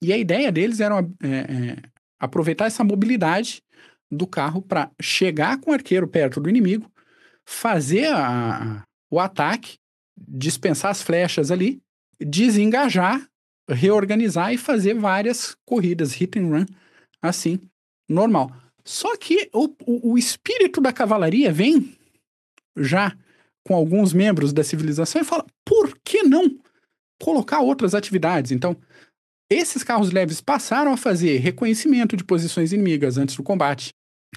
e 0.03 0.13
a 0.13 0.19
ideia 0.19 0.51
deles 0.53 0.81
era 0.81 0.97
é, 1.23 1.29
é, 1.29 1.77
aproveitar 2.19 2.67
essa 2.67 2.85
mobilidade 2.85 3.63
do 4.11 4.27
carro 4.27 4.63
para 4.63 4.91
chegar 5.01 5.59
com 5.61 5.71
o 5.71 5.75
arqueiro 5.75 6.07
perto 6.07 6.41
do 6.41 6.49
inimigo, 6.49 6.91
fazer 7.45 8.07
a, 8.13 8.83
o 9.11 9.19
ataque, 9.19 9.79
dispensar 10.17 10.91
as 10.91 11.03
flechas 11.03 11.51
ali, 11.51 11.81
desengajar, 12.21 13.27
reorganizar 13.69 14.53
e 14.53 14.59
fazer 14.59 14.95
várias 14.95 15.57
corridas, 15.65 16.13
hit 16.13 16.39
and 16.39 16.49
run, 16.49 16.67
assim, 17.23 17.59
normal. 18.09 18.51
Só 18.85 19.17
que 19.17 19.49
o, 19.53 19.75
o, 19.87 20.13
o 20.13 20.19
espírito 20.19 20.81
da 20.81 20.93
cavalaria 20.93 21.53
vem 21.53 21.97
já 22.77 23.17
com 23.67 23.75
alguns 23.75 24.13
membros 24.13 24.53
da 24.53 24.63
civilização 24.63 25.23
e 25.23 25.25
fala: 25.25 25.47
por 25.65 25.97
que 26.05 26.23
não 26.23 26.59
colocar 27.21 27.61
outras 27.61 27.95
atividades? 27.95 28.53
Então, 28.53 28.77
esses 29.51 29.83
carros 29.83 30.11
leves 30.11 30.41
passaram 30.41 30.93
a 30.93 30.97
fazer 30.97 31.39
reconhecimento 31.39 32.17
de 32.17 32.25
posições 32.25 32.73
inimigas 32.73 33.19
antes 33.19 33.37
do 33.37 33.43
combate, 33.43 33.91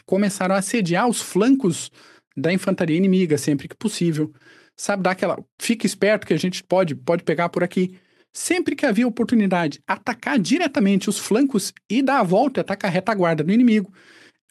começaram 0.05 0.55
a 0.55 0.59
assediar 0.59 1.07
os 1.07 1.21
flancos 1.21 1.91
da 2.35 2.53
infantaria 2.53 2.95
inimiga 2.95 3.37
sempre 3.37 3.67
que 3.67 3.75
possível. 3.75 4.31
Sabe, 4.75 5.01
dar 5.01 5.11
aquela. 5.11 5.43
Fica 5.59 5.87
esperto 5.87 6.27
que 6.27 6.33
a 6.33 6.37
gente 6.37 6.63
pode, 6.63 6.93
pode 6.93 7.23
pegar 7.23 7.49
por 7.49 7.63
aqui. 7.63 7.97
Sempre 8.31 8.75
que 8.75 8.85
havia 8.85 9.07
oportunidade, 9.07 9.79
atacar 9.87 10.37
diretamente 10.37 11.09
os 11.09 11.17
flancos 11.17 11.73
e 11.89 12.03
dar 12.03 12.19
a 12.19 12.23
volta 12.23 12.59
e 12.59 12.61
atacar 12.61 12.91
a 12.91 12.93
retaguarda 12.93 13.43
do 13.43 13.51
inimigo. 13.51 13.91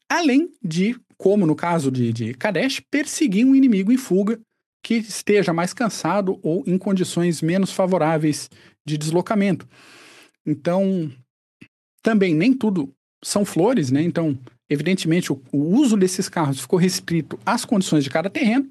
Além 0.08 0.50
de, 0.60 0.98
como 1.16 1.46
no 1.46 1.54
caso 1.54 1.92
de, 1.92 2.12
de 2.12 2.34
Kadesh, 2.34 2.80
perseguir 2.90 3.46
um 3.46 3.54
inimigo 3.54 3.92
em 3.92 3.96
fuga 3.96 4.40
que 4.82 4.94
esteja 4.94 5.52
mais 5.52 5.72
cansado 5.72 6.40
ou 6.42 6.64
em 6.66 6.76
condições 6.76 7.40
menos 7.40 7.72
favoráveis 7.72 8.50
de 8.84 8.98
deslocamento. 8.98 9.68
Então, 10.46 11.10
também 12.02 12.34
nem 12.34 12.52
tudo 12.52 12.94
são 13.22 13.44
flores, 13.44 13.90
né? 13.90 14.02
Então, 14.02 14.38
evidentemente, 14.70 15.32
o, 15.32 15.42
o 15.52 15.58
uso 15.58 15.96
desses 15.96 16.28
carros 16.28 16.60
ficou 16.60 16.78
restrito 16.78 17.38
às 17.44 17.64
condições 17.64 18.04
de 18.04 18.10
cada 18.10 18.30
terreno. 18.30 18.70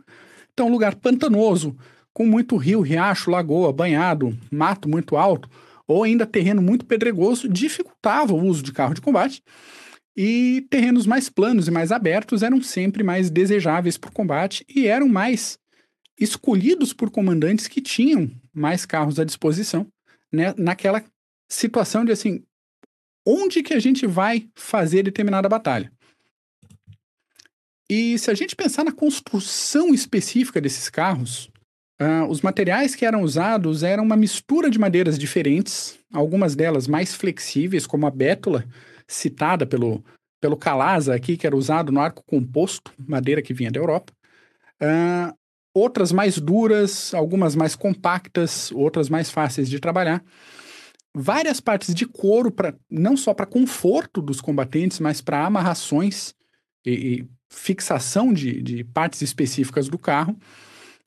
Então, 0.54 0.70
lugar 0.70 0.96
pantanoso, 0.96 1.76
com 2.14 2.26
muito 2.26 2.56
rio, 2.56 2.80
riacho, 2.80 3.30
lagoa, 3.30 3.74
banhado, 3.74 4.38
mato 4.50 4.88
muito 4.88 5.18
alto, 5.18 5.50
ou 5.86 6.04
ainda 6.04 6.26
terreno 6.26 6.62
muito 6.62 6.86
pedregoso, 6.86 7.50
dificultava 7.50 8.34
o 8.34 8.42
uso 8.42 8.64
de 8.64 8.72
carro 8.72 8.94
de 8.94 9.02
combate. 9.02 9.44
E 10.16 10.66
terrenos 10.70 11.06
mais 11.06 11.28
planos 11.28 11.68
e 11.68 11.72
mais 11.72 11.92
abertos 11.92 12.42
eram 12.42 12.62
sempre 12.62 13.04
mais 13.04 13.30
desejáveis 13.30 13.98
para 13.98 14.10
o 14.10 14.14
combate 14.14 14.66
e 14.74 14.88
eram 14.88 15.10
mais 15.10 15.60
escolhidos 16.18 16.94
por 16.94 17.12
comandantes 17.12 17.68
que 17.68 17.82
tinham 17.82 18.32
mais 18.54 18.86
carros 18.86 19.20
à 19.20 19.26
disposição 19.26 19.86
né, 20.32 20.54
naquela 20.58 21.04
situação 21.48 22.06
de 22.06 22.12
assim, 22.12 22.44
onde 23.26 23.64
que 23.64 23.74
a 23.74 23.80
gente 23.80 24.06
vai 24.06 24.48
fazer 24.56 25.04
determinada 25.04 25.50
batalha. 25.50 25.92
E 27.90 28.18
se 28.18 28.32
a 28.32 28.34
gente 28.34 28.56
pensar 28.56 28.84
na 28.84 28.92
construção 28.92 29.94
específica 29.94 30.60
desses 30.60 30.90
carros, 30.90 31.52
uh, 32.02 32.26
os 32.30 32.42
materiais 32.42 32.96
que 32.96 33.06
eram 33.06 33.22
usados 33.22 33.84
eram 33.84 34.04
uma 34.04 34.16
mistura 34.16 34.70
de 34.70 34.80
madeiras 34.80 35.20
diferentes, 35.20 36.00
algumas 36.12 36.56
delas 36.56 36.88
mais 36.88 37.14
flexíveis, 37.14 37.86
como 37.86 38.08
a 38.08 38.12
bétula, 38.12 38.66
citada 39.08 39.68
pelo, 39.68 40.04
pelo 40.42 40.58
Calasa 40.58 41.14
aqui, 41.14 41.38
que 41.38 41.46
era 41.46 41.56
usado 41.56 41.92
no 41.92 42.00
arco 42.00 42.24
composto, 42.26 42.92
madeira 43.08 43.42
que 43.42 43.54
vinha 43.54 43.72
da 43.72 43.80
Europa. 43.80 44.12
Uh, 44.82 45.36
outras 45.74 46.12
mais 46.12 46.40
duras, 46.40 47.14
algumas 47.14 47.56
mais 47.56 47.76
compactas, 47.76 48.72
outras 48.72 49.10
mais 49.10 49.30
fáceis 49.30 49.70
de 49.70 49.80
trabalhar. 49.80 50.24
Várias 51.18 51.62
partes 51.62 51.96
de 51.96 52.06
couro, 52.06 52.52
pra, 52.52 52.76
não 52.92 53.16
só 53.16 53.34
para 53.34 53.46
conforto 53.46 54.22
dos 54.22 54.42
combatentes, 54.42 55.00
mas 55.00 55.22
para 55.22 55.46
amarrações 55.46 56.34
e, 56.86 56.92
e 56.92 57.30
fixação 57.50 58.34
de, 58.34 58.62
de 58.62 58.84
partes 58.84 59.22
específicas 59.22 59.88
do 59.88 59.98
carro. 59.98 60.38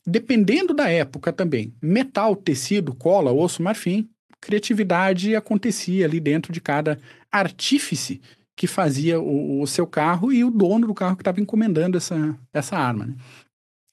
Dependendo 0.06 0.72
da 0.72 0.88
época 0.88 1.30
também, 1.30 1.74
metal, 1.82 2.34
tecido, 2.34 2.94
cola, 2.94 3.30
osso, 3.30 3.62
marfim, 3.62 4.08
criatividade 4.40 5.36
acontecia 5.36 6.06
ali 6.06 6.18
dentro 6.18 6.54
de 6.54 6.60
cada 6.60 6.98
artífice 7.30 8.22
que 8.56 8.66
fazia 8.66 9.20
o, 9.20 9.60
o 9.60 9.66
seu 9.66 9.86
carro 9.86 10.32
e 10.32 10.42
o 10.42 10.50
dono 10.50 10.86
do 10.86 10.94
carro 10.94 11.16
que 11.16 11.22
estava 11.22 11.40
encomendando 11.40 11.98
essa, 11.98 12.34
essa 12.52 12.78
arma. 12.78 13.06
Né? 13.06 13.14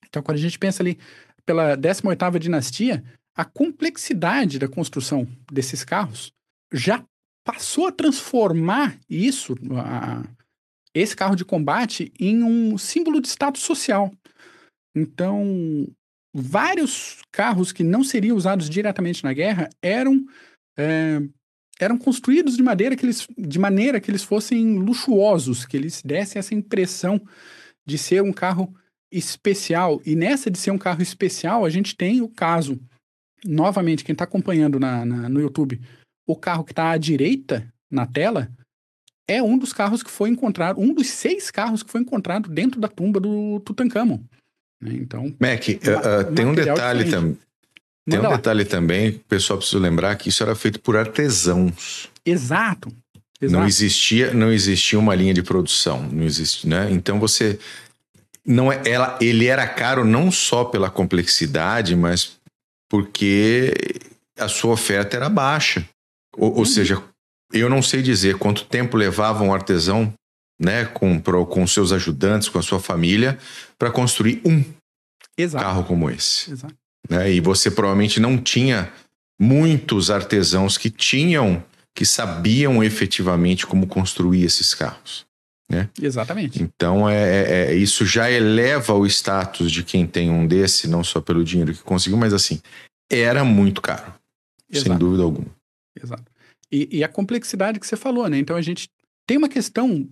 Então, 0.07 0.23
quando 0.23 0.37
a 0.37 0.41
gente 0.41 0.57
pensa 0.57 0.81
ali 0.81 0.97
pela 1.45 1.77
18ª 1.77 2.39
dinastia, 2.39 3.03
a 3.36 3.44
complexidade 3.44 4.57
da 4.57 4.68
construção 4.68 5.28
desses 5.52 5.84
carros 5.84 6.32
já 6.72 7.03
passou 7.44 7.88
a 7.88 7.91
transformar 7.91 8.98
isso, 9.10 9.56
a, 9.78 10.24
esse 10.94 11.16
carro 11.16 11.36
de 11.36 11.44
combate 11.44 12.12
em 12.20 12.41
um 12.44 12.78
símbolo 12.78 13.20
de 13.20 13.28
status 13.28 13.62
social. 13.62 14.12
Então, 14.95 15.88
vários 16.34 17.22
carros 17.32 17.72
que 17.72 17.84
não 17.84 18.03
seriam 18.03 18.38
usados 18.38 18.70
diretamente 18.70 19.24
na 19.24 19.34
guerra 19.34 19.70
eram 19.82 20.26
é, 20.78 21.22
eram 21.80 21.98
construídos 21.98 22.56
de 22.56 22.64
maneira 22.64 22.95
que 22.95 23.06
eles 23.06 23.28
de 23.38 23.60
maneira 23.60 23.99
que 23.99 24.10
eles 24.10 24.24
fossem 24.24 24.78
luxuosos, 24.78 25.66
que 25.66 25.76
eles 25.76 26.02
dessem 26.02 26.40
essa 26.40 26.56
impressão 26.56 27.22
de 27.86 27.98
ser 27.98 28.24
um 28.24 28.32
carro 28.32 28.74
especial. 29.12 30.02
E 30.06 30.16
nessa 30.16 30.49
de 30.49 30.57
ser 30.57 30.72
um 30.72 30.78
carro 30.78 31.02
especial, 31.02 31.66
a 31.66 31.70
gente 31.70 31.95
tem 31.95 32.22
o 32.22 32.30
caso 32.30 32.80
novamente 33.44 34.03
quem 34.03 34.14
está 34.14 34.24
acompanhando 34.24 34.80
na, 34.80 35.06
na, 35.06 35.30
no 35.30 35.41
YouTube, 35.41 35.82
o 36.28 36.36
carro 36.36 36.64
que 36.64 36.72
está 36.72 36.91
à 36.91 36.98
direita 36.98 37.68
na 37.91 38.06
tela 38.06 38.49
é 39.28 39.41
um 39.41 39.57
dos 39.57 39.74
carros 39.74 40.03
que 40.03 40.12
foi 40.12 40.30
encontrado, 40.30 40.80
um 40.80 40.94
dos 40.94 41.07
seis 41.07 41.49
carros 41.49 41.82
que 41.82 41.91
foi 41.91 42.02
encontrado 42.02 42.49
dentro 42.49 42.80
da 42.80 42.88
tumba 42.88 43.20
do 43.20 43.60
Tutankhamon. 43.62 44.20
Né? 44.82 44.94
Então, 44.94 45.34
Mac, 45.40 45.64
uh, 45.68 46.34
tem 46.34 46.45
um 46.45 46.53
detalhe 46.53 47.10
também. 47.10 47.38
Tem 48.07 48.20
um 48.20 48.30
detalhe 48.30 48.66
também 48.66 49.12
que 49.14 49.18
o 49.18 49.22
pessoal 49.22 49.57
precisa 49.57 49.80
lembrar 49.80 50.16
que 50.16 50.30
isso 50.30 50.44
era 50.44 50.53
feito 50.53 50.80
por 50.80 50.95
artesãos. 50.95 52.07
Exato. 52.24 52.94
Exato. 53.41 53.60
Não 53.60 53.68
existia, 53.68 54.34
não 54.34 54.52
existia 54.52 54.98
uma 54.98 55.16
linha 55.16 55.34
de 55.34 55.44
produção, 55.44 56.03
não 56.03 56.24
existe, 56.24 56.68
né? 56.68 56.88
Então 56.91 57.20
você 57.20 57.60
não 58.45 58.72
é, 58.72 58.82
ela, 58.86 59.18
ele 59.20 59.48
era 59.48 59.68
caro 59.68 60.06
não 60.06 60.32
só 60.32 60.64
pela 60.64 60.90
complexidade, 60.90 61.95
mas 61.95 62.38
porque 62.90 63.74
a 64.38 64.48
sua 64.48 64.74
oferta 64.74 65.16
era 65.16 65.30
baixa. 65.30 65.88
Ou, 66.36 66.52
ou 66.52 66.60
uhum. 66.60 66.66
seja, 66.66 67.02
eu 67.52 67.70
não 67.70 67.82
sei 67.82 68.02
dizer 68.02 68.38
quanto 68.38 68.66
tempo 68.66 68.98
levava 68.98 69.44
um 69.44 69.53
artesão, 69.53 70.14
né, 70.60 70.86
com, 70.86 71.22
com 71.22 71.68
seus 71.68 71.91
ajudantes, 71.91 72.49
com 72.49 72.60
a 72.60 72.64
sua 72.64 72.80
família, 72.80 73.38
para 73.78 73.91
construir 73.91 74.41
um 74.45 74.64
Exato. 75.38 75.64
carro 75.64 75.84
como 75.84 76.10
esse. 76.10 76.52
Exato. 76.52 76.76
Né? 77.10 77.34
E 77.34 77.40
você 77.40 77.70
provavelmente 77.70 78.20
não 78.20 78.38
tinha 78.38 78.91
muitos 79.40 80.10
artesãos 80.10 80.78
que 80.78 80.90
tinham, 80.90 81.64
que 81.94 82.06
sabiam 82.06 82.84
efetivamente 82.84 83.68
como 83.68 83.88
construir 83.88 84.44
esses 84.44 84.74
carros. 84.74 85.24
Né? 85.69 85.89
Exatamente. 85.99 86.61
Então 86.61 87.09
é, 87.09 87.15
é, 87.15 87.71
é, 87.71 87.75
isso 87.75 88.05
já 88.05 88.29
eleva 88.29 88.93
o 88.93 89.05
status 89.05 89.71
de 89.71 89.83
quem 89.83 90.05
tem 90.05 90.29
um 90.29 90.45
desse, 90.45 90.87
não 90.87 91.03
só 91.03 91.19
pelo 91.19 91.43
dinheiro 91.43 91.73
que 91.73 91.81
conseguiu, 91.81 92.17
mas 92.17 92.33
assim, 92.33 92.61
era 93.09 93.43
muito 93.43 93.81
caro. 93.81 94.13
Exato. 94.71 94.89
Sem 94.89 94.97
dúvida 94.97 95.23
alguma. 95.23 95.47
Exato. 96.01 96.31
E, 96.71 96.97
e, 96.99 97.03
a 97.03 97.07
complexidade 97.07 97.79
que 97.79 97.87
você 97.87 97.95
falou, 97.95 98.27
né? 98.27 98.37
Então 98.37 98.55
a 98.55 98.61
gente 98.61 98.89
tem 99.25 99.37
uma 99.37 99.49
questão 99.49 100.07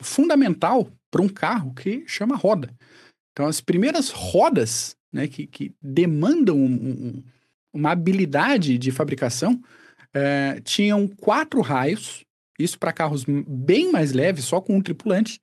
fundamental 0.00 0.90
para 1.10 1.22
um 1.22 1.28
carro 1.28 1.72
que 1.74 2.04
chama 2.06 2.36
roda. 2.36 2.70
Então 3.32 3.46
as 3.46 3.60
primeiras 3.60 4.10
rodas 4.10 4.96
né, 5.12 5.28
que, 5.28 5.46
que 5.46 5.72
demandam 5.80 6.56
um, 6.56 6.66
um, 6.66 7.22
uma 7.72 7.92
habilidade 7.92 8.76
de 8.78 8.90
fabricação 8.90 9.62
é, 10.12 10.60
tinham 10.64 11.06
quatro 11.06 11.60
raios, 11.60 12.24
isso 12.58 12.78
para 12.78 12.92
carros 12.92 13.24
bem 13.24 13.92
mais 13.92 14.12
leves, 14.12 14.44
só 14.44 14.60
com 14.60 14.76
um 14.76 14.82
tripulante, 14.82 15.40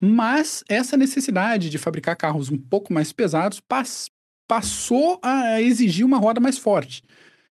mas 0.00 0.64
essa 0.68 0.96
necessidade 0.96 1.70
de 1.70 1.78
fabricar 1.78 2.16
carros 2.16 2.50
um 2.50 2.58
pouco 2.58 2.92
mais 2.92 3.12
pesados 3.12 3.60
pass 3.60 4.10
passou 4.48 5.18
a 5.22 5.62
exigir 5.62 6.04
uma 6.04 6.18
roda 6.18 6.40
mais 6.40 6.58
forte. 6.58 7.02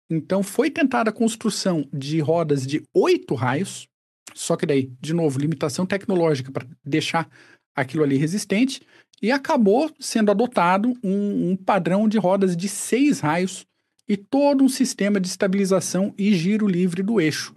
Então 0.10 0.44
foi 0.44 0.70
tentada 0.70 1.10
a 1.10 1.14
construção 1.14 1.90
de 1.92 2.20
rodas 2.20 2.66
de 2.66 2.84
oito 2.94 3.34
raios, 3.34 3.88
só 4.34 4.56
que 4.56 4.66
daí, 4.66 4.92
de 5.02 5.14
novo, 5.14 5.40
limitação 5.40 5.86
tecnológica 5.86 6.52
para 6.52 6.68
deixar 6.86 7.28
aquilo 7.76 8.04
ali 8.04 8.16
resistente, 8.16 8.82
e 9.22 9.32
acabou 9.32 9.92
sendo 10.00 10.32
adotado 10.32 10.94
um, 11.04 11.52
um, 11.52 11.56
padrão 11.56 12.08
de 12.08 12.18
rodas 12.18 12.56
de 12.56 12.70
seis 12.70 13.20
raios 13.20 13.66
e 14.08 14.16
todo 14.16 14.64
um 14.64 14.70
sistema 14.70 15.20
de 15.20 15.28
estabilização 15.28 16.14
e 16.18 16.34
giro 16.34 16.68
livre 16.68 17.02
do 17.02 17.20
eixo. 17.20 17.54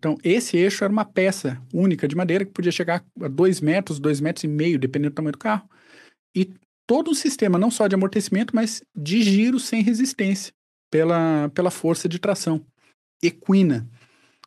Então, 0.00 0.16
esse 0.24 0.56
eixo 0.56 0.82
era 0.82 0.90
uma 0.90 1.04
peça 1.04 1.60
única 1.74 2.08
de 2.08 2.16
madeira 2.16 2.42
que 2.46 2.52
podia 2.52 2.72
chegar 2.72 3.04
a 3.20 3.28
dois 3.28 3.60
metros, 3.60 4.00
dois 4.00 4.18
metros 4.18 4.44
e 4.44 4.48
meio, 4.48 4.78
dependendo 4.78 5.10
do 5.10 5.14
tamanho 5.14 5.32
do 5.32 5.38
carro, 5.38 5.68
e 6.34 6.50
todo 6.86 7.10
um 7.10 7.14
sistema 7.14 7.58
não 7.58 7.70
só 7.70 7.86
de 7.86 7.94
amortecimento, 7.94 8.56
mas 8.56 8.82
de 8.96 9.22
giro 9.22 9.60
sem 9.60 9.82
resistência 9.82 10.54
pela, 10.90 11.50
pela 11.50 11.70
força 11.70 12.08
de 12.08 12.18
tração 12.18 12.64
equina. 13.22 13.86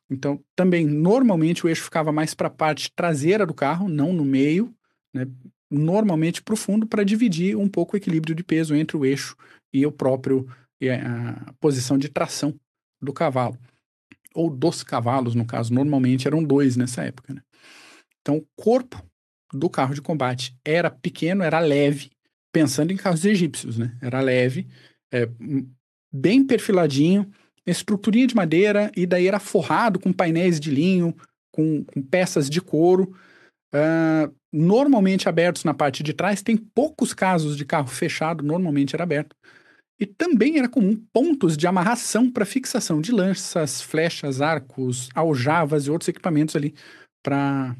Então, 0.09 0.43
também, 0.55 0.88
normalmente, 0.88 1.63
o 1.63 1.69
eixo 1.69 1.84
ficava 1.84 2.11
mais 2.11 2.34
para 2.34 2.47
a 2.47 2.51
parte 2.51 2.91
traseira 2.95 3.45
do 3.45 3.53
carro, 3.53 3.88
não 3.88 4.11
no 4.11 4.25
meio, 4.25 4.73
né? 5.13 5.27
normalmente 5.69 6.41
para 6.41 6.55
o 6.55 6.57
fundo, 6.57 6.88
para 6.88 7.03
dividir 7.03 7.55
um 7.55 7.69
pouco 7.69 7.95
o 7.95 7.97
equilíbrio 7.97 8.34
de 8.34 8.43
peso 8.43 8.73
entre 8.73 8.97
o 8.97 9.05
eixo 9.05 9.38
e 9.71 9.85
o 9.85 9.91
próprio 9.91 10.47
e 10.81 10.89
a 10.89 11.53
posição 11.59 11.95
de 11.95 12.09
tração 12.09 12.55
do 12.99 13.13
cavalo. 13.13 13.55
Ou 14.34 14.49
dos 14.49 14.84
cavalos, 14.84 15.35
no 15.35 15.45
caso, 15.45 15.73
normalmente 15.73 16.27
eram 16.27 16.43
dois 16.43 16.76
nessa 16.76 17.03
época. 17.03 17.34
Né? 17.34 17.41
Então, 18.22 18.38
o 18.38 18.47
corpo 18.55 19.03
do 19.53 19.69
carro 19.69 19.93
de 19.93 20.01
combate 20.01 20.57
era 20.65 20.89
pequeno, 20.89 21.43
era 21.43 21.60
leve, 21.60 22.10
pensando 22.51 22.91
em 22.91 22.97
carros 22.97 23.26
egípcios, 23.26 23.77
né? 23.77 23.95
Era 24.01 24.22
leve, 24.22 24.68
é, 25.11 25.30
bem 26.11 26.45
perfiladinho, 26.45 27.30
estruturinha 27.65 28.27
de 28.27 28.35
madeira, 28.35 28.91
e 28.95 29.05
daí 29.05 29.27
era 29.27 29.39
forrado 29.39 29.99
com 29.99 30.11
painéis 30.11 30.60
de 30.60 30.72
linho, 30.72 31.15
com, 31.51 31.84
com 31.84 32.01
peças 32.01 32.49
de 32.49 32.60
couro, 32.60 33.15
uh, 33.73 34.34
normalmente 34.51 35.30
abertos 35.30 35.64
na 35.64 35.73
parte 35.73 36.03
de 36.03 36.14
trás. 36.14 36.41
Tem 36.41 36.57
poucos 36.57 37.14
casos 37.14 37.55
de 37.55 37.65
carro 37.65 37.88
fechado, 37.88 38.43
normalmente 38.43 38.95
era 38.95 39.03
aberto. 39.03 39.35
E 40.03 40.05
também 40.05 40.57
era 40.57 40.67
comum 40.67 41.01
pontos 41.13 41.55
de 41.55 41.65
amarração 41.65 42.30
para 42.30 42.43
fixação 42.43 42.99
de 42.99 43.09
lanças, 43.09 43.81
flechas, 43.81 44.41
arcos, 44.41 45.07
aljavas 45.15 45.85
e 45.85 45.91
outros 45.91 46.09
equipamentos 46.09 46.57
ali 46.57 46.75
para 47.23 47.73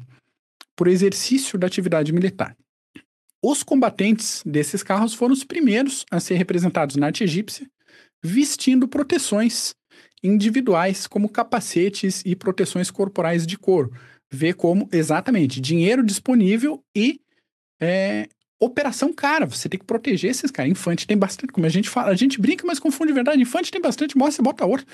por 0.74 0.88
exercício 0.88 1.58
da 1.58 1.66
atividade 1.66 2.14
militar. 2.14 2.56
Os 3.44 3.62
combatentes 3.62 4.42
desses 4.46 4.82
carros 4.82 5.12
foram 5.12 5.34
os 5.34 5.44
primeiros 5.44 6.06
a 6.10 6.18
ser 6.18 6.36
representados 6.36 6.96
na 6.96 7.08
arte 7.08 7.24
egípcia 7.24 7.68
vestindo 8.22 8.88
proteções 8.88 9.74
individuais, 10.22 11.06
como 11.06 11.28
capacetes 11.28 12.22
e 12.24 12.34
proteções 12.34 12.90
corporais 12.90 13.46
de 13.46 13.58
couro. 13.58 13.92
Vê 14.32 14.54
como, 14.54 14.88
exatamente, 14.90 15.60
dinheiro 15.60 16.02
disponível 16.02 16.82
e 16.96 17.20
é, 17.78 18.30
operação 18.64 19.12
cara. 19.12 19.46
Você 19.46 19.68
tem 19.68 19.78
que 19.78 19.86
proteger 19.86 20.30
esses 20.30 20.50
caras. 20.50 20.72
Infante 20.72 21.06
tem 21.06 21.16
bastante, 21.16 21.52
como 21.52 21.66
a 21.66 21.70
gente 21.70 21.88
fala, 21.88 22.10
a 22.10 22.16
gente 22.16 22.40
brinca, 22.40 22.66
mas 22.66 22.78
confunde 22.78 23.08
de 23.08 23.14
verdade. 23.14 23.40
Infante 23.40 23.70
tem 23.70 23.80
bastante, 23.80 24.16
mostra, 24.16 24.42
bota 24.42 24.66
outro. 24.66 24.86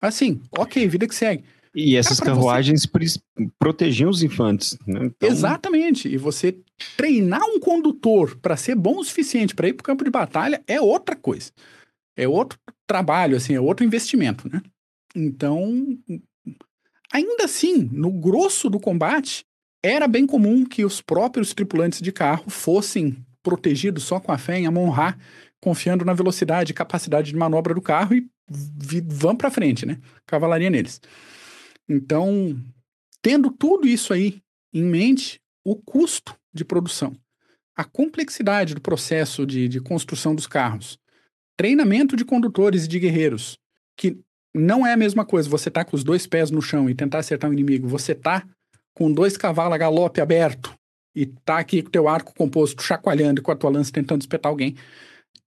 Assim, 0.00 0.40
ok, 0.56 0.86
vida 0.86 1.06
que 1.06 1.14
segue. 1.14 1.44
E 1.74 1.96
essas 1.96 2.20
carruagens 2.20 2.86
você... 2.86 3.20
protegiam 3.58 4.08
os 4.08 4.22
infantes. 4.22 4.78
Né? 4.86 5.06
Então... 5.06 5.28
Exatamente. 5.28 6.08
E 6.08 6.16
você 6.16 6.58
treinar 6.96 7.42
um 7.44 7.60
condutor 7.60 8.36
para 8.36 8.56
ser 8.56 8.74
bom 8.74 8.98
o 8.98 9.04
suficiente 9.04 9.54
para 9.54 9.68
ir 9.68 9.74
para 9.74 9.82
o 9.82 9.84
campo 9.84 10.04
de 10.04 10.10
batalha 10.10 10.62
é 10.66 10.80
outra 10.80 11.14
coisa 11.14 11.52
é 12.16 12.26
outro 12.26 12.58
trabalho, 12.86 13.36
assim, 13.36 13.54
é 13.54 13.60
outro 13.60 13.84
investimento, 13.84 14.48
né? 14.48 14.62
Então, 15.14 15.86
ainda 17.12 17.44
assim, 17.44 17.88
no 17.92 18.10
grosso 18.10 18.70
do 18.70 18.80
combate, 18.80 19.44
era 19.86 20.08
bem 20.08 20.26
comum 20.26 20.64
que 20.64 20.84
os 20.84 21.00
próprios 21.00 21.54
tripulantes 21.54 22.00
de 22.00 22.10
carro 22.10 22.50
fossem 22.50 23.24
protegidos 23.42 24.02
só 24.02 24.18
com 24.18 24.32
a 24.32 24.38
fé 24.38 24.58
em 24.58 24.66
Amon-Ra, 24.66 25.16
confiando 25.60 26.04
na 26.04 26.12
velocidade 26.12 26.72
e 26.72 26.74
capacidade 26.74 27.30
de 27.30 27.36
manobra 27.36 27.72
do 27.72 27.80
carro 27.80 28.14
e 28.14 28.28
vão 29.06 29.36
para 29.36 29.50
frente, 29.50 29.86
né? 29.86 29.98
Cavalaria 30.26 30.70
neles. 30.70 31.00
Então, 31.88 32.58
tendo 33.22 33.50
tudo 33.50 33.86
isso 33.86 34.12
aí 34.12 34.40
em 34.72 34.82
mente, 34.82 35.40
o 35.64 35.76
custo 35.76 36.36
de 36.52 36.64
produção, 36.64 37.16
a 37.76 37.84
complexidade 37.84 38.74
do 38.74 38.80
processo 38.80 39.46
de, 39.46 39.68
de 39.68 39.80
construção 39.80 40.34
dos 40.34 40.46
carros, 40.46 40.98
treinamento 41.56 42.16
de 42.16 42.24
condutores 42.24 42.84
e 42.84 42.88
de 42.88 42.98
guerreiros, 42.98 43.58
que 43.96 44.18
não 44.54 44.86
é 44.86 44.92
a 44.92 44.96
mesma 44.96 45.24
coisa 45.24 45.48
você 45.48 45.70
tá 45.70 45.84
com 45.84 45.94
os 45.94 46.02
dois 46.02 46.26
pés 46.26 46.50
no 46.50 46.62
chão 46.62 46.90
e 46.90 46.94
tentar 46.94 47.18
acertar 47.18 47.48
um 47.48 47.52
inimigo, 47.52 47.86
você 47.86 48.14
tá 48.14 48.44
com 48.96 49.12
dois 49.12 49.36
cavalos 49.36 49.74
a 49.74 49.78
galope 49.78 50.22
aberto 50.22 50.74
e 51.14 51.26
tá 51.26 51.58
aqui 51.58 51.82
com 51.82 51.90
teu 51.90 52.08
arco 52.08 52.34
composto 52.34 52.82
chacoalhando 52.82 53.40
e 53.40 53.42
com 53.42 53.52
a 53.52 53.56
tua 53.56 53.70
lança 53.70 53.92
tentando 53.92 54.22
espetar 54.22 54.50
alguém. 54.50 54.74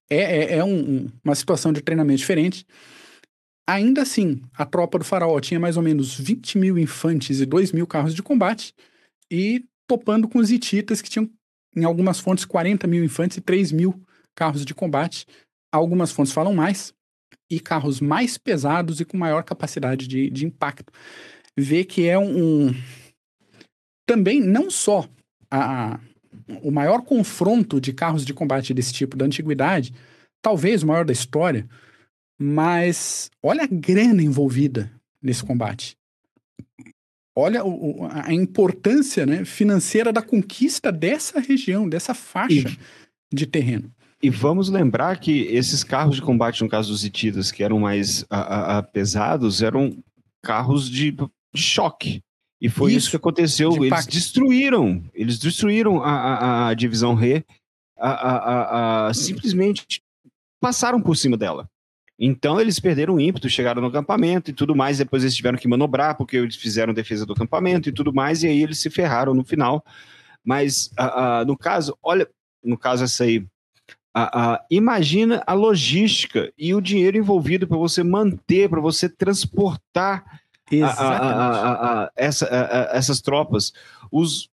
É, 0.10 0.18
é, 0.18 0.58
é 0.58 0.64
um, 0.64 1.10
uma 1.24 1.36
situação 1.36 1.74
de 1.74 1.82
treinamento 1.82 2.20
diferente. 2.20 2.66
Ainda 3.68 4.04
assim, 4.04 4.42
a 4.56 4.66
tropa 4.66 5.00
do 5.00 5.06
faraó 5.06 5.40
tinha 5.40 5.60
mais 5.60 5.78
ou 5.78 5.84
menos 5.84 6.16
20 6.16 6.58
mil 6.58 6.78
infantes 6.78 7.40
e 7.40 7.46
2 7.46 7.72
mil 7.72 7.86
carros 7.86 8.16
de 8.16 8.24
combate, 8.24 8.74
e 9.30 9.64
topando 9.88 10.28
com 10.28 10.40
os 10.40 10.50
hititas, 10.50 11.04
que 11.04 11.10
tinham, 11.10 11.30
em 11.76 11.84
algumas 11.84 12.20
fontes, 12.20 12.46
40 12.46 12.88
mil 12.88 13.04
infantes 13.04 13.38
e 13.38 13.42
3 13.42 13.72
mil 13.72 14.02
carros 14.34 14.66
de 14.66 14.74
combate. 14.74 15.28
Algumas 15.72 16.12
fontes 16.12 16.34
falam 16.34 16.56
mais, 16.56 16.94
e 17.50 17.60
carros 17.60 18.00
mais 18.02 18.40
pesados 18.40 19.00
e 19.00 19.06
com 19.06 19.18
maior 19.18 19.44
capacidade 19.44 20.08
de, 20.08 20.32
de 20.32 20.46
impacto. 20.48 20.92
Vê 21.56 21.84
que 21.84 22.08
é 22.08 22.18
um, 22.18 22.70
um 22.70 22.76
também 24.10 24.42
não 24.42 24.72
só 24.72 25.08
a, 25.52 25.94
a, 25.94 26.00
o 26.64 26.72
maior 26.72 27.04
confronto 27.04 27.80
de 27.80 27.94
carros 27.94 28.26
de 28.26 28.34
combate 28.34 28.74
desse 28.74 28.92
tipo 28.92 29.16
da 29.16 29.24
antiguidade, 29.24 29.94
talvez 30.42 30.82
o 30.82 30.88
maior 30.88 31.06
da 31.06 31.14
história, 31.14 31.70
mas 32.36 33.30
olha 33.44 33.66
a 33.66 33.68
grana 33.68 34.24
envolvida 34.24 34.92
nesse 35.22 35.44
combate. 35.44 35.96
Olha 37.36 37.64
o, 37.64 38.08
a 38.12 38.34
importância 38.34 39.28
né, 39.28 39.46
financeira 39.46 40.12
da 40.12 40.24
conquista 40.24 40.92
dessa 40.92 41.40
região, 41.40 41.88
dessa 41.88 42.16
faixa 42.16 42.68
e, 42.68 43.36
de 43.36 43.46
terreno. 43.46 43.92
E 44.24 44.32
vamos 44.32 44.70
lembrar 44.70 45.20
que 45.20 45.42
esses 45.44 45.84
carros 45.84 46.16
de 46.16 46.24
combate, 46.24 46.64
no 46.64 46.70
caso 46.70 46.92
dos 46.92 47.06
Hititas, 47.06 47.52
que 47.52 47.64
eram 47.64 47.80
mais 47.80 48.26
a, 48.28 48.80
a, 48.80 48.84
pesados, 48.84 49.62
eram 49.62 50.04
carros 50.42 50.90
de, 50.90 51.12
de 51.12 51.62
choque. 51.62 52.24
E 52.62 52.70
foi 52.70 52.92
isso, 52.92 53.00
isso 53.00 53.10
que 53.12 53.16
aconteceu. 53.16 53.70
De 53.70 53.80
eles 53.80 53.90
pacto. 53.90 54.12
destruíram, 54.12 55.04
eles 55.14 55.40
destruíram 55.40 56.04
a, 56.04 56.12
a, 56.12 56.68
a 56.70 56.74
divisão 56.74 57.14
Re, 57.16 57.46
a, 57.98 59.12
simplesmente 59.14 60.02
passaram 60.60 61.02
por 61.02 61.16
cima 61.16 61.38
dela. 61.38 61.70
Então 62.22 62.60
eles 62.60 62.80
perderam 62.80 63.16
o 63.16 63.20
ímpeto, 63.20 63.50
chegaram 63.50 63.82
no 63.82 63.88
acampamento 63.88 64.52
e 64.52 64.54
tudo 64.54 64.76
mais. 64.76 64.98
Depois 64.98 65.24
eles 65.24 65.36
tiveram 65.36 65.58
que 65.58 65.70
manobrar 65.70 66.18
porque 66.18 66.36
eles 66.36 66.58
fizeram 66.58 66.94
defesa 66.94 67.26
do 67.26 67.32
acampamento 67.32 67.88
e 67.88 67.94
tudo 67.94 68.14
mais. 68.14 68.44
E 68.44 68.48
aí 68.48 68.62
eles 68.62 68.80
se 68.80 68.90
ferraram 68.90 69.34
no 69.34 69.46
final. 69.46 69.84
Mas 70.44 70.92
no 71.48 71.58
caso, 71.58 71.98
olha, 72.04 72.28
no 72.62 72.78
caso 72.78 73.06
essa 73.06 73.24
aí, 73.24 73.46
imagina 74.70 75.42
a 75.48 75.54
logística 75.54 76.52
e 76.58 76.74
o 76.74 76.82
dinheiro 76.82 77.18
envolvido 77.18 77.66
para 77.66 77.78
você 77.78 78.04
manter, 78.04 78.70
para 78.70 78.82
você 78.82 79.08
transportar 79.08 80.42
a, 80.84 82.04
a, 82.06 82.12
essa, 82.16 82.46
essas 82.92 83.22
tropas. 83.22 83.74
Os, 84.12 84.50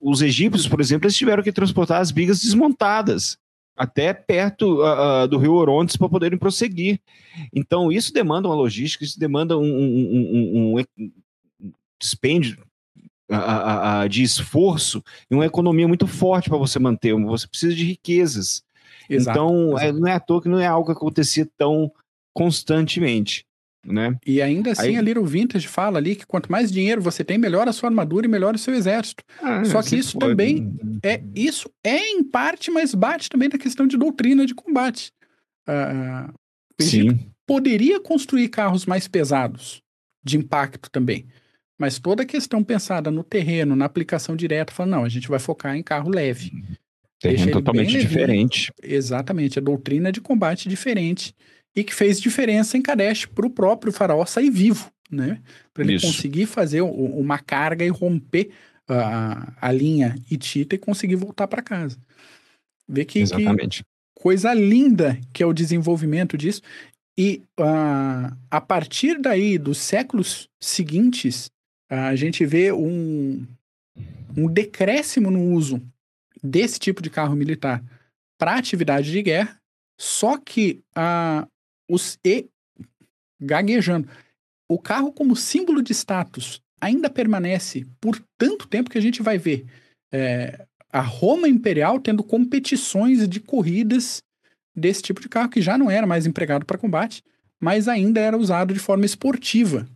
os 0.00 0.22
egípcios, 0.22 0.66
por 0.66 0.80
exemplo, 0.80 1.06
eles 1.06 1.16
tiveram 1.16 1.42
que 1.42 1.52
transportar 1.52 2.00
as 2.00 2.10
bigas 2.10 2.40
desmontadas 2.40 3.38
até 3.76 4.12
perto 4.12 4.82
uh, 4.82 5.28
do 5.28 5.38
rio 5.38 5.54
Orontes 5.54 5.96
para 5.96 6.08
poderem 6.08 6.36
prosseguir. 6.36 7.00
Então, 7.54 7.92
isso 7.92 8.12
demanda 8.12 8.48
uma 8.48 8.54
logística, 8.56 9.04
isso 9.04 9.18
demanda 9.20 9.56
um, 9.56 9.62
um, 9.62 10.74
um, 10.76 10.84
um 11.60 11.72
dispêndio 12.00 12.66
uh, 13.30 14.08
de 14.08 14.24
esforço 14.24 15.02
e 15.30 15.34
uma 15.34 15.46
economia 15.46 15.86
muito 15.86 16.08
forte 16.08 16.48
para 16.48 16.58
você 16.58 16.78
manter. 16.80 17.14
Você 17.14 17.46
precisa 17.46 17.74
de 17.74 17.84
riquezas. 17.84 18.64
Exato, 19.08 19.38
então, 19.38 19.78
é, 19.78 19.92
não 19.92 20.08
é 20.08 20.12
à 20.12 20.20
toa 20.20 20.42
que 20.42 20.48
não 20.48 20.58
é 20.58 20.66
algo 20.66 20.86
que 20.86 20.92
acontecia 20.92 21.48
tão 21.56 21.90
constantemente 22.34 23.46
né? 23.92 24.16
E 24.26 24.42
ainda 24.42 24.72
assim 24.72 24.88
Aí... 24.88 24.96
a 24.96 25.02
Little 25.02 25.24
Vintage 25.24 25.66
fala 25.66 25.98
ali 25.98 26.14
que 26.14 26.26
quanto 26.26 26.52
mais 26.52 26.70
dinheiro 26.70 27.00
você 27.00 27.24
tem, 27.24 27.38
melhor 27.38 27.68
a 27.68 27.72
sua 27.72 27.88
armadura 27.88 28.26
e 28.26 28.28
melhor 28.28 28.54
o 28.54 28.58
seu 28.58 28.74
exército. 28.74 29.24
Ah, 29.42 29.64
Só 29.64 29.82
que 29.82 29.96
isso 29.96 30.18
pode. 30.18 30.30
também 30.30 30.72
é 31.02 31.22
isso 31.34 31.70
é 31.82 31.98
em 31.98 32.22
parte, 32.22 32.70
mas 32.70 32.94
bate 32.94 33.28
também 33.28 33.48
na 33.48 33.58
questão 33.58 33.86
de 33.86 33.96
doutrina 33.96 34.46
de 34.46 34.54
combate. 34.54 35.10
Uh, 35.68 36.32
Sim. 36.80 37.18
Poderia 37.46 37.98
construir 38.00 38.48
carros 38.48 38.84
mais 38.84 39.08
pesados 39.08 39.82
de 40.22 40.36
impacto 40.36 40.90
também. 40.90 41.26
Mas 41.78 41.98
toda 41.98 42.24
a 42.24 42.26
questão 42.26 42.62
pensada 42.62 43.10
no 43.10 43.22
terreno, 43.22 43.76
na 43.76 43.84
aplicação 43.84 44.34
direta, 44.34 44.72
fala, 44.72 44.90
não, 44.90 45.04
a 45.04 45.08
gente 45.08 45.28
vai 45.28 45.38
focar 45.38 45.76
em 45.76 45.82
carro 45.82 46.10
leve. 46.10 46.52
Terreno 47.20 47.52
totalmente 47.52 47.98
diferente. 47.98 48.72
Exatamente, 48.82 49.58
a 49.58 49.62
doutrina 49.62 50.12
de 50.12 50.20
combate 50.20 50.68
diferente 50.68 51.34
e 51.78 51.84
que 51.84 51.94
fez 51.94 52.20
diferença 52.20 52.76
em 52.76 52.82
Kadesh 52.82 53.26
para 53.26 53.46
o 53.46 53.50
próprio 53.50 53.92
faraó 53.92 54.26
sair 54.26 54.50
vivo, 54.50 54.90
né? 55.08 55.40
Para 55.72 55.84
ele 55.84 55.94
Isso. 55.94 56.06
conseguir 56.06 56.46
fazer 56.46 56.80
uma 56.80 57.38
carga 57.38 57.84
e 57.84 57.88
romper 57.88 58.50
a, 58.88 59.52
a 59.60 59.70
linha 59.70 60.16
hitita 60.28 60.74
e 60.74 60.78
conseguir 60.78 61.14
voltar 61.14 61.46
para 61.46 61.62
casa. 61.62 61.96
Vê 62.88 63.04
que, 63.04 63.22
que, 63.22 63.84
coisa 64.12 64.52
linda 64.52 65.20
que 65.32 65.40
é 65.40 65.46
o 65.46 65.52
desenvolvimento 65.52 66.36
disso. 66.36 66.62
E 67.16 67.44
uh, 67.60 68.36
a 68.50 68.60
partir 68.60 69.20
daí, 69.20 69.56
dos 69.56 69.78
séculos 69.78 70.48
seguintes, 70.60 71.48
a 71.88 72.16
gente 72.16 72.44
vê 72.44 72.72
um, 72.72 73.46
um 74.36 74.48
decréscimo 74.48 75.30
no 75.30 75.52
uso 75.52 75.80
desse 76.42 76.80
tipo 76.80 77.00
de 77.00 77.08
carro 77.08 77.36
militar 77.36 77.84
para 78.36 78.56
atividade 78.56 79.12
de 79.12 79.22
guerra, 79.22 79.60
só 79.96 80.36
que 80.38 80.80
uh, 80.96 81.48
os 81.88 82.18
e 82.24 82.46
gaguejando. 83.40 84.08
O 84.68 84.78
carro 84.78 85.12
como 85.12 85.34
símbolo 85.34 85.82
de 85.82 85.92
status 85.92 86.60
ainda 86.80 87.08
permanece 87.08 87.86
por 88.00 88.20
tanto 88.36 88.68
tempo 88.68 88.90
que 88.90 88.98
a 88.98 89.02
gente 89.02 89.22
vai 89.22 89.38
ver 89.38 89.66
é, 90.12 90.66
a 90.92 91.00
Roma 91.00 91.48
Imperial 91.48 92.00
tendo 92.00 92.22
competições 92.22 93.28
de 93.28 93.40
corridas 93.40 94.22
desse 94.74 95.02
tipo 95.02 95.20
de 95.20 95.28
carro 95.28 95.48
que 95.48 95.60
já 95.60 95.76
não 95.76 95.90
era 95.90 96.06
mais 96.06 96.26
empregado 96.26 96.64
para 96.64 96.78
combate, 96.78 97.22
mas 97.60 97.88
ainda 97.88 98.20
era 98.20 98.36
usado 98.36 98.72
de 98.72 98.80
forma 98.80 99.04
esportiva. 99.04 99.86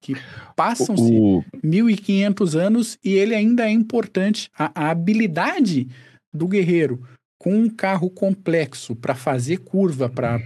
Que 0.00 0.14
passam-se 0.54 1.12
o... 1.12 1.44
1500 1.62 2.56
anos 2.56 2.98
e 3.02 3.12
ele 3.12 3.34
ainda 3.34 3.66
é 3.66 3.70
importante. 3.70 4.50
A, 4.56 4.86
a 4.86 4.90
habilidade 4.90 5.88
do 6.32 6.48
guerreiro 6.48 7.06
com 7.44 7.54
um 7.54 7.68
carro 7.68 8.08
complexo 8.08 8.96
para 8.96 9.14
fazer 9.14 9.58
curva, 9.58 10.08
para 10.08 10.40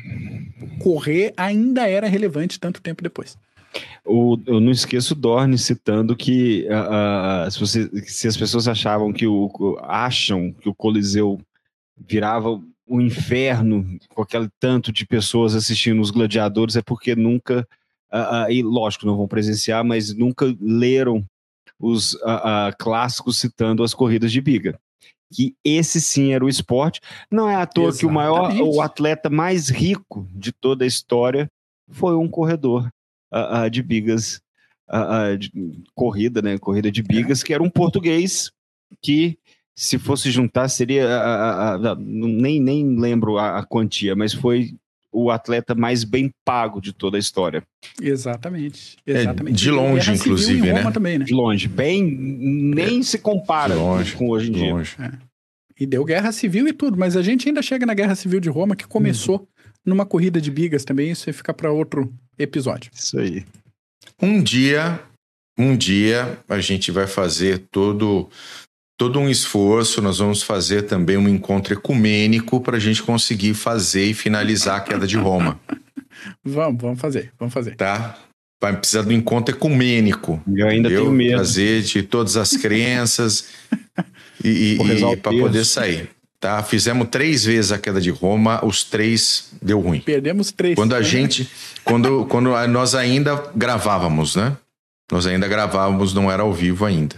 correr, 0.83 1.33
ainda 1.37 1.89
era 1.89 2.09
relevante 2.09 2.59
tanto 2.59 2.83
tempo 2.83 3.05
depois. 3.05 3.39
O, 4.05 4.37
eu 4.45 4.59
não 4.59 4.73
esqueço 4.73 5.15
o 5.15 5.17
Dorn 5.17 5.57
citando 5.57 6.17
que 6.17 6.67
uh, 6.69 7.47
uh, 7.47 7.51
se, 7.53 7.61
você, 7.61 8.03
se, 8.03 8.27
as 8.27 8.37
pessoas 8.37 8.67
achavam 8.67 9.13
que 9.13 9.29
o 9.29 9.79
acham 9.81 10.53
que 10.61 10.69
o 10.69 10.75
Coliseu 10.75 11.41
virava 11.97 12.61
um 12.89 13.01
inferno 13.01 13.87
com 14.09 14.23
aquele 14.23 14.49
tanto 14.59 14.91
de 14.91 15.07
pessoas 15.07 15.55
assistindo 15.55 16.01
os 16.01 16.11
gladiadores 16.11 16.75
é 16.75 16.83
porque 16.83 17.15
nunca 17.15 17.65
uh, 18.13 18.51
e 18.51 18.61
lógico 18.61 19.07
não 19.07 19.17
vão 19.17 19.29
presenciar 19.29 19.85
mas 19.85 20.13
nunca 20.13 20.53
leram 20.61 21.25
os 21.79 22.17
clássicos 22.77 23.39
citando 23.39 23.85
as 23.85 23.95
corridas 23.95 24.33
de 24.33 24.41
biga 24.41 24.81
que 25.33 25.55
esse 25.65 26.01
sim 26.01 26.33
era 26.33 26.45
o 26.45 26.49
esporte. 26.49 27.01
Não 27.31 27.49
é 27.49 27.55
à 27.55 27.67
toa 27.67 27.89
Exatamente. 27.89 28.01
que 28.01 28.07
o 28.07 28.11
maior, 28.11 28.53
o 28.61 28.81
atleta 28.81 29.29
mais 29.29 29.69
rico 29.69 30.27
de 30.31 30.53
toda 30.53 30.85
a 30.85 30.87
história 30.89 31.51
foi 31.91 32.17
um 32.17 32.29
corredor 32.29 32.91
uh, 33.33 33.67
uh, 33.67 33.71
de 33.71 33.83
bigas, 33.83 34.41
uh, 34.89 35.37
de 35.37 35.53
corrida, 35.95 36.43
né? 36.43 36.59
Corrida 36.59 36.91
de 36.91 37.03
bigas, 37.03 37.43
que 37.43 37.53
era 37.53 37.63
um 37.63 37.71
português 37.71 38.51
que, 39.03 39.39
se 39.75 39.99
fosse 39.99 40.31
juntar, 40.31 40.69
seria. 40.69 41.07
nem, 41.99 42.61
nem 42.61 42.99
lembro 42.99 43.39
a, 43.39 43.59
a 43.59 43.65
quantia, 43.65 44.17
mas 44.17 44.33
foi 44.33 44.75
o 45.13 45.31
atleta 45.31 45.75
mais 45.75 46.05
bem 46.05 46.31
pago 46.45 46.81
de 46.81 46.93
toda 46.93 47.17
a 47.17 47.21
história. 47.21 47.63
Exatamente. 48.01 48.97
exatamente. 49.07 49.55
É, 49.55 49.57
de 49.57 49.71
longe, 49.71 50.13
inclusive, 50.13 50.73
né? 50.73 50.91
Também, 50.91 51.19
né? 51.19 51.25
De 51.25 51.35
longe. 51.35 51.67
Bem, 51.67 52.05
nem 52.05 53.01
é. 53.01 53.03
se 53.03 53.19
compara 53.19 53.75
longe, 53.75 54.15
com 54.15 54.29
hoje 54.29 54.51
em 54.51 54.53
dia. 54.53 54.73
Longe. 54.73 54.97
É. 54.99 55.11
E 55.81 55.87
deu 55.87 56.05
guerra 56.05 56.33
civil 56.33 56.67
e 56.67 56.73
tudo, 56.73 56.99
mas 56.99 57.17
a 57.17 57.23
gente 57.23 57.49
ainda 57.49 57.63
chega 57.63 57.87
na 57.87 57.95
guerra 57.95 58.15
civil 58.15 58.41
de 58.41 58.49
Roma, 58.49 58.75
que 58.75 58.87
começou 58.87 59.41
uhum. 59.41 59.47
numa 59.87 60.05
corrida 60.05 60.41
de 60.41 60.51
bigas 60.51 60.85
também, 60.85 61.11
isso 61.11 61.33
fica 61.33 61.55
para 61.55 61.71
outro 61.71 62.13
episódio. 62.39 62.91
Isso 62.93 63.19
aí. 63.19 63.45
Um 64.21 64.43
dia, 64.43 65.01
um 65.57 65.77
dia 65.77 66.39
a 66.49 66.61
gente 66.61 66.91
vai 66.91 67.07
fazer 67.07 67.67
todo 67.71 68.29
todo 68.99 69.21
um 69.21 69.31
esforço, 69.31 70.03
nós 70.03 70.19
vamos 70.19 70.43
fazer 70.43 70.83
também 70.83 71.17
um 71.17 71.29
encontro 71.29 71.73
ecumênico 71.73 72.61
para 72.61 72.77
a 72.77 72.81
gente 72.81 73.01
conseguir 73.01 73.55
fazer 73.55 74.07
e 74.07 74.13
finalizar 74.13 74.77
a 74.77 74.81
queda 74.81 75.07
de 75.07 75.17
Roma. 75.17 75.59
vamos, 76.45 76.83
vamos 76.83 77.01
fazer, 77.01 77.33
vamos 77.39 77.55
fazer. 77.55 77.77
Tá? 77.77 78.19
Vai 78.61 78.77
precisar 78.77 79.03
do 79.03 79.13
encontro 79.13 79.55
ecumênico. 79.55 80.43
Eu 80.49 80.67
ainda 80.67 80.89
entendeu? 80.89 81.03
tenho 81.03 81.13
medo. 81.13 81.37
Trazer 81.37 81.83
de 81.83 82.03
todas 82.03 82.37
as 82.37 82.57
crenças 82.57 83.51
e, 84.43 84.77
e 84.81 85.17
para 85.17 85.31
poder 85.31 85.65
sair. 85.65 86.11
Tá? 86.41 86.61
Fizemos 86.65 87.07
três 87.09 87.45
vezes 87.45 87.71
a 87.71 87.79
queda 87.79 88.01
de 88.01 88.11
Roma, 88.11 88.65
os 88.65 88.83
três 88.83 89.53
deu 89.63 89.79
ruim. 89.79 90.01
Perdemos 90.01 90.51
três. 90.51 90.75
Quando 90.75 90.97
a 90.97 91.03
gente, 91.03 91.49
quando, 91.85 92.27
quando 92.27 92.51
nós 92.67 92.97
ainda 92.97 93.45
gravávamos, 93.55 94.35
né? 94.35 94.57
Nós 95.11 95.27
ainda 95.27 95.47
gravávamos, 95.49 96.13
não 96.13 96.31
era 96.31 96.43
ao 96.43 96.53
vivo 96.53 96.85
ainda. 96.85 97.17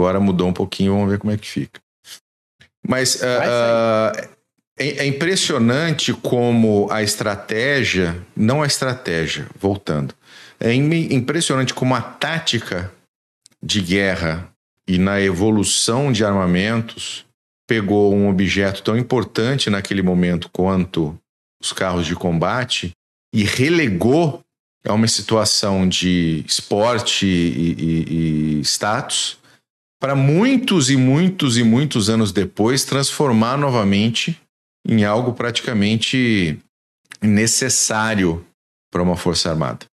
Agora 0.00 0.18
mudou 0.18 0.48
um 0.48 0.52
pouquinho, 0.52 0.94
vamos 0.94 1.10
ver 1.10 1.18
como 1.18 1.30
é 1.30 1.36
que 1.36 1.46
fica. 1.46 1.78
Mas 2.88 3.16
uh, 3.16 4.30
é, 4.78 5.00
é 5.00 5.06
impressionante 5.06 6.14
como 6.14 6.88
a 6.90 7.02
estratégia, 7.02 8.16
não 8.34 8.62
a 8.62 8.66
estratégia, 8.66 9.46
voltando, 9.58 10.14
é 10.58 10.72
impressionante 10.72 11.74
como 11.74 11.94
a 11.94 12.00
tática 12.00 12.90
de 13.62 13.82
guerra 13.82 14.50
e 14.88 14.96
na 14.96 15.20
evolução 15.20 16.10
de 16.10 16.24
armamentos 16.24 17.26
pegou 17.68 18.14
um 18.14 18.30
objeto 18.30 18.82
tão 18.82 18.96
importante 18.96 19.68
naquele 19.68 20.00
momento 20.00 20.48
quanto 20.50 21.14
os 21.62 21.74
carros 21.74 22.06
de 22.06 22.14
combate 22.14 22.92
e 23.34 23.44
relegou 23.44 24.40
a 24.82 24.94
uma 24.94 25.06
situação 25.06 25.86
de 25.86 26.42
esporte 26.46 27.26
e, 27.26 27.74
e, 27.78 28.58
e 28.58 28.60
status 28.62 29.39
para 30.00 30.16
muitos 30.16 30.88
e 30.88 30.96
muitos 30.96 31.58
e 31.58 31.62
muitos 31.62 32.08
anos 32.08 32.32
depois 32.32 32.84
transformar 32.84 33.58
novamente 33.58 34.40
em 34.88 35.04
algo 35.04 35.34
praticamente 35.34 36.58
necessário 37.20 38.44
para 38.90 39.02
uma 39.02 39.16
força 39.16 39.50
armada. 39.50 39.84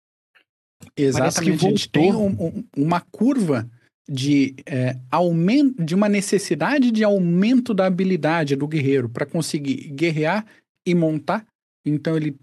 Exatamente. 0.96 1.66
A 1.66 1.68
gente 1.68 1.88
tem 1.88 2.14
um, 2.14 2.28
um, 2.28 2.64
uma 2.76 3.00
curva 3.00 3.68
de 4.08 4.54
é, 4.64 4.96
aumento, 5.10 5.82
de 5.82 5.94
uma 5.94 6.08
necessidade 6.08 6.92
de 6.92 7.02
aumento 7.02 7.74
da 7.74 7.86
habilidade 7.86 8.54
do 8.54 8.68
guerreiro 8.68 9.08
para 9.08 9.26
conseguir 9.26 9.88
guerrear 9.88 10.46
e 10.86 10.94
montar. 10.94 11.44
Então 11.84 12.16
ele 12.16 12.36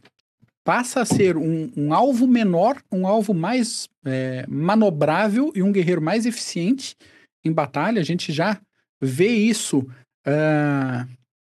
passa 0.65 1.02
a 1.02 1.06
ser 1.06 1.38
um, 1.38 1.72
um 1.77 1.94
alvo 1.94 2.27
menor, 2.27 2.81
um 2.91 3.07
alvo 3.07 3.34
mais 3.34 3.88
é, 4.06 4.45
manobrável 4.49 5.53
e 5.56 5.64
um 5.64 5.72
guerreiro 5.72 6.02
mais 6.02 6.26
eficiente 6.26 6.95
em 7.44 7.52
batalha, 7.52 7.99
a 7.99 8.03
gente 8.03 8.32
já 8.32 8.60
vê 9.02 9.28
isso 9.28 9.80
uh, 9.80 9.88
ah, 10.28 11.07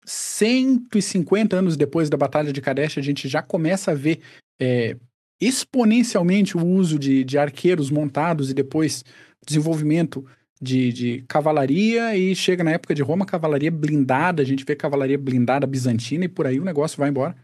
150 0.05 1.55
anos 1.55 1.77
depois 1.77 2.09
da 2.09 2.17
Batalha 2.17 2.51
de 2.51 2.61
Kadesh, 2.61 2.97
a 2.97 3.01
gente 3.01 3.27
já 3.27 3.41
começa 3.41 3.91
a 3.91 3.95
ver 3.95 4.19
é, 4.59 4.95
exponencialmente 5.39 6.57
o 6.57 6.65
uso 6.65 6.97
de, 6.97 7.23
de 7.23 7.37
arqueiros 7.37 7.89
montados 7.89 8.49
e 8.49 8.53
depois 8.53 9.03
desenvolvimento 9.45 10.25
de, 10.61 10.91
de, 10.91 11.21
cavalaria 11.27 12.15
e 12.17 12.35
chega 12.35 12.63
na 12.63 12.71
época 12.71 12.93
de 12.93 13.01
Roma, 13.01 13.25
cavalaria 13.25 13.71
blindada, 13.71 14.41
a 14.41 14.45
gente 14.45 14.65
vê 14.65 14.75
cavalaria 14.75 15.17
blindada 15.17 15.65
bizantina 15.65 16.25
e 16.25 16.29
por 16.29 16.45
aí 16.45 16.59
o 16.59 16.65
negócio 16.65 16.97
vai 16.97 17.09
embora. 17.09 17.35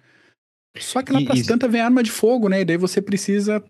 Só 0.77 1.01
que 1.01 1.13
lá 1.13 1.21
para 1.21 1.41
tanta 1.43 1.67
vem 1.69 1.79
arma 1.79 2.03
de 2.03 2.11
fogo, 2.11 2.49
né? 2.49 2.61
E 2.61 2.65
daí 2.65 2.75
você 2.75 3.01
precisa 3.01 3.63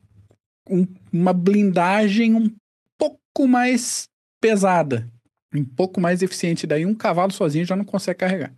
um, 0.67 0.87
uma 1.13 1.33
blindagem 1.33 2.33
um 2.33 2.51
pouco 2.97 3.47
mais 3.47 4.09
pesada, 4.45 5.11
um 5.55 5.65
pouco 5.65 5.99
mais 5.99 6.21
eficiente. 6.21 6.67
Daí 6.67 6.85
um 6.85 6.93
cavalo 6.93 7.31
sozinho 7.31 7.65
já 7.65 7.75
não 7.75 7.83
consegue 7.83 8.19
carregar. 8.19 8.53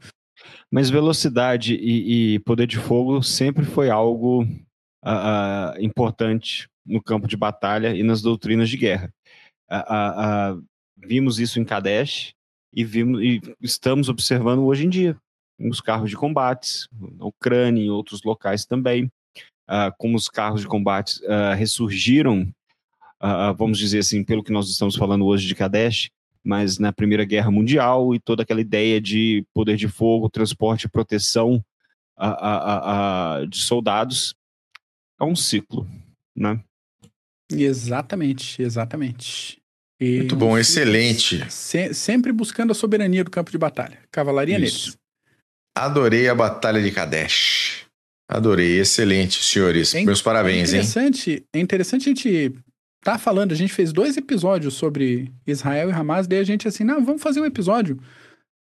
Mas 0.70 0.90
velocidade 0.90 1.76
e, 1.76 2.36
e 2.36 2.40
poder 2.40 2.68
de 2.68 2.78
fogo 2.78 3.24
sempre 3.24 3.64
foi 3.64 3.90
algo 3.90 4.44
uh, 4.44 5.78
uh, 5.78 5.82
importante 5.82 6.68
no 6.86 7.02
campo 7.02 7.26
de 7.26 7.38
batalha 7.38 7.96
e 7.96 8.04
nas 8.04 8.22
doutrinas 8.22 8.68
de 8.70 8.76
guerra. 8.76 9.14
Uh, 9.72 10.62
vimos 10.98 11.40
isso 11.40 11.58
em 11.58 11.64
Kadesh 11.64 12.34
e, 12.74 12.84
vimos, 12.84 13.22
e 13.22 13.40
estamos 13.62 14.10
observando 14.10 14.66
hoje 14.66 14.86
em 14.86 14.90
dia 14.90 15.18
nos 15.58 15.80
carros 15.80 16.10
de 16.10 16.18
combates, 16.18 16.90
na 17.18 17.26
Ucrânia 17.26 17.82
e 17.82 17.86
em 17.86 17.90
outros 17.90 18.22
locais 18.24 18.66
também, 18.66 19.10
como 19.98 20.16
os 20.16 20.30
carros 20.30 20.62
de 20.62 20.68
combate 20.68 21.20
ressurgiram 21.58 22.48
uh, 23.24 23.54
vamos 23.56 23.78
dizer 23.78 24.00
assim, 24.00 24.24
pelo 24.24 24.44
que 24.44 24.52
nós 24.52 24.70
estamos 24.70 24.96
falando 24.96 25.26
hoje 25.26 25.48
de 25.48 25.56
Kadesh, 25.56 26.10
mas 26.44 26.78
na 26.80 26.94
Primeira 26.94 27.26
Guerra 27.26 27.52
Mundial 27.52 28.16
e 28.16 28.20
toda 28.20 28.44
aquela 28.44 28.62
ideia 28.62 29.02
de 29.02 29.46
poder 29.54 29.76
de 29.76 29.88
fogo, 29.88 30.30
transporte 30.30 30.84
e 30.84 30.90
proteção 30.90 31.64
uh, 32.18 33.44
uh, 33.44 33.48
de 33.48 33.58
soldados 33.58 34.36
é 35.20 35.24
um 35.24 35.36
ciclo, 35.36 35.88
né? 36.36 36.60
Exatamente, 37.52 38.62
exatamente. 38.62 39.58
E 40.00 40.18
Muito 40.18 40.36
bom, 40.36 40.58
excelente. 40.58 41.44
Se, 41.50 41.94
sempre 41.94 42.32
buscando 42.32 42.72
a 42.72 42.76
soberania 42.76 43.24
do 43.24 43.32
campo 43.32 43.50
de 43.50 43.58
batalha. 43.58 44.00
Cavalaria 44.12 44.60
Isso. 44.60 44.90
neles. 44.90 44.98
Adorei 45.76 46.28
a 46.28 46.36
Batalha 46.36 46.82
de 46.82 46.92
Kadesh. 46.92 47.86
Adorei, 48.30 48.80
excelente, 48.80 49.42
senhores. 49.44 49.96
É 49.96 50.04
Meus 50.04 50.22
parabéns, 50.22 50.74
é 50.74 50.78
interessante, 50.78 51.32
hein? 51.32 51.44
É 51.54 51.60
interessante 51.60 52.04
a 52.04 52.14
gente 52.14 52.54
tá 53.04 53.18
falando, 53.18 53.52
a 53.52 53.56
gente 53.56 53.74
fez 53.74 53.94
dois 53.94 54.18
episódios 54.18 54.74
sobre 54.74 55.32
Israel 55.46 55.90
e 55.90 55.94
Hamas, 55.94 56.28
daí 56.28 56.40
a 56.40 56.44
gente 56.44 56.68
assim, 56.68 56.84
não, 56.84 57.04
vamos 57.04 57.22
fazer 57.22 57.40
um 57.40 57.46
episódio, 57.46 58.00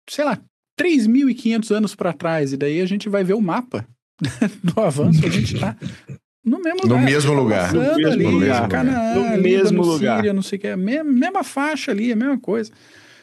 sei 0.10 0.26
lá, 0.26 0.40
3.500 0.80 1.72
anos 1.76 1.96
para 1.96 2.14
trás, 2.14 2.54
e 2.54 2.58
daí 2.58 2.82
a 2.82 2.86
gente 2.86 3.08
vai 3.08 3.24
ver 3.24 3.34
o 3.34 3.42
mapa 3.42 3.88
do 4.64 4.82
avanço, 4.82 5.26
a 5.26 5.30
gente 5.30 5.60
tá 5.60 5.78
no 6.46 6.60
mesmo 6.62 6.82
lugar. 6.84 7.00
No 7.00 7.06
mesmo 7.06 7.34
lugar. 7.34 7.74
No 7.74 7.82
mesmo 7.82 8.08
ali, 8.12 8.24
lugar. 8.26 8.70
Canaã, 8.70 9.16
no 9.16 9.42
mesmo 9.42 9.84
lugar. 9.84 10.18
Síria, 10.18 10.34
não 10.34 10.44
sei 10.44 10.60
o 10.60 10.62
que, 10.62 10.76
mesma, 10.76 11.04
mesma 11.12 11.44
faixa 11.44 11.92
ali, 11.92 12.12
a 12.12 12.16
mesma 12.16 12.40
coisa. 12.40 12.72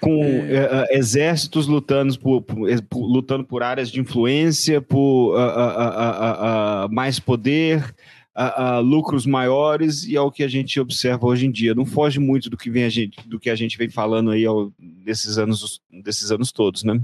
Com 0.01 0.25
é... 0.25 0.65
uh, 0.65 0.99
exércitos 0.99 1.69
lutando 1.69 2.19
por, 2.19 2.43
por, 2.43 2.83
por, 2.91 3.07
lutando 3.07 3.45
por 3.45 3.63
áreas 3.63 3.89
de 3.89 4.01
influência, 4.01 4.83
por 4.83 5.37
uh, 5.37 6.87
uh, 6.87 6.93
mais 6.93 7.21
poder, 7.21 7.95
a, 8.35 8.75
a 8.75 8.79
lucros 8.79 9.27
maiores 9.27 10.05
e 10.05 10.17
é 10.17 10.21
o 10.21 10.31
que 10.31 10.43
a 10.43 10.49
gente 10.49 10.81
observa 10.81 11.27
hoje 11.27 11.47
em 11.47 11.51
dia. 11.51 11.75
Não 11.75 11.85
foge 11.85 12.19
muito 12.19 12.49
do 12.49 12.57
que, 12.57 12.71
vem 12.71 12.85
a 12.85 12.89
gente, 12.89 13.17
do 13.29 13.39
que 13.39 13.51
a 13.51 13.55
gente 13.55 13.77
vem 13.77 13.89
falando 13.89 14.31
aí 14.31 14.45
ao, 14.45 14.73
desses, 14.79 15.39
anos, 15.39 15.81
desses 15.91 16.31
anos 16.31 16.51
todos, 16.53 16.83
né? 16.83 17.01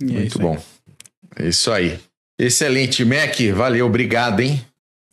É 0.00 0.04
muito 0.04 0.38
bom. 0.38 0.62
É 1.36 1.48
isso 1.48 1.70
aí. 1.70 1.98
Excelente, 2.38 3.04
Mac. 3.04 3.36
Valeu, 3.54 3.86
obrigado, 3.86 4.40
hein? 4.40 4.64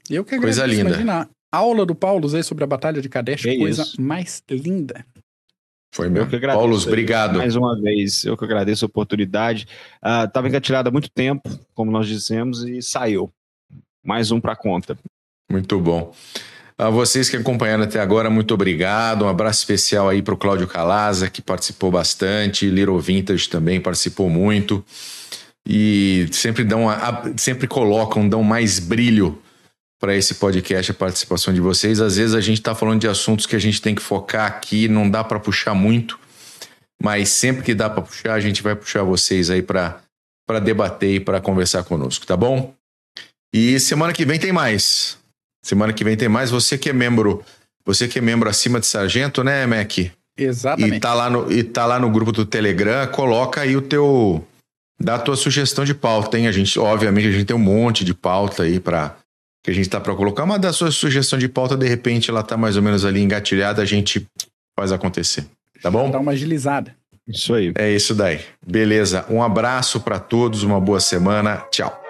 Eu 0.09 0.23
que 0.23 0.35
agradeço. 0.35 0.61
Coisa 0.61 0.65
linda. 0.65 0.89
Imagina 0.89 1.29
a 1.51 1.57
aula 1.57 1.85
do 1.85 1.95
Paulo 1.95 2.33
aí 2.35 2.43
sobre 2.43 2.63
a 2.63 2.67
Batalha 2.67 3.01
de 3.01 3.09
Kadesh, 3.09 3.45
é 3.45 3.57
coisa 3.57 3.83
isso. 3.83 4.01
mais 4.01 4.43
linda. 4.49 5.05
Foi 5.93 6.09
mesmo. 6.09 6.29
Paulo, 6.41 6.77
obrigado. 6.77 7.37
Mais 7.37 7.55
uma 7.55 7.79
vez, 7.79 8.25
eu 8.25 8.37
que 8.37 8.43
agradeço 8.43 8.85
a 8.85 8.87
oportunidade. 8.87 9.67
Estava 10.25 10.45
uh, 10.45 10.49
engatilhado 10.49 10.89
há 10.89 10.91
muito 10.91 11.09
tempo, 11.09 11.49
como 11.73 11.89
nós 11.89 12.07
dissemos, 12.07 12.63
e 12.63 12.81
saiu 12.81 13.31
mais 14.07 14.31
um 14.31 14.39
para 14.39 14.55
conta. 14.55 14.97
Muito 15.51 15.79
bom. 15.79 16.13
A 16.77 16.89
vocês 16.89 17.29
que 17.29 17.35
acompanharam 17.35 17.83
até 17.83 17.99
agora, 17.99 18.29
muito 18.29 18.53
obrigado. 18.53 19.25
Um 19.25 19.27
abraço 19.27 19.59
especial 19.59 20.07
aí 20.07 20.21
para 20.21 20.33
o 20.33 20.37
Cláudio 20.37 20.67
Calaza, 20.67 21.29
que 21.29 21.41
participou 21.41 21.91
bastante. 21.91 22.69
Little 22.69 22.99
Vintage 22.99 23.49
também 23.49 23.81
participou 23.81 24.29
muito. 24.29 24.85
E 25.67 26.29
sempre, 26.31 26.63
dão 26.63 26.85
sempre 27.35 27.67
colocam, 27.67 28.29
dão 28.29 28.43
mais 28.43 28.79
brilho 28.79 29.41
para 29.99 30.15
esse 30.15 30.35
podcast, 30.35 30.91
a 30.91 30.93
participação 30.93 31.53
de 31.53 31.59
vocês. 31.59 31.99
Às 31.99 32.15
vezes 32.15 32.35
a 32.35 32.41
gente 32.41 32.59
está 32.59 32.75
falando 32.75 33.01
de 33.01 33.07
assuntos 33.07 33.45
que 33.47 33.55
a 33.55 33.59
gente 33.59 33.81
tem 33.81 33.95
que 33.95 34.01
focar 34.01 34.45
aqui, 34.45 34.87
não 34.87 35.09
dá 35.09 35.23
para 35.23 35.39
puxar 35.39 35.73
muito, 35.73 36.19
mas 37.01 37.29
sempre 37.29 37.63
que 37.63 37.73
dá 37.73 37.89
para 37.89 38.03
puxar, 38.03 38.35
a 38.35 38.39
gente 38.39 38.61
vai 38.61 38.75
puxar 38.75 39.01
vocês 39.01 39.49
aí 39.49 39.63
para 39.63 39.99
debater 40.63 41.15
e 41.15 41.19
para 41.19 41.41
conversar 41.41 41.83
conosco, 41.83 42.25
tá 42.25 42.37
bom? 42.37 42.76
E 43.53 43.79
semana 43.79 44.13
que 44.13 44.25
vem 44.25 44.39
tem 44.39 44.51
mais. 44.51 45.17
Semana 45.63 45.93
que 45.93 46.03
vem 46.03 46.15
tem 46.15 46.29
mais. 46.29 46.51
Você 46.51 46.77
que 46.77 46.89
é 46.89 46.93
membro, 46.93 47.43
você 47.85 48.07
que 48.07 48.19
é 48.19 48.21
membro 48.21 48.49
acima 48.49 48.79
de 48.79 48.85
sargento, 48.85 49.43
né, 49.43 49.65
Mac? 49.65 49.97
Exatamente. 50.37 50.97
E 50.97 50.99
tá 50.99 51.13
lá 51.13 51.29
no, 51.29 51.51
e 51.51 51.63
tá 51.63 51.85
lá 51.85 51.99
no 51.99 52.09
grupo 52.09 52.31
do 52.31 52.45
Telegram, 52.45 53.07
coloca 53.07 53.61
aí 53.61 53.75
o 53.75 53.81
teu 53.81 54.45
dá 54.99 55.15
a 55.15 55.19
tua 55.19 55.35
sugestão 55.35 55.85
de 55.85 55.93
pauta, 55.93 56.37
hein? 56.37 56.47
A 56.47 56.51
gente, 56.51 56.79
obviamente, 56.79 57.27
a 57.27 57.31
gente 57.31 57.45
tem 57.45 57.55
um 57.55 57.59
monte 57.59 58.03
de 58.03 58.13
pauta 58.13 58.63
aí 58.63 58.79
para 58.79 59.15
que 59.63 59.71
a 59.71 59.73
gente 59.73 59.89
tá 59.89 59.99
para 59.99 60.15
colocar, 60.15 60.45
mas 60.45 60.61
da 60.61 60.71
sua 60.71 60.91
sugestão 60.91 61.37
de 61.37 61.47
pauta, 61.47 61.75
de 61.75 61.87
repente 61.87 62.29
ela 62.29 62.41
tá 62.41 62.55
mais 62.55 62.77
ou 62.77 62.81
menos 62.81 63.03
ali 63.03 63.21
engatilhada, 63.21 63.81
a 63.81 63.85
gente 63.85 64.25
faz 64.77 64.91
acontecer. 64.91 65.45
Tá 65.81 65.91
bom? 65.91 66.09
Dá 66.09 66.19
uma 66.19 66.31
agilizada. 66.31 66.95
Isso 67.27 67.53
aí. 67.53 67.73
É 67.75 67.91
isso 67.91 68.15
daí. 68.15 68.39
Beleza. 68.65 69.25
Um 69.29 69.43
abraço 69.43 69.99
para 69.99 70.19
todos, 70.19 70.63
uma 70.63 70.79
boa 70.79 70.99
semana. 70.99 71.57
Tchau. 71.69 72.06